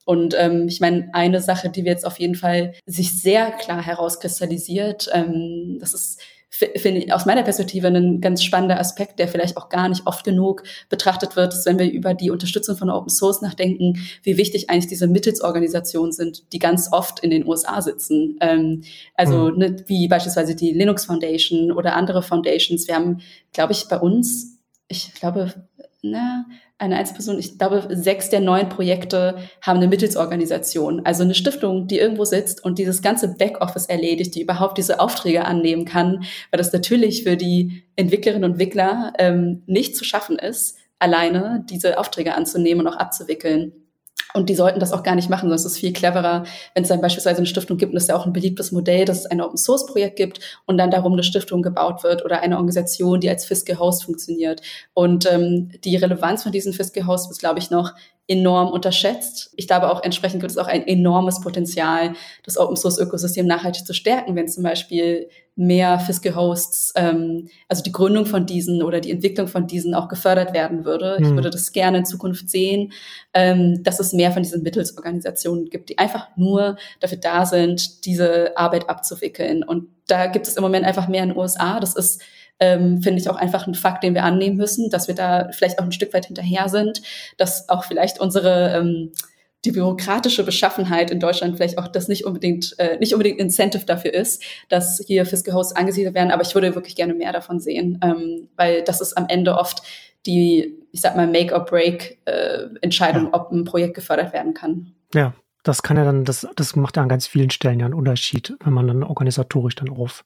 Und 0.05 0.35
ähm, 0.39 0.69
ich 0.69 0.81
meine, 0.81 1.09
eine 1.13 1.41
Sache, 1.41 1.71
die 1.71 1.85
wir 1.85 1.93
jetzt 1.93 2.07
auf 2.07 2.21
jeden 2.21 2.35
Fall 2.35 2.75
sich 2.85 3.21
sehr 3.21 3.51
klar 3.53 3.83
herauskristallisiert, 3.83 5.09
ähm, 5.13 5.79
das 5.81 5.95
ist 5.95 6.21
finde 6.77 7.01
ich 7.01 7.13
aus 7.13 7.27
meiner 7.27 7.43
Perspektive 7.43 7.89
ein 7.89 8.21
ganz 8.21 8.43
spannender 8.43 8.79
Aspekt, 8.79 9.19
der 9.19 9.29
vielleicht 9.29 9.57
auch 9.57 9.69
gar 9.69 9.89
nicht 9.89 10.07
oft 10.07 10.25
genug 10.25 10.63
betrachtet 10.89 11.37
wird, 11.37 11.55
ist, 11.55 11.67
wenn 11.67 11.79
wir 11.79 11.91
über 11.91 12.15
die 12.15 12.31
Unterstützung 12.31 12.77
von 12.77 12.91
Open 12.91 13.11
Source 13.11 13.43
nachdenken, 13.43 13.99
wie 14.23 14.37
wichtig 14.37 14.71
eigentlich 14.71 14.89
diese 14.89 15.07
Mittelsorganisationen 15.07 16.13
sind, 16.13 16.53
die 16.53 16.59
ganz 16.59 16.93
oft 16.93 17.21
in 17.21 17.31
den 17.31 17.47
USA 17.47 17.81
sitzen. 17.83 18.37
Ähm, 18.41 18.83
also 19.15 19.51
mhm. 19.51 19.59
ne, 19.59 19.77
wie 19.87 20.09
beispielsweise 20.09 20.55
die 20.55 20.73
Linux 20.73 21.05
Foundation 21.05 21.73
oder 21.73 21.97
andere 21.97 22.23
Foundations. 22.23 22.89
Wir 22.89 22.95
haben, 22.95 23.21
glaube 23.53 23.73
ich, 23.73 23.89
bei 23.89 23.99
uns, 23.99 24.59
ich 24.89 25.15
glaube, 25.15 25.53
na, 26.03 26.45
eine 26.79 26.97
Einzelperson, 26.97 27.39
ich 27.39 27.57
glaube, 27.57 27.87
sechs 27.91 28.31
der 28.31 28.41
neun 28.41 28.69
Projekte 28.69 29.37
haben 29.63 29.77
eine 29.77 29.87
Mittelsorganisation, 29.87 31.07
also 31.07 31.23
eine 31.23 31.35
Stiftung, 31.35 31.87
die 31.87 31.99
irgendwo 31.99 32.25
sitzt 32.25 32.65
und 32.65 32.79
dieses 32.79 33.01
ganze 33.01 33.29
Backoffice 33.35 33.87
erledigt, 33.87 34.35
die 34.35 34.43
überhaupt 34.43 34.77
diese 34.77 34.99
Aufträge 34.99 35.45
annehmen 35.45 35.85
kann, 35.85 36.25
weil 36.51 36.59
das 36.59 36.73
natürlich 36.73 37.23
für 37.23 37.37
die 37.37 37.85
Entwicklerinnen 37.97 38.45
und 38.45 38.53
Entwickler 38.53 39.13
ähm, 39.19 39.63
nicht 39.67 39.97
zu 39.97 40.05
schaffen 40.05 40.37
ist, 40.37 40.77
alleine 40.99 41.65
diese 41.71 41.99
Aufträge 41.99 42.35
anzunehmen 42.35 42.87
und 42.87 42.93
auch 42.93 42.99
abzuwickeln. 42.99 43.84
Und 44.37 44.51
die 44.51 44.57
sollten 44.57 44.81
das 44.81 44.93
auch 44.93 45.05
gar 45.05 45.15
nicht 45.15 45.31
machen, 45.31 45.51
es 45.53 45.65
ist 45.65 45.79
viel 45.79 45.93
cleverer, 45.93 46.43
wenn 46.75 46.83
es 46.83 46.89
dann 46.89 47.01
beispielsweise 47.01 47.37
eine 47.37 47.47
Stiftung 47.47 47.77
gibt, 47.79 47.91
und 47.91 47.95
das 47.95 48.05
ist 48.05 48.09
ja 48.09 48.17
auch 48.17 48.27
ein 48.27 48.33
beliebtes 48.33 48.73
Modell, 48.73 49.05
dass 49.05 49.21
es 49.21 49.27
ein 49.27 49.41
Open 49.41 49.57
Source 49.57 49.87
Projekt 49.87 50.17
gibt 50.17 50.41
und 50.67 50.77
dann 50.77 50.91
darum 50.91 51.13
eine 51.13 51.23
Stiftung 51.23 51.63
gebaut 51.63 52.03
wird 52.03 52.25
oder 52.25 52.41
eine 52.41 52.57
Organisation, 52.57 53.21
die 53.21 53.31
als 53.31 53.45
Fiscal 53.45 53.79
Host 53.79 54.05
funktioniert. 54.05 54.61
Und 54.93 55.31
ähm, 55.33 55.71
die 55.85 55.95
Relevanz 55.95 56.43
von 56.43 56.51
diesen 56.51 56.73
Fiscal 56.73 57.07
Hosts 57.07 57.31
ist, 57.31 57.39
glaube 57.39 57.61
ich, 57.61 57.71
noch 57.71 57.93
enorm 58.27 58.73
unterschätzt. 58.73 59.53
Ich 59.57 59.69
glaube 59.69 59.91
auch 59.91 60.03
entsprechend 60.03 60.41
gibt 60.41 60.51
es 60.51 60.59
auch 60.59 60.67
ein 60.67 60.87
enormes 60.87 61.41
Potenzial, 61.41 62.15
das 62.43 62.57
Open 62.57 62.77
Source 62.77 62.99
Ökosystem 62.99 63.47
nachhaltig 63.47 63.87
zu 63.87 63.95
stärken, 63.95 64.35
wenn 64.35 64.49
zum 64.49 64.65
Beispiel 64.65 65.29
mehr 65.57 66.01
Fiscal 66.01 66.35
Hosts, 66.35 66.93
ähm, 66.97 67.49
also 67.69 67.83
die 67.83 67.93
Gründung 67.93 68.27
von 68.27 68.45
diesen 68.45 68.83
oder 68.83 69.01
die 69.01 69.13
Entwicklung 69.13 69.47
von 69.47 69.67
diesen 69.67 69.95
auch 69.95 70.09
gefördert 70.09 70.53
werden 70.53 70.85
würde. 70.85 71.17
Mhm. 71.19 71.23
Ich 71.23 71.29
hm. 71.31 71.37
würde 71.37 71.51
das 71.51 71.73
gerne 71.73 71.99
in 71.99 72.05
Zukunft 72.05 72.51
sehen, 72.51 72.93
ähm, 73.35 73.83
dass 73.85 74.01
es 74.01 74.13
mehr 74.13 74.33
von 74.33 74.43
diesen 74.43 74.63
Mittelsorganisationen 74.63 75.71
gibt, 75.71 75.91
die 75.91 75.99
einfach 75.99 76.29
nur 76.37 76.77
dafür 77.01 77.19
da 77.19 77.47
sind, 77.47 78.05
diese 78.05 78.57
Arbeit 78.57 78.89
abzuwickeln. 78.89 79.63
Und 79.63 79.89
da 80.09 80.27
gibt 80.27 80.49
es 80.49 80.57
im 80.57 80.63
Moment 80.63 80.85
einfach 80.85 81.09
mehr 81.09 81.23
in 81.23 81.31
den 81.31 81.39
USA. 81.39 81.79
Das 81.79 81.95
ist 81.95 82.21
ähm, 82.61 83.03
finde 83.03 83.21
ich 83.21 83.29
auch 83.29 83.37
einfach 83.37 83.67
ein 83.67 83.75
Fakt, 83.75 84.05
den 84.05 84.15
wir 84.15 84.23
annehmen 84.23 84.57
müssen, 84.57 84.89
dass 84.89 85.09
wir 85.09 85.15
da 85.15 85.49
vielleicht 85.51 85.81
auch 85.81 85.85
ein 85.85 85.93
Stück 85.93 86.15
weit 86.15 86.27
hinterher 86.27 86.69
sind, 86.69 87.03
dass 87.37 87.69
auch 87.69 87.85
vielleicht 87.85 88.21
unsere 88.21 88.77
ähm, 88.77 89.13
die 89.65 89.73
bürokratische 89.73 90.45
Beschaffenheit 90.45 91.11
in 91.11 91.21
Deutschland 91.21 91.57
vielleicht 91.57 91.79
auch 91.79 91.89
das 91.89 92.09
nicht 92.09 92.25
unbedingt 92.25 92.75
äh, 92.79 92.99
nicht 92.99 93.15
unbedingt 93.15 93.41
Incentive 93.41 93.87
dafür 93.87 94.13
ist, 94.13 94.43
dass 94.69 95.03
hier 95.07 95.25
Fiscal 95.27 95.55
Hosts 95.55 95.77
angesiedelt 95.77 96.15
werden. 96.15 96.31
Aber 96.31 96.43
ich 96.43 96.55
würde 96.55 96.75
wirklich 96.75 96.97
gerne 96.97 97.15
mehr 97.15 97.33
davon 97.33 97.61
sehen, 97.61 97.99
ähm, 98.03 98.49
weil 98.57 98.83
das 98.83 99.01
ist 99.01 99.17
am 99.17 99.27
Ende 99.29 99.57
oft 99.57 99.83
die, 100.27 100.75
ich 100.93 101.01
sag 101.01 101.17
mal, 101.17 101.27
Make-or-Break-Entscheidung, 101.27 103.27
äh, 103.27 103.31
ob 103.33 103.51
ein 103.53 103.65
Projekt 103.65 103.95
gefördert 103.95 104.33
werden 104.33 104.55
kann. 104.55 104.95
Ja, 105.15 105.35
das 105.63 105.83
kann 105.83 105.97
ja 105.97 106.05
dann, 106.05 106.25
das, 106.25 106.47
das 106.57 106.77
macht 106.77 106.97
ja 106.97 107.03
an 107.03 107.09
ganz 107.09 107.27
vielen 107.27 107.51
Stellen 107.51 107.81
ja 107.81 107.87
einen 107.87 107.95
Unterschied, 107.95 108.55
wenn 108.63 108.73
man 108.73 108.87
dann 108.87 109.03
organisatorisch 109.03 109.75
dann 109.75 109.91
auf 109.91 110.25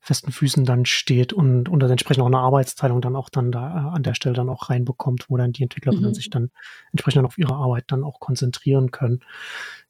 festen 0.00 0.32
Füßen 0.32 0.64
dann 0.64 0.86
steht 0.86 1.32
und, 1.32 1.68
und 1.68 1.82
entsprechend 1.82 2.22
auch 2.22 2.26
eine 2.26 2.38
Arbeitsteilung 2.38 3.00
dann 3.00 3.16
auch 3.16 3.28
dann 3.28 3.52
da 3.52 3.68
äh, 3.68 3.96
an 3.96 4.02
der 4.02 4.14
Stelle 4.14 4.34
dann 4.34 4.48
auch 4.48 4.70
reinbekommt, 4.70 5.26
wo 5.28 5.36
dann 5.36 5.52
die 5.52 5.62
Entwicklerinnen 5.62 6.10
mhm. 6.10 6.14
sich 6.14 6.30
dann 6.30 6.50
entsprechend 6.92 7.24
auf 7.24 7.38
ihre 7.38 7.54
Arbeit 7.54 7.84
dann 7.88 8.04
auch 8.04 8.20
konzentrieren 8.20 8.90
können. 8.90 9.20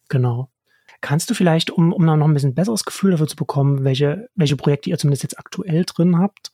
Genau. 0.08 0.50
Kannst 1.00 1.30
du 1.30 1.34
vielleicht, 1.34 1.70
um, 1.70 1.92
um 1.92 2.04
noch 2.04 2.14
ein 2.16 2.34
bisschen 2.34 2.56
besseres 2.56 2.84
Gefühl 2.84 3.12
dafür 3.12 3.28
zu 3.28 3.36
bekommen, 3.36 3.84
welche, 3.84 4.28
welche 4.34 4.56
Projekte 4.56 4.90
ihr 4.90 4.98
zumindest 4.98 5.22
jetzt 5.22 5.38
aktuell 5.38 5.84
drin 5.84 6.18
habt, 6.18 6.50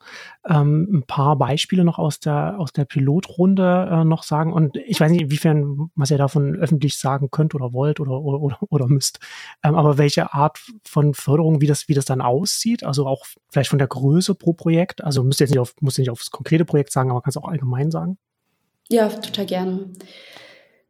ähm, 0.46 0.86
ein 0.92 1.02
paar 1.04 1.36
Beispiele 1.36 1.82
noch 1.82 1.98
aus 1.98 2.20
der, 2.20 2.58
aus 2.58 2.72
der 2.72 2.84
Pilotrunde 2.84 3.88
äh, 3.90 4.04
noch 4.04 4.22
sagen? 4.22 4.52
Und 4.52 4.76
ich 4.76 5.00
weiß 5.00 5.10
nicht, 5.10 5.22
inwiefern, 5.22 5.90
was 5.94 6.10
ihr 6.10 6.18
davon 6.18 6.56
öffentlich 6.56 6.98
sagen 6.98 7.30
könnt 7.30 7.54
oder 7.54 7.72
wollt 7.72 8.00
oder, 8.00 8.20
oder, 8.20 8.58
oder, 8.68 8.86
müsst, 8.86 9.18
ähm, 9.62 9.76
aber 9.76 9.96
welche 9.96 10.34
Art 10.34 10.60
von 10.84 11.14
Förderung, 11.14 11.62
wie 11.62 11.66
das, 11.66 11.88
wie 11.88 11.94
das 11.94 12.04
dann 12.04 12.20
aussieht, 12.20 12.84
also 12.84 13.06
auch 13.06 13.24
vielleicht 13.50 13.70
von 13.70 13.78
der 13.78 13.88
Größe 13.88 14.34
pro 14.34 14.52
Projekt, 14.52 15.02
also 15.02 15.24
müsst 15.24 15.40
ihr 15.40 15.46
jetzt 15.46 15.52
nicht 15.52 15.60
auf, 15.60 15.74
musst 15.80 15.96
ihr 15.98 16.02
nicht 16.02 16.10
aufs 16.10 16.30
konkrete 16.30 16.66
Projekt 16.66 16.92
sagen, 16.92 17.10
aber 17.10 17.22
kannst 17.22 17.38
auch 17.38 17.48
allgemein 17.48 17.90
sagen? 17.90 18.18
Ja, 18.88 19.08
total 19.08 19.46
gerne. 19.46 19.88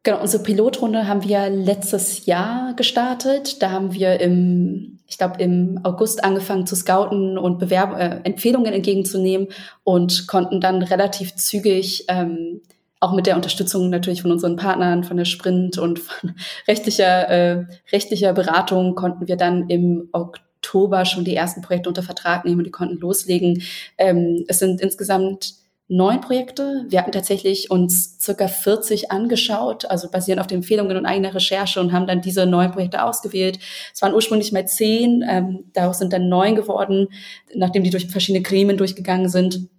Genau, 0.05 0.21
unsere 0.21 0.43
Pilotrunde 0.43 1.07
haben 1.07 1.23
wir 1.23 1.49
letztes 1.49 2.27
Jahr 2.27 2.75
gestartet. 2.75 3.63
Da 3.63 3.71
haben 3.71 3.91
wir 3.91 4.19
im 4.21 4.99
ich 5.07 5.17
glaube, 5.17 5.41
im 5.41 5.79
August 5.83 6.23
angefangen 6.23 6.67
zu 6.67 6.75
scouten 6.75 7.37
und 7.37 7.59
Bewerb 7.59 7.99
äh, 7.99 8.21
Empfehlungen 8.23 8.73
entgegenzunehmen 8.73 9.47
und 9.83 10.27
konnten 10.27 10.61
dann 10.61 10.81
relativ 10.81 11.35
zügig 11.35 12.05
ähm, 12.07 12.61
auch 12.99 13.13
mit 13.13 13.25
der 13.27 13.35
Unterstützung 13.35 13.89
natürlich 13.89 14.21
von 14.21 14.31
unseren 14.31 14.55
Partnern, 14.55 15.03
von 15.03 15.17
der 15.17 15.25
Sprint 15.25 15.77
und 15.79 15.99
von 15.99 16.35
rechtlicher, 16.67 17.27
äh, 17.29 17.65
rechtlicher 17.91 18.33
Beratung 18.33 18.93
konnten 18.95 19.27
wir 19.27 19.37
dann 19.37 19.69
im 19.69 20.09
Oktober 20.11 21.05
schon 21.05 21.25
die 21.25 21.35
ersten 21.35 21.61
Projekte 21.61 21.89
unter 21.89 22.03
Vertrag 22.03 22.45
nehmen 22.45 22.59
und 22.59 22.65
die 22.65 22.71
konnten 22.71 22.97
loslegen. 22.97 23.63
Ähm, 23.97 24.45
es 24.47 24.59
sind 24.59 24.81
insgesamt 24.81 25.64
neun 25.87 26.21
Projekte. 26.21 26.85
Wir 26.89 26.99
hatten 26.99 27.11
tatsächlich 27.11 27.69
uns 27.69 28.19
circa 28.19 28.47
40 28.47 29.11
angeschaut, 29.11 29.85
also 29.85 30.09
basierend 30.09 30.41
auf 30.41 30.47
den 30.47 30.57
Empfehlungen 30.57 30.97
und 30.97 31.05
eigener 31.05 31.33
Recherche 31.33 31.79
und 31.79 31.91
haben 31.91 32.07
dann 32.07 32.21
diese 32.21 32.45
neun 32.45 32.71
Projekte 32.71 33.03
ausgewählt. 33.03 33.59
Es 33.93 34.01
waren 34.01 34.13
ursprünglich 34.13 34.51
mal 34.51 34.67
zehn, 34.67 35.23
ähm, 35.27 35.65
daraus 35.73 35.99
sind 35.99 36.11
dann 36.11 36.27
neun 36.27 36.55
geworden, 36.55 37.07
nachdem 37.53 37.83
die 37.83 37.91
durch 37.91 38.07
verschiedene 38.07 38.43
Gremien 38.43 38.77
durchgegangen 38.77 39.29
sind. 39.29 39.69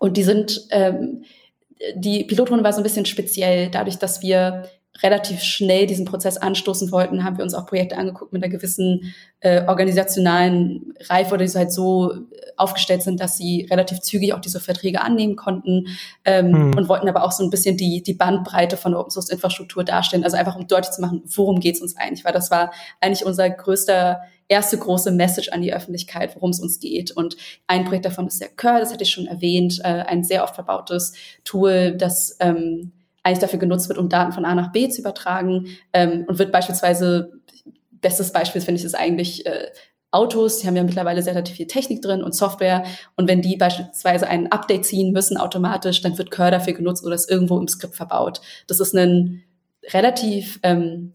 Und 0.00 0.16
die 0.16 0.24
sind, 0.24 0.66
ähm, 0.70 1.24
die 1.94 2.24
Pilotrunde 2.24 2.64
war 2.64 2.72
so 2.72 2.80
ein 2.80 2.84
bisschen 2.84 3.06
speziell, 3.06 3.70
dadurch, 3.70 3.98
dass 3.98 4.22
wir 4.22 4.64
relativ 5.02 5.42
schnell 5.42 5.86
diesen 5.86 6.04
Prozess 6.04 6.36
anstoßen 6.36 6.92
wollten, 6.92 7.24
haben 7.24 7.36
wir 7.36 7.44
uns 7.44 7.54
auch 7.54 7.66
Projekte 7.66 7.96
angeguckt 7.96 8.32
mit 8.32 8.42
einer 8.42 8.52
gewissen 8.52 9.14
äh, 9.40 9.66
organisationalen 9.66 10.94
Reife 11.08 11.34
oder 11.34 11.44
die 11.44 11.50
halt 11.50 11.72
so 11.72 12.12
äh, 12.12 12.16
aufgestellt 12.56 13.02
sind, 13.02 13.18
dass 13.18 13.36
sie 13.36 13.66
relativ 13.70 14.00
zügig 14.00 14.32
auch 14.34 14.40
diese 14.40 14.60
Verträge 14.60 15.00
annehmen 15.00 15.34
konnten 15.34 15.88
ähm, 16.24 16.54
hm. 16.54 16.78
und 16.78 16.88
wollten 16.88 17.08
aber 17.08 17.24
auch 17.24 17.32
so 17.32 17.42
ein 17.42 17.50
bisschen 17.50 17.76
die, 17.76 18.02
die 18.02 18.14
Bandbreite 18.14 18.76
von 18.76 18.92
der 18.92 19.00
Open 19.00 19.10
Source 19.10 19.30
Infrastruktur 19.30 19.82
darstellen. 19.82 20.22
Also 20.22 20.36
einfach 20.36 20.56
um 20.56 20.68
deutlich 20.68 20.92
zu 20.92 21.00
machen, 21.00 21.22
worum 21.26 21.58
geht 21.58 21.74
es 21.74 21.82
uns 21.82 21.96
eigentlich, 21.96 22.24
weil 22.24 22.32
das 22.32 22.52
war 22.52 22.72
eigentlich 23.00 23.26
unser 23.26 23.50
größter 23.50 24.20
erste 24.46 24.78
große 24.78 25.10
Message 25.10 25.48
an 25.48 25.62
die 25.62 25.74
Öffentlichkeit, 25.74 26.36
worum 26.36 26.50
es 26.50 26.60
uns 26.60 26.78
geht. 26.78 27.10
Und 27.10 27.36
ein 27.66 27.84
Projekt 27.84 28.04
davon 28.04 28.26
ist 28.26 28.40
der 28.40 28.48
Curl, 28.48 28.80
das 28.80 28.92
hatte 28.92 29.02
ich 29.02 29.10
schon 29.10 29.26
erwähnt, 29.26 29.80
äh, 29.82 30.04
ein 30.06 30.22
sehr 30.22 30.44
oft 30.44 30.54
verbautes 30.54 31.14
Tool, 31.44 31.96
das 31.96 32.36
ähm, 32.40 32.92
eigentlich 33.24 33.40
dafür 33.40 33.58
genutzt 33.58 33.88
wird, 33.88 33.98
um 33.98 34.08
Daten 34.08 34.32
von 34.32 34.44
A 34.44 34.54
nach 34.54 34.70
B 34.70 34.88
zu 34.88 35.00
übertragen 35.00 35.66
ähm, 35.92 36.24
und 36.28 36.38
wird 36.38 36.52
beispielsweise, 36.52 37.32
bestes 37.90 38.32
Beispiel 38.32 38.60
finde 38.60 38.78
ich 38.78 38.84
ist 38.84 38.94
eigentlich 38.94 39.46
äh, 39.46 39.70
Autos, 40.12 40.58
die 40.58 40.68
haben 40.68 40.76
ja 40.76 40.84
mittlerweile 40.84 41.22
sehr, 41.22 41.32
sehr 41.32 41.44
viel 41.44 41.66
Technik 41.66 42.00
drin 42.00 42.22
und 42.22 42.36
Software. 42.36 42.84
Und 43.16 43.26
wenn 43.26 43.42
die 43.42 43.56
beispielsweise 43.56 44.28
ein 44.28 44.52
Update 44.52 44.84
ziehen 44.84 45.12
müssen 45.12 45.36
automatisch, 45.36 46.02
dann 46.02 46.16
wird 46.16 46.30
Curl 46.30 46.52
dafür 46.52 46.74
genutzt 46.74 47.04
oder 47.04 47.16
ist 47.16 47.28
irgendwo 47.28 47.58
im 47.58 47.66
Skript 47.66 47.96
verbaut. 47.96 48.40
Das 48.68 48.78
ist 48.78 48.94
ein 48.94 49.42
relativ 49.92 50.60
ähm, 50.62 51.12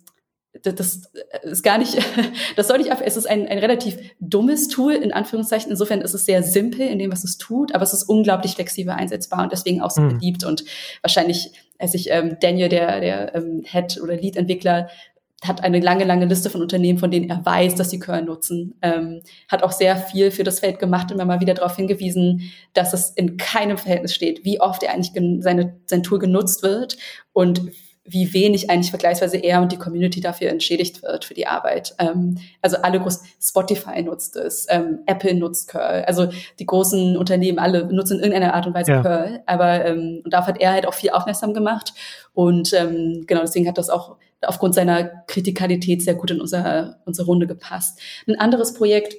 das 0.63 1.09
ist 1.43 1.63
gar 1.63 1.77
nicht, 1.77 1.97
das 2.55 2.67
soll 2.67 2.77
nicht 2.77 2.91
ab, 2.91 3.01
es 3.03 3.17
ist 3.17 3.27
ein, 3.27 3.47
ein 3.47 3.57
relativ 3.57 3.97
dummes 4.19 4.67
Tool, 4.67 4.93
in 4.93 5.13
Anführungszeichen. 5.13 5.71
Insofern 5.71 6.01
ist 6.01 6.13
es 6.13 6.25
sehr 6.25 6.43
simpel 6.43 6.81
in 6.81 6.99
dem, 6.99 7.11
was 7.11 7.23
es 7.23 7.37
tut, 7.37 7.73
aber 7.73 7.83
es 7.83 7.93
ist 7.93 8.03
unglaublich 8.03 8.53
flexibel 8.53 8.93
einsetzbar 8.93 9.43
und 9.43 9.51
deswegen 9.51 9.81
auch 9.81 9.91
so 9.91 10.01
mhm. 10.01 10.17
beliebt. 10.17 10.43
Und 10.43 10.63
wahrscheinlich, 11.01 11.51
als 11.77 11.93
ich 11.93 12.09
ähm, 12.11 12.37
Daniel, 12.41 12.69
der, 12.69 12.99
der 12.99 13.35
ähm, 13.35 13.63
Head- 13.65 14.01
oder 14.01 14.15
Lead-Entwickler, 14.15 14.89
hat 15.43 15.63
eine 15.63 15.79
lange, 15.79 16.03
lange 16.03 16.25
Liste 16.25 16.49
von 16.49 16.61
Unternehmen, 16.61 16.99
von 16.99 17.11
denen 17.11 17.29
er 17.29 17.45
weiß, 17.45 17.75
dass 17.75 17.89
sie 17.89 17.99
Kern 17.99 18.25
nutzen. 18.25 18.75
Ähm, 18.81 19.21
hat 19.47 19.63
auch 19.63 19.71
sehr 19.71 19.95
viel 19.95 20.31
für 20.31 20.43
das 20.43 20.59
Feld 20.59 20.79
gemacht 20.79 21.11
und 21.11 21.15
immer 21.15 21.25
mal 21.25 21.39
wieder 21.39 21.53
darauf 21.53 21.77
hingewiesen, 21.77 22.51
dass 22.73 22.93
es 22.93 23.11
in 23.11 23.37
keinem 23.37 23.77
Verhältnis 23.77 24.13
steht, 24.13 24.43
wie 24.43 24.59
oft 24.59 24.83
er 24.83 24.93
eigentlich 24.93 25.13
seine, 25.41 25.79
sein 25.85 26.03
Tool 26.03 26.19
genutzt 26.19 26.61
wird 26.61 26.97
und 27.31 27.71
wie 28.11 28.33
wenig 28.33 28.69
eigentlich 28.69 28.89
vergleichsweise 28.89 29.37
er 29.37 29.61
und 29.61 29.71
die 29.71 29.77
Community 29.77 30.21
dafür 30.21 30.49
entschädigt 30.49 31.03
wird 31.03 31.25
für 31.25 31.33
die 31.33 31.47
Arbeit. 31.47 31.95
Ähm, 31.99 32.37
also 32.61 32.77
alle 32.77 32.99
groß, 32.99 33.23
Spotify 33.41 34.01
nutzt 34.01 34.35
es, 34.35 34.67
ähm, 34.69 34.99
Apple 35.05 35.35
nutzt 35.35 35.69
Curl, 35.69 36.03
also 36.05 36.29
die 36.59 36.65
großen 36.65 37.17
Unternehmen 37.17 37.59
alle 37.59 37.85
nutzen 37.85 38.17
in 38.17 38.25
irgendeiner 38.25 38.53
Art 38.53 38.67
und 38.67 38.73
Weise 38.73 38.91
ja. 38.91 39.01
Curl, 39.01 39.41
aber 39.45 39.85
ähm, 39.85 40.21
und 40.23 40.33
darauf 40.33 40.47
hat 40.47 40.59
er 40.59 40.71
halt 40.71 40.87
auch 40.87 40.93
viel 40.93 41.11
aufmerksam 41.11 41.53
gemacht 41.53 41.93
und 42.33 42.73
ähm, 42.73 43.25
genau 43.27 43.41
deswegen 43.41 43.67
hat 43.67 43.77
das 43.77 43.89
auch 43.89 44.17
aufgrund 44.41 44.75
seiner 44.75 45.03
Kritikalität 45.27 46.01
sehr 46.01 46.15
gut 46.15 46.31
in 46.31 46.41
unsere, 46.41 46.97
unsere 47.05 47.27
Runde 47.27 47.47
gepasst. 47.47 47.99
Ein 48.27 48.39
anderes 48.39 48.73
Projekt, 48.73 49.15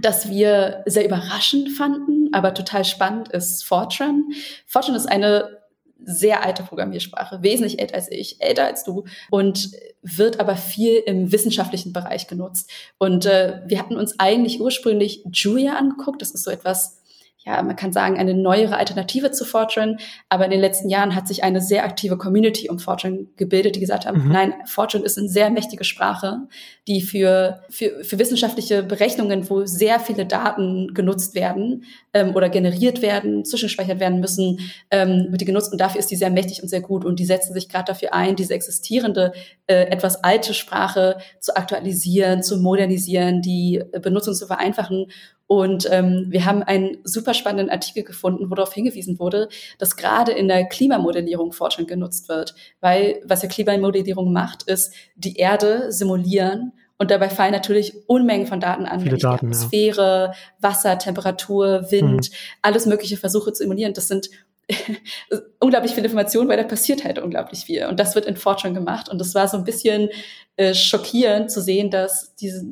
das 0.00 0.30
wir 0.30 0.82
sehr 0.86 1.04
überraschend 1.04 1.70
fanden, 1.70 2.30
aber 2.32 2.54
total 2.54 2.84
spannend 2.84 3.28
ist 3.28 3.64
Fortran. 3.64 4.24
Fortran 4.66 4.94
ist 4.94 5.06
eine 5.06 5.58
sehr 6.04 6.44
alte 6.44 6.62
Programmiersprache, 6.62 7.42
wesentlich 7.42 7.78
älter 7.80 7.94
als 7.94 8.10
ich, 8.10 8.40
älter 8.40 8.66
als 8.66 8.84
du 8.84 9.04
und 9.30 9.70
wird 10.02 10.40
aber 10.40 10.56
viel 10.56 10.96
im 11.06 11.32
wissenschaftlichen 11.32 11.92
Bereich 11.92 12.28
genutzt. 12.28 12.70
Und 12.98 13.26
äh, 13.26 13.62
wir 13.66 13.78
hatten 13.78 13.96
uns 13.96 14.18
eigentlich 14.18 14.60
ursprünglich 14.60 15.24
Julia 15.32 15.76
angeguckt. 15.76 16.22
Das 16.22 16.30
ist 16.30 16.44
so 16.44 16.50
etwas 16.50 17.02
ja, 17.46 17.62
man 17.62 17.76
kann 17.76 17.92
sagen, 17.92 18.18
eine 18.18 18.34
neuere 18.34 18.76
Alternative 18.76 19.30
zu 19.30 19.44
Fortran. 19.44 19.98
Aber 20.28 20.46
in 20.46 20.50
den 20.50 20.60
letzten 20.60 20.88
Jahren 20.88 21.14
hat 21.14 21.28
sich 21.28 21.44
eine 21.44 21.60
sehr 21.60 21.84
aktive 21.84 22.18
Community 22.18 22.68
um 22.68 22.80
Fortran 22.80 23.28
gebildet, 23.36 23.76
die 23.76 23.80
gesagt 23.80 24.04
haben, 24.04 24.24
mhm. 24.24 24.32
nein, 24.32 24.54
Fortran 24.64 25.04
ist 25.04 25.16
eine 25.16 25.28
sehr 25.28 25.48
mächtige 25.50 25.84
Sprache, 25.84 26.38
die 26.88 27.00
für, 27.02 27.62
für, 27.70 28.02
für 28.02 28.18
wissenschaftliche 28.18 28.82
Berechnungen, 28.82 29.48
wo 29.48 29.64
sehr 29.64 30.00
viele 30.00 30.26
Daten 30.26 30.92
genutzt 30.92 31.36
werden 31.36 31.84
ähm, 32.12 32.34
oder 32.34 32.48
generiert 32.48 33.00
werden, 33.00 33.44
zwischenspeichert 33.44 34.00
werden 34.00 34.18
müssen, 34.18 34.58
ähm, 34.90 35.26
wird 35.28 35.40
die 35.40 35.44
genutzt. 35.44 35.70
Und 35.70 35.80
dafür 35.80 36.00
ist 36.00 36.10
die 36.10 36.16
sehr 36.16 36.30
mächtig 36.30 36.64
und 36.64 36.68
sehr 36.68 36.80
gut. 36.80 37.04
Und 37.04 37.20
die 37.20 37.26
setzen 37.26 37.54
sich 37.54 37.68
gerade 37.68 37.84
dafür 37.84 38.12
ein, 38.12 38.34
diese 38.34 38.54
existierende, 38.54 39.32
äh, 39.68 39.84
etwas 39.84 40.24
alte 40.24 40.52
Sprache 40.52 41.18
zu 41.38 41.56
aktualisieren, 41.56 42.42
zu 42.42 42.56
modernisieren, 42.56 43.40
die 43.40 43.84
Benutzung 44.02 44.34
zu 44.34 44.48
vereinfachen 44.48 45.06
und 45.46 45.88
ähm, 45.90 46.26
wir 46.28 46.44
haben 46.44 46.62
einen 46.62 46.98
super 47.04 47.32
spannenden 47.32 47.70
Artikel 47.70 48.02
gefunden, 48.02 48.50
wo 48.50 48.54
darauf 48.54 48.72
hingewiesen 48.72 49.18
wurde, 49.18 49.48
dass 49.78 49.96
gerade 49.96 50.32
in 50.32 50.48
der 50.48 50.66
Klimamodellierung 50.66 51.52
Fortran 51.52 51.86
genutzt 51.86 52.28
wird. 52.28 52.54
Weil 52.80 53.22
was 53.24 53.42
ja 53.42 53.48
Klimamodellierung 53.48 54.32
macht, 54.32 54.64
ist 54.64 54.92
die 55.14 55.36
Erde 55.36 55.92
simulieren 55.92 56.72
und 56.98 57.10
dabei 57.10 57.28
fallen 57.28 57.52
natürlich 57.52 58.08
Unmengen 58.08 58.46
von 58.46 58.58
Daten 58.58 58.86
an. 58.86 59.00
Viele 59.00 59.18
Daten, 59.18 59.46
Atmosphäre, 59.46 60.32
ja. 60.32 60.34
Wasser, 60.60 60.98
Temperatur, 60.98 61.90
Wind, 61.90 62.30
mhm. 62.30 62.36
alles 62.62 62.86
mögliche 62.86 63.16
Versuche 63.16 63.52
zu 63.52 63.62
simulieren. 63.62 63.92
Das 63.92 64.08
sind 64.08 64.30
unglaublich 65.60 65.92
viele 65.92 66.06
Informationen, 66.06 66.48
weil 66.48 66.56
da 66.56 66.64
passiert 66.64 67.04
halt 67.04 67.18
unglaublich 67.18 67.66
viel. 67.66 67.86
Und 67.86 68.00
das 68.00 68.14
wird 68.14 68.26
in 68.26 68.36
Fortran 68.36 68.74
gemacht. 68.74 69.08
Und 69.08 69.20
das 69.20 69.34
war 69.34 69.46
so 69.46 69.56
ein 69.58 69.64
bisschen 69.64 70.08
äh, 70.56 70.74
schockierend 70.74 71.50
zu 71.50 71.60
sehen, 71.60 71.90
dass 71.90 72.34
diese, 72.36 72.64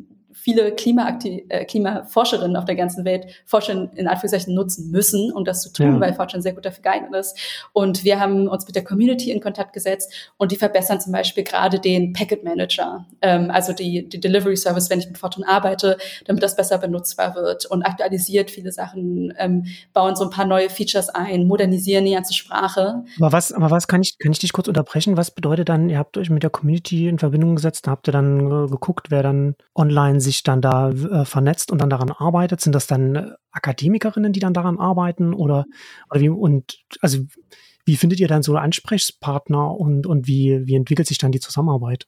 viele 0.45 0.73
Klimaaktiv 0.73 1.43
äh, 1.49 1.65
Klimaforscherinnen 1.65 2.57
auf 2.57 2.67
der 2.67 2.77
ganzen 2.77 3.07
Welt 3.07 3.27
Forschern 3.47 3.91
in 3.97 4.07
Anführungszeichen 4.07 4.55
nutzen 4.55 4.91
müssen, 4.91 5.33
um 5.33 5.45
das 5.45 5.63
zu 5.63 5.73
tun, 5.73 5.95
ja. 5.95 6.01
weil 6.01 6.13
Forschern 6.13 6.43
sehr 6.43 6.53
gut 6.53 6.67
dafür 6.67 6.83
geeignet 6.83 7.15
ist. 7.15 7.39
Und 7.73 8.05
wir 8.05 8.21
haben 8.21 8.47
uns 8.47 8.67
mit 8.67 8.77
der 8.77 8.85
Community 8.85 9.31
in 9.31 9.41
Kontakt 9.41 9.73
gesetzt 9.73 10.13
und 10.37 10.53
die 10.53 10.57
verbessern 10.57 11.01
zum 11.01 11.13
Beispiel 11.13 11.45
gerade 11.45 11.81
den 11.81 12.13
Packet 12.13 12.45
Manager, 12.45 13.07
ähm, 13.23 13.51
also 13.51 13.73
die, 13.73 14.07
die 14.07 14.21
Delivery 14.21 14.57
Service, 14.57 14.91
wenn 14.91 14.99
ich 14.99 15.07
mit 15.07 15.17
Fortran 15.17 15.45
arbeite, 15.45 15.97
damit 16.27 16.43
das 16.43 16.57
besser 16.57 16.77
benutzbar 16.77 17.35
wird 17.35 17.65
und 17.65 17.83
aktualisiert 17.83 18.51
viele 18.51 18.71
Sachen, 18.71 19.33
ähm, 19.39 19.65
bauen 19.95 20.15
so 20.15 20.25
ein 20.25 20.31
paar 20.31 20.45
neue 20.45 20.69
Features 20.69 21.09
ein, 21.09 21.47
modernisieren 21.47 22.05
die 22.05 22.13
ganze 22.13 22.35
Sprache. 22.35 23.05
Aber 23.19 23.33
was, 23.33 23.51
aber 23.51 23.71
was 23.71 23.89
kann 23.89 24.03
ich, 24.03 24.19
kann 24.19 24.33
ich 24.33 24.41
dich 24.41 24.53
kurz 24.53 24.69
unterbrechen? 24.69 25.17
Was 25.17 25.31
bedeutet 25.31 25.71
dann, 25.71 25.89
ihr 25.89 25.97
habt 25.99 26.19
euch 26.19 26.29
mit 26.29 26.43
der 26.43 26.51
Community 26.51 27.09
in 27.09 27.19
Verbindung 27.19 27.57
gesetzt, 27.57 27.89
habt 27.89 28.09
ihr 28.09 28.13
dann 28.13 28.41
äh, 28.47 28.69
geguckt, 28.69 29.11
wer 29.11 29.23
dann 29.23 29.55
online 29.75 30.21
sich 30.21 30.34
sich 30.35 30.43
dann 30.43 30.61
da 30.61 30.91
äh, 30.91 31.25
vernetzt 31.25 31.73
und 31.73 31.81
dann 31.81 31.91
daran 31.91 32.11
arbeitet? 32.11 32.61
Sind 32.61 32.75
das 32.75 32.87
dann 32.87 33.15
äh, 33.15 33.31
Akademikerinnen, 33.53 34.33
die 34.33 34.41
dann 34.41 34.55
daran 34.55 34.79
arbeiten 34.79 35.35
oder, 35.35 35.65
oder 36.11 36.21
wie, 36.21 36.29
und 36.29 36.79
also 37.01 37.19
wie 37.85 37.97
findet 37.97 38.21
ihr 38.21 38.29
dann 38.29 38.43
so 38.43 38.57
Ansprechpartner 38.57 39.77
und, 39.77 40.07
und 40.07 40.27
wie, 40.27 40.67
wie 40.67 40.75
entwickelt 40.75 41.09
sich 41.09 41.19
dann 41.19 41.33
die 41.33 41.41
Zusammenarbeit? 41.41 42.07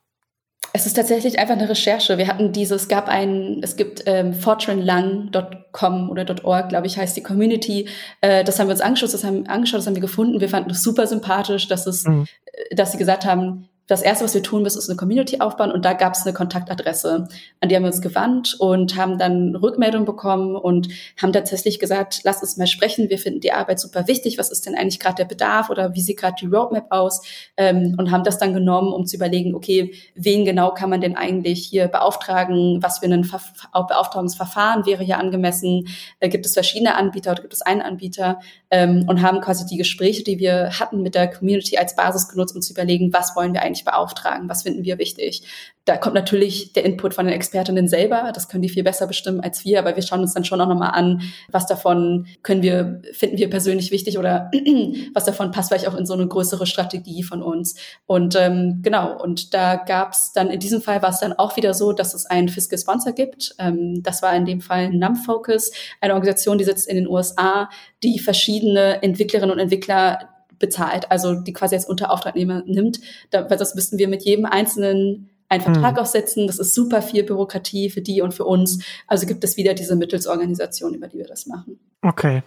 Es 0.72 0.84
ist 0.84 0.94
tatsächlich 0.94 1.38
einfach 1.38 1.54
eine 1.54 1.68
Recherche. 1.68 2.18
Wir 2.18 2.26
hatten 2.26 2.52
dieses, 2.52 2.82
es 2.82 2.88
gab 2.88 3.08
ein, 3.08 3.60
es 3.62 3.76
gibt 3.76 4.02
ähm, 4.06 4.34
fortranlang.com 4.34 6.10
oder 6.10 6.44
.org, 6.44 6.68
glaube 6.68 6.86
ich, 6.86 6.98
heißt 6.98 7.16
die 7.16 7.22
Community. 7.22 7.88
Äh, 8.20 8.44
das 8.44 8.58
haben 8.58 8.66
wir 8.66 8.72
uns 8.72 8.80
angeschaut, 8.80 9.14
das 9.14 9.24
haben, 9.24 9.46
angeschaut, 9.46 9.78
das 9.78 9.86
haben 9.86 9.94
wir 9.94 10.02
gefunden. 10.02 10.40
Wir 10.40 10.48
fanden 10.48 10.70
es 10.70 10.82
super 10.82 11.06
sympathisch, 11.06 11.68
dass 11.68 11.86
es, 11.86 12.04
mhm. 12.04 12.26
Äh, 12.44 12.74
dass 12.74 12.92
sie 12.92 12.98
gesagt 12.98 13.24
haben, 13.24 13.68
das 13.86 14.02
erste, 14.02 14.24
was 14.24 14.34
wir 14.34 14.42
tun 14.42 14.62
müssen, 14.62 14.78
ist 14.78 14.88
eine 14.88 14.96
Community 14.96 15.40
aufbauen. 15.40 15.70
Und 15.70 15.84
da 15.84 15.92
gab 15.92 16.14
es 16.14 16.24
eine 16.24 16.34
Kontaktadresse, 16.34 17.28
an 17.60 17.68
die 17.68 17.76
haben 17.76 17.84
wir 17.84 17.90
uns 17.90 18.00
gewandt 18.00 18.56
und 18.58 18.96
haben 18.96 19.18
dann 19.18 19.54
Rückmeldung 19.54 20.04
bekommen 20.04 20.56
und 20.56 20.88
haben 21.20 21.32
tatsächlich 21.32 21.78
gesagt, 21.78 22.20
lass 22.24 22.42
uns 22.42 22.56
mal 22.56 22.66
sprechen, 22.66 23.10
wir 23.10 23.18
finden 23.18 23.40
die 23.40 23.52
Arbeit 23.52 23.78
super 23.78 24.08
wichtig, 24.08 24.38
was 24.38 24.50
ist 24.50 24.66
denn 24.66 24.74
eigentlich 24.74 24.98
gerade 24.98 25.16
der 25.16 25.24
Bedarf 25.24 25.70
oder 25.70 25.94
wie 25.94 26.00
sieht 26.00 26.18
gerade 26.18 26.34
die 26.40 26.46
Roadmap 26.46 26.86
aus? 26.90 27.22
Ähm, 27.56 27.94
und 27.96 28.10
haben 28.10 28.24
das 28.24 28.38
dann 28.38 28.54
genommen, 28.54 28.92
um 28.92 29.06
zu 29.06 29.16
überlegen, 29.16 29.54
okay, 29.54 29.94
wen 30.14 30.44
genau 30.44 30.74
kann 30.74 30.90
man 30.90 31.00
denn 31.00 31.16
eigentlich 31.16 31.66
hier 31.66 31.88
beauftragen, 31.88 32.82
was 32.82 32.98
für 32.98 33.06
ein 33.06 33.24
Ver 33.24 33.40
Beauftragungsverfahren 33.72 34.86
wäre 34.86 35.04
hier 35.04 35.18
angemessen, 35.18 35.86
äh, 36.18 36.28
gibt 36.28 36.46
es 36.46 36.54
verschiedene 36.54 36.96
Anbieter 36.96 37.32
oder 37.32 37.42
gibt 37.42 37.54
es 37.54 37.62
einen 37.62 37.82
Anbieter? 37.82 38.40
Ähm, 38.70 39.04
und 39.06 39.22
haben 39.22 39.40
quasi 39.40 39.64
die 39.66 39.76
Gespräche, 39.76 40.24
die 40.24 40.38
wir 40.38 40.70
hatten 40.80 41.02
mit 41.02 41.14
der 41.14 41.30
Community 41.30 41.76
als 41.78 41.94
Basis 41.94 42.28
genutzt, 42.28 42.54
um 42.56 42.62
zu 42.62 42.72
überlegen, 42.72 43.12
was 43.12 43.36
wollen 43.36 43.52
wir 43.52 43.62
eigentlich 43.62 43.75
eigentlich 43.76 43.84
beauftragen? 43.84 44.48
Was 44.48 44.62
finden 44.62 44.84
wir 44.84 44.98
wichtig? 44.98 45.42
Da 45.84 45.96
kommt 45.96 46.14
natürlich 46.14 46.72
der 46.72 46.84
Input 46.84 47.14
von 47.14 47.26
den 47.26 47.34
Expertinnen 47.34 47.86
selber. 47.86 48.32
Das 48.34 48.48
können 48.48 48.62
die 48.62 48.68
viel 48.68 48.82
besser 48.82 49.06
bestimmen 49.06 49.40
als 49.40 49.64
wir. 49.64 49.78
Aber 49.78 49.94
wir 49.94 50.02
schauen 50.02 50.20
uns 50.20 50.34
dann 50.34 50.44
schon 50.44 50.60
auch 50.60 50.66
nochmal 50.66 50.90
an, 50.92 51.22
was 51.48 51.66
davon 51.66 52.26
können 52.42 52.62
wir, 52.62 53.02
finden 53.12 53.38
wir 53.38 53.48
persönlich 53.48 53.92
wichtig 53.92 54.18
oder 54.18 54.50
was 55.14 55.26
davon 55.26 55.52
passt 55.52 55.68
vielleicht 55.68 55.86
auch 55.86 55.94
in 55.94 56.04
so 56.04 56.14
eine 56.14 56.26
größere 56.26 56.66
Strategie 56.66 57.22
von 57.22 57.40
uns. 57.40 57.76
Und 58.06 58.34
ähm, 58.34 58.80
genau, 58.82 59.22
und 59.22 59.54
da 59.54 59.76
gab 59.76 60.12
es 60.12 60.32
dann, 60.32 60.50
in 60.50 60.58
diesem 60.58 60.82
Fall 60.82 61.02
war 61.02 61.10
es 61.10 61.20
dann 61.20 61.34
auch 61.34 61.56
wieder 61.56 61.72
so, 61.72 61.92
dass 61.92 62.14
es 62.14 62.26
einen 62.26 62.48
Fiscal 62.48 62.78
Sponsor 62.78 63.12
gibt. 63.12 63.54
Ähm, 63.58 64.02
das 64.02 64.22
war 64.22 64.34
in 64.34 64.44
dem 64.44 64.60
Fall 64.60 64.90
NumFocus, 64.90 65.70
eine 66.00 66.14
Organisation, 66.14 66.58
die 66.58 66.64
sitzt 66.64 66.88
in 66.88 66.96
den 66.96 67.08
USA, 67.08 67.68
die 68.02 68.18
verschiedene 68.18 69.02
Entwicklerinnen 69.04 69.52
und 69.52 69.60
Entwickler 69.60 70.35
bezahlt, 70.58 71.10
also 71.10 71.34
die 71.34 71.52
quasi 71.52 71.74
als 71.74 71.86
Unterauftragnehmer 71.86 72.62
nimmt, 72.66 73.00
da, 73.30 73.48
weil 73.48 73.58
das 73.58 73.74
müssten 73.74 73.98
wir 73.98 74.08
mit 74.08 74.24
jedem 74.24 74.46
einzelnen 74.46 75.30
einen 75.48 75.62
Vertrag 75.62 75.94
mhm. 75.94 76.00
aufsetzen. 76.00 76.46
Das 76.46 76.58
ist 76.58 76.74
super 76.74 77.02
viel 77.02 77.22
Bürokratie 77.22 77.90
für 77.90 78.00
die 78.00 78.20
und 78.20 78.34
für 78.34 78.44
uns. 78.44 78.82
Also 79.06 79.26
gibt 79.26 79.44
es 79.44 79.56
wieder 79.56 79.74
diese 79.74 79.96
Mittelsorganisation, 79.96 80.94
über 80.94 81.08
die 81.08 81.18
wir 81.18 81.26
das 81.26 81.46
machen. 81.46 81.78
Okay. 82.02 82.42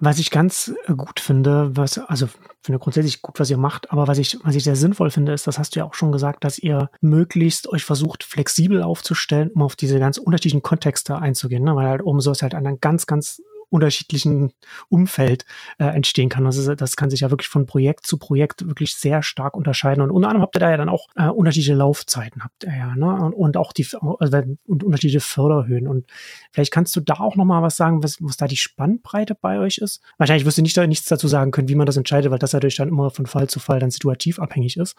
Was 0.00 0.18
ich 0.18 0.30
ganz 0.30 0.74
gut 0.96 1.20
finde, 1.20 1.70
was, 1.76 1.98
also 1.98 2.26
finde 2.62 2.80
grundsätzlich 2.80 3.22
gut, 3.22 3.38
was 3.38 3.50
ihr 3.50 3.58
macht, 3.58 3.92
aber 3.92 4.08
was 4.08 4.18
ich, 4.18 4.38
was 4.42 4.54
ich 4.54 4.64
sehr 4.64 4.74
sinnvoll 4.74 5.10
finde, 5.10 5.32
ist, 5.32 5.46
das 5.46 5.58
hast 5.58 5.74
du 5.74 5.80
ja 5.80 5.84
auch 5.84 5.94
schon 5.94 6.10
gesagt, 6.10 6.42
dass 6.42 6.58
ihr 6.58 6.90
möglichst 7.00 7.68
euch 7.68 7.84
versucht, 7.84 8.24
flexibel 8.24 8.82
aufzustellen, 8.82 9.50
um 9.50 9.62
auf 9.62 9.76
diese 9.76 9.98
ganz 10.00 10.18
unterschiedlichen 10.18 10.62
Kontexte 10.62 11.16
einzugehen, 11.16 11.62
ne? 11.62 11.76
weil 11.76 11.86
halt 11.86 12.02
oben 12.02 12.20
so 12.20 12.32
ist 12.32 12.42
halt 12.42 12.54
an 12.54 12.66
einer 12.66 12.76
ganz, 12.76 13.06
ganz 13.06 13.40
unterschiedlichen 13.74 14.52
Umfeld 14.88 15.44
äh, 15.78 15.86
entstehen 15.86 16.28
kann. 16.28 16.46
Also 16.46 16.76
das 16.76 16.94
kann 16.94 17.10
sich 17.10 17.20
ja 17.20 17.30
wirklich 17.30 17.48
von 17.48 17.66
Projekt 17.66 18.06
zu 18.06 18.18
Projekt 18.18 18.66
wirklich 18.68 18.94
sehr 18.94 19.24
stark 19.24 19.56
unterscheiden. 19.56 20.00
Und 20.00 20.12
unter 20.12 20.28
anderem 20.28 20.42
habt 20.42 20.54
ihr 20.54 20.60
da 20.60 20.70
ja 20.70 20.76
dann 20.76 20.88
auch 20.88 21.08
äh, 21.16 21.26
unterschiedliche 21.26 21.74
Laufzeiten, 21.74 22.44
habt 22.44 22.62
ihr 22.62 22.76
ja, 22.76 22.94
ne? 22.94 23.06
Und, 23.06 23.34
und 23.34 23.56
auch 23.56 23.72
die 23.72 23.84
also, 24.20 24.42
und 24.66 24.84
unterschiedliche 24.84 25.18
Förderhöhen. 25.18 25.88
Und 25.88 26.06
vielleicht 26.52 26.72
kannst 26.72 26.94
du 26.94 27.00
da 27.00 27.14
auch 27.14 27.34
noch 27.34 27.44
mal 27.44 27.62
was 27.62 27.76
sagen, 27.76 28.04
was, 28.04 28.18
was 28.20 28.36
da 28.36 28.46
die 28.46 28.56
Spannbreite 28.56 29.34
bei 29.34 29.58
euch 29.58 29.78
ist. 29.78 30.00
Wahrscheinlich 30.18 30.46
wirst 30.46 30.58
du 30.58 30.62
nicht, 30.62 30.76
nichts 30.76 31.08
dazu 31.08 31.26
sagen 31.26 31.50
können, 31.50 31.68
wie 31.68 31.74
man 31.74 31.86
das 31.86 31.96
entscheidet, 31.96 32.30
weil 32.30 32.38
das 32.38 32.52
natürlich 32.52 32.76
dann 32.76 32.88
immer 32.88 33.10
von 33.10 33.26
Fall 33.26 33.48
zu 33.48 33.58
Fall 33.58 33.80
dann 33.80 33.90
situativ 33.90 34.38
abhängig 34.38 34.76
ist. 34.76 34.94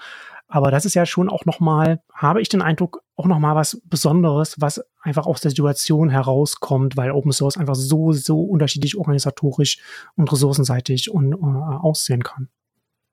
Aber 0.47 0.71
das 0.71 0.85
ist 0.85 0.93
ja 0.93 1.05
schon 1.05 1.29
auch 1.29 1.45
noch 1.45 1.59
mal, 1.59 2.01
habe 2.13 2.41
ich 2.41 2.49
den 2.49 2.61
Eindruck, 2.61 3.03
auch 3.15 3.25
noch 3.25 3.39
mal 3.39 3.55
was 3.55 3.81
Besonderes, 3.85 4.55
was 4.59 4.83
einfach 5.01 5.25
aus 5.25 5.41
der 5.41 5.51
Situation 5.51 6.09
herauskommt, 6.09 6.97
weil 6.97 7.11
Open 7.11 7.31
Source 7.31 7.57
einfach 7.57 7.75
so, 7.75 8.11
so 8.11 8.41
unterschiedlich 8.41 8.97
organisatorisch 8.97 9.79
und 10.15 10.31
ressourcenseitig 10.31 11.11
und, 11.11 11.33
äh, 11.33 11.35
aussehen 11.35 12.23
kann. 12.23 12.49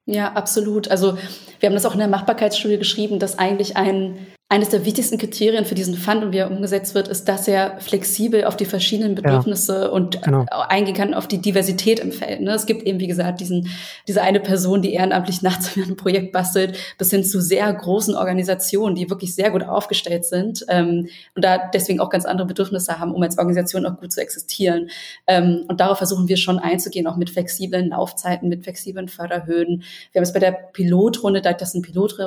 Ja, 0.04 0.32
absolut. 0.32 0.88
Also 0.88 1.16
wir 1.60 1.68
haben 1.68 1.74
das 1.74 1.86
auch 1.86 1.92
in 1.92 2.00
der 2.00 2.08
Machbarkeitsstudie 2.08 2.78
geschrieben, 2.78 3.18
dass 3.18 3.38
eigentlich 3.38 3.76
ein 3.76 4.26
eines 4.52 4.68
der 4.68 4.84
wichtigsten 4.84 5.16
Kriterien 5.16 5.64
für 5.64 5.74
diesen 5.74 5.94
Fund 5.94 6.22
und 6.22 6.32
wie 6.32 6.36
er 6.36 6.50
umgesetzt 6.50 6.94
wird, 6.94 7.08
ist, 7.08 7.26
dass 7.26 7.48
er 7.48 7.80
flexibel 7.80 8.44
auf 8.44 8.54
die 8.54 8.66
verschiedenen 8.66 9.14
Bedürfnisse 9.14 9.84
ja, 9.84 9.88
und 9.88 10.20
genau. 10.20 10.44
eingehen 10.68 10.94
kann 10.94 11.14
auf 11.14 11.26
die 11.26 11.38
Diversität 11.38 12.00
im 12.00 12.12
Feld. 12.12 12.42
Ne? 12.42 12.50
Es 12.50 12.66
gibt 12.66 12.82
eben, 12.82 13.00
wie 13.00 13.06
gesagt, 13.06 13.40
diesen, 13.40 13.70
diese 14.06 14.20
eine 14.20 14.40
Person, 14.40 14.82
die 14.82 14.92
ehrenamtlich 14.92 15.40
nachts 15.40 15.74
ein 15.78 15.96
Projekt 15.96 16.32
bastelt, 16.32 16.76
bis 16.98 17.08
hin 17.08 17.24
zu 17.24 17.40
sehr 17.40 17.72
großen 17.72 18.14
Organisationen, 18.14 18.94
die 18.94 19.08
wirklich 19.08 19.34
sehr 19.34 19.50
gut 19.50 19.62
aufgestellt 19.62 20.26
sind 20.26 20.66
ähm, 20.68 21.08
und 21.34 21.42
da 21.42 21.70
deswegen 21.72 22.00
auch 22.00 22.10
ganz 22.10 22.26
andere 22.26 22.46
Bedürfnisse 22.46 22.98
haben, 22.98 23.14
um 23.14 23.22
als 23.22 23.38
Organisation 23.38 23.86
auch 23.86 23.98
gut 23.98 24.12
zu 24.12 24.20
existieren. 24.20 24.90
Ähm, 25.26 25.64
und 25.68 25.80
darauf 25.80 25.96
versuchen 25.96 26.28
wir 26.28 26.36
schon 26.36 26.58
einzugehen, 26.58 27.06
auch 27.06 27.16
mit 27.16 27.30
flexiblen 27.30 27.88
Laufzeiten, 27.88 28.50
mit 28.50 28.64
flexiblen 28.64 29.08
Förderhöhen. 29.08 29.82
Wir 30.12 30.18
haben 30.18 30.24
es 30.24 30.34
bei 30.34 30.40
der 30.40 30.52
Pilotrunde, 30.52 31.40
da 31.40 31.54
das 31.54 31.72
ein 31.72 31.80
Pilot 31.80 32.18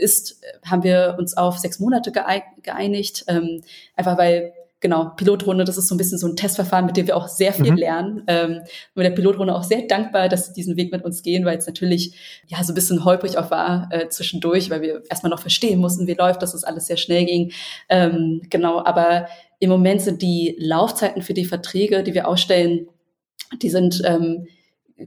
ist, 0.00 0.40
haben 0.64 0.82
wir 0.82 1.14
uns 1.20 1.36
auf 1.36 1.67
sechs 1.68 1.80
Monate 1.80 2.12
geeinigt, 2.62 3.24
ähm, 3.28 3.62
einfach 3.96 4.18
weil 4.18 4.52
genau, 4.80 5.10
Pilotrunde, 5.16 5.64
das 5.64 5.76
ist 5.76 5.88
so 5.88 5.94
ein 5.94 5.98
bisschen 5.98 6.18
so 6.18 6.26
ein 6.28 6.36
Testverfahren, 6.36 6.86
mit 6.86 6.96
dem 6.96 7.06
wir 7.06 7.16
auch 7.16 7.28
sehr 7.28 7.52
viel 7.52 7.72
mhm. 7.72 7.76
lernen. 7.76 8.22
Ähm, 8.26 8.60
mit 8.94 9.04
der 9.04 9.10
Pilotrunde 9.10 9.54
auch 9.54 9.64
sehr 9.64 9.82
dankbar, 9.82 10.28
dass 10.28 10.46
sie 10.46 10.52
diesen 10.52 10.76
Weg 10.76 10.92
mit 10.92 11.04
uns 11.04 11.22
gehen, 11.22 11.44
weil 11.44 11.58
es 11.58 11.66
natürlich 11.66 12.14
ja 12.46 12.62
so 12.62 12.72
ein 12.72 12.74
bisschen 12.74 13.04
holprig 13.04 13.38
auch 13.38 13.50
war 13.50 13.88
äh, 13.90 14.08
zwischendurch, 14.08 14.70
weil 14.70 14.82
wir 14.82 15.02
erstmal 15.10 15.30
noch 15.30 15.40
verstehen 15.40 15.80
mussten, 15.80 16.06
wie 16.06 16.14
läuft, 16.14 16.42
dass 16.42 16.54
es 16.54 16.62
das 16.62 16.68
alles 16.68 16.86
sehr 16.86 16.96
schnell 16.96 17.24
ging. 17.24 17.52
Ähm, 17.88 18.42
genau, 18.50 18.84
aber 18.84 19.26
im 19.58 19.70
Moment 19.70 20.00
sind 20.00 20.22
die 20.22 20.56
Laufzeiten 20.58 21.22
für 21.22 21.34
die 21.34 21.44
Verträge, 21.44 22.02
die 22.02 22.14
wir 22.14 22.28
ausstellen, 22.28 22.86
die 23.60 23.70
sind 23.70 24.02
ähm, 24.04 24.46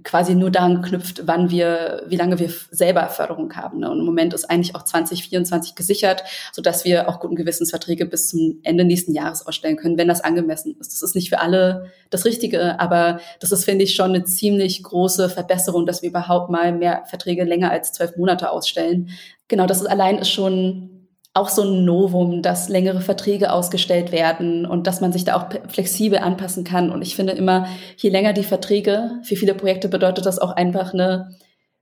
quasi 0.03 0.35
nur 0.35 0.51
daran 0.51 0.81
geknüpft, 0.81 1.23
wann 1.25 1.49
wir, 1.49 2.03
wie 2.07 2.15
lange 2.15 2.39
wir 2.39 2.49
selber 2.71 3.07
Förderung 3.09 3.53
haben. 3.55 3.79
Ne? 3.79 3.91
Und 3.91 3.99
im 3.99 4.05
Moment 4.05 4.33
ist 4.33 4.49
eigentlich 4.49 4.73
auch 4.75 4.83
2024 4.83 5.75
gesichert, 5.75 6.23
so 6.53 6.61
dass 6.61 6.85
wir 6.85 7.09
auch 7.09 7.19
guten 7.19 7.35
Gewissensverträge 7.35 8.05
bis 8.05 8.29
zum 8.29 8.59
Ende 8.63 8.85
nächsten 8.85 9.13
Jahres 9.13 9.45
ausstellen 9.45 9.75
können, 9.75 9.97
wenn 9.97 10.07
das 10.07 10.21
angemessen 10.21 10.77
ist. 10.79 10.93
Das 10.93 11.01
ist 11.01 11.15
nicht 11.15 11.29
für 11.29 11.41
alle 11.41 11.91
das 12.09 12.23
Richtige, 12.23 12.79
aber 12.79 13.19
das 13.41 13.51
ist, 13.51 13.65
finde 13.65 13.83
ich, 13.83 13.95
schon 13.95 14.11
eine 14.11 14.23
ziemlich 14.23 14.81
große 14.81 15.29
Verbesserung, 15.29 15.85
dass 15.85 16.01
wir 16.01 16.09
überhaupt 16.09 16.49
mal 16.49 16.71
mehr 16.71 17.03
Verträge 17.07 17.43
länger 17.43 17.71
als 17.71 17.91
zwölf 17.91 18.15
Monate 18.15 18.49
ausstellen. 18.49 19.09
Genau, 19.49 19.65
das 19.65 19.81
ist 19.81 19.87
allein 19.87 20.19
ist 20.19 20.31
schon 20.31 21.00
auch 21.33 21.49
so 21.49 21.63
ein 21.63 21.85
Novum, 21.85 22.41
dass 22.41 22.67
längere 22.67 22.99
Verträge 22.99 23.53
ausgestellt 23.53 24.11
werden 24.11 24.65
und 24.65 24.85
dass 24.85 24.99
man 24.99 25.13
sich 25.13 25.23
da 25.23 25.35
auch 25.35 25.45
flexibel 25.69 26.19
anpassen 26.19 26.65
kann. 26.65 26.91
Und 26.91 27.01
ich 27.01 27.15
finde 27.15 27.33
immer, 27.33 27.67
je 27.97 28.09
länger 28.09 28.33
die 28.33 28.43
Verträge, 28.43 29.11
für 29.23 29.37
viele 29.37 29.53
Projekte 29.53 29.87
bedeutet 29.87 30.25
das 30.25 30.39
auch 30.39 30.51
einfach 30.51 30.93
eine 30.93 31.29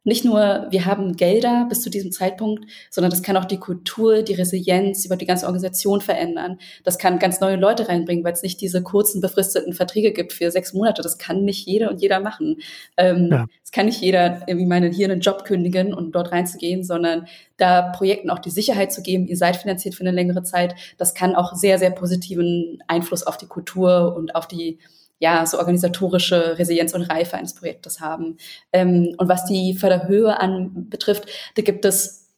nicht 0.05 0.23
nur, 0.23 0.67
wir 0.69 0.85
haben 0.85 1.17
Gelder 1.17 1.65
bis 1.67 1.81
zu 1.81 1.89
diesem 1.89 2.11
Zeitpunkt, 2.11 2.65
sondern 2.89 3.11
das 3.11 3.21
kann 3.21 3.35
auch 3.35 3.45
die 3.45 3.59
Kultur, 3.59 4.23
die 4.23 4.33
Resilienz 4.33 5.05
über 5.05 5.17
die 5.17 5.25
ganze 5.25 5.45
Organisation 5.45 5.99
verändern. 5.99 6.57
Das 6.85 6.97
kann 6.97 7.19
ganz 7.19 7.41
neue 7.41 7.57
Leute 7.57 7.89
reinbringen, 7.89 8.23
weil 8.23 8.31
es 8.31 8.41
nicht 8.41 8.61
diese 8.61 8.81
kurzen, 8.81 9.19
befristeten 9.19 9.73
Verträge 9.73 10.13
gibt 10.13 10.31
für 10.31 10.51
sechs 10.51 10.73
Monate. 10.73 11.01
Das 11.01 11.17
kann 11.17 11.43
nicht 11.43 11.67
jeder 11.67 11.89
und 11.91 12.01
jeder 12.01 12.21
machen. 12.21 12.57
Ähm, 12.95 13.29
ja. 13.29 13.45
Es 13.63 13.71
kann 13.71 13.87
nicht 13.87 14.01
jeder 14.01 14.41
irgendwie 14.47 14.67
meinen, 14.67 14.93
hier 14.93 15.09
einen 15.09 15.19
Job 15.19 15.43
kündigen 15.43 15.93
und 15.93 16.13
dort 16.13 16.31
reinzugehen, 16.31 16.83
sondern 16.83 17.27
da 17.57 17.91
Projekten 17.91 18.29
auch 18.29 18.39
die 18.39 18.51
Sicherheit 18.51 18.93
zu 18.93 19.01
geben, 19.01 19.27
ihr 19.27 19.37
seid 19.37 19.57
finanziert 19.57 19.95
für 19.95 20.01
eine 20.01 20.11
längere 20.11 20.43
Zeit, 20.43 20.75
das 20.97 21.13
kann 21.13 21.35
auch 21.35 21.53
sehr, 21.55 21.77
sehr 21.77 21.91
positiven 21.91 22.81
Einfluss 22.87 23.23
auf 23.23 23.35
die 23.35 23.47
Kultur 23.47 24.15
und 24.15 24.33
auf 24.33 24.47
die 24.47 24.79
ja, 25.19 25.45
so 25.45 25.59
organisatorische 25.59 26.57
Resilienz 26.57 26.93
und 26.93 27.03
Reife 27.03 27.37
eines 27.37 27.53
Projektes 27.53 27.99
haben. 27.99 28.37
Ähm, 28.71 29.15
und 29.17 29.29
was 29.29 29.45
die 29.45 29.73
Förderhöhe 29.73 30.39
an 30.39 30.89
betrifft, 30.89 31.25
da 31.55 31.61
gibt 31.61 31.85
es 31.85 32.29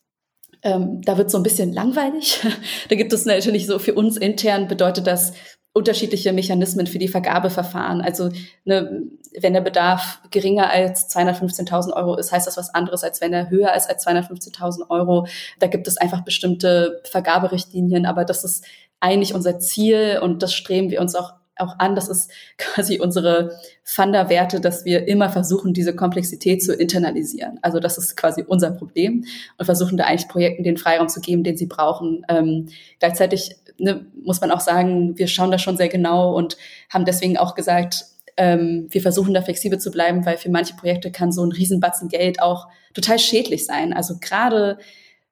ähm, 0.64 1.02
da 1.02 1.18
wird 1.18 1.32
so 1.32 1.38
ein 1.38 1.44
bisschen 1.44 1.74
langweilig. 1.74 2.40
da 2.90 2.96
gibt 2.96 3.14
es 3.14 3.26
natürlich 3.26 3.66
so 3.66 3.80
für 3.80 3.94
uns 3.94 4.18
intern 4.18 4.68
bedeutet 4.68 5.08
das 5.08 5.34
unterschiedliche 5.74 6.34
Mechanismen 6.34 6.86
für 6.86 7.00
die 7.00 7.08
Vergabeverfahren. 7.08 8.02
Also 8.02 8.30
ne, 8.66 9.04
wenn 9.40 9.54
der 9.54 9.62
Bedarf 9.62 10.20
geringer 10.30 10.70
als 10.70 11.10
215.000 11.16 11.94
Euro 11.94 12.18
ist, 12.18 12.32
heißt 12.32 12.46
das 12.46 12.58
was 12.58 12.74
anderes, 12.74 13.04
als 13.04 13.22
wenn 13.22 13.34
er 13.34 13.50
höher 13.50 13.74
ist 13.74 13.90
als 13.90 14.06
215.000 14.06 14.90
Euro. 14.90 15.28
Da 15.60 15.68
gibt 15.68 15.88
es 15.88 15.98
einfach 15.98 16.22
bestimmte 16.22 17.02
Vergaberichtlinien, 17.10 18.06
aber 18.06 18.26
das 18.26 18.44
ist 18.44 18.66
eigentlich 19.00 19.34
unser 19.34 19.60
Ziel 19.60 20.20
und 20.22 20.44
das 20.44 20.54
streben 20.54 20.92
wir 20.92 21.00
uns 21.00 21.16
auch 21.16 21.34
auch 21.62 21.80
an. 21.80 21.96
Das 21.96 22.10
ist 22.10 22.32
quasi 22.58 23.00
unsere 23.00 23.58
Funder-Werte, 23.84 24.60
dass 24.60 24.86
wir 24.86 25.08
immer 25.08 25.30
versuchen, 25.30 25.74
diese 25.74 25.96
Komplexität 25.96 26.64
zu 26.64 26.74
internalisieren. 26.74 27.60
Also 27.62 27.80
das 27.80 27.98
ist 27.98 28.18
quasi 28.18 28.44
unser 28.48 28.72
Problem 28.72 29.26
und 29.58 29.66
versuchen 29.66 29.98
da 29.98 30.06
eigentlich 30.06 30.28
Projekten 30.28 30.64
den 30.64 30.78
Freiraum 30.78 31.10
zu 31.10 31.22
geben, 31.22 31.44
den 31.44 31.58
sie 31.58 31.68
brauchen. 31.68 32.26
Ähm, 32.30 32.70
gleichzeitig 33.00 33.56
ne, 33.78 34.06
muss 34.24 34.42
man 34.42 34.52
auch 34.52 34.62
sagen, 34.62 35.18
wir 35.18 35.28
schauen 35.28 35.52
da 35.52 35.58
schon 35.58 35.78
sehr 35.78 35.90
genau 35.90 36.36
und 36.36 36.58
haben 36.90 37.06
deswegen 37.06 37.38
auch 37.38 37.56
gesagt, 37.56 38.06
ähm, 38.38 38.88
wir 38.90 39.02
versuchen 39.02 39.34
da 39.34 39.42
flexibel 39.42 39.80
zu 39.80 39.92
bleiben, 39.92 40.26
weil 40.26 40.38
für 40.38 40.50
manche 40.50 40.76
Projekte 40.76 41.12
kann 41.12 41.32
so 41.32 41.44
ein 41.44 41.52
Riesenbatzen 41.52 42.08
Geld 42.08 42.42
auch 42.42 42.68
total 42.94 43.20
schädlich 43.20 43.66
sein. 43.66 43.94
Also 43.94 44.16
gerade 44.20 44.78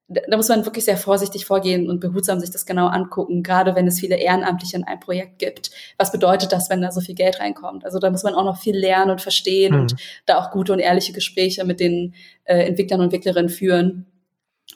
da 0.10 0.36
muss 0.38 0.50
man 0.50 0.66
wirklich 0.66 0.86
sehr 0.86 0.98
vorsichtig 0.98 1.46
vorgehen 1.46 1.88
und 1.88 2.00
behutsam 2.00 2.40
sich 2.40 2.50
das 2.50 2.66
genau 2.66 2.88
angucken, 2.88 3.44
gerade 3.44 3.76
wenn 3.76 3.88
es 3.88 4.00
viele 4.00 4.16
Ehrenamtliche 4.16 4.78
in 4.78 4.84
einem 4.84 5.00
Projekt 5.00 5.38
gibt. 5.38 5.70
Was 5.98 6.12
bedeutet 6.12 6.52
das, 6.52 6.70
wenn 6.70 6.82
da 6.82 6.92
so 6.92 7.00
viel 7.00 7.14
Geld 7.14 7.40
reinkommt? 7.40 7.86
Also 7.86 8.00
da 8.00 8.10
muss 8.10 8.24
man 8.24 8.34
auch 8.34 8.44
noch 8.44 8.58
viel 8.58 8.76
lernen 8.76 9.12
und 9.12 9.22
verstehen 9.22 9.76
mhm. 9.76 9.82
und 9.82 9.96
da 10.26 10.40
auch 10.40 10.50
gute 10.50 10.74
und 10.74 10.80
ehrliche 10.80 11.14
Gespräche 11.14 11.64
mit 11.64 11.80
den 11.80 12.16
äh, 12.46 12.66
Entwicklern 12.66 13.02
und 13.02 13.06
Entwicklerinnen 13.06 13.50
führen, 13.50 14.08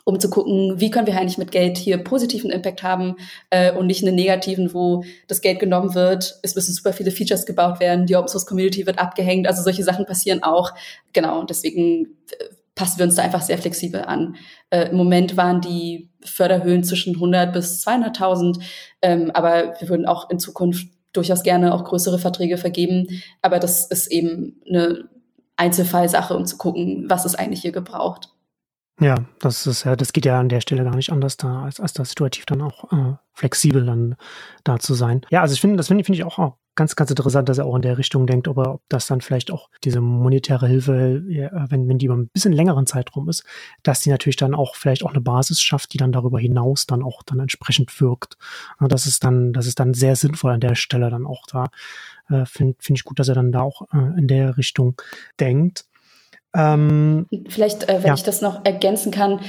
um 0.06 0.20
zu 0.20 0.30
gucken, 0.30 0.80
wie 0.80 0.92
können 0.92 1.08
wir 1.08 1.18
eigentlich 1.18 1.38
mit 1.38 1.52
Geld 1.52 1.78
hier 1.78 1.98
positiven 1.98 2.52
Impact 2.52 2.84
haben 2.84 3.16
äh, 3.50 3.72
und 3.72 3.88
nicht 3.88 4.04
einen 4.04 4.16
negativen, 4.16 4.74
wo 4.74 5.04
das 5.28 5.42
Geld 5.42 5.60
genommen 5.60 5.96
wird, 5.96 6.40
es 6.44 6.56
müssen 6.56 6.74
super 6.74 6.94
viele 6.94 7.12
Features 7.12 7.46
gebaut 7.48 7.80
werden, 7.80 8.06
die 8.06 8.16
Open 8.16 8.28
Source 8.28 8.46
Community 8.46 8.86
wird 8.86 9.00
abgehängt, 9.00 9.48
also 9.48 9.64
solche 9.64 9.84
Sachen 9.84 10.06
passieren 10.06 10.44
auch. 10.44 10.74
Genau, 11.14 11.44
deswegen 11.44 12.18
äh, 12.32 12.46
passen 12.76 13.00
wir 13.00 13.06
uns 13.06 13.16
da 13.16 13.24
einfach 13.24 13.42
sehr 13.42 13.58
flexibel 13.58 14.02
an. 14.02 14.36
Äh, 14.70 14.90
Im 14.90 14.98
Moment 14.98 15.38
waren 15.38 15.62
die 15.62 16.12
Förderhöhen 16.24 16.84
zwischen 16.84 17.16
100 17.16 17.54
bis 17.54 17.86
200.000, 17.86 18.62
ähm, 19.02 19.32
aber 19.34 19.76
wir 19.80 19.90
würden 19.90 20.06
auch 20.06 20.30
in 20.30 20.40
Zukunft 20.40 20.88
durchaus 21.14 21.44
gerne 21.44 21.74
auch 21.74 21.84
größere 21.84 22.18
Verträge 22.18 22.58
vergeben. 22.58 23.08
Aber 23.42 23.60
das 23.60 23.86
ist 23.86 24.08
eben 24.08 24.62
eine 24.68 25.10
Einzelfallsache, 25.56 26.36
um 26.36 26.46
zu 26.46 26.58
gucken, 26.58 27.06
was 27.08 27.26
ist 27.26 27.36
eigentlich 27.36 27.62
hier 27.62 27.72
gebraucht. 27.72 28.30
Ja, 29.00 29.26
das 29.40 29.66
ist 29.66 29.86
ja, 29.86 29.96
das 29.96 30.14
geht 30.14 30.26
ja 30.26 30.40
an 30.40 30.50
der 30.50 30.62
Stelle 30.62 30.84
gar 30.84 30.96
nicht 30.96 31.12
anders 31.12 31.38
da, 31.38 31.64
als, 31.64 31.80
als 31.80 31.94
da 31.94 32.06
situativ 32.06 32.46
dann 32.46 32.62
auch 32.62 32.92
äh, 32.92 33.16
flexibel 33.34 33.86
dann 33.86 34.16
da 34.64 34.80
zu 34.80 34.94
sein. 34.94 35.22
Ja, 35.32 35.42
also 35.42 35.54
ich 35.54 35.62
finde, 35.62 35.78
das 35.78 35.88
finde 35.88 36.04
find 36.04 36.18
ich 36.18 36.24
auch 36.24 36.58
ganz, 36.76 36.96
ganz 36.96 37.10
interessant, 37.10 37.50
dass 37.50 37.58
er 37.58 37.66
auch 37.66 37.76
in 37.76 37.82
der 37.82 37.98
Richtung 37.98 38.28
denkt, 38.28 38.48
ob, 38.48 38.58
er, 38.58 38.76
ob 38.76 38.82
das 38.90 39.08
dann 39.08 39.22
vielleicht 39.22 39.52
auch 39.52 39.70
diese 39.84 40.02
monetäre 40.02 40.68
Hilfe, 40.68 41.22
wenn, 41.26 41.88
wenn 41.88 41.98
die 41.98 42.08
über 42.08 42.16
ein 42.16 42.30
bisschen 42.30 42.54
längeren 42.54 42.86
Zeitraum 42.86 43.30
ist, 43.30 43.44
dass 43.84 44.02
die 44.02 44.10
natürlich 44.10 44.38
dann 44.38 44.56
auch 44.56 44.76
vielleicht 44.76 45.04
auch 45.04 45.12
eine 45.12 45.22
Basis 45.22 45.62
schafft, 45.62 45.94
die 45.94 45.98
dann 45.98 46.12
darüber 46.12 46.40
hinaus 46.40 46.86
dann 46.86 47.04
auch 47.04 47.24
dann 47.24 47.40
entsprechend 47.40 48.00
wirkt. 48.02 48.38
Und 48.80 48.92
das 48.92 49.06
ist 49.06 49.24
dann, 49.24 49.54
das 49.54 49.68
ist 49.68 49.80
dann 49.80 49.94
sehr 49.94 50.16
sinnvoll 50.16 50.52
an 50.52 50.62
der 50.62 50.76
Stelle 50.76 51.10
dann 51.10 51.26
auch 51.26 51.46
da. 51.48 51.70
Äh, 52.30 52.46
finde 52.46 52.76
find 52.80 53.00
ich 53.00 53.04
gut, 53.04 53.20
dass 53.20 53.28
er 53.28 53.36
dann 53.36 53.52
da 53.52 53.62
auch 53.62 53.84
äh, 53.94 54.20
in 54.20 54.28
der 54.28 54.58
Richtung 54.58 54.96
denkt. 55.40 55.86
Ähm, 56.56 57.26
Vielleicht, 57.50 57.90
äh, 57.90 58.00
wenn 58.00 58.08
ja. 58.08 58.14
ich 58.14 58.24
das 58.24 58.42
noch 58.42 58.64
ergänzen 58.66 59.12
kann, 59.12 59.40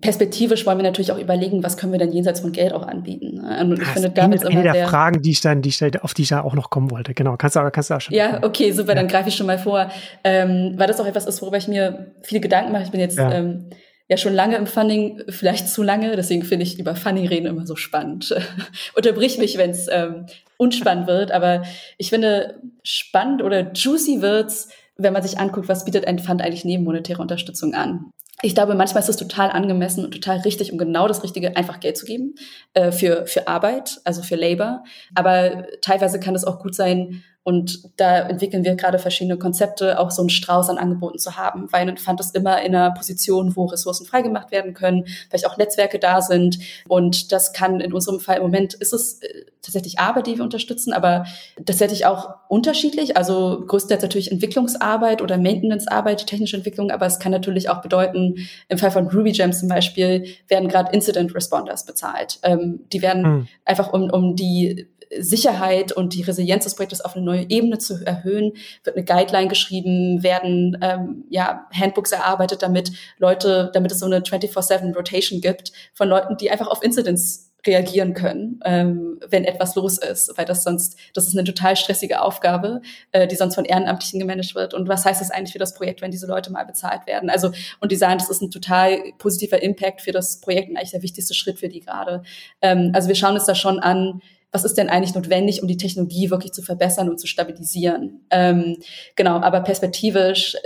perspektivisch 0.00 0.66
wollen 0.66 0.78
wir 0.78 0.82
natürlich 0.82 1.12
auch 1.12 1.18
überlegen, 1.18 1.62
was 1.62 1.76
können 1.76 1.92
wir 1.92 1.98
denn 1.98 2.12
jenseits 2.12 2.40
von 2.40 2.52
Geld 2.52 2.72
auch 2.72 2.86
anbieten. 2.86 3.36
Ne? 3.36 3.58
Und 3.60 3.72
ich 3.74 3.78
das 3.80 3.88
finde, 3.90 4.10
damit 4.10 4.44
eine, 4.44 4.50
eine 4.50 4.62
der, 4.62 4.72
der 4.72 4.88
Fragen, 4.88 5.22
die 5.22 5.30
ich 5.30 5.40
dann, 5.40 5.62
die 5.62 5.70
ich, 5.70 6.02
auf 6.02 6.14
die 6.14 6.22
ich 6.22 6.30
ja 6.30 6.42
auch 6.44 6.54
noch 6.54 6.70
kommen 6.70 6.90
wollte. 6.90 7.14
Genau, 7.14 7.36
kannst 7.36 7.56
du, 7.56 7.70
kannst 7.70 7.90
du 7.90 7.94
auch 7.94 8.00
schon. 8.00 8.14
Ja, 8.14 8.42
okay, 8.42 8.72
super, 8.72 8.90
ja. 8.90 8.94
dann 8.96 9.08
greife 9.08 9.28
ich 9.28 9.36
schon 9.36 9.46
mal 9.46 9.58
vor, 9.58 9.90
ähm, 10.22 10.74
weil 10.76 10.88
das 10.88 11.00
auch 11.00 11.06
etwas 11.06 11.26
ist, 11.26 11.40
worüber 11.42 11.56
ich 11.56 11.68
mir 11.68 12.12
viele 12.22 12.40
Gedanken 12.40 12.72
mache. 12.72 12.82
Ich 12.84 12.90
bin 12.90 13.00
jetzt 13.00 13.18
ja. 13.18 13.32
Ähm, 13.32 13.70
ja 14.08 14.18
schon 14.18 14.34
lange 14.34 14.56
im 14.56 14.66
Funding, 14.66 15.22
vielleicht 15.30 15.68
zu 15.68 15.82
lange, 15.82 16.14
deswegen 16.16 16.42
finde 16.42 16.64
ich 16.64 16.78
über 16.78 16.94
Funding 16.94 17.26
reden 17.26 17.46
immer 17.46 17.66
so 17.66 17.76
spannend. 17.76 18.34
Unterbrich 18.94 19.38
mich, 19.38 19.56
wenn 19.56 19.70
es 19.70 19.88
ähm, 19.90 20.26
unspannend 20.58 21.06
wird, 21.06 21.32
aber 21.32 21.62
ich 21.96 22.10
finde 22.10 22.60
spannend 22.82 23.42
oder 23.42 23.72
juicy 23.72 24.20
wird's, 24.20 24.68
wenn 24.96 25.12
man 25.12 25.22
sich 25.22 25.38
anguckt, 25.38 25.68
was 25.68 25.84
bietet 25.84 26.06
ein 26.06 26.18
Fund 26.18 26.42
eigentlich 26.42 26.64
neben 26.64 26.84
monetäre 26.84 27.20
Unterstützung 27.20 27.74
an. 27.74 28.10
Ich 28.42 28.54
glaube, 28.54 28.74
manchmal 28.74 29.02
ist 29.02 29.08
es 29.08 29.16
total 29.16 29.50
angemessen 29.50 30.04
und 30.04 30.10
total 30.10 30.38
richtig, 30.38 30.72
um 30.72 30.78
genau 30.78 31.08
das 31.08 31.22
Richtige 31.22 31.56
einfach 31.56 31.80
Geld 31.80 31.96
zu 31.96 32.04
geben 32.04 32.34
äh, 32.74 32.92
für, 32.92 33.26
für 33.26 33.48
Arbeit, 33.48 34.00
also 34.04 34.22
für 34.22 34.36
Labor. 34.36 34.84
Aber 35.14 35.66
teilweise 35.80 36.20
kann 36.20 36.34
es 36.34 36.44
auch 36.44 36.58
gut 36.58 36.74
sein, 36.74 37.22
und 37.44 37.90
da 38.00 38.20
entwickeln 38.20 38.64
wir 38.64 38.74
gerade 38.74 38.98
verschiedene 38.98 39.36
Konzepte, 39.36 40.00
auch 40.00 40.10
so 40.10 40.22
einen 40.22 40.30
Strauß 40.30 40.70
an 40.70 40.78
Angeboten 40.78 41.18
zu 41.18 41.36
haben. 41.36 41.70
Weil 41.70 41.94
fand 41.98 42.18
es 42.20 42.30
immer 42.30 42.62
in 42.62 42.74
einer 42.74 42.92
Position, 42.92 43.54
wo 43.54 43.66
Ressourcen 43.66 44.06
freigemacht 44.06 44.50
werden 44.50 44.72
können, 44.72 45.04
vielleicht 45.28 45.46
auch 45.46 45.58
Netzwerke 45.58 45.98
da 45.98 46.22
sind. 46.22 46.58
Und 46.88 47.32
das 47.32 47.52
kann 47.52 47.80
in 47.80 47.92
unserem 47.92 48.18
Fall 48.18 48.38
im 48.38 48.42
Moment 48.44 48.72
ist 48.72 48.94
es 48.94 49.20
äh, 49.22 49.44
tatsächlich 49.60 49.98
Arbeit, 49.98 50.26
die 50.26 50.36
wir 50.36 50.44
unterstützen, 50.44 50.94
aber 50.94 51.26
tatsächlich 51.66 52.06
auch 52.06 52.30
unterschiedlich. 52.48 53.18
Also 53.18 53.62
größtenteils 53.66 54.02
natürlich 54.02 54.32
Entwicklungsarbeit 54.32 55.20
oder 55.20 55.36
Maintenance-Arbeit, 55.36 56.26
technische 56.26 56.56
Entwicklung, 56.56 56.90
aber 56.90 57.04
es 57.04 57.18
kann 57.18 57.32
natürlich 57.32 57.68
auch 57.68 57.82
bedeuten, 57.82 58.36
im 58.70 58.78
Fall 58.78 58.90
von 58.90 59.08
Ruby 59.08 59.32
Gems 59.32 59.60
zum 59.60 59.68
Beispiel 59.68 60.26
werden 60.48 60.68
gerade 60.68 60.92
Incident 60.92 61.34
Responders 61.34 61.84
bezahlt. 61.84 62.38
Ähm, 62.42 62.80
die 62.90 63.02
werden 63.02 63.22
mhm. 63.22 63.48
einfach 63.66 63.92
um, 63.92 64.08
um 64.10 64.34
die 64.34 64.86
Sicherheit 65.18 65.92
und 65.92 66.14
die 66.14 66.22
Resilienz 66.22 66.64
des 66.64 66.74
Projektes 66.74 67.00
auf 67.00 67.16
eine 67.16 67.24
neue 67.24 67.50
Ebene 67.50 67.78
zu 67.78 68.04
erhöhen, 68.04 68.52
wird 68.82 68.96
eine 68.96 69.04
Guideline 69.04 69.48
geschrieben, 69.48 70.22
werden 70.22 70.78
ähm, 70.82 71.24
ja 71.30 71.66
Handbooks 71.72 72.12
erarbeitet, 72.12 72.62
damit 72.62 72.92
Leute, 73.18 73.70
damit 73.74 73.92
es 73.92 74.00
so 74.00 74.06
eine 74.06 74.20
24/7 74.20 74.94
Rotation 74.94 75.40
gibt 75.40 75.72
von 75.92 76.08
Leuten, 76.08 76.36
die 76.36 76.50
einfach 76.50 76.68
auf 76.68 76.82
Incidents 76.82 77.54
reagieren 77.66 78.14
können, 78.14 78.60
ähm, 78.64 79.20
wenn 79.28 79.44
etwas 79.44 79.74
los 79.74 79.98
ist, 79.98 80.32
weil 80.36 80.44
das 80.44 80.64
sonst, 80.64 80.98
das 81.14 81.26
ist 81.26 81.36
eine 81.36 81.44
total 81.44 81.76
stressige 81.76 82.20
Aufgabe, 82.20 82.82
äh, 83.12 83.26
die 83.26 83.36
sonst 83.36 83.54
von 83.54 83.64
Ehrenamtlichen 83.64 84.20
gemanagt 84.20 84.54
wird. 84.54 84.74
Und 84.74 84.88
was 84.88 85.04
heißt 85.04 85.20
das 85.20 85.30
eigentlich 85.30 85.52
für 85.52 85.58
das 85.58 85.74
Projekt, 85.74 86.02
wenn 86.02 86.10
diese 86.10 86.26
Leute 86.26 86.52
mal 86.52 86.64
bezahlt 86.64 87.06
werden? 87.06 87.30
Also, 87.30 87.52
und 87.80 87.92
die 87.92 87.96
sagen, 87.96 88.18
das 88.18 88.30
ist 88.30 88.42
ein 88.42 88.50
total 88.50 89.12
positiver 89.18 89.62
Impact 89.62 90.02
für 90.02 90.12
das 90.12 90.40
Projekt 90.40 90.70
und 90.70 90.76
eigentlich 90.76 90.90
der 90.90 91.02
wichtigste 91.02 91.34
Schritt 91.34 91.58
für 91.58 91.68
die 91.68 91.80
gerade. 91.80 92.22
Ähm, 92.60 92.90
also 92.94 93.08
wir 93.08 93.14
schauen 93.14 93.34
uns 93.34 93.46
da 93.46 93.54
schon 93.54 93.78
an, 93.78 94.20
was 94.54 94.64
ist 94.64 94.78
denn 94.78 94.88
eigentlich 94.88 95.16
notwendig, 95.16 95.62
um 95.62 95.68
die 95.68 95.76
Technologie 95.76 96.30
wirklich 96.30 96.52
zu 96.52 96.62
verbessern 96.62 97.08
und 97.08 97.18
zu 97.18 97.26
stabilisieren. 97.26 98.20
Ähm, 98.30 98.76
genau, 99.16 99.40
aber 99.40 99.60
perspektivisch, 99.60 100.56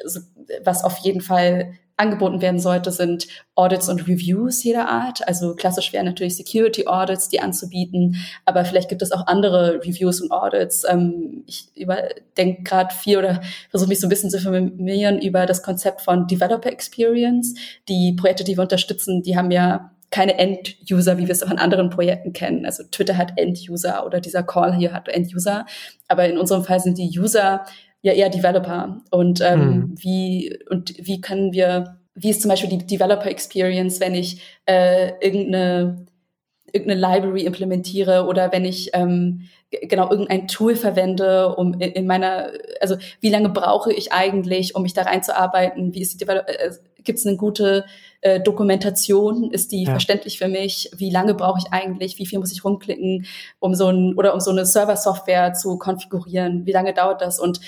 was 0.63 0.85
auf 0.85 0.99
jeden 0.99 1.23
Fall 1.23 1.73
angeboten 1.97 2.43
werden 2.43 2.61
sollte, 2.61 2.93
sind 2.93 3.27
Audits 3.55 3.89
und 3.89 4.07
Reviews 4.07 4.63
jeder 4.63 4.89
Art. 4.89 5.27
Also 5.27 5.55
klassisch 5.55 5.95
wären 5.95 6.05
natürlich 6.05 6.37
Security 6.37 6.87
Audits, 6.87 7.31
die 7.31 7.41
anzubieten, 7.41 8.17
aber 8.45 8.67
vielleicht 8.67 8.91
gibt 8.91 9.01
es 9.01 9.11
auch 9.11 9.27
andere 9.27 9.81
Reviews 9.83 10.21
und 10.21 10.31
Audits. 10.31 10.85
Ähm, 10.87 11.45
ich 11.47 11.71
überdenke 11.75 12.65
gerade 12.65 12.95
viel 12.95 13.17
oder 13.17 13.41
versuche 13.71 13.89
mich 13.89 14.01
so 14.01 14.07
ein 14.07 14.11
bisschen 14.11 14.29
zu 14.29 14.37
informieren 14.37 15.19
über 15.19 15.47
das 15.47 15.63
Konzept 15.63 16.03
von 16.03 16.27
Developer 16.27 16.71
Experience. 16.71 17.55
Die 17.89 18.13
Projekte, 18.13 18.45
die 18.45 18.59
wir 18.59 18.63
unterstützen, 18.63 19.23
die 19.23 19.39
haben 19.39 19.51
ja 19.51 19.93
keine 20.11 20.39
End-User, 20.39 21.19
wie 21.19 21.27
wir 21.27 21.33
es 21.33 21.43
auch 21.43 21.51
in 21.51 21.59
anderen 21.59 21.91
Projekten 21.91 22.33
kennen. 22.33 22.65
Also 22.65 22.83
Twitter 22.91 23.17
hat 23.17 23.33
End-User 23.37 24.07
oder 24.07 24.21
dieser 24.21 24.43
Call 24.43 24.75
hier 24.75 24.93
hat 24.93 25.09
End-User. 25.09 25.67
Aber 26.09 26.27
in 26.29 26.39
unserem 26.39 26.65
Fall 26.65 26.81
sind 26.81 26.99
die 26.99 27.19
User 27.19 27.65
ja 28.03 28.13
eher 28.13 28.31
Developer. 28.31 29.03
Und 29.11 29.41
ähm, 29.41 29.61
mhm. 29.61 29.95
wie 29.99 30.59
und 30.71 30.95
wie 30.99 31.21
können 31.21 31.53
wir, 31.53 31.99
wie 32.15 32.31
ist 32.31 32.43
zum 32.43 32.49
Beispiel 32.49 32.71
die 32.71 32.87
Developer 32.87 33.27
Experience, 33.27 34.01
wenn 34.01 34.15
ich 34.15 34.41
äh, 34.67 35.13
irgendeine 35.21 36.07
irgendeine 36.73 37.01
Library 37.01 37.45
implementiere 37.45 38.27
oder 38.27 38.53
wenn 38.53 38.65
ich 38.65 38.91
ähm, 38.93 39.49
genau 39.71 40.11
irgendein 40.11 40.49
Tool 40.49 40.77
verwende, 40.77 41.55
um 41.57 41.75
in, 41.75 41.93
in, 41.93 42.07
meiner, 42.07 42.53
also 42.81 42.97
wie 43.21 43.31
lange 43.31 43.49
brauche 43.49 43.93
ich 43.93 44.13
eigentlich, 44.13 44.75
um 44.75 44.83
mich 44.83 44.95
da 44.95 45.03
reinzuarbeiten? 45.03 45.95
Wie 45.95 46.01
ist 46.01 46.15
die 46.15 46.19
Develop 46.19 46.47
äh, 46.49 46.71
Gibt 47.05 47.19
es 47.19 47.27
eine 47.27 47.37
gute 47.37 47.87
äh, 48.21 48.41
Dokumentation? 48.41 49.51
Ist 49.51 49.73
die 49.73 49.85
ja. 49.85 49.91
verständlich 49.91 50.39
für 50.39 50.49
mich? 50.49 50.91
Wie 50.97 51.11
lange 51.11 51.35
brauche 51.35 51.59
ich 51.59 51.73
eigentlich? 51.73 52.19
Wie 52.19 52.27
viel 52.27 52.39
muss 52.39 52.53
ich 52.53 52.65
rumklicken, 52.65 53.27
um 53.59 53.75
so 53.75 53.89
ein 53.89 54.15
oder 54.15 54.35
um 54.35 54.41
so 54.41 54.51
eine 54.51 54.67
Server-Software 54.67 55.55
zu 55.55 55.79
konfigurieren? 55.79 56.67
Wie 56.67 56.73
lange 56.73 56.95
dauert 56.95 57.21
das? 57.21 57.39
Und 57.39 57.61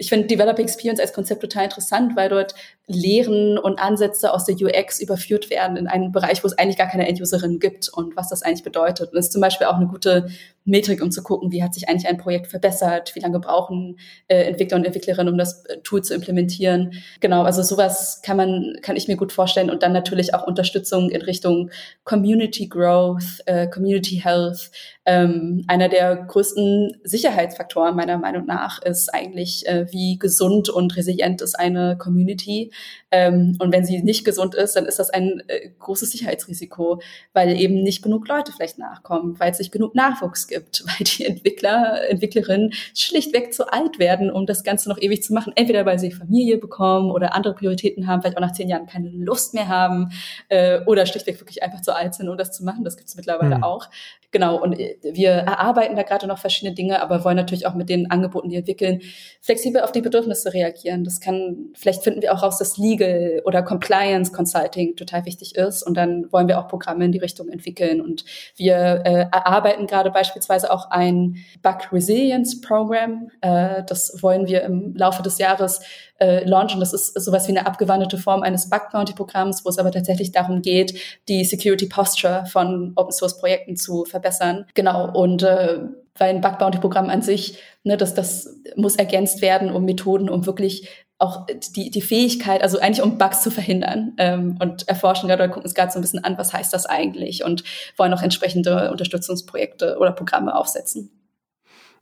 ich 0.00 0.08
finde 0.08 0.28
Developer 0.28 0.60
Experience 0.60 1.00
als 1.00 1.12
Konzept 1.12 1.42
total 1.42 1.64
interessant, 1.64 2.14
weil 2.14 2.28
dort 2.28 2.54
Lehren 2.86 3.58
und 3.58 3.80
Ansätze 3.80 4.32
aus 4.32 4.44
der 4.44 4.54
UX 4.54 5.00
überführt 5.00 5.50
werden 5.50 5.76
in 5.76 5.88
einen 5.88 6.12
Bereich, 6.12 6.42
wo 6.44 6.46
es 6.46 6.56
eigentlich 6.56 6.78
gar 6.78 6.86
keine 6.86 7.08
Enduserin 7.08 7.58
gibt 7.58 7.88
und 7.88 8.16
was 8.16 8.28
das 8.28 8.42
eigentlich 8.42 8.62
bedeutet. 8.62 9.08
Und 9.08 9.16
das 9.16 9.26
ist 9.26 9.32
zum 9.32 9.40
Beispiel 9.40 9.66
auch 9.66 9.74
eine 9.74 9.88
gute 9.88 10.28
Metrik, 10.68 11.02
um 11.02 11.10
zu 11.10 11.22
gucken, 11.22 11.50
wie 11.52 11.62
hat 11.62 11.74
sich 11.74 11.88
eigentlich 11.88 12.08
ein 12.08 12.18
Projekt 12.18 12.46
verbessert, 12.46 13.14
wie 13.14 13.20
lange 13.20 13.40
brauchen 13.40 13.98
äh, 14.28 14.42
Entwickler 14.44 14.76
und 14.76 14.84
Entwicklerinnen, 14.84 15.32
um 15.32 15.38
das 15.38 15.64
äh, 15.66 15.78
Tool 15.82 16.02
zu 16.02 16.14
implementieren. 16.14 16.92
Genau, 17.20 17.42
also 17.42 17.62
sowas 17.62 18.20
kann 18.22 18.36
man, 18.36 18.76
kann 18.82 18.96
ich 18.96 19.08
mir 19.08 19.16
gut 19.16 19.32
vorstellen 19.32 19.70
und 19.70 19.82
dann 19.82 19.92
natürlich 19.92 20.34
auch 20.34 20.46
Unterstützung 20.46 21.10
in 21.10 21.22
Richtung 21.22 21.70
Community 22.04 22.68
Growth, 22.68 23.42
äh, 23.46 23.66
Community 23.68 24.20
Health. 24.22 24.70
Ähm, 25.06 25.64
einer 25.68 25.88
der 25.88 26.16
größten 26.16 27.00
Sicherheitsfaktoren 27.02 27.96
meiner 27.96 28.18
Meinung 28.18 28.44
nach 28.44 28.82
ist 28.82 29.08
eigentlich, 29.14 29.66
äh, 29.66 29.86
wie 29.90 30.18
gesund 30.18 30.68
und 30.68 30.96
resilient 30.96 31.40
ist 31.40 31.58
eine 31.58 31.96
Community. 31.96 32.72
Ähm, 33.10 33.56
und 33.58 33.72
wenn 33.72 33.86
sie 33.86 34.02
nicht 34.02 34.24
gesund 34.24 34.54
ist, 34.54 34.76
dann 34.76 34.84
ist 34.84 34.98
das 34.98 35.08
ein 35.08 35.42
äh, 35.48 35.70
großes 35.78 36.10
Sicherheitsrisiko, 36.10 37.00
weil 37.32 37.58
eben 37.58 37.82
nicht 37.82 38.02
genug 38.02 38.28
Leute 38.28 38.52
vielleicht 38.52 38.78
nachkommen, 38.78 39.40
weil 39.40 39.50
es 39.50 39.58
nicht 39.58 39.72
genug 39.72 39.94
Nachwuchs 39.94 40.46
gibt, 40.46 40.57
weil 40.84 41.04
die 41.04 41.24
Entwickler, 41.24 42.08
Entwicklerinnen 42.08 42.72
schlichtweg 42.94 43.52
zu 43.52 43.72
alt 43.72 43.98
werden, 43.98 44.30
um 44.30 44.46
das 44.46 44.64
Ganze 44.64 44.88
noch 44.88 45.00
ewig 45.00 45.22
zu 45.22 45.32
machen. 45.32 45.52
Entweder 45.56 45.86
weil 45.86 45.98
sie 45.98 46.12
Familie 46.12 46.58
bekommen 46.58 47.10
oder 47.10 47.34
andere 47.34 47.54
Prioritäten 47.54 48.06
haben, 48.06 48.22
vielleicht 48.22 48.36
auch 48.36 48.42
nach 48.42 48.52
zehn 48.52 48.68
Jahren 48.68 48.86
keine 48.86 49.10
Lust 49.10 49.54
mehr 49.54 49.68
haben 49.68 50.10
äh, 50.48 50.80
oder 50.84 51.06
schlichtweg 51.06 51.40
wirklich 51.40 51.62
einfach 51.62 51.80
zu 51.80 51.94
alt 51.94 52.14
sind, 52.14 52.28
um 52.28 52.36
das 52.36 52.52
zu 52.52 52.64
machen. 52.64 52.84
Das 52.84 52.96
gibt 52.96 53.08
es 53.08 53.16
mittlerweile 53.16 53.56
mhm. 53.56 53.62
auch. 53.62 53.88
Genau, 54.30 54.60
und 54.62 54.78
äh, 54.78 54.98
wir 55.02 55.30
erarbeiten 55.30 55.96
da 55.96 56.02
gerade 56.02 56.26
noch 56.26 56.38
verschiedene 56.38 56.74
Dinge, 56.74 57.00
aber 57.00 57.24
wollen 57.24 57.36
natürlich 57.36 57.66
auch 57.66 57.74
mit 57.74 57.88
den 57.88 58.10
Angeboten, 58.10 58.50
die 58.50 58.56
entwickeln, 58.56 59.00
flexibel 59.40 59.80
auf 59.80 59.92
die 59.92 60.02
Bedürfnisse 60.02 60.52
reagieren. 60.52 61.02
Das 61.02 61.20
kann, 61.20 61.70
vielleicht 61.74 62.02
finden 62.02 62.20
wir 62.20 62.34
auch 62.34 62.42
raus, 62.42 62.58
dass 62.58 62.76
Legal 62.76 63.40
oder 63.46 63.62
Compliance 63.62 64.30
Consulting 64.30 64.96
total 64.96 65.24
wichtig 65.24 65.56
ist 65.56 65.82
und 65.82 65.94
dann 65.96 66.30
wollen 66.30 66.46
wir 66.46 66.58
auch 66.58 66.68
Programme 66.68 67.06
in 67.06 67.12
die 67.12 67.18
Richtung 67.18 67.48
entwickeln 67.48 68.02
und 68.02 68.24
wir 68.56 69.02
äh, 69.04 69.26
erarbeiten 69.32 69.86
gerade 69.86 70.10
beispielsweise 70.10 70.70
auch 70.70 70.90
ein 70.90 71.36
Bug 71.62 71.90
Resilience 71.90 72.60
Program. 72.60 73.30
Äh, 73.40 73.82
das 73.86 74.22
wollen 74.22 74.46
wir 74.46 74.62
im 74.62 74.94
Laufe 74.94 75.22
des 75.22 75.38
Jahres 75.38 75.80
äh, 76.18 76.44
launchen. 76.44 76.80
Das 76.80 76.92
ist 76.92 77.14
sowas 77.20 77.46
wie 77.48 77.52
eine 77.52 77.66
abgewandelte 77.66 78.18
Form 78.18 78.42
eines 78.42 78.68
Bug 78.68 78.90
Bounty 78.92 79.14
Programms, 79.14 79.64
wo 79.64 79.68
es 79.70 79.78
aber 79.78 79.90
tatsächlich 79.90 80.32
darum 80.32 80.62
geht, 80.62 80.98
die 81.28 81.44
Security 81.44 81.86
Posture 81.86 82.46
von 82.46 82.92
Open 82.96 83.12
Source 83.12 83.38
Projekten 83.38 83.76
zu 83.76 84.04
verbessern. 84.04 84.66
Genau. 84.74 85.10
Und 85.12 85.42
äh, 85.42 85.78
weil 86.16 86.30
ein 86.30 86.40
Bug 86.40 86.58
Bounty 86.58 86.78
Programm 86.78 87.10
an 87.10 87.22
sich, 87.22 87.58
ne, 87.84 87.96
das, 87.96 88.14
das 88.14 88.60
muss 88.76 88.96
ergänzt 88.96 89.40
werden 89.40 89.70
um 89.70 89.84
Methoden, 89.84 90.28
um 90.28 90.46
wirklich 90.46 90.88
auch 91.18 91.46
die, 91.74 91.90
die 91.90 92.00
Fähigkeit, 92.00 92.62
also 92.62 92.78
eigentlich 92.78 93.02
um 93.02 93.18
Bugs 93.18 93.42
zu 93.42 93.50
verhindern 93.50 94.12
ähm, 94.18 94.56
und 94.60 94.88
erforschen 94.88 95.28
gerade 95.28 95.42
oder 95.42 95.52
gucken 95.52 95.64
uns 95.64 95.74
gerade 95.74 95.90
so 95.90 95.98
ein 95.98 96.02
bisschen 96.02 96.22
an, 96.22 96.38
was 96.38 96.52
heißt 96.52 96.72
das 96.72 96.86
eigentlich 96.86 97.44
und 97.44 97.64
wollen 97.96 98.14
auch 98.14 98.22
entsprechende 98.22 98.90
Unterstützungsprojekte 98.92 99.98
oder 99.98 100.12
Programme 100.12 100.54
aufsetzen. 100.54 101.17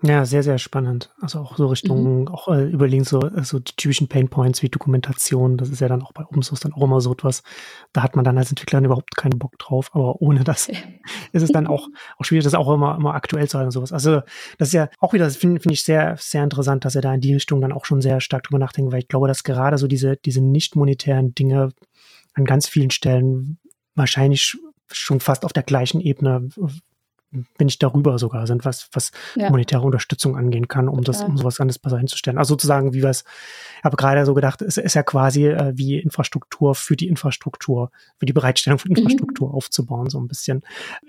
Ja, 0.06 0.24
sehr, 0.24 0.42
sehr 0.42 0.58
spannend. 0.58 1.10
Also 1.20 1.40
auch 1.40 1.56
so 1.56 1.66
Richtung, 1.66 2.20
mhm. 2.20 2.28
auch 2.28 2.48
äh, 2.48 2.64
überlegen 2.64 3.04
so, 3.04 3.20
äh, 3.20 3.42
so 3.42 3.58
die 3.58 3.72
typischen 3.76 4.08
Pain 4.08 4.28
Points 4.28 4.62
wie 4.62 4.68
Dokumentation. 4.68 5.56
Das 5.56 5.68
ist 5.68 5.80
ja 5.80 5.88
dann 5.88 6.02
auch 6.02 6.12
bei 6.12 6.22
Open 6.22 6.42
Source 6.42 6.60
dann 6.60 6.72
auch 6.72 6.82
immer 6.82 7.00
so 7.00 7.12
etwas. 7.12 7.42
Da 7.92 8.02
hat 8.02 8.14
man 8.14 8.24
dann 8.24 8.38
als 8.38 8.50
Entwickler 8.50 8.80
überhaupt 8.82 9.16
keinen 9.16 9.38
Bock 9.38 9.58
drauf. 9.58 9.90
Aber 9.92 10.20
ohne 10.20 10.44
das 10.44 10.68
ja. 10.68 10.74
ist 11.32 11.42
es 11.42 11.50
dann 11.50 11.66
auch, 11.66 11.88
auch 12.18 12.24
schwierig, 12.24 12.44
das 12.44 12.54
auch 12.54 12.72
immer, 12.72 12.96
immer 12.96 13.14
aktuell 13.14 13.48
zu 13.48 13.58
halten 13.58 13.68
und 13.68 13.72
sowas. 13.72 13.92
Also 13.92 14.22
das 14.58 14.68
ist 14.68 14.74
ja 14.74 14.88
auch 15.00 15.12
wieder, 15.12 15.24
das 15.24 15.36
finde 15.36 15.60
find 15.60 15.72
ich 15.72 15.82
sehr, 15.82 16.16
sehr 16.18 16.44
interessant, 16.44 16.84
dass 16.84 16.94
er 16.94 17.02
da 17.02 17.14
in 17.14 17.20
die 17.20 17.34
Richtung 17.34 17.60
dann 17.60 17.72
auch 17.72 17.84
schon 17.84 18.00
sehr 18.00 18.20
stark 18.20 18.44
drüber 18.44 18.58
nachdenkt, 18.58 18.92
weil 18.92 19.00
ich 19.00 19.08
glaube, 19.08 19.28
dass 19.28 19.44
gerade 19.44 19.78
so 19.78 19.86
diese, 19.86 20.16
diese 20.16 20.40
nicht 20.40 20.76
monetären 20.76 21.34
Dinge 21.34 21.70
an 22.34 22.44
ganz 22.44 22.68
vielen 22.68 22.90
Stellen 22.90 23.58
wahrscheinlich 23.94 24.56
schon 24.92 25.20
fast 25.20 25.44
auf 25.44 25.52
der 25.52 25.62
gleichen 25.62 26.00
Ebene 26.00 26.48
wenn 27.30 27.66
nicht 27.66 27.82
darüber 27.82 28.18
sogar 28.18 28.46
sind, 28.46 28.64
was, 28.64 28.88
was 28.92 29.10
ja. 29.34 29.50
monetäre 29.50 29.82
Unterstützung 29.82 30.36
angehen 30.36 30.68
kann, 30.68 30.88
um 30.88 31.02
das, 31.02 31.22
um 31.22 31.36
sowas 31.36 31.60
anderes 31.60 31.78
besser 31.78 31.98
hinzustellen. 31.98 32.38
Also 32.38 32.54
sozusagen, 32.54 32.94
wie 32.94 33.02
wir 33.02 33.10
es, 33.10 33.24
ich 33.78 33.84
habe 33.84 33.96
gerade 33.96 34.24
so 34.24 34.34
gedacht, 34.34 34.62
es 34.62 34.76
ist 34.76 34.94
ja 34.94 35.02
quasi 35.02 35.46
äh, 35.46 35.72
wie 35.76 35.98
Infrastruktur 35.98 36.74
für 36.74 36.96
die 36.96 37.08
Infrastruktur, 37.08 37.90
für 38.18 38.26
die 38.26 38.32
Bereitstellung 38.32 38.78
von 38.78 38.90
mhm. 38.90 38.98
Infrastruktur 38.98 39.48
mhm. 39.48 39.54
aufzubauen, 39.54 40.08
so 40.08 40.20
ein 40.20 40.28
bisschen. 40.28 40.62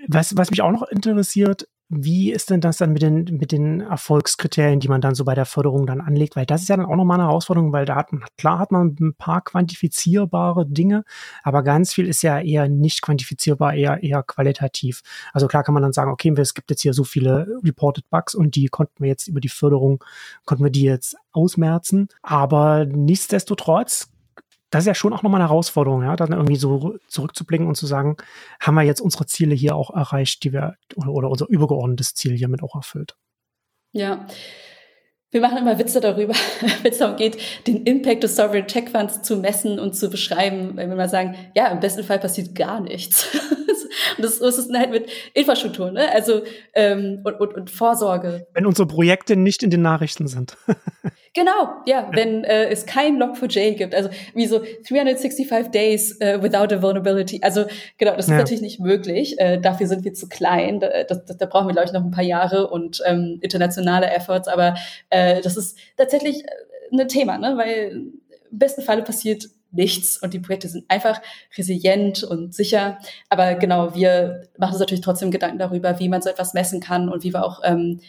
Was, 0.07 0.35
was 0.35 0.49
mich 0.49 0.61
auch 0.61 0.71
noch 0.71 0.83
interessiert, 0.83 1.67
wie 1.89 2.33
ist 2.33 2.49
denn 2.49 2.59
das 2.59 2.77
dann 2.77 2.91
mit 2.91 3.01
den, 3.01 3.23
mit 3.39 3.53
den 3.53 3.79
Erfolgskriterien, 3.79 4.81
die 4.81 4.89
man 4.89 4.99
dann 4.99 5.15
so 5.15 5.23
bei 5.23 5.35
der 5.35 5.45
Förderung 5.45 5.87
dann 5.87 6.01
anlegt? 6.01 6.35
Weil 6.35 6.45
das 6.45 6.61
ist 6.61 6.67
ja 6.67 6.75
dann 6.75 6.85
auch 6.85 6.95
nochmal 6.97 7.19
eine 7.19 7.29
Herausforderung, 7.29 7.71
weil 7.71 7.85
da 7.85 7.95
hat 7.95 8.11
man, 8.11 8.25
klar 8.37 8.59
hat 8.59 8.71
man 8.71 8.95
ein 8.99 9.13
paar 9.13 9.41
quantifizierbare 9.41 10.65
Dinge, 10.65 11.05
aber 11.43 11.63
ganz 11.63 11.93
viel 11.93 12.07
ist 12.07 12.23
ja 12.23 12.39
eher 12.39 12.67
nicht 12.67 13.01
quantifizierbar, 13.01 13.73
eher, 13.73 14.03
eher 14.03 14.21
qualitativ. 14.23 15.01
Also 15.31 15.47
klar 15.47 15.63
kann 15.63 15.73
man 15.73 15.83
dann 15.83 15.93
sagen, 15.93 16.11
okay, 16.11 16.33
es 16.37 16.53
gibt 16.53 16.69
jetzt 16.69 16.81
hier 16.81 16.93
so 16.93 17.05
viele 17.05 17.47
Reported 17.63 18.09
Bugs 18.09 18.35
und 18.35 18.55
die 18.55 18.67
konnten 18.67 19.03
wir 19.03 19.07
jetzt 19.07 19.27
über 19.27 19.39
die 19.39 19.49
Förderung, 19.49 20.03
konnten 20.45 20.65
wir 20.65 20.71
die 20.71 20.83
jetzt 20.83 21.15
ausmerzen. 21.31 22.09
Aber 22.21 22.85
nichtsdestotrotz 22.85 24.09
das 24.69 24.83
ist 24.83 24.87
ja 24.87 24.95
schon 24.95 25.13
auch 25.13 25.23
nochmal 25.23 25.41
eine 25.41 25.49
Herausforderung, 25.49 26.03
ja, 26.03 26.15
dann 26.15 26.33
irgendwie 26.33 26.57
so 26.57 26.97
zurückzublicken 27.07 27.67
und 27.67 27.75
zu 27.75 27.85
sagen, 27.85 28.17
haben 28.59 28.75
wir 28.75 28.83
jetzt 28.83 28.99
unsere 28.99 29.25
Ziele 29.25 29.55
hier 29.55 29.75
auch 29.75 29.95
erreicht, 29.95 30.43
die 30.43 30.51
wir, 30.51 30.75
oder, 30.95 31.11
oder 31.11 31.29
unser 31.29 31.47
übergeordnetes 31.47 32.13
Ziel 32.15 32.35
hiermit 32.35 32.61
auch 32.61 32.75
erfüllt. 32.75 33.15
Ja. 33.93 34.27
Wir 35.29 35.41
machen 35.41 35.57
immer 35.57 35.77
Witze 35.77 35.99
darüber, 35.99 36.33
wenn 36.83 36.91
es 36.91 36.99
darum 36.99 37.17
geht, 37.17 37.37
den 37.67 37.83
Impact 37.83 38.23
des 38.23 38.35
Sovereign 38.35 38.67
Tech 38.67 38.89
Funds 38.89 39.21
zu 39.21 39.37
messen 39.37 39.79
und 39.79 39.93
zu 39.93 40.09
beschreiben, 40.09 40.71
wenn 40.75 40.89
wir 40.89 40.95
mal 40.95 41.09
sagen, 41.09 41.35
ja, 41.55 41.67
im 41.67 41.79
besten 41.79 42.03
Fall 42.03 42.19
passiert 42.19 42.55
gar 42.55 42.79
nichts. 42.79 43.27
und 44.17 44.23
das, 44.23 44.39
das 44.39 44.57
ist 44.57 44.73
halt 44.73 44.91
mit 44.91 45.09
Infrastruktur, 45.33 45.91
ne? 45.91 46.09
Also 46.13 46.43
ähm, 46.73 47.21
und, 47.25 47.39
und, 47.41 47.53
und 47.55 47.69
Vorsorge. 47.69 48.47
Wenn 48.53 48.65
unsere 48.65 48.87
Projekte 48.87 49.35
nicht 49.35 49.63
in 49.63 49.69
den 49.69 49.81
Nachrichten 49.81 50.27
sind. 50.27 50.57
Genau, 51.37 51.69
ja, 51.85 52.09
wenn 52.13 52.43
äh, 52.45 52.67
es 52.69 52.87
kein 52.87 53.21
Log4j 53.21 53.75
gibt, 53.75 53.93
also 53.93 54.09
wie 54.33 54.47
so 54.47 54.59
365 54.89 55.67
Days 55.67 56.15
uh, 56.15 56.41
without 56.41 56.73
a 56.73 56.81
vulnerability. 56.81 57.39
Also 57.43 57.65
genau, 57.99 58.15
das 58.15 58.25
ist 58.25 58.31
ja. 58.31 58.37
natürlich 58.39 58.63
nicht 58.63 58.79
möglich. 58.79 59.39
Äh, 59.39 59.61
dafür 59.61 59.85
sind 59.85 60.03
wir 60.03 60.15
zu 60.15 60.27
klein. 60.29 60.79
Da, 60.79 61.03
das, 61.03 61.37
da 61.37 61.45
brauchen 61.45 61.67
wir, 61.67 61.73
glaube 61.73 61.85
ich, 61.85 61.93
noch 61.93 62.03
ein 62.03 62.09
paar 62.09 62.23
Jahre 62.23 62.71
und 62.71 63.03
ähm, 63.05 63.37
internationale 63.43 64.09
Efforts. 64.09 64.47
Aber 64.47 64.73
äh, 65.11 65.39
das 65.41 65.57
ist 65.57 65.77
tatsächlich 65.95 66.43
äh, 66.43 66.49
ein 66.91 67.07
Thema, 67.07 67.37
ne? 67.37 67.55
weil 67.55 67.91
im 67.91 68.57
besten 68.57 68.81
Falle 68.81 69.03
passiert 69.03 69.45
nichts 69.69 70.17
und 70.17 70.33
die 70.33 70.39
Projekte 70.39 70.69
sind 70.69 70.85
einfach 70.87 71.21
resilient 71.55 72.23
und 72.23 72.55
sicher. 72.55 72.97
Aber 73.29 73.53
genau, 73.53 73.93
wir 73.93 74.41
machen 74.57 74.71
uns 74.71 74.79
natürlich 74.79 75.03
trotzdem 75.03 75.29
Gedanken 75.29 75.59
darüber, 75.59 75.99
wie 75.99 76.09
man 76.09 76.23
so 76.23 76.31
etwas 76.31 76.55
messen 76.55 76.79
kann 76.79 77.09
und 77.09 77.23
wie 77.23 77.33
wir 77.33 77.45
auch 77.45 77.61
ähm, 77.63 77.99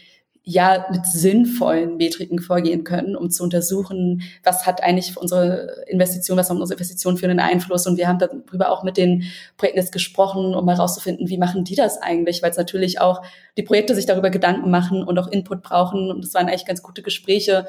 ja 0.48 0.86
mit 0.90 1.04
sinnvollen 1.04 1.98
Metriken 1.98 2.38
vorgehen 2.38 2.82
können, 2.82 3.16
um 3.16 3.30
zu 3.30 3.42
untersuchen, 3.42 4.22
was 4.42 4.64
hat 4.64 4.82
eigentlich 4.82 5.12
für 5.12 5.20
unsere 5.20 5.84
Investition, 5.86 6.38
was 6.38 6.48
haben 6.48 6.58
unsere 6.58 6.76
Investitionen 6.76 7.18
für 7.18 7.26
einen 7.26 7.38
Einfluss. 7.38 7.86
Und 7.86 7.98
wir 7.98 8.08
haben 8.08 8.18
darüber 8.18 8.70
auch 8.72 8.82
mit 8.82 8.96
den 8.96 9.24
Projekten 9.58 9.78
jetzt 9.78 9.92
gesprochen, 9.92 10.54
um 10.54 10.66
herauszufinden, 10.66 11.28
wie 11.28 11.36
machen 11.36 11.64
die 11.64 11.74
das 11.74 12.00
eigentlich, 12.00 12.42
weil 12.42 12.50
es 12.50 12.56
natürlich 12.56 12.98
auch 12.98 13.20
die 13.58 13.62
Projekte 13.62 13.94
sich 13.94 14.06
darüber 14.06 14.30
Gedanken 14.30 14.70
machen 14.70 15.04
und 15.04 15.18
auch 15.18 15.28
Input 15.28 15.62
brauchen. 15.62 16.10
Und 16.10 16.24
das 16.24 16.32
waren 16.32 16.48
eigentlich 16.48 16.64
ganz 16.64 16.82
gute 16.82 17.02
Gespräche. 17.02 17.66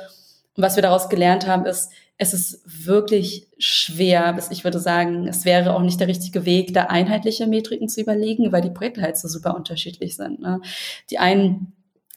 Und 0.56 0.64
was 0.64 0.78
wir 0.78 0.84
daraus 0.84 1.10
gelernt 1.10 1.48
haben, 1.48 1.66
ist, 1.66 1.92
es 2.18 2.34
ist 2.34 2.62
wirklich 2.66 3.48
schwer, 3.58 4.32
bis 4.34 4.52
ich 4.52 4.64
würde 4.64 4.80
sagen, 4.80 5.28
es 5.28 5.44
wäre 5.44 5.74
auch 5.76 5.82
nicht 5.82 6.00
der 6.00 6.08
richtige 6.08 6.46
Weg, 6.46 6.74
da 6.74 6.84
einheitliche 6.84 7.46
Metriken 7.46 7.90
zu 7.90 8.00
überlegen, 8.00 8.54
weil 8.54 8.62
die 8.62 8.70
Projekte 8.70 9.02
halt 9.02 9.18
so 9.18 9.28
super 9.28 9.56
unterschiedlich 9.56 10.16
sind. 10.16 10.40
Ne? 10.40 10.62
Die 11.10 11.18
einen 11.18 11.74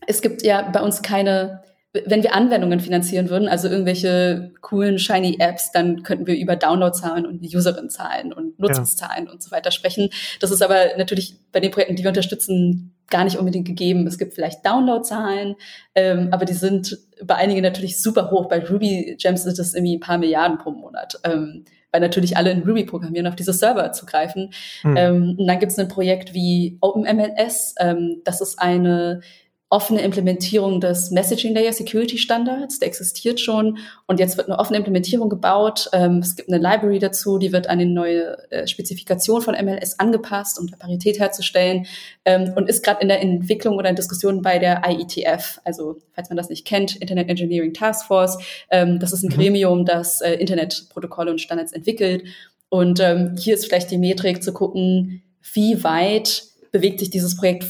es 0.07 0.23
gibt 0.23 0.43
ja 0.43 0.63
bei 0.71 0.81
uns 0.81 1.03
keine, 1.03 1.63
wenn 1.93 2.23
wir 2.23 2.35
Anwendungen 2.35 2.81
finanzieren 2.81 3.29
würden, 3.29 3.49
also 3.49 3.69
irgendwelche 3.69 4.53
coolen, 4.61 4.99
shiny 4.99 5.37
Apps, 5.39 5.73
dann 5.73 6.03
könnten 6.03 6.27
wir 6.27 6.37
über 6.37 6.57
Downloadzahlen 6.57 7.27
und 7.27 7.43
Userin-Zahlen 7.43 8.33
und 8.33 8.59
Nutzungszahlen 8.59 9.27
ja. 9.27 9.33
und 9.33 9.43
so 9.43 9.51
weiter 9.51 9.71
sprechen. 9.71 10.09
Das 10.41 10.51
ist 10.51 10.63
aber 10.63 10.97
natürlich 10.97 11.37
bei 11.53 11.61
den 11.61 11.71
Projekten, 11.71 11.97
die 11.97 12.03
wir 12.03 12.11
unterstützen, 12.11 12.95
gar 13.09 13.25
nicht 13.25 13.37
unbedingt 13.37 13.67
gegeben. 13.67 14.07
Es 14.07 14.17
gibt 14.17 14.35
vielleicht 14.35 14.65
Downloadzahlen, 14.65 15.57
ähm, 15.95 16.29
aber 16.31 16.47
die 16.47 16.55
sind 16.55 16.99
bei 17.23 17.35
einigen 17.35 17.63
natürlich 17.63 18.01
super 18.01 18.31
hoch. 18.31 18.49
Bei 18.49 18.65
Ruby 18.65 19.17
Gems 19.21 19.43
sind 19.43 19.59
das 19.59 19.75
irgendwie 19.75 19.97
ein 19.97 20.01
paar 20.01 20.19
Milliarden 20.19 20.59
pro 20.59 20.71
Monat. 20.71 21.21
Ähm, 21.25 21.65
weil 21.93 22.01
natürlich 22.01 22.37
alle 22.37 22.51
in 22.51 22.63
Ruby 22.63 22.85
programmieren, 22.85 23.27
auf 23.27 23.37
diese 23.37 23.53
Server 23.53 23.93
zugreifen. 23.93 24.51
Mhm. 24.83 24.97
Ähm, 24.97 25.37
und 25.39 25.47
dann 25.47 25.59
gibt 25.61 25.73
es 25.73 25.79
ein 25.79 25.89
Projekt 25.89 26.35
wie 26.35 26.79
OpenMLS. 26.81 27.75
Ähm, 27.79 28.23
das 28.25 28.41
ist 28.41 28.59
eine 28.59 29.21
offene 29.73 30.03
Implementierung 30.03 30.83
des 30.83 31.11
Messaging 31.11 31.55
Layer 31.55 31.73
Security 31.73 32.19
Standards, 32.19 32.79
der 32.79 32.89
existiert 32.89 33.41
schon 33.41 33.79
und 34.07 34.21
jetzt 34.21 34.37
wird 34.37 34.49
eine 34.49 34.59
offene 34.59 34.77
Implementierung 34.77 35.31
gebaut. 35.31 35.89
Ähm, 35.95 36.19
es 36.19 36.37
gibt 36.37 36.53
eine 36.53 36.59
Library 36.59 36.99
dazu, 36.99 37.39
die 37.39 37.53
wird 37.53 37.71
an 37.71 37.79
die 37.79 37.87
neue 37.87 38.37
äh, 38.51 38.67
Spezifikation 38.67 39.41
von 39.41 39.55
MLS 39.55 39.99
angepasst, 39.99 40.61
um 40.61 40.67
da 40.67 40.77
Parität 40.77 41.19
herzustellen 41.19 41.87
ähm, 42.27 42.53
und 42.55 42.69
ist 42.69 42.85
gerade 42.85 43.01
in 43.01 43.09
der 43.09 43.23
Entwicklung 43.23 43.77
oder 43.77 43.89
in 43.89 43.97
Diskussion 43.97 44.43
bei 44.43 44.59
der 44.59 44.83
IETF, 44.87 45.59
also 45.65 45.97
falls 46.13 46.29
man 46.29 46.37
das 46.37 46.51
nicht 46.51 46.67
kennt, 46.67 46.97
Internet 46.97 47.31
Engineering 47.31 47.73
Task 47.73 48.07
Force. 48.07 48.37
Ähm, 48.71 49.01
das 49.01 49.15
ist 49.15 49.23
ein 49.23 49.31
mhm. 49.31 49.37
Gremium, 49.37 49.87
das 49.87 50.21
äh, 50.21 50.35
Internetprotokolle 50.35 51.31
und 51.31 51.41
Standards 51.41 51.73
entwickelt 51.73 52.25
und 52.69 53.01
ähm, 53.01 53.37
hier 53.39 53.55
ist 53.55 53.65
vielleicht 53.65 53.91
die 53.91 53.97
Metrik 53.97 54.43
zu 54.43 54.53
gucken, 54.53 55.23
wie 55.55 55.83
weit 55.83 56.43
bewegt 56.73 57.01
sich 57.01 57.09
dieses 57.09 57.37
Projekt 57.39 57.65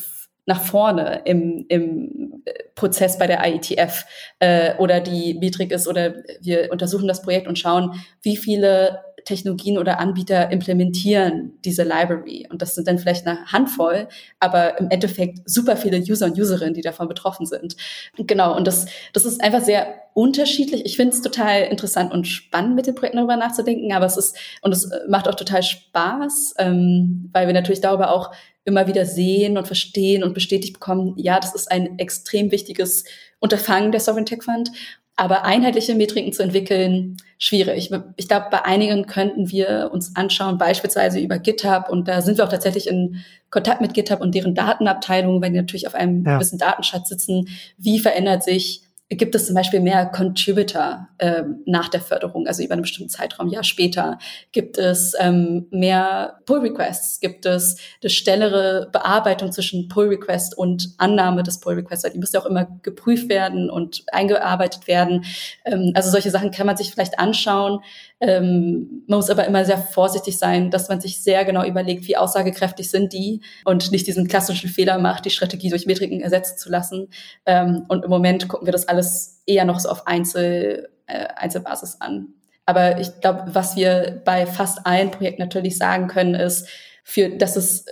nach 0.46 0.60
vorne 0.60 1.22
im, 1.24 1.64
im 1.68 2.42
Prozess 2.74 3.18
bei 3.18 3.26
der 3.26 3.46
IETF 3.46 4.04
äh, 4.40 4.74
oder 4.76 5.00
die 5.00 5.34
Metrik 5.34 5.70
ist 5.72 5.86
oder 5.86 6.14
wir 6.40 6.70
untersuchen 6.72 7.06
das 7.08 7.22
Projekt 7.22 7.46
und 7.46 7.58
schauen, 7.58 7.92
wie 8.22 8.36
viele 8.36 8.98
Technologien 9.24 9.78
oder 9.78 9.98
Anbieter 9.98 10.50
implementieren 10.50 11.52
diese 11.64 11.82
Library. 11.82 12.46
Und 12.50 12.62
das 12.62 12.74
sind 12.74 12.86
dann 12.88 12.98
vielleicht 12.98 13.26
eine 13.26 13.46
Handvoll, 13.46 14.08
aber 14.40 14.78
im 14.78 14.90
Endeffekt 14.90 15.48
super 15.48 15.76
viele 15.76 15.98
User 15.98 16.26
und 16.26 16.38
Userinnen, 16.38 16.74
die 16.74 16.82
davon 16.82 17.08
betroffen 17.08 17.46
sind. 17.46 17.76
Genau, 18.16 18.56
und 18.56 18.66
das, 18.66 18.86
das 19.12 19.24
ist 19.24 19.42
einfach 19.42 19.62
sehr 19.62 19.94
unterschiedlich. 20.14 20.84
Ich 20.84 20.96
finde 20.96 21.14
es 21.14 21.22
total 21.22 21.62
interessant 21.62 22.12
und 22.12 22.26
spannend, 22.26 22.74
mit 22.74 22.86
den 22.86 22.94
Projekten 22.94 23.18
darüber 23.18 23.36
nachzudenken, 23.36 23.92
aber 23.92 24.06
es 24.06 24.16
ist, 24.16 24.36
und 24.60 24.72
es 24.72 24.90
macht 25.08 25.28
auch 25.28 25.34
total 25.34 25.62
Spaß, 25.62 26.54
ähm, 26.58 27.30
weil 27.32 27.46
wir 27.46 27.54
natürlich 27.54 27.80
darüber 27.80 28.10
auch 28.12 28.32
immer 28.64 28.86
wieder 28.86 29.06
sehen 29.06 29.58
und 29.58 29.66
verstehen 29.66 30.22
und 30.22 30.34
bestätigt 30.34 30.74
bekommen, 30.74 31.14
ja, 31.16 31.40
das 31.40 31.54
ist 31.54 31.70
ein 31.70 31.98
extrem 31.98 32.50
wichtiges 32.52 33.04
Unterfangen 33.40 33.90
der 33.90 34.00
Sovereign 34.00 34.26
Tech 34.26 34.42
Fund. 34.44 34.70
Aber 35.16 35.44
einheitliche 35.44 35.94
Metriken 35.94 36.32
zu 36.32 36.42
entwickeln, 36.42 37.18
schwierig. 37.38 37.90
Ich 38.16 38.28
glaube, 38.28 38.46
bei 38.50 38.64
einigen 38.64 39.06
könnten 39.06 39.50
wir 39.50 39.90
uns 39.92 40.16
anschauen, 40.16 40.58
beispielsweise 40.58 41.20
über 41.20 41.38
GitHub. 41.38 41.90
Und 41.90 42.08
da 42.08 42.22
sind 42.22 42.38
wir 42.38 42.44
auch 42.44 42.48
tatsächlich 42.48 42.88
in 42.88 43.22
Kontakt 43.50 43.80
mit 43.82 43.92
GitHub 43.92 44.20
und 44.20 44.34
deren 44.34 44.54
Datenabteilung, 44.54 45.42
weil 45.42 45.50
die 45.50 45.58
natürlich 45.58 45.86
auf 45.86 45.94
einem 45.94 46.24
ja. 46.24 46.36
gewissen 46.36 46.58
Datenschatz 46.58 47.10
sitzen. 47.10 47.48
Wie 47.76 47.98
verändert 47.98 48.42
sich 48.42 48.82
gibt 49.16 49.34
es 49.34 49.46
zum 49.46 49.54
Beispiel 49.54 49.80
mehr 49.80 50.06
Contributor 50.06 51.08
ähm, 51.18 51.62
nach 51.66 51.88
der 51.88 52.00
Förderung, 52.00 52.46
also 52.46 52.62
über 52.62 52.72
einen 52.72 52.82
bestimmten 52.82 53.10
Zeitraum, 53.10 53.48
Jahr 53.48 53.64
später, 53.64 54.18
gibt 54.52 54.78
es 54.78 55.14
ähm, 55.18 55.66
mehr 55.70 56.38
Pull-Requests, 56.46 57.20
gibt 57.20 57.46
es 57.46 57.76
eine 58.02 58.10
schnellere 58.10 58.88
Bearbeitung 58.92 59.52
zwischen 59.52 59.88
Pull-Request 59.88 60.56
und 60.56 60.94
Annahme 60.98 61.42
des 61.42 61.60
Pull-Requests, 61.60 62.10
die 62.12 62.18
müsste 62.18 62.40
auch 62.40 62.46
immer 62.46 62.66
geprüft 62.82 63.28
werden 63.28 63.70
und 63.70 64.04
eingearbeitet 64.12 64.86
werden. 64.86 65.24
Ähm, 65.64 65.92
also 65.94 66.10
solche 66.10 66.30
Sachen 66.30 66.50
kann 66.50 66.66
man 66.66 66.76
sich 66.76 66.90
vielleicht 66.90 67.18
anschauen. 67.18 67.80
Ähm, 68.20 69.02
man 69.08 69.18
muss 69.18 69.30
aber 69.30 69.46
immer 69.46 69.64
sehr 69.64 69.78
vorsichtig 69.78 70.38
sein, 70.38 70.70
dass 70.70 70.88
man 70.88 71.00
sich 71.00 71.22
sehr 71.22 71.44
genau 71.44 71.64
überlegt, 71.64 72.06
wie 72.06 72.16
aussagekräftig 72.16 72.88
sind 72.88 73.12
die 73.12 73.40
und 73.64 73.90
nicht 73.90 74.06
diesen 74.06 74.28
klassischen 74.28 74.70
Fehler 74.70 74.98
macht, 74.98 75.24
die 75.24 75.30
Strategie 75.30 75.70
durch 75.70 75.86
Metriken 75.86 76.20
ersetzen 76.20 76.56
zu 76.56 76.70
lassen. 76.70 77.08
Ähm, 77.46 77.84
und 77.88 78.04
im 78.04 78.10
Moment 78.10 78.48
gucken 78.48 78.66
wir 78.66 78.72
das 78.72 78.86
alles 78.86 79.01
eher 79.46 79.64
noch 79.64 79.80
so 79.80 79.88
auf 79.88 80.06
Einzel, 80.06 80.88
äh, 81.06 81.26
Einzelbasis 81.36 82.00
an. 82.00 82.28
Aber 82.66 83.00
ich 83.00 83.20
glaube, 83.20 83.44
was 83.48 83.76
wir 83.76 84.22
bei 84.24 84.46
fast 84.46 84.86
allen 84.86 85.10
Projekten 85.10 85.42
natürlich 85.42 85.78
sagen 85.78 86.06
können, 86.06 86.34
ist, 86.34 86.68
für, 87.04 87.30
dass 87.30 87.56
es 87.56 87.86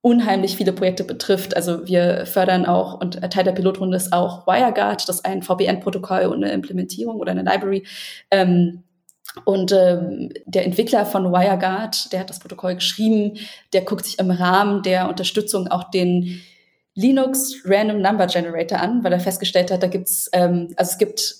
unheimlich 0.00 0.56
viele 0.56 0.72
Projekte 0.72 1.04
betrifft. 1.04 1.56
Also 1.56 1.86
wir 1.86 2.26
fördern 2.26 2.64
auch 2.64 3.00
und 3.00 3.20
Teil 3.32 3.44
der 3.44 3.52
Pilotrunde 3.52 3.96
ist 3.96 4.12
auch 4.12 4.46
WireGuard, 4.46 5.08
das 5.08 5.16
ist 5.16 5.24
ein 5.24 5.42
VPN-Protokoll 5.42 6.26
und 6.26 6.44
eine 6.44 6.52
Implementierung 6.52 7.16
oder 7.16 7.32
eine 7.32 7.42
Library. 7.42 7.84
Ähm, 8.30 8.84
und 9.44 9.72
ähm, 9.72 10.30
der 10.46 10.64
Entwickler 10.64 11.04
von 11.06 11.32
WireGuard, 11.32 12.12
der 12.12 12.20
hat 12.20 12.30
das 12.30 12.38
Protokoll 12.38 12.76
geschrieben, 12.76 13.36
der 13.72 13.82
guckt 13.82 14.04
sich 14.04 14.18
im 14.18 14.30
Rahmen 14.30 14.82
der 14.82 15.08
Unterstützung 15.08 15.66
auch 15.68 15.90
den 15.90 16.40
Linux 16.96 17.62
Random 17.64 18.00
Number 18.00 18.26
Generator 18.26 18.80
an, 18.80 19.04
weil 19.04 19.12
er 19.12 19.20
festgestellt 19.20 19.70
hat, 19.70 19.82
da 19.82 19.86
gibt's, 19.86 20.28
ähm, 20.32 20.74
also 20.76 20.90
es 20.90 20.98
gibt 20.98 21.36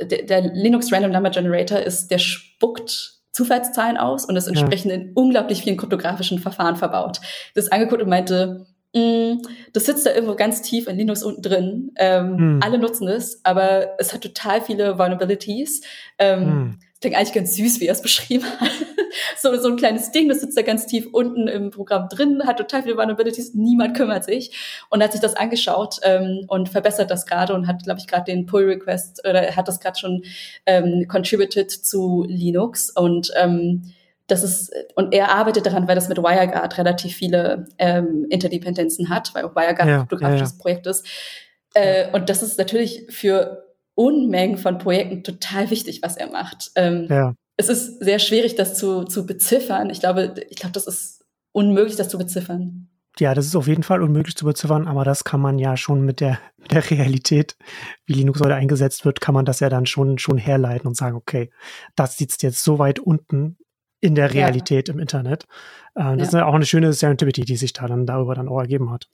der, 0.00 0.24
der 0.24 0.40
Linux 0.52 0.92
Random 0.92 1.12
Number 1.12 1.30
Generator 1.30 1.78
ist, 1.78 2.10
der 2.10 2.18
spuckt 2.18 3.14
Zufallszahlen 3.32 3.96
aus 3.96 4.24
und 4.24 4.36
ist 4.36 4.46
entsprechend 4.46 4.90
ja. 4.90 4.98
in 4.98 5.12
unglaublich 5.14 5.62
vielen 5.62 5.76
kryptografischen 5.76 6.38
Verfahren 6.38 6.76
verbaut. 6.76 7.20
Das 7.54 7.70
angeguckt 7.70 8.02
und 8.02 8.08
meinte, 8.08 8.66
mm, 8.94 9.42
das 9.72 9.86
sitzt 9.86 10.04
da 10.04 10.12
irgendwo 10.12 10.34
ganz 10.34 10.62
tief 10.62 10.88
in 10.88 10.96
Linux 10.96 11.22
unten 11.22 11.42
drin. 11.42 11.92
Ähm, 11.96 12.38
hm. 12.38 12.60
Alle 12.62 12.78
nutzen 12.78 13.08
es, 13.08 13.40
aber 13.44 13.98
es 13.98 14.12
hat 14.12 14.22
total 14.22 14.60
viele 14.60 14.98
Vulnerabilities. 14.98 15.82
Ähm, 16.18 16.40
hm 16.40 16.78
klingt 17.00 17.16
eigentlich 17.16 17.32
ganz 17.32 17.54
süß, 17.56 17.80
wie 17.80 17.86
er 17.86 17.92
es 17.92 18.02
beschrieben 18.02 18.44
hat. 18.58 18.70
so, 19.36 19.54
so 19.56 19.68
ein 19.68 19.76
kleines 19.76 20.12
Ding, 20.12 20.28
das 20.28 20.40
sitzt 20.40 20.56
da 20.56 20.62
ganz 20.62 20.86
tief 20.86 21.08
unten 21.12 21.48
im 21.48 21.70
Programm 21.70 22.08
drin, 22.08 22.42
hat 22.44 22.58
total 22.58 22.82
viele 22.82 22.96
Vulnerabilities, 22.96 23.54
niemand 23.54 23.96
kümmert 23.96 24.24
sich 24.24 24.86
und 24.90 25.02
hat 25.02 25.12
sich 25.12 25.20
das 25.20 25.36
angeschaut 25.36 25.96
ähm, 26.02 26.44
und 26.48 26.68
verbessert 26.68 27.10
das 27.10 27.26
gerade 27.26 27.54
und 27.54 27.66
hat, 27.66 27.84
glaube 27.84 28.00
ich, 28.00 28.06
gerade 28.06 28.24
den 28.24 28.46
Pull-Request 28.46 29.26
oder 29.28 29.54
hat 29.54 29.68
das 29.68 29.80
gerade 29.80 29.98
schon 29.98 30.22
ähm, 30.66 31.06
contributed 31.08 31.70
zu 31.70 32.24
Linux 32.28 32.90
und 32.90 33.30
ähm, 33.36 33.92
das 34.26 34.42
ist, 34.42 34.72
und 34.96 35.14
er 35.14 35.30
arbeitet 35.30 35.66
daran, 35.66 35.86
weil 35.86 35.94
das 35.94 36.08
mit 36.08 36.18
WireGuard 36.18 36.78
relativ 36.78 37.14
viele 37.14 37.68
ähm, 37.78 38.26
Interdependenzen 38.28 39.08
hat, 39.08 39.34
weil 39.34 39.44
auch 39.44 39.54
WireGuard 39.54 39.88
ja, 39.88 39.94
ein 39.94 40.00
kryptografisches 40.00 40.50
ja, 40.50 40.56
ja. 40.56 40.62
Projekt 40.62 40.86
ist. 40.88 41.06
Äh, 41.74 42.10
und 42.12 42.28
das 42.28 42.42
ist 42.42 42.58
natürlich 42.58 43.06
für 43.08 43.66
Unmengen 43.94 44.58
von 44.58 44.78
Projekten 44.78 45.22
total 45.22 45.70
wichtig, 45.70 46.00
was 46.02 46.16
er 46.16 46.30
macht. 46.30 46.70
Ähm, 46.74 47.06
ja. 47.08 47.34
Es 47.56 47.68
ist 47.68 48.02
sehr 48.02 48.18
schwierig, 48.18 48.54
das 48.54 48.76
zu, 48.76 49.04
zu 49.04 49.26
beziffern. 49.26 49.90
Ich 49.90 50.00
glaube, 50.00 50.34
ich 50.50 50.56
glaube, 50.56 50.72
das 50.72 50.86
ist 50.86 51.24
unmöglich, 51.52 51.96
das 51.96 52.08
zu 52.08 52.18
beziffern. 52.18 52.88
Ja, 53.18 53.32
das 53.32 53.46
ist 53.46 53.56
auf 53.56 53.66
jeden 53.66 53.82
Fall 53.82 54.02
unmöglich 54.02 54.36
zu 54.36 54.44
beziffern, 54.44 54.86
aber 54.86 55.02
das 55.04 55.24
kann 55.24 55.40
man 55.40 55.58
ja 55.58 55.78
schon 55.78 56.02
mit 56.02 56.20
der, 56.20 56.38
mit 56.58 56.72
der 56.72 56.90
Realität, 56.90 57.56
wie 58.04 58.12
Linux 58.12 58.40
heute 58.40 58.54
eingesetzt 58.54 59.04
wird, 59.04 59.20
kann 59.20 59.34
man 59.34 59.46
das 59.46 59.60
ja 59.60 59.68
dann 59.68 59.86
schon, 59.86 60.18
schon 60.18 60.36
herleiten 60.38 60.86
und 60.86 60.96
sagen, 60.96 61.16
okay, 61.16 61.50
das 61.94 62.18
sitzt 62.18 62.42
jetzt 62.42 62.62
so 62.62 62.78
weit 62.78 62.98
unten 62.98 63.56
in 64.00 64.14
der 64.14 64.34
Realität 64.34 64.88
ja. 64.88 64.94
im 64.94 65.00
Internet. 65.00 65.44
Äh, 65.94 66.02
das 66.02 66.18
ja. 66.18 66.24
ist 66.24 66.32
ja 66.34 66.46
auch 66.46 66.54
eine 66.54 66.66
schöne 66.66 66.92
Serendipity, 66.92 67.46
die 67.46 67.56
sich 67.56 67.72
da 67.72 67.86
dann 67.86 68.04
darüber 68.04 68.34
dann 68.34 68.48
auch 68.48 68.60
ergeben 68.60 68.90
hat 68.90 69.08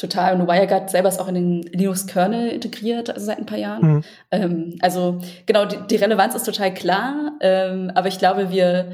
total. 0.00 0.40
Und 0.40 0.48
WireGuard 0.48 0.90
selber 0.90 1.08
ist 1.08 1.20
auch 1.20 1.28
in 1.28 1.34
den 1.34 1.62
Linux-Kernel 1.62 2.48
integriert, 2.50 3.10
also 3.10 3.24
seit 3.24 3.38
ein 3.38 3.46
paar 3.46 3.58
Jahren. 3.58 3.86
Mhm. 3.86 4.04
Ähm, 4.30 4.78
also 4.80 5.18
genau, 5.46 5.66
die, 5.66 5.76
die, 5.88 5.96
Relevanz 5.96 6.34
ist 6.34 6.46
total 6.46 6.72
klar, 6.72 7.32
ähm, 7.40 7.92
aber 7.94 8.08
ich 8.08 8.18
glaube, 8.18 8.50
wir 8.50 8.92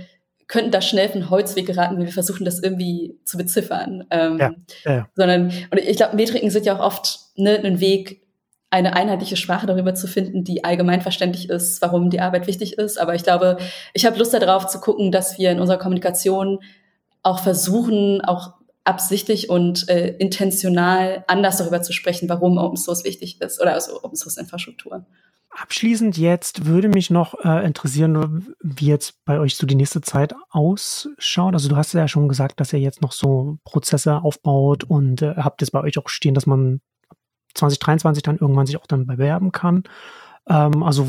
könnten 0.49 0.71
da 0.71 0.81
schnell 0.81 1.09
von 1.09 1.29
Holzweg 1.31 1.67
geraten, 1.67 1.97
wenn 1.97 2.07
wir 2.07 2.13
versuchen, 2.13 2.45
das 2.45 2.63
irgendwie 2.63 3.19
zu 3.25 3.37
beziffern. 3.37 4.05
Ähm, 4.11 4.39
ja, 4.39 4.55
ja. 4.85 5.09
Sondern, 5.15 5.47
und 5.71 5.79
ich 5.79 5.97
glaube, 5.97 6.17
Metriken 6.17 6.51
sind 6.51 6.67
ja 6.67 6.77
auch 6.77 6.85
oft 6.85 7.19
ne, 7.37 7.59
ein 7.65 7.81
Weg, 7.81 8.23
eine 8.71 8.95
einheitliche 8.95 9.37
Sprache 9.37 9.67
darüber 9.67 9.95
zu 9.95 10.07
finden, 10.07 10.45
die 10.45 10.65
allgemein 10.65 11.01
verständlich 11.01 11.49
ist, 11.49 11.81
warum 11.83 12.11
die 12.11 12.21
Arbeit 12.21 12.47
wichtig 12.47 12.79
ist. 12.79 12.99
Aber 12.99 13.15
ich 13.15 13.23
glaube, 13.23 13.59
ich 13.95 14.07
habe 14.07 14.19
Lust 14.19 14.35
darauf 14.35 14.67
zu 14.67 14.81
gucken, 14.81 15.11
dass 15.11 15.39
wir 15.39 15.51
in 15.51 15.61
unserer 15.61 15.79
Kommunikation 15.79 16.61
auch 17.23 17.41
versuchen, 17.41 18.21
auch 18.21 18.55
absichtlich 18.87 19.51
und 19.51 19.89
äh, 19.89 20.17
intentional 20.19 21.25
anders 21.27 21.59
darüber 21.59 21.83
zu 21.83 21.93
sprechen, 21.93 22.29
warum 22.29 22.59
Open 22.59 22.77
Source 22.77 23.05
wichtig 23.05 23.41
ist 23.41 23.61
oder 23.61 23.75
also 23.75 24.03
Open 24.03 24.17
Source 24.17 24.37
Infrastruktur. 24.37 25.07
Abschließend 25.51 26.19
jetzt 26.19 26.67
würde 26.67 26.89
mich 26.89 27.09
noch 27.09 27.35
äh, 27.43 27.65
interessieren, 27.65 28.55
wie 28.61 28.87
jetzt 28.87 29.25
bei 29.25 29.39
euch 29.41 29.57
so 29.57 29.67
die 29.67 29.75
nächste 29.75 30.03
Zeit 30.03 30.35
ausschaut. 30.51 31.55
Also 31.55 31.69
du 31.69 31.77
hast 31.77 31.95
ja 31.95 32.09
schon 32.09 32.29
gesagt, 32.29 32.61
dass 32.61 32.75
ihr 32.75 32.79
jetzt 32.79 33.01
noch 33.01 33.13
so 33.13 33.59
Prozesse 33.65 34.23
aufbaut 34.23 34.85
und 34.85 35.23
äh, 35.23 35.35
habt 35.37 35.63
es 35.63 35.71
bei 35.71 35.81
euch 35.81 35.99
auch 35.99 36.11
stehen, 36.11 36.35
dass 36.35 36.47
man 36.47 36.81
2023 37.55 38.23
dann 38.23 38.37
irgendwann 38.37 38.67
sich 38.67 38.77
auch 38.77 38.87
dann 38.87 39.07
bewerben 39.07 39.51
kann. 39.51 39.85
Ähm, 40.49 40.83
also 40.83 41.09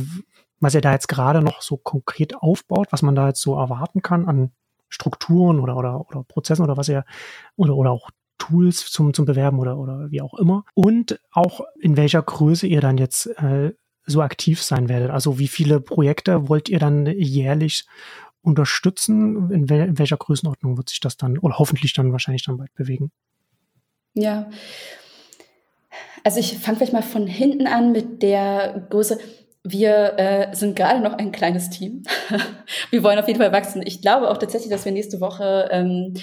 was 0.59 0.73
ihr 0.73 0.81
da 0.81 0.93
jetzt 0.93 1.09
gerade 1.09 1.41
noch 1.41 1.61
so 1.61 1.75
konkret 1.75 2.35
aufbaut, 2.35 2.87
was 2.91 3.01
man 3.01 3.15
da 3.15 3.27
jetzt 3.27 3.41
so 3.41 3.55
erwarten 3.55 4.01
kann 4.01 4.27
an 4.27 4.51
Strukturen 4.89 5.59
oder, 5.59 5.75
oder, 5.75 6.07
oder 6.07 6.23
Prozessen 6.23 6.63
oder 6.63 6.77
was 6.77 6.89
ihr, 6.89 7.05
oder, 7.55 7.75
oder 7.75 7.91
auch 7.91 8.09
Tools 8.37 8.89
zum, 8.91 9.13
zum 9.13 9.25
Bewerben 9.25 9.59
oder, 9.59 9.77
oder 9.77 10.11
wie 10.11 10.21
auch 10.21 10.33
immer. 10.35 10.63
Und 10.73 11.19
auch 11.31 11.61
in 11.79 11.97
welcher 11.97 12.21
Größe 12.21 12.67
ihr 12.67 12.81
dann 12.81 12.97
jetzt 12.97 13.25
äh, 13.39 13.73
so 14.05 14.21
aktiv 14.21 14.61
sein 14.63 14.89
werdet. 14.89 15.11
Also 15.11 15.39
wie 15.39 15.47
viele 15.47 15.81
Projekte 15.81 16.47
wollt 16.49 16.69
ihr 16.69 16.79
dann 16.79 17.05
jährlich 17.05 17.85
unterstützen? 18.41 19.51
In, 19.51 19.69
wel 19.69 19.87
in 19.87 19.99
welcher 19.99 20.17
Größenordnung 20.17 20.77
wird 20.77 20.89
sich 20.89 20.99
das 20.99 21.17
dann 21.17 21.37
oder 21.37 21.59
hoffentlich 21.59 21.93
dann 21.93 22.11
wahrscheinlich 22.11 22.43
dann 22.43 22.57
bald 22.57 22.73
bewegen? 22.73 23.11
Ja. 24.13 24.49
Also 26.23 26.39
ich 26.39 26.57
fange 26.57 26.77
vielleicht 26.77 26.93
mal 26.93 27.03
von 27.03 27.27
hinten 27.27 27.67
an 27.67 27.91
mit 27.91 28.21
der 28.21 28.87
Größe. 28.89 29.19
Wir 29.69 30.17
äh, 30.17 30.55
sind 30.55 30.75
gerade 30.75 31.01
noch 31.01 31.13
ein 31.13 31.31
kleines 31.31 31.69
Team. 31.69 32.03
wir 32.89 33.03
wollen 33.03 33.19
auf 33.19 33.27
jeden 33.27 33.39
Fall 33.39 33.51
wachsen. 33.51 33.81
Ich 33.85 34.01
glaube 34.01 34.29
auch 34.29 34.37
tatsächlich, 34.37 34.69
dass 34.69 34.85
wir 34.85 34.91
nächste 34.91 35.19
Woche 35.19 35.67
ähm, 35.71 36.13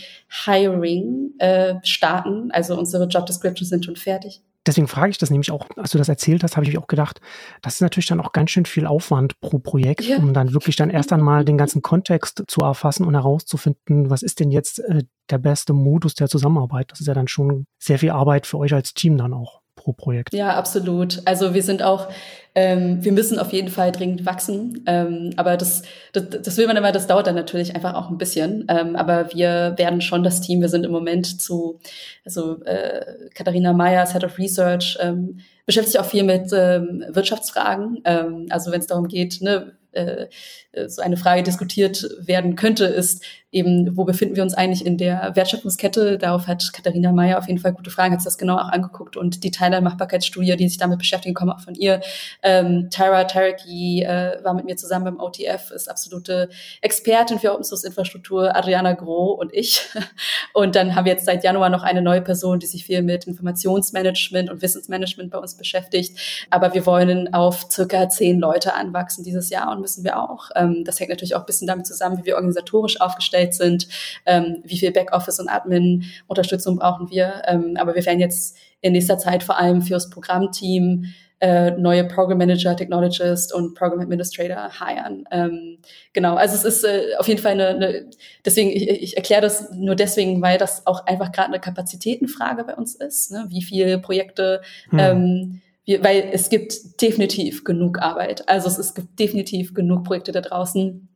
Hiring 0.44 1.32
äh, 1.38 1.74
starten. 1.82 2.50
Also 2.52 2.78
unsere 2.78 3.06
Job 3.06 3.26
Descriptions 3.26 3.68
sind 3.68 3.84
schon 3.84 3.96
fertig. 3.96 4.42
Deswegen 4.66 4.88
frage 4.88 5.10
ich 5.10 5.18
das 5.18 5.30
nämlich 5.30 5.50
auch, 5.50 5.66
als 5.76 5.90
du 5.90 5.98
das 5.98 6.08
erzählt 6.08 6.42
hast, 6.42 6.56
habe 6.56 6.64
ich 6.64 6.72
mich 6.72 6.78
auch 6.78 6.86
gedacht, 6.86 7.20
das 7.60 7.74
ist 7.74 7.80
natürlich 7.82 8.06
dann 8.06 8.20
auch 8.20 8.32
ganz 8.32 8.50
schön 8.50 8.64
viel 8.64 8.86
Aufwand 8.86 9.38
pro 9.40 9.58
Projekt, 9.58 10.00
ja. 10.00 10.16
um 10.16 10.32
dann 10.32 10.54
wirklich 10.54 10.76
dann 10.76 10.88
erst 10.88 11.12
einmal 11.12 11.44
den 11.44 11.58
ganzen 11.58 11.82
Kontext 11.82 12.44
zu 12.46 12.62
erfassen 12.62 13.04
und 13.04 13.12
herauszufinden, 13.12 14.08
was 14.08 14.22
ist 14.22 14.40
denn 14.40 14.50
jetzt 14.50 14.78
äh, 14.78 15.02
der 15.28 15.38
beste 15.38 15.74
Modus 15.74 16.14
der 16.14 16.28
Zusammenarbeit. 16.28 16.90
Das 16.90 17.00
ist 17.00 17.06
ja 17.06 17.14
dann 17.14 17.28
schon 17.28 17.66
sehr 17.78 17.98
viel 17.98 18.10
Arbeit 18.10 18.46
für 18.46 18.56
euch 18.56 18.72
als 18.72 18.94
Team 18.94 19.18
dann 19.18 19.34
auch 19.34 19.60
pro 19.84 19.92
Projekt. 19.92 20.34
Ja, 20.34 20.56
absolut. 20.56 21.20
Also 21.26 21.54
wir 21.54 21.62
sind 21.62 21.82
auch, 21.82 22.08
ähm, 22.54 23.04
wir 23.04 23.12
müssen 23.12 23.38
auf 23.38 23.52
jeden 23.52 23.68
Fall 23.68 23.92
dringend 23.92 24.24
wachsen. 24.26 24.82
Ähm, 24.86 25.32
aber 25.36 25.56
das, 25.56 25.82
das, 26.12 26.24
das 26.42 26.56
will 26.56 26.66
man 26.66 26.76
immer, 26.76 26.90
das 26.90 27.06
dauert 27.06 27.26
dann 27.26 27.34
natürlich 27.34 27.74
einfach 27.74 27.94
auch 27.94 28.10
ein 28.10 28.18
bisschen. 28.18 28.64
Ähm, 28.68 28.96
aber 28.96 29.32
wir 29.32 29.74
werden 29.76 30.00
schon 30.00 30.22
das 30.22 30.40
Team, 30.40 30.60
wir 30.60 30.68
sind 30.68 30.84
im 30.84 30.90
Moment 30.90 31.40
zu, 31.40 31.78
also 32.24 32.62
äh, 32.64 33.28
Katharina 33.34 33.72
Meyer, 33.72 34.10
Head 34.10 34.24
of 34.24 34.38
Research, 34.38 34.98
ähm, 35.00 35.40
beschäftigt 35.66 35.92
sich 35.92 36.00
auch 36.00 36.10
viel 36.10 36.24
mit 36.24 36.50
ähm, 36.52 37.04
Wirtschaftsfragen. 37.08 38.00
Ähm, 38.04 38.46
also 38.50 38.72
wenn 38.72 38.80
es 38.80 38.86
darum 38.86 39.06
geht, 39.06 39.40
ne, 39.42 39.72
äh, 39.94 40.28
äh, 40.72 40.88
so 40.88 41.02
eine 41.02 41.16
Frage 41.16 41.42
diskutiert 41.42 42.06
werden 42.18 42.56
könnte, 42.56 42.84
ist 42.84 43.24
eben, 43.54 43.96
wo 43.96 44.04
befinden 44.04 44.36
wir 44.36 44.42
uns 44.42 44.54
eigentlich 44.54 44.84
in 44.84 44.98
der 44.98 45.32
Wertschöpfungskette? 45.34 46.18
Darauf 46.18 46.48
hat 46.48 46.72
Katharina 46.72 47.12
Meyer 47.12 47.38
auf 47.38 47.46
jeden 47.46 47.60
Fall 47.60 47.72
gute 47.72 47.90
Fragen, 47.90 48.12
hat 48.12 48.20
sich 48.20 48.26
das 48.26 48.38
genau 48.38 48.56
auch 48.56 48.68
angeguckt 48.68 49.16
und 49.16 49.44
die 49.44 49.52
Thailand-Machbarkeitsstudie, 49.52 50.56
die 50.56 50.68
sich 50.68 50.78
damit 50.78 50.98
beschäftigen, 50.98 51.34
kommen 51.34 51.52
auch 51.52 51.60
von 51.60 51.74
ihr. 51.74 52.00
Ähm, 52.42 52.88
Tara 52.90 53.24
Tareki 53.24 54.02
äh, 54.02 54.42
war 54.42 54.54
mit 54.54 54.64
mir 54.64 54.76
zusammen 54.76 55.04
beim 55.04 55.20
OTF, 55.20 55.70
ist 55.70 55.88
absolute 55.88 56.48
Expertin 56.80 57.38
für 57.38 57.52
Open 57.52 57.64
Source 57.64 57.84
Infrastruktur, 57.84 58.54
Adriana 58.56 58.92
Groh 58.92 59.32
und 59.32 59.54
ich. 59.54 59.88
Und 60.52 60.76
dann 60.76 60.94
haben 60.94 61.04
wir 61.04 61.12
jetzt 61.12 61.26
seit 61.26 61.42
Januar 61.42 61.68
noch 61.68 61.82
eine 61.82 62.00
neue 62.00 62.22
Person, 62.22 62.60
die 62.60 62.66
sich 62.66 62.84
viel 62.84 63.02
mit 63.02 63.26
Informationsmanagement 63.26 64.50
und 64.50 64.62
Wissensmanagement 64.62 65.30
bei 65.30 65.38
uns 65.38 65.56
beschäftigt. 65.56 66.46
Aber 66.50 66.74
wir 66.74 66.86
wollen 66.86 67.32
auf 67.34 67.66
circa 67.70 68.08
zehn 68.08 68.38
Leute 68.38 68.74
anwachsen 68.74 69.24
dieses 69.24 69.50
Jahr 69.50 69.72
und 69.72 69.80
müssen 69.84 70.02
wir 70.02 70.18
auch. 70.18 70.50
Ähm, 70.56 70.82
das 70.84 70.98
hängt 70.98 71.10
natürlich 71.10 71.34
auch 71.34 71.40
ein 71.40 71.46
bisschen 71.46 71.68
damit 71.68 71.86
zusammen, 71.86 72.18
wie 72.18 72.24
wir 72.24 72.36
organisatorisch 72.36 73.00
aufgestellt 73.00 73.54
sind, 73.54 73.86
ähm, 74.26 74.62
wie 74.64 74.78
viel 74.78 74.90
Backoffice 74.90 75.38
und 75.38 75.48
Admin-Unterstützung 75.48 76.76
brauchen 76.76 77.10
wir. 77.10 77.42
Ähm, 77.46 77.76
aber 77.78 77.94
wir 77.94 78.04
werden 78.04 78.20
jetzt 78.20 78.56
in 78.80 78.92
nächster 78.92 79.18
Zeit 79.18 79.42
vor 79.42 79.58
allem 79.58 79.82
fürs 79.82 80.10
Programmteam 80.10 81.06
äh, 81.40 81.72
neue 81.72 82.04
Program 82.04 82.38
Manager, 82.38 82.74
Technologist 82.74 83.52
und 83.52 83.74
Program 83.74 84.00
Administrator 84.00 84.70
hiren. 84.78 85.24
Ähm, 85.30 85.78
genau, 86.14 86.36
also 86.36 86.54
es 86.54 86.64
ist 86.64 86.84
äh, 86.84 87.16
auf 87.18 87.28
jeden 87.28 87.42
Fall 87.42 87.52
eine, 87.52 87.68
eine 87.68 88.10
deswegen, 88.46 88.70
ich, 88.70 88.88
ich 88.88 89.16
erkläre 89.16 89.42
das 89.42 89.70
nur 89.72 89.94
deswegen, 89.94 90.40
weil 90.40 90.56
das 90.56 90.86
auch 90.86 91.04
einfach 91.06 91.32
gerade 91.32 91.48
eine 91.48 91.60
Kapazitätenfrage 91.60 92.64
bei 92.64 92.74
uns 92.74 92.94
ist. 92.94 93.30
Ne? 93.30 93.44
Wie 93.48 93.62
viele 93.62 93.98
Projekte 93.98 94.62
hm. 94.88 94.98
ähm, 94.98 95.60
wir, 95.84 96.02
weil 96.02 96.30
es 96.32 96.48
gibt 96.48 97.00
definitiv 97.00 97.64
genug 97.64 97.98
Arbeit. 98.00 98.48
Also 98.48 98.68
es, 98.68 98.78
es 98.78 98.94
gibt 98.94 99.18
definitiv 99.18 99.74
genug 99.74 100.04
Projekte 100.04 100.32
da 100.32 100.40
draußen. 100.40 101.08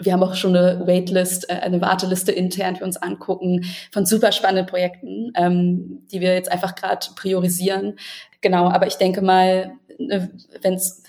Wir 0.00 0.12
haben 0.12 0.22
auch 0.22 0.34
schon 0.34 0.56
eine 0.56 0.86
Waitlist, 0.86 1.48
äh, 1.50 1.54
eine 1.54 1.80
Warteliste 1.80 2.32
intern, 2.32 2.76
wir 2.78 2.86
uns 2.86 2.96
angucken 2.96 3.64
von 3.92 4.06
super 4.06 4.32
spannenden 4.32 4.66
Projekten, 4.66 5.32
ähm, 5.36 6.06
die 6.10 6.20
wir 6.20 6.34
jetzt 6.34 6.50
einfach 6.50 6.74
gerade 6.74 7.06
priorisieren. 7.16 7.98
Genau, 8.40 8.70
aber 8.70 8.86
ich 8.86 8.96
denke 8.96 9.22
mal, 9.22 9.72
ne, 9.98 10.30
wenn 10.62 10.74
es 10.74 11.02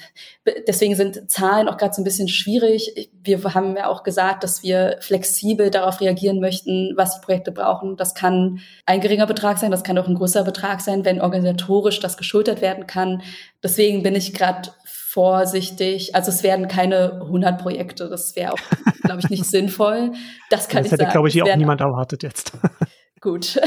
deswegen 0.68 0.96
sind 0.96 1.30
Zahlen 1.30 1.68
auch 1.68 1.78
gerade 1.78 1.94
so 1.94 2.02
ein 2.02 2.06
bisschen 2.06 2.28
schwierig. 2.28 3.12
Wir 3.22 3.44
haben 3.54 3.76
ja 3.76 3.88
auch 3.88 4.04
gesagt, 4.04 4.44
dass 4.44 4.64
wir 4.64 4.98
flexibel 5.02 5.70
darauf 5.70 6.02
reagieren 6.02 6.40
möchten, 6.40 6.94
was 6.96 7.16
die 7.16 7.26
Projekte 7.26 7.52
brauchen. 7.52 7.98
Das 7.98 8.16
kann 8.16 8.60
ein 8.86 9.02
geringer 9.02 9.28
Betrag 9.28 9.58
sein, 9.58 9.72
das 9.72 9.84
kann 9.84 9.98
auch 9.98 10.08
ein 10.08 10.16
größerer 10.16 10.46
Betrag 10.46 10.82
sein, 10.82 11.06
wenn 11.06 11.22
organisatorisch 11.22 12.00
das 12.00 12.18
geschultert 12.18 12.62
werden 12.62 12.88
kann. 12.88 13.22
Deswegen 13.62 14.04
bin 14.04 14.16
ich 14.16 14.34
gerade 14.34 14.70
vorsichtig. 15.18 16.14
Also 16.14 16.30
es 16.30 16.44
werden 16.44 16.68
keine 16.68 17.14
100 17.24 17.60
Projekte. 17.60 18.08
Das 18.08 18.36
wäre 18.36 18.54
auch, 18.54 18.60
glaube 19.02 19.20
ich, 19.20 19.32
nicht 19.32 19.46
sinnvoll. 19.50 20.12
Das 20.52 20.68
kann 20.68 20.84
das 20.84 20.86
ich 20.86 20.92
hätte, 20.92 21.06
sagen. 21.06 21.12
glaube 21.12 21.28
ich, 21.28 21.34
hier 21.34 21.44
auch 21.44 21.56
niemand 21.56 21.82
erwartet 21.82 22.22
jetzt. 22.22 22.52
Gut. 23.20 23.60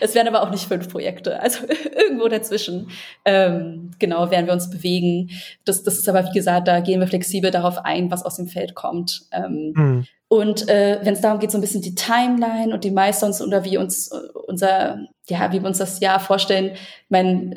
Es 0.00 0.16
werden 0.16 0.26
aber 0.26 0.42
auch 0.42 0.50
nicht 0.50 0.66
fünf 0.66 0.88
Projekte. 0.88 1.40
Also 1.40 1.60
irgendwo 1.96 2.26
dazwischen. 2.26 2.90
Ähm, 3.24 3.92
genau, 4.00 4.32
werden 4.32 4.46
wir 4.46 4.52
uns 4.52 4.68
bewegen. 4.68 5.30
Das, 5.64 5.84
das 5.84 5.94
ist 5.96 6.08
aber, 6.08 6.26
wie 6.26 6.32
gesagt, 6.32 6.66
da 6.66 6.80
gehen 6.80 6.98
wir 6.98 7.06
flexibel 7.06 7.52
darauf 7.52 7.78
ein, 7.84 8.10
was 8.10 8.24
aus 8.24 8.34
dem 8.34 8.48
Feld 8.48 8.74
kommt. 8.74 9.28
Ähm, 9.30 9.72
hm. 9.76 10.06
Und 10.26 10.68
äh, 10.68 10.98
wenn 11.04 11.14
es 11.14 11.20
darum 11.20 11.38
geht, 11.38 11.52
so 11.52 11.58
ein 11.58 11.60
bisschen 11.60 11.82
die 11.82 11.94
Timeline 11.94 12.74
und 12.74 12.82
die 12.82 12.90
Milestones 12.90 13.40
oder 13.40 13.64
wie 13.64 13.78
uns 13.78 14.10
äh, 14.10 14.16
unser, 14.48 15.06
ja, 15.28 15.52
wie 15.52 15.60
wir 15.60 15.68
uns 15.68 15.78
das 15.78 16.00
Jahr 16.00 16.18
vorstellen, 16.18 16.72
mein 17.08 17.54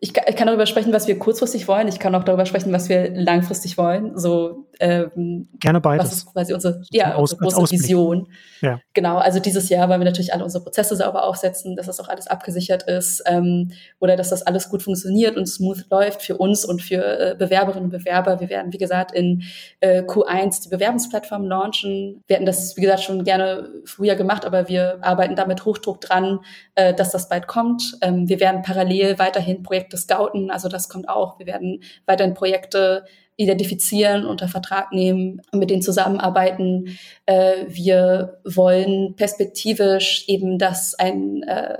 ich, 0.00 0.12
ich 0.16 0.36
kann 0.36 0.46
darüber 0.46 0.66
sprechen, 0.66 0.92
was 0.92 1.06
wir 1.06 1.18
kurzfristig 1.18 1.68
wollen. 1.68 1.86
Ich 1.86 1.98
kann 1.98 2.14
auch 2.14 2.24
darüber 2.24 2.46
sprechen, 2.46 2.72
was 2.72 2.88
wir 2.88 3.10
langfristig 3.14 3.76
wollen. 3.76 4.18
So 4.18 4.66
ähm, 4.80 5.48
gerne 5.60 5.80
beides. 5.80 6.06
Was 6.06 6.12
ist 6.14 6.32
quasi 6.32 6.54
unsere, 6.54 6.82
ja, 6.90 7.14
Aus, 7.14 7.34
unsere 7.34 7.60
große 7.60 7.72
Vision. 7.72 8.28
Ja. 8.62 8.80
Genau. 8.94 9.18
Also 9.18 9.38
dieses 9.38 9.68
Jahr 9.68 9.88
wollen 9.88 10.00
wir 10.00 10.06
natürlich 10.06 10.32
alle 10.32 10.42
unsere 10.42 10.64
Prozesse 10.64 10.96
sauber 10.96 11.24
aufsetzen, 11.24 11.76
dass 11.76 11.86
das 11.86 12.00
auch 12.00 12.08
alles 12.08 12.26
abgesichert 12.26 12.84
ist 12.84 13.22
ähm, 13.26 13.70
oder 14.00 14.16
dass 14.16 14.30
das 14.30 14.42
alles 14.42 14.70
gut 14.70 14.82
funktioniert 14.82 15.36
und 15.36 15.46
smooth 15.46 15.84
läuft 15.90 16.22
für 16.22 16.36
uns 16.36 16.64
und 16.64 16.82
für 16.82 17.02
äh, 17.04 17.34
Bewerberinnen 17.38 17.84
und 17.84 17.90
Bewerber. 17.90 18.40
Wir 18.40 18.48
werden, 18.48 18.72
wie 18.72 18.78
gesagt, 18.78 19.12
in 19.12 19.42
äh, 19.80 20.02
Q1 20.02 20.64
die 20.64 20.68
Bewerbungsplattform 20.70 21.44
launchen. 21.44 22.24
Wir 22.26 22.36
hätten 22.36 22.46
das, 22.46 22.76
wie 22.76 22.80
gesagt, 22.80 23.02
schon 23.02 23.24
gerne 23.24 23.68
früher 23.84 24.16
gemacht, 24.16 24.44
aber 24.44 24.68
wir 24.68 24.98
arbeiten 25.02 25.36
damit 25.36 25.64
Hochdruck 25.64 26.00
dran, 26.00 26.40
äh, 26.74 26.94
dass 26.94 27.10
das 27.10 27.28
bald 27.28 27.46
kommt. 27.46 27.98
Ähm, 28.00 28.28
wir 28.28 28.40
werden 28.40 28.62
parallel 28.62 29.18
weiterhin 29.18 29.62
Projekte 29.62 29.81
scouten, 29.90 30.50
also 30.50 30.68
das 30.68 30.88
kommt 30.88 31.08
auch. 31.08 31.38
Wir 31.38 31.46
werden 31.46 31.82
weiterhin 32.06 32.34
Projekte 32.34 33.04
identifizieren, 33.36 34.26
unter 34.26 34.48
Vertrag 34.48 34.92
nehmen, 34.92 35.40
mit 35.52 35.70
denen 35.70 35.82
zusammenarbeiten. 35.82 36.98
Äh, 37.26 37.64
wir 37.68 38.40
wollen 38.44 39.16
perspektivisch 39.16 40.24
eben 40.28 40.58
das 40.58 40.94
ein 40.94 41.42
äh, 41.44 41.78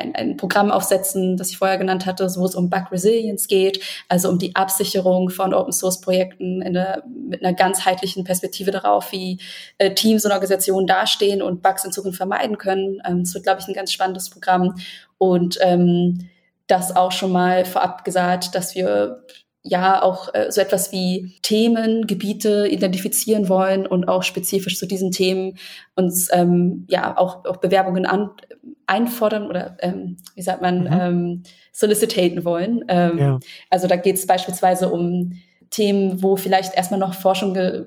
ein, 0.00 0.14
ein 0.14 0.36
Programm 0.36 0.70
aufsetzen, 0.70 1.36
das 1.36 1.50
ich 1.50 1.58
vorher 1.58 1.78
genannt 1.78 2.06
hatte, 2.06 2.24
wo 2.36 2.44
es 2.44 2.54
um 2.54 2.70
Bug 2.70 2.90
Resilience 2.90 3.46
geht, 3.48 3.80
also 4.08 4.28
um 4.28 4.38
die 4.38 4.56
Absicherung 4.56 5.30
von 5.30 5.54
Open 5.54 5.72
Source 5.72 6.00
Projekten 6.00 6.62
in 6.62 6.74
der, 6.74 7.04
mit 7.06 7.44
einer 7.44 7.54
ganzheitlichen 7.54 8.24
Perspektive 8.24 8.70
darauf, 8.70 9.12
wie 9.12 9.38
äh, 9.78 9.94
Teams 9.94 10.24
und 10.24 10.32
Organisationen 10.32 10.86
dastehen 10.86 11.42
und 11.42 11.62
Bugs 11.62 11.84
in 11.84 11.92
Zukunft 11.92 12.16
vermeiden 12.16 12.58
können. 12.58 13.00
Ähm, 13.06 13.20
es 13.20 13.34
wird, 13.34 13.44
glaube 13.44 13.60
ich, 13.60 13.68
ein 13.68 13.74
ganz 13.74 13.92
spannendes 13.92 14.30
Programm 14.30 14.76
und 15.18 15.58
ähm, 15.60 16.30
das 16.70 16.94
auch 16.94 17.12
schon 17.12 17.32
mal 17.32 17.64
vorab 17.64 18.04
gesagt, 18.04 18.54
dass 18.54 18.74
wir 18.74 19.24
ja 19.62 20.02
auch 20.02 20.32
äh, 20.34 20.50
so 20.50 20.60
etwas 20.60 20.90
wie 20.90 21.38
Themen, 21.42 22.06
Gebiete 22.06 22.66
identifizieren 22.66 23.48
wollen 23.48 23.86
und 23.86 24.08
auch 24.08 24.22
spezifisch 24.22 24.78
zu 24.78 24.86
diesen 24.86 25.10
Themen 25.10 25.58
uns 25.94 26.28
ähm, 26.32 26.86
ja 26.88 27.16
auch, 27.18 27.44
auch 27.44 27.58
Bewerbungen 27.58 28.06
an, 28.06 28.30
einfordern 28.86 29.46
oder 29.46 29.76
ähm, 29.80 30.16
wie 30.34 30.42
sagt 30.42 30.62
man, 30.62 30.80
mhm. 30.84 30.88
ähm, 30.92 31.42
solicitaten 31.72 32.44
wollen. 32.44 32.84
Ähm, 32.88 33.18
ja. 33.18 33.40
Also 33.68 33.86
da 33.86 33.96
geht 33.96 34.16
es 34.16 34.26
beispielsweise 34.26 34.88
um 34.88 35.34
Themen, 35.70 36.20
wo 36.22 36.36
vielleicht 36.36 36.76
erstmal 36.76 36.98
noch 36.98 37.14
Forschung 37.14 37.54
äh, 37.54 37.84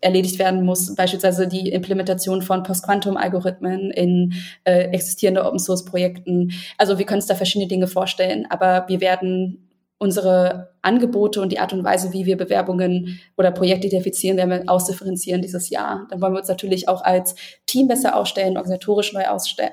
erledigt 0.00 0.38
werden 0.38 0.64
muss, 0.64 0.94
beispielsweise 0.94 1.46
die 1.46 1.68
Implementation 1.68 2.40
von 2.40 2.62
Post-Quantum-Algorithmen 2.62 3.90
in 3.90 4.32
äh, 4.64 4.84
existierende 4.84 5.44
Open-Source-Projekten. 5.44 6.52
Also 6.78 6.98
wir 6.98 7.04
können 7.04 7.18
uns 7.18 7.26
da 7.26 7.34
verschiedene 7.34 7.68
Dinge 7.68 7.86
vorstellen, 7.86 8.46
aber 8.48 8.86
wir 8.88 9.02
werden 9.02 9.68
unsere 9.98 10.70
Angebote 10.80 11.42
und 11.42 11.52
die 11.52 11.58
Art 11.58 11.74
und 11.74 11.84
Weise, 11.84 12.14
wie 12.14 12.24
wir 12.24 12.38
Bewerbungen 12.38 13.20
oder 13.36 13.50
Projekte 13.50 13.86
identifizieren, 13.86 14.38
werden 14.38 14.50
wir 14.50 14.72
ausdifferenzieren 14.72 15.42
dieses 15.42 15.68
Jahr. 15.68 16.06
Dann 16.08 16.22
wollen 16.22 16.32
wir 16.32 16.38
uns 16.38 16.48
natürlich 16.48 16.88
auch 16.88 17.02
als 17.04 17.34
Team 17.66 17.86
besser 17.86 18.16
aufstellen, 18.16 18.56
organisatorisch 18.56 19.12
neu, 19.12 19.24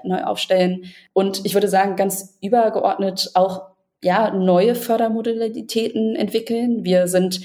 neu 0.03 0.23
aufstellen 0.23 0.83
und 1.13 1.45
ich 1.45 1.53
würde 1.53 1.69
sagen, 1.69 1.95
ganz 1.95 2.37
übergeordnet 2.41 3.31
auch 3.35 3.76
ja, 4.03 4.31
neue 4.31 4.75
Fördermodalitäten 4.75 6.15
entwickeln. 6.15 6.85
Wir 6.85 7.07
sind 7.07 7.41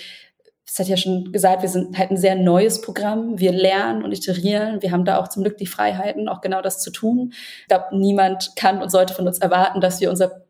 das 0.72 0.78
hat 0.78 0.88
ja 0.88 0.96
schon 0.96 1.32
gesagt, 1.32 1.61
wir 1.61 1.68
sind 1.68 1.98
halt 1.98 2.11
ein 2.11 2.16
sehr 2.16 2.34
neues 2.34 2.80
Programm. 2.80 3.38
Wir 3.38 3.53
lernen 3.53 4.03
und 4.03 4.12
iterieren. 4.12 4.80
Wir 4.80 4.90
haben 4.90 5.05
da 5.05 5.18
auch 5.18 5.28
zum 5.28 5.42
Glück 5.42 5.59
die 5.59 5.66
Freiheiten, 5.66 6.30
auch 6.30 6.40
genau 6.40 6.62
das 6.62 6.80
zu 6.80 6.90
tun. 6.90 7.34
Ich 7.61 7.68
glaube, 7.68 7.88
niemand 7.92 8.57
kann 8.57 8.80
und 8.80 8.90
sollte 8.90 9.12
von 9.12 9.26
uns 9.26 9.38
erwarten, 9.38 9.82
dass 9.82 10.00
wir 10.00 10.09
unser 10.09 10.46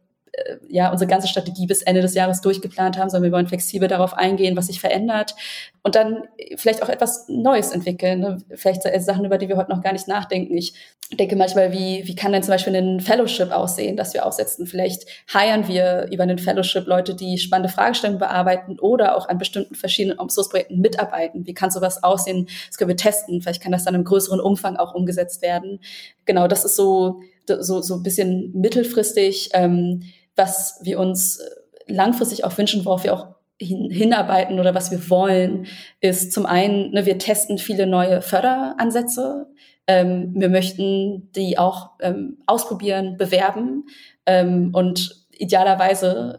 ja, 0.68 0.90
unsere 0.90 1.08
ganze 1.08 1.28
Strategie 1.28 1.66
bis 1.66 1.82
Ende 1.82 2.00
des 2.00 2.14
Jahres 2.14 2.40
durchgeplant 2.40 2.96
haben, 2.96 3.10
sondern 3.10 3.30
wir 3.30 3.36
wollen 3.36 3.48
flexibel 3.48 3.86
darauf 3.86 4.14
eingehen, 4.14 4.56
was 4.56 4.68
sich 4.68 4.80
verändert 4.80 5.34
und 5.82 5.94
dann 5.94 6.24
vielleicht 6.56 6.82
auch 6.82 6.88
etwas 6.88 7.28
Neues 7.28 7.70
entwickeln. 7.70 8.20
Ne? 8.20 8.38
Vielleicht 8.54 8.82
Sachen, 9.02 9.26
über 9.26 9.36
die 9.36 9.48
wir 9.48 9.56
heute 9.56 9.70
noch 9.70 9.82
gar 9.82 9.92
nicht 9.92 10.08
nachdenken. 10.08 10.56
Ich 10.56 10.74
denke 11.18 11.36
manchmal, 11.36 11.72
wie, 11.72 12.06
wie 12.06 12.14
kann 12.14 12.32
denn 12.32 12.42
zum 12.42 12.52
Beispiel 12.52 12.74
ein 12.74 13.00
Fellowship 13.00 13.50
aussehen, 13.50 13.96
das 13.96 14.14
wir 14.14 14.24
aufsetzen? 14.24 14.66
Vielleicht 14.66 15.04
heiern 15.32 15.68
wir 15.68 16.08
über 16.10 16.22
einen 16.22 16.38
Fellowship 16.38 16.86
Leute, 16.86 17.14
die 17.14 17.36
spannende 17.36 17.68
Fragestellungen 17.68 18.18
bearbeiten 18.18 18.78
oder 18.80 19.16
auch 19.16 19.28
an 19.28 19.36
bestimmten 19.36 19.74
verschiedenen 19.74 20.18
Open-Source-Projekten 20.18 20.80
mitarbeiten. 20.80 21.46
Wie 21.46 21.54
kann 21.54 21.70
sowas 21.70 22.02
aussehen? 22.02 22.48
Das 22.68 22.78
können 22.78 22.88
wir 22.88 22.96
testen. 22.96 23.42
Vielleicht 23.42 23.62
kann 23.62 23.72
das 23.72 23.84
dann 23.84 23.94
im 23.94 24.04
größeren 24.04 24.40
Umfang 24.40 24.76
auch 24.76 24.94
umgesetzt 24.94 25.42
werden. 25.42 25.80
Genau, 26.24 26.48
das 26.48 26.64
ist 26.64 26.76
so, 26.76 27.20
so, 27.46 27.82
so 27.82 27.96
ein 27.96 28.02
bisschen 28.02 28.52
mittelfristig. 28.54 29.50
Ähm, 29.52 30.04
was 30.36 30.80
wir 30.82 30.98
uns 30.98 31.38
äh, 31.38 31.50
langfristig 31.86 32.44
auch 32.44 32.56
wünschen, 32.56 32.84
worauf 32.84 33.04
wir 33.04 33.14
auch 33.14 33.34
hin, 33.60 33.90
hinarbeiten 33.90 34.58
oder 34.60 34.74
was 34.74 34.90
wir 34.90 35.10
wollen, 35.10 35.66
ist 36.00 36.32
zum 36.32 36.46
einen, 36.46 36.92
ne, 36.92 37.06
wir 37.06 37.18
testen 37.18 37.58
viele 37.58 37.86
neue 37.86 38.22
Förderansätze. 38.22 39.46
Ähm, 39.86 40.32
wir 40.34 40.48
möchten 40.48 41.30
die 41.32 41.58
auch 41.58 41.90
ähm, 42.00 42.38
ausprobieren, 42.46 43.16
bewerben 43.16 43.84
ähm, 44.26 44.70
und 44.72 45.26
idealerweise, 45.32 46.38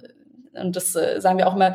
und 0.53 0.75
das 0.75 0.95
äh, 0.95 1.19
sagen 1.19 1.37
wir 1.37 1.47
auch 1.47 1.55
immer, 1.55 1.73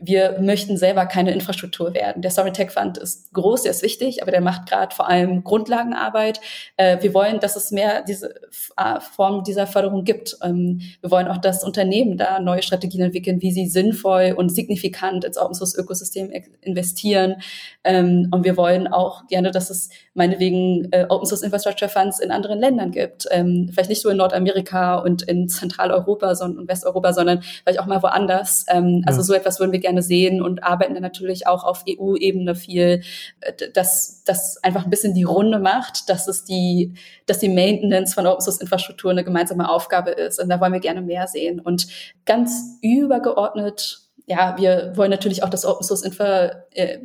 wir 0.00 0.38
möchten 0.40 0.76
selber 0.76 1.06
keine 1.06 1.32
Infrastruktur 1.32 1.94
werden. 1.94 2.22
Der 2.22 2.30
Sovereign 2.30 2.54
Tech 2.54 2.70
Fund 2.70 2.96
ist 2.98 3.32
groß, 3.32 3.62
der 3.62 3.72
ist 3.72 3.82
wichtig, 3.82 4.22
aber 4.22 4.30
der 4.30 4.40
macht 4.40 4.68
gerade 4.68 4.94
vor 4.94 5.08
allem 5.08 5.44
Grundlagenarbeit. 5.44 6.40
Äh, 6.76 7.02
wir 7.02 7.12
wollen, 7.12 7.40
dass 7.40 7.56
es 7.56 7.70
mehr 7.70 8.02
diese 8.02 8.34
Form 8.50 9.44
dieser 9.44 9.66
Förderung 9.66 10.04
gibt. 10.04 10.36
Ähm, 10.42 10.80
wir 11.00 11.10
wollen 11.10 11.28
auch, 11.28 11.38
dass 11.38 11.64
Unternehmen 11.64 12.16
da 12.16 12.40
neue 12.40 12.62
Strategien 12.62 13.02
entwickeln, 13.02 13.42
wie 13.42 13.52
sie 13.52 13.66
sinnvoll 13.66 14.34
und 14.36 14.48
signifikant 14.48 15.24
ins 15.24 15.36
Open 15.36 15.54
Source 15.54 15.76
Ökosystem 15.76 16.30
investieren. 16.62 17.36
Ähm, 17.84 18.28
und 18.30 18.44
wir 18.44 18.56
wollen 18.56 18.88
auch 18.88 19.26
gerne, 19.26 19.50
dass 19.50 19.70
es 19.70 19.90
meinetwegen 20.14 20.88
äh, 20.92 21.06
Open 21.08 21.26
Source 21.26 21.42
Infrastructure 21.42 21.90
Funds 21.90 22.20
in 22.20 22.30
anderen 22.30 22.58
Ländern 22.58 22.90
gibt. 22.90 23.26
Ähm, 23.30 23.70
vielleicht 23.72 23.90
nicht 23.90 24.02
so 24.02 24.08
in 24.08 24.16
Nordamerika 24.16 24.96
und 24.96 25.22
in 25.22 25.48
Zentraleuropa 25.48 26.30
und 26.40 26.68
Westeuropa, 26.68 27.12
sondern 27.12 27.42
vielleicht 27.42 27.80
auch 27.80 27.86
mal 27.86 28.02
woanders. 28.02 28.64
Also 29.04 29.22
so 29.22 29.34
etwas 29.34 29.58
würden 29.58 29.72
wir 29.72 29.80
gerne 29.80 29.89
gerne 29.90 30.02
sehen 30.02 30.40
und 30.40 30.62
arbeiten 30.62 30.94
dann 30.94 31.02
natürlich 31.02 31.46
auch 31.46 31.64
auf 31.64 31.84
EU-Ebene 31.88 32.54
viel, 32.54 33.02
äh, 33.40 33.52
dass 33.74 34.22
das 34.24 34.62
einfach 34.62 34.84
ein 34.84 34.90
bisschen 34.90 35.14
die 35.14 35.24
Runde 35.24 35.58
macht, 35.58 36.08
dass 36.08 36.28
es 36.28 36.44
die, 36.44 36.94
dass 37.26 37.40
die 37.40 37.48
Maintenance 37.48 38.14
von 38.14 38.26
Open 38.26 38.40
Source 38.40 38.60
Infrastruktur 38.60 39.10
eine 39.10 39.24
gemeinsame 39.24 39.68
Aufgabe 39.68 40.10
ist. 40.10 40.40
Und 40.40 40.48
da 40.48 40.60
wollen 40.60 40.72
wir 40.72 40.80
gerne 40.80 41.02
mehr 41.02 41.26
sehen. 41.26 41.60
Und 41.60 41.88
ganz 42.24 42.78
übergeordnet, 42.82 44.00
ja, 44.26 44.56
wir 44.58 44.92
wollen 44.94 45.10
natürlich 45.10 45.42
auch 45.42 45.48
das 45.48 45.64
Open 45.64 45.84
Source 45.84 46.02
Infra, 46.02 46.52
äh, 46.72 46.98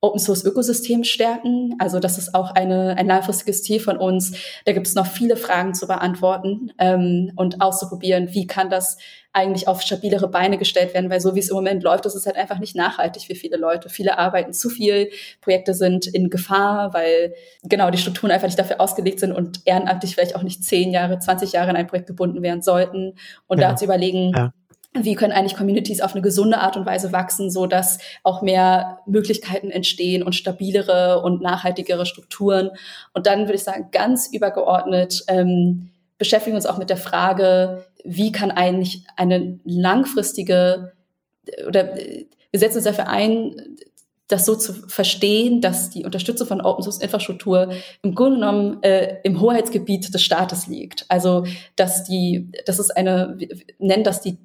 Open 0.00 0.18
Source 0.18 0.44
Ökosystem 0.44 1.04
stärken. 1.04 1.76
Also 1.78 1.98
das 1.98 2.18
ist 2.18 2.34
auch 2.34 2.50
eine, 2.50 2.96
ein 2.96 3.06
langfristiges 3.06 3.62
Ziel 3.62 3.80
von 3.80 3.96
uns. 3.96 4.32
Da 4.64 4.72
gibt 4.72 4.86
es 4.86 4.94
noch 4.94 5.06
viele 5.06 5.36
Fragen 5.36 5.74
zu 5.74 5.86
beantworten 5.86 6.72
ähm, 6.78 7.32
und 7.36 7.60
auszuprobieren, 7.60 8.28
wie 8.32 8.46
kann 8.46 8.70
das 8.70 8.98
eigentlich 9.34 9.66
auf 9.66 9.82
stabilere 9.82 10.28
Beine 10.28 10.58
gestellt 10.58 10.94
werden, 10.94 11.10
weil 11.10 11.20
so 11.20 11.34
wie 11.34 11.40
es 11.40 11.50
im 11.50 11.56
Moment 11.56 11.82
läuft, 11.82 12.06
ist 12.06 12.14
es 12.14 12.24
halt 12.24 12.36
einfach 12.36 12.60
nicht 12.60 12.76
nachhaltig 12.76 13.24
für 13.24 13.34
viele 13.34 13.56
Leute. 13.56 13.88
Viele 13.88 14.16
arbeiten 14.16 14.52
zu 14.52 14.70
viel, 14.70 15.10
Projekte 15.40 15.74
sind 15.74 16.06
in 16.06 16.30
Gefahr, 16.30 16.94
weil 16.94 17.34
genau 17.64 17.90
die 17.90 17.98
Strukturen 17.98 18.30
einfach 18.30 18.46
nicht 18.46 18.58
dafür 18.58 18.80
ausgelegt 18.80 19.20
sind 19.20 19.32
und 19.32 19.60
ehrenamtlich 19.64 20.14
vielleicht 20.14 20.36
auch 20.36 20.42
nicht 20.42 20.64
zehn 20.64 20.92
Jahre, 20.92 21.18
20 21.18 21.52
Jahre 21.52 21.70
in 21.70 21.76
ein 21.76 21.88
Projekt 21.88 22.06
gebunden 22.06 22.42
werden 22.42 22.62
sollten. 22.62 23.14
Und 23.48 23.60
ja. 23.60 23.70
da 23.70 23.76
zu 23.76 23.84
überlegen, 23.84 24.32
ja 24.34 24.52
wie 24.96 25.16
können 25.16 25.32
eigentlich 25.32 25.56
Communities 25.56 26.00
auf 26.00 26.12
eine 26.12 26.22
gesunde 26.22 26.58
Art 26.58 26.76
und 26.76 26.86
Weise 26.86 27.10
wachsen, 27.10 27.50
so 27.50 27.66
dass 27.66 27.98
auch 28.22 28.42
mehr 28.42 29.00
Möglichkeiten 29.06 29.70
entstehen 29.70 30.22
und 30.22 30.36
stabilere 30.36 31.20
und 31.22 31.42
nachhaltigere 31.42 32.06
Strukturen. 32.06 32.70
Und 33.12 33.26
dann 33.26 33.40
würde 33.40 33.54
ich 33.54 33.64
sagen, 33.64 33.88
ganz 33.90 34.28
übergeordnet 34.32 35.24
ähm, 35.26 35.90
beschäftigen 36.18 36.56
uns 36.56 36.66
auch 36.66 36.78
mit 36.78 36.90
der 36.90 36.96
Frage, 36.96 37.84
wie 38.04 38.32
kann 38.32 38.50
eigentlich 38.50 39.04
eine 39.16 39.58
langfristige 39.64 40.92
oder 41.66 41.94
wir 41.96 42.60
setzen 42.60 42.76
uns 42.76 42.84
dafür 42.84 43.08
ein, 43.08 43.76
das 44.28 44.46
so 44.46 44.54
zu 44.54 44.72
verstehen, 44.72 45.60
dass 45.60 45.90
die 45.90 46.04
Unterstützung 46.04 46.46
von 46.46 46.60
Open 46.60 46.82
Source 46.82 46.98
Infrastruktur 46.98 47.72
im 48.02 48.14
Grunde 48.14 48.40
genommen 48.40 48.82
äh, 48.82 49.16
im 49.22 49.40
Hoheitsgebiet 49.40 50.14
des 50.14 50.22
Staates 50.22 50.66
liegt. 50.66 51.04
Also 51.08 51.44
dass 51.76 52.04
die, 52.04 52.50
das 52.64 52.78
ist 52.78 52.96
eine, 52.96 53.34
wir 53.36 53.48
nennen 53.78 54.04
das 54.04 54.20
die 54.20 54.38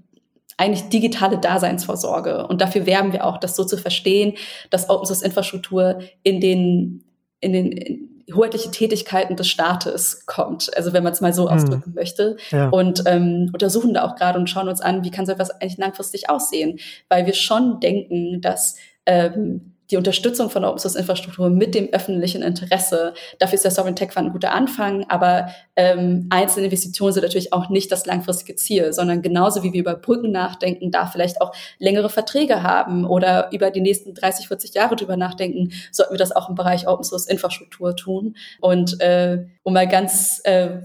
eigentlich 0.57 0.89
digitale 0.89 1.37
Daseinsvorsorge. 1.37 2.45
Und 2.47 2.59
dafür 2.59 2.85
werben 2.85 3.13
wir 3.13 3.25
auch, 3.25 3.37
das 3.37 3.55
so 3.55 3.63
zu 3.63 3.77
verstehen, 3.77 4.33
dass 4.69 4.89
Open 4.89 5.05
Source 5.05 5.21
Infrastruktur 5.21 5.99
in 6.23 6.41
den, 6.41 7.05
in 7.39 7.53
den 7.53 8.18
hoheitliche 8.33 8.71
Tätigkeiten 8.71 9.35
des 9.35 9.47
Staates 9.47 10.25
kommt. 10.25 10.75
Also 10.75 10.93
wenn 10.93 11.03
man 11.03 11.13
es 11.13 11.21
mal 11.21 11.33
so 11.33 11.49
hm. 11.49 11.55
ausdrücken 11.55 11.93
möchte. 11.93 12.37
Ja. 12.51 12.69
Und 12.69 13.03
ähm, 13.05 13.49
untersuchen 13.53 13.93
da 13.93 14.03
auch 14.03 14.15
gerade 14.15 14.39
und 14.39 14.49
schauen 14.49 14.69
uns 14.69 14.81
an, 14.81 15.03
wie 15.03 15.11
kann 15.11 15.25
so 15.25 15.31
etwas 15.31 15.51
eigentlich 15.51 15.77
langfristig 15.77 16.29
aussehen. 16.29 16.79
Weil 17.07 17.25
wir 17.25 17.33
schon 17.33 17.79
denken, 17.79 18.41
dass 18.41 18.75
ähm, 19.05 19.73
die 19.91 19.97
Unterstützung 19.97 20.49
von 20.49 20.63
Open 20.63 20.79
Source 20.79 20.95
Infrastruktur 20.95 21.49
mit 21.49 21.73
dem 21.73 21.89
öffentlichen 21.89 22.41
Interesse. 22.41 23.13
Dafür 23.39 23.55
ist 23.55 23.63
der 23.63 23.71
Sovereign 23.71 23.95
Tech 23.95 24.11
Fund 24.11 24.27
ein 24.27 24.31
guter 24.31 24.53
Anfang, 24.53 25.05
aber 25.09 25.49
ähm, 25.75 26.27
einzelne 26.29 26.65
Investitionen 26.65 27.13
sind 27.13 27.23
natürlich 27.23 27.53
auch 27.53 27.69
nicht 27.69 27.91
das 27.91 28.05
langfristige 28.05 28.55
Ziel, 28.55 28.93
sondern 28.93 29.21
genauso 29.21 29.63
wie 29.63 29.73
wir 29.73 29.81
über 29.81 29.95
Brücken 29.95 30.31
nachdenken, 30.31 30.91
da 30.91 31.07
vielleicht 31.07 31.41
auch 31.41 31.53
längere 31.79 32.09
Verträge 32.09 32.61
haben 32.61 33.05
oder 33.05 33.49
über 33.51 33.71
die 33.71 33.81
nächsten 33.81 34.13
30, 34.13 34.47
40 34.47 34.73
Jahre 34.73 34.95
drüber 34.95 35.17
nachdenken, 35.17 35.71
sollten 35.91 36.13
wir 36.13 36.19
das 36.19 36.35
auch 36.35 36.49
im 36.49 36.55
Bereich 36.55 36.87
Open 36.87 37.03
Source 37.03 37.25
Infrastruktur 37.25 37.95
tun. 37.95 38.35
Und 38.59 39.01
äh, 39.01 39.45
um 39.63 39.73
mal 39.73 39.87
ganz 39.87 40.41
äh, 40.43 40.81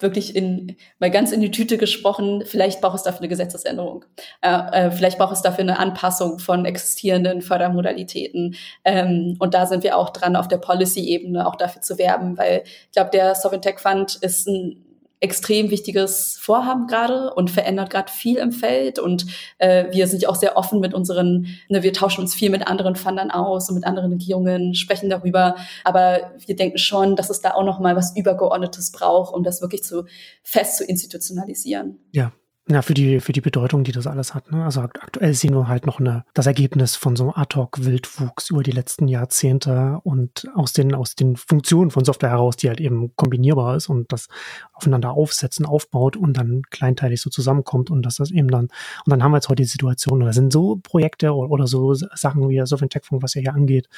wirklich 0.00 0.36
in, 0.36 0.76
mal 0.98 1.10
ganz 1.10 1.32
in 1.32 1.40
die 1.40 1.50
Tüte 1.50 1.78
gesprochen, 1.78 2.42
vielleicht 2.46 2.80
braucht 2.80 2.96
es 2.96 3.02
dafür 3.02 3.20
eine 3.20 3.28
Gesetzesänderung. 3.28 4.04
Äh, 4.42 4.86
äh, 4.86 4.90
vielleicht 4.90 5.18
braucht 5.18 5.32
es 5.32 5.42
dafür 5.42 5.62
eine 5.62 5.78
Anpassung 5.78 6.38
von 6.38 6.64
existierenden 6.64 7.42
Fördermodalitäten. 7.42 8.56
Ähm, 8.84 9.36
und 9.38 9.54
da 9.54 9.66
sind 9.66 9.84
wir 9.84 9.96
auch 9.96 10.10
dran, 10.10 10.36
auf 10.36 10.48
der 10.48 10.58
Policy-Ebene 10.58 11.46
auch 11.46 11.56
dafür 11.56 11.82
zu 11.82 11.98
werben, 11.98 12.38
weil 12.38 12.62
ich 12.64 12.92
glaube, 12.92 13.10
der 13.10 13.34
Sovereign 13.34 13.62
Tech 13.62 13.78
Fund 13.78 14.16
ist 14.16 14.46
ein 14.46 14.85
extrem 15.26 15.70
wichtiges 15.70 16.38
Vorhaben 16.40 16.86
gerade 16.86 17.34
und 17.34 17.50
verändert 17.50 17.90
gerade 17.90 18.10
viel 18.10 18.38
im 18.38 18.52
Feld. 18.52 18.98
Und 18.98 19.26
äh, 19.58 19.86
wir 19.92 20.06
sind 20.06 20.22
ja 20.22 20.28
auch 20.28 20.36
sehr 20.36 20.56
offen 20.56 20.80
mit 20.80 20.94
unseren, 20.94 21.48
ne, 21.68 21.82
wir 21.82 21.92
tauschen 21.92 22.20
uns 22.20 22.34
viel 22.34 22.50
mit 22.50 22.66
anderen 22.66 22.96
Fundern 22.96 23.30
aus 23.30 23.68
und 23.68 23.74
mit 23.74 23.84
anderen 23.84 24.12
Regierungen, 24.12 24.74
sprechen 24.74 25.10
darüber. 25.10 25.56
Aber 25.84 26.30
wir 26.46 26.56
denken 26.56 26.78
schon, 26.78 27.16
dass 27.16 27.28
es 27.28 27.40
da 27.40 27.54
auch 27.54 27.64
noch 27.64 27.80
mal 27.80 27.96
was 27.96 28.16
Übergeordnetes 28.16 28.92
braucht, 28.92 29.34
um 29.34 29.42
das 29.42 29.60
wirklich 29.60 29.82
zu 29.82 30.04
fest 30.42 30.76
zu 30.78 30.84
institutionalisieren. 30.84 31.98
Ja, 32.12 32.32
ja, 32.68 32.82
für 32.82 32.94
die, 32.94 33.20
für 33.20 33.32
die 33.32 33.40
Bedeutung, 33.40 33.84
die 33.84 33.92
das 33.92 34.08
alles 34.08 34.34
hat. 34.34 34.50
Ne? 34.50 34.64
Also 34.64 34.80
aktuell 34.80 35.34
sehen 35.34 35.54
wir 35.54 35.68
halt 35.68 35.86
noch 35.86 36.00
eine, 36.00 36.24
das 36.34 36.46
Ergebnis 36.46 36.96
von 36.96 37.14
so 37.14 37.24
einem 37.24 37.32
Ad-Hoc-Wildwuchs 37.36 38.50
über 38.50 38.64
die 38.64 38.72
letzten 38.72 39.06
Jahrzehnte 39.06 40.00
und 40.02 40.48
aus 40.54 40.72
den, 40.72 40.92
aus 40.92 41.14
den 41.14 41.36
Funktionen 41.36 41.92
von 41.92 42.04
Software 42.04 42.30
heraus, 42.30 42.56
die 42.56 42.68
halt 42.68 42.80
eben 42.80 43.14
kombinierbar 43.14 43.76
ist 43.76 43.88
und 43.88 44.10
das 44.10 44.26
aufeinander 44.72 45.12
aufsetzen, 45.12 45.64
aufbaut 45.64 46.16
und 46.16 46.36
dann 46.36 46.62
kleinteilig 46.68 47.20
so 47.20 47.30
zusammenkommt 47.30 47.88
und 47.88 48.02
dass 48.02 48.16
das 48.16 48.32
eben 48.32 48.48
dann, 48.48 48.64
und 48.64 49.10
dann 49.10 49.22
haben 49.22 49.30
wir 49.30 49.36
jetzt 49.36 49.48
heute 49.48 49.62
die 49.62 49.68
Situation, 49.68 50.20
da 50.20 50.32
sind 50.32 50.52
so 50.52 50.80
Projekte 50.82 51.34
oder, 51.34 51.50
oder 51.50 51.66
so 51.68 51.94
Sachen 51.94 52.48
wie 52.48 52.60
Software 52.66 52.88
Tech 52.88 53.04
Fund, 53.04 53.22
was 53.22 53.34
ja 53.34 53.42
hier 53.42 53.54
angeht, 53.54 53.88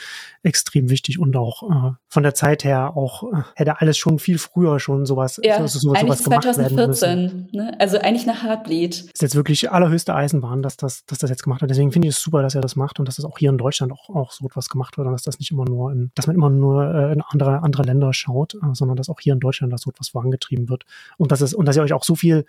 extrem 0.43 0.91
wichtig 0.91 1.19
und 1.19 1.35
auch 1.37 1.63
äh, 1.63 1.93
von 2.09 2.23
der 2.23 2.35
Zeit 2.35 2.65
her 2.65 2.97
auch 2.99 3.23
äh, 3.33 3.43
hätte 3.55 3.81
alles 3.81 3.97
schon 3.97 4.19
viel 4.19 4.37
früher 4.37 4.79
schon 4.79 5.07
sowas, 5.07 5.41
ja, 5.43 5.57
so, 5.67 5.67
so, 5.67 5.79
sowas 5.79 6.01
gemacht 6.01 6.19
2014, 6.19 6.77
werden 6.77 6.87
müssen. 6.89 7.49
Ne? 7.53 7.75
Also 7.81 7.99
eigentlich 7.99 8.27
nach 8.27 8.58
Heartbleed. 8.59 9.11
Ist 9.13 9.23
jetzt 9.23 9.35
wirklich 9.35 9.71
allerhöchste 9.71 10.15
Eisenbahn, 10.15 10.63
dass 10.63 10.77
das, 10.77 11.05
dass 11.07 11.19
das 11.19 11.31
jetzt 11.31 11.43
gemacht 11.43 11.61
wird. 11.61 11.71
Deswegen 11.71 11.93
finde 11.93 12.09
ich 12.09 12.15
es 12.15 12.23
super, 12.23 12.43
dass 12.43 12.55
er 12.55 12.61
das 12.61 12.77
macht 12.77 12.99
und 12.99 13.07
dass 13.07 13.17
das 13.17 13.25
auch 13.25 13.39
hier 13.39 13.51
in 13.51 13.59
Deutschland 13.59 13.93
auch, 13.93 14.09
auch 14.11 14.33
so 14.33 14.47
etwas 14.47 14.69
gemacht 14.69 14.99
wird 14.99 15.07
und 15.07 15.13
dass 15.13 15.23
das 15.23 15.39
nicht 15.39 15.51
immer 15.51 15.65
nur 15.65 15.93
in, 15.93 16.11
dass 16.15 16.27
man 16.27 16.37
immer 16.37 16.51
nur 16.51 16.95
äh, 16.95 17.13
in 17.13 17.23
andere, 17.23 17.63
andere 17.63 17.83
Länder 17.85 18.13
schaut, 18.13 18.55
äh, 18.55 18.59
sondern 18.73 18.97
dass 18.97 19.09
auch 19.09 19.21
hier 19.21 19.33
in 19.33 19.41
Deutschland 19.41 19.73
das 19.73 19.83
so 19.83 19.91
etwas 19.91 20.11
vorangetrieben 20.11 20.69
wird. 20.69 20.85
Und 21.17 21.33
dass 21.33 21.41
es, 21.41 21.55
und 21.55 21.67
dass 21.67 21.77
ihr 21.77 21.83
euch 21.83 21.93
auch 21.93 22.05
so 22.05 22.15
viel, 22.15 22.45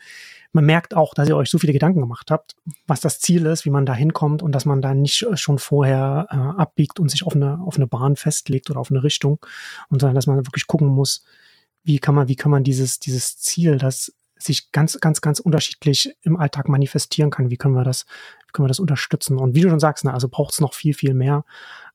man 0.51 0.65
merkt 0.65 0.95
auch, 0.95 1.13
dass 1.13 1.29
ihr 1.29 1.37
euch 1.37 1.49
so 1.49 1.59
viele 1.59 1.73
Gedanken 1.73 2.01
gemacht 2.01 2.31
habt, 2.31 2.55
was 2.87 3.01
das 3.01 3.19
Ziel 3.19 3.45
ist, 3.45 3.65
wie 3.65 3.69
man 3.69 3.85
da 3.85 3.93
hinkommt 3.93 4.41
und 4.41 4.53
dass 4.53 4.65
man 4.65 4.81
da 4.81 4.93
nicht 4.93 5.25
schon 5.35 5.59
vorher 5.59 6.27
äh, 6.31 6.35
abbiegt 6.35 6.99
und 6.99 7.09
sich 7.09 7.25
auf 7.25 7.35
eine, 7.35 7.59
auf 7.61 7.75
eine 7.75 7.87
Bahn 7.87 8.15
festlegt 8.15 8.69
oder 8.69 8.79
auf 8.79 8.91
eine 8.91 9.03
Richtung, 9.03 9.39
und 9.89 10.01
sondern 10.01 10.15
dass 10.15 10.27
man 10.27 10.45
wirklich 10.45 10.67
gucken 10.67 10.87
muss, 10.87 11.23
wie 11.83 11.99
kann 11.99 12.13
man, 12.13 12.27
wie 12.27 12.35
kann 12.35 12.51
man 12.51 12.63
dieses, 12.63 12.99
dieses 12.99 13.37
Ziel, 13.37 13.77
das 13.77 14.13
sich 14.39 14.71
ganz, 14.71 14.99
ganz, 14.99 15.21
ganz 15.21 15.39
unterschiedlich 15.39 16.15
im 16.23 16.37
Alltag 16.37 16.67
manifestieren 16.69 17.29
kann. 17.29 17.49
Wie 17.49 17.57
können 17.57 17.75
wir 17.75 17.83
das, 17.83 18.05
wie 18.47 18.51
können 18.51 18.65
wir 18.65 18.69
das 18.69 18.79
unterstützen? 18.79 19.37
Und 19.37 19.55
wie 19.55 19.61
du 19.61 19.69
schon 19.69 19.79
sagst, 19.79 20.05
ne, 20.05 20.13
also 20.13 20.29
braucht 20.29 20.53
es 20.53 20.61
noch 20.61 20.73
viel, 20.73 20.93
viel 20.93 21.13
mehr 21.13 21.43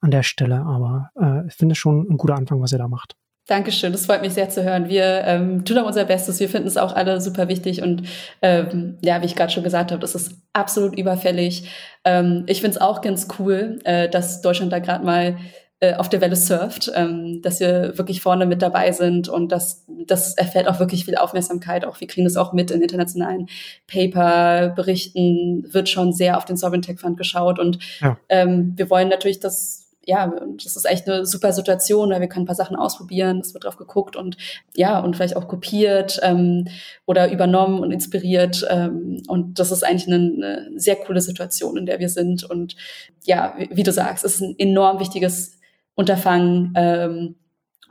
an 0.01 0.11
der 0.11 0.23
Stelle. 0.23 0.61
Aber 0.61 1.11
äh, 1.21 1.47
ich 1.49 1.55
finde 1.55 1.75
schon 1.75 2.07
ein 2.09 2.17
guter 2.17 2.37
Anfang, 2.37 2.61
was 2.61 2.73
ihr 2.73 2.79
da 2.79 2.89
macht. 2.89 3.17
Dankeschön, 3.47 3.93
das 3.93 4.07
freut 4.07 4.23
mich 4.23 4.33
sehr 4.33 4.49
zu 4.49 4.65
hören. 4.65 4.89
Wir 4.89 5.23
ähm, 5.27 5.67
tun 5.67 5.77
auch 5.77 5.87
unser 5.87 6.07
Bestes. 6.07 6.41
Wir 6.41 6.49
finden 6.49 6.67
es 6.67 6.79
auch 6.79 6.95
alle 6.95 7.21
super 7.21 7.47
wichtig 7.47 7.83
und 7.83 8.05
ähm, 8.41 8.97
ja, 9.03 9.21
wie 9.21 9.27
ich 9.27 9.37
gerade 9.37 9.53
schon 9.53 9.63
gesagt 9.63 9.93
habe, 9.93 10.01
das 10.01 10.15
ist 10.15 10.33
absolut 10.55 10.99
überfällig. 10.99 11.69
Ähm, 12.07 12.45
ich 12.47 12.63
finde 12.63 12.77
es 12.77 12.81
auch 12.81 13.03
ganz 13.03 13.29
cool, 13.39 13.81
äh, 13.85 14.09
dass 14.09 14.41
Deutschland 14.41 14.73
da 14.73 14.79
gerade 14.79 15.05
mal 15.05 15.37
äh, 15.85 15.95
auf 15.97 16.09
der 16.09 16.21
Welle 16.21 16.37
surft, 16.37 16.91
ähm, 16.95 17.41
dass 17.43 17.61
wir 17.61 17.97
wirklich 17.99 18.21
vorne 18.21 18.47
mit 18.47 18.63
dabei 18.63 18.93
sind 18.93 19.29
und 19.29 19.53
das, 19.53 19.85
das 20.07 20.35
erfährt 20.37 20.69
auch 20.69 20.81
wirklich 20.81 21.05
viel 21.05 21.17
Aufmerksamkeit. 21.17 21.85
Auch 21.85 22.01
wir 22.01 22.09
kriegen 22.09 22.25
das 22.25 22.37
auch 22.37 22.53
mit 22.53 22.71
in 22.71 22.83
internationalen 22.83 23.49
Paper, 23.87 24.69
Berichten, 24.75 25.67
wird 25.73 25.89
schon 25.89 26.13
sehr 26.13 26.37
auf 26.37 26.45
den 26.45 26.57
Sovereign 26.57 26.83
Tech 26.83 27.01
Fund 27.01 27.17
geschaut 27.17 27.59
und 27.59 27.79
ja. 28.01 28.17
ähm, 28.29 28.73
wir 28.77 28.91
wollen 28.91 29.09
natürlich, 29.09 29.41
dass 29.41 29.85
ja, 30.07 30.33
das 30.63 30.77
ist 30.77 30.85
echt 30.85 31.09
eine 31.09 31.25
super 31.25 31.53
Situation, 31.53 32.11
weil 32.11 32.21
wir 32.21 32.29
können 32.29 32.45
ein 32.45 32.47
paar 32.47 32.55
Sachen 32.55 32.77
ausprobieren, 32.77 33.41
es 33.41 33.55
wird 33.55 33.65
drauf 33.65 33.77
geguckt 33.77 34.17
und 34.17 34.37
ja, 34.75 35.01
und 35.01 35.17
vielleicht 35.17 35.37
auch 35.37 35.49
kopiert 35.49 36.21
ähm, 36.23 36.69
oder 37.07 37.31
übernommen 37.33 37.81
und 37.81 37.91
inspiriert. 37.91 38.67
Ähm, 38.69 39.23
und 39.29 39.59
das 39.59 39.71
ist 39.71 39.85
eigentlich 39.85 40.07
eine, 40.07 40.17
eine 40.17 40.79
sehr 40.79 40.97
coole 40.97 41.21
Situation, 41.21 41.77
in 41.77 41.87
der 41.87 42.01
wir 42.01 42.09
sind. 42.09 42.45
Und 42.45 42.77
ja, 43.25 43.55
wie, 43.57 43.71
wie 43.73 43.83
du 43.83 43.93
sagst, 43.93 44.25
es 44.25 44.37
ist 44.37 44.43
ein 44.43 44.55
enorm 44.59 45.01
wichtiges 45.01 45.59
Unterfangen. 45.95 46.73
Ähm, 46.77 47.37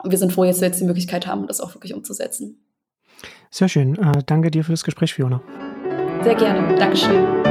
und 0.02 0.10
wir 0.10 0.18
sind 0.18 0.32
froh, 0.32 0.44
dass 0.44 0.60
wir 0.60 0.68
jetzt 0.68 0.80
die 0.80 0.84
Möglichkeit 0.84 1.26
haben, 1.26 1.46
das 1.46 1.60
auch 1.60 1.74
wirklich 1.74 1.94
umzusetzen. 1.94 2.64
Sehr 3.50 3.68
schön. 3.68 3.96
Äh, 3.96 4.22
danke 4.26 4.50
dir 4.50 4.64
für 4.64 4.72
das 4.72 4.84
Gespräch, 4.84 5.14
Fiona. 5.14 5.40
Sehr 6.22 6.34
gerne. 6.34 6.74
Dankeschön. 6.76 7.43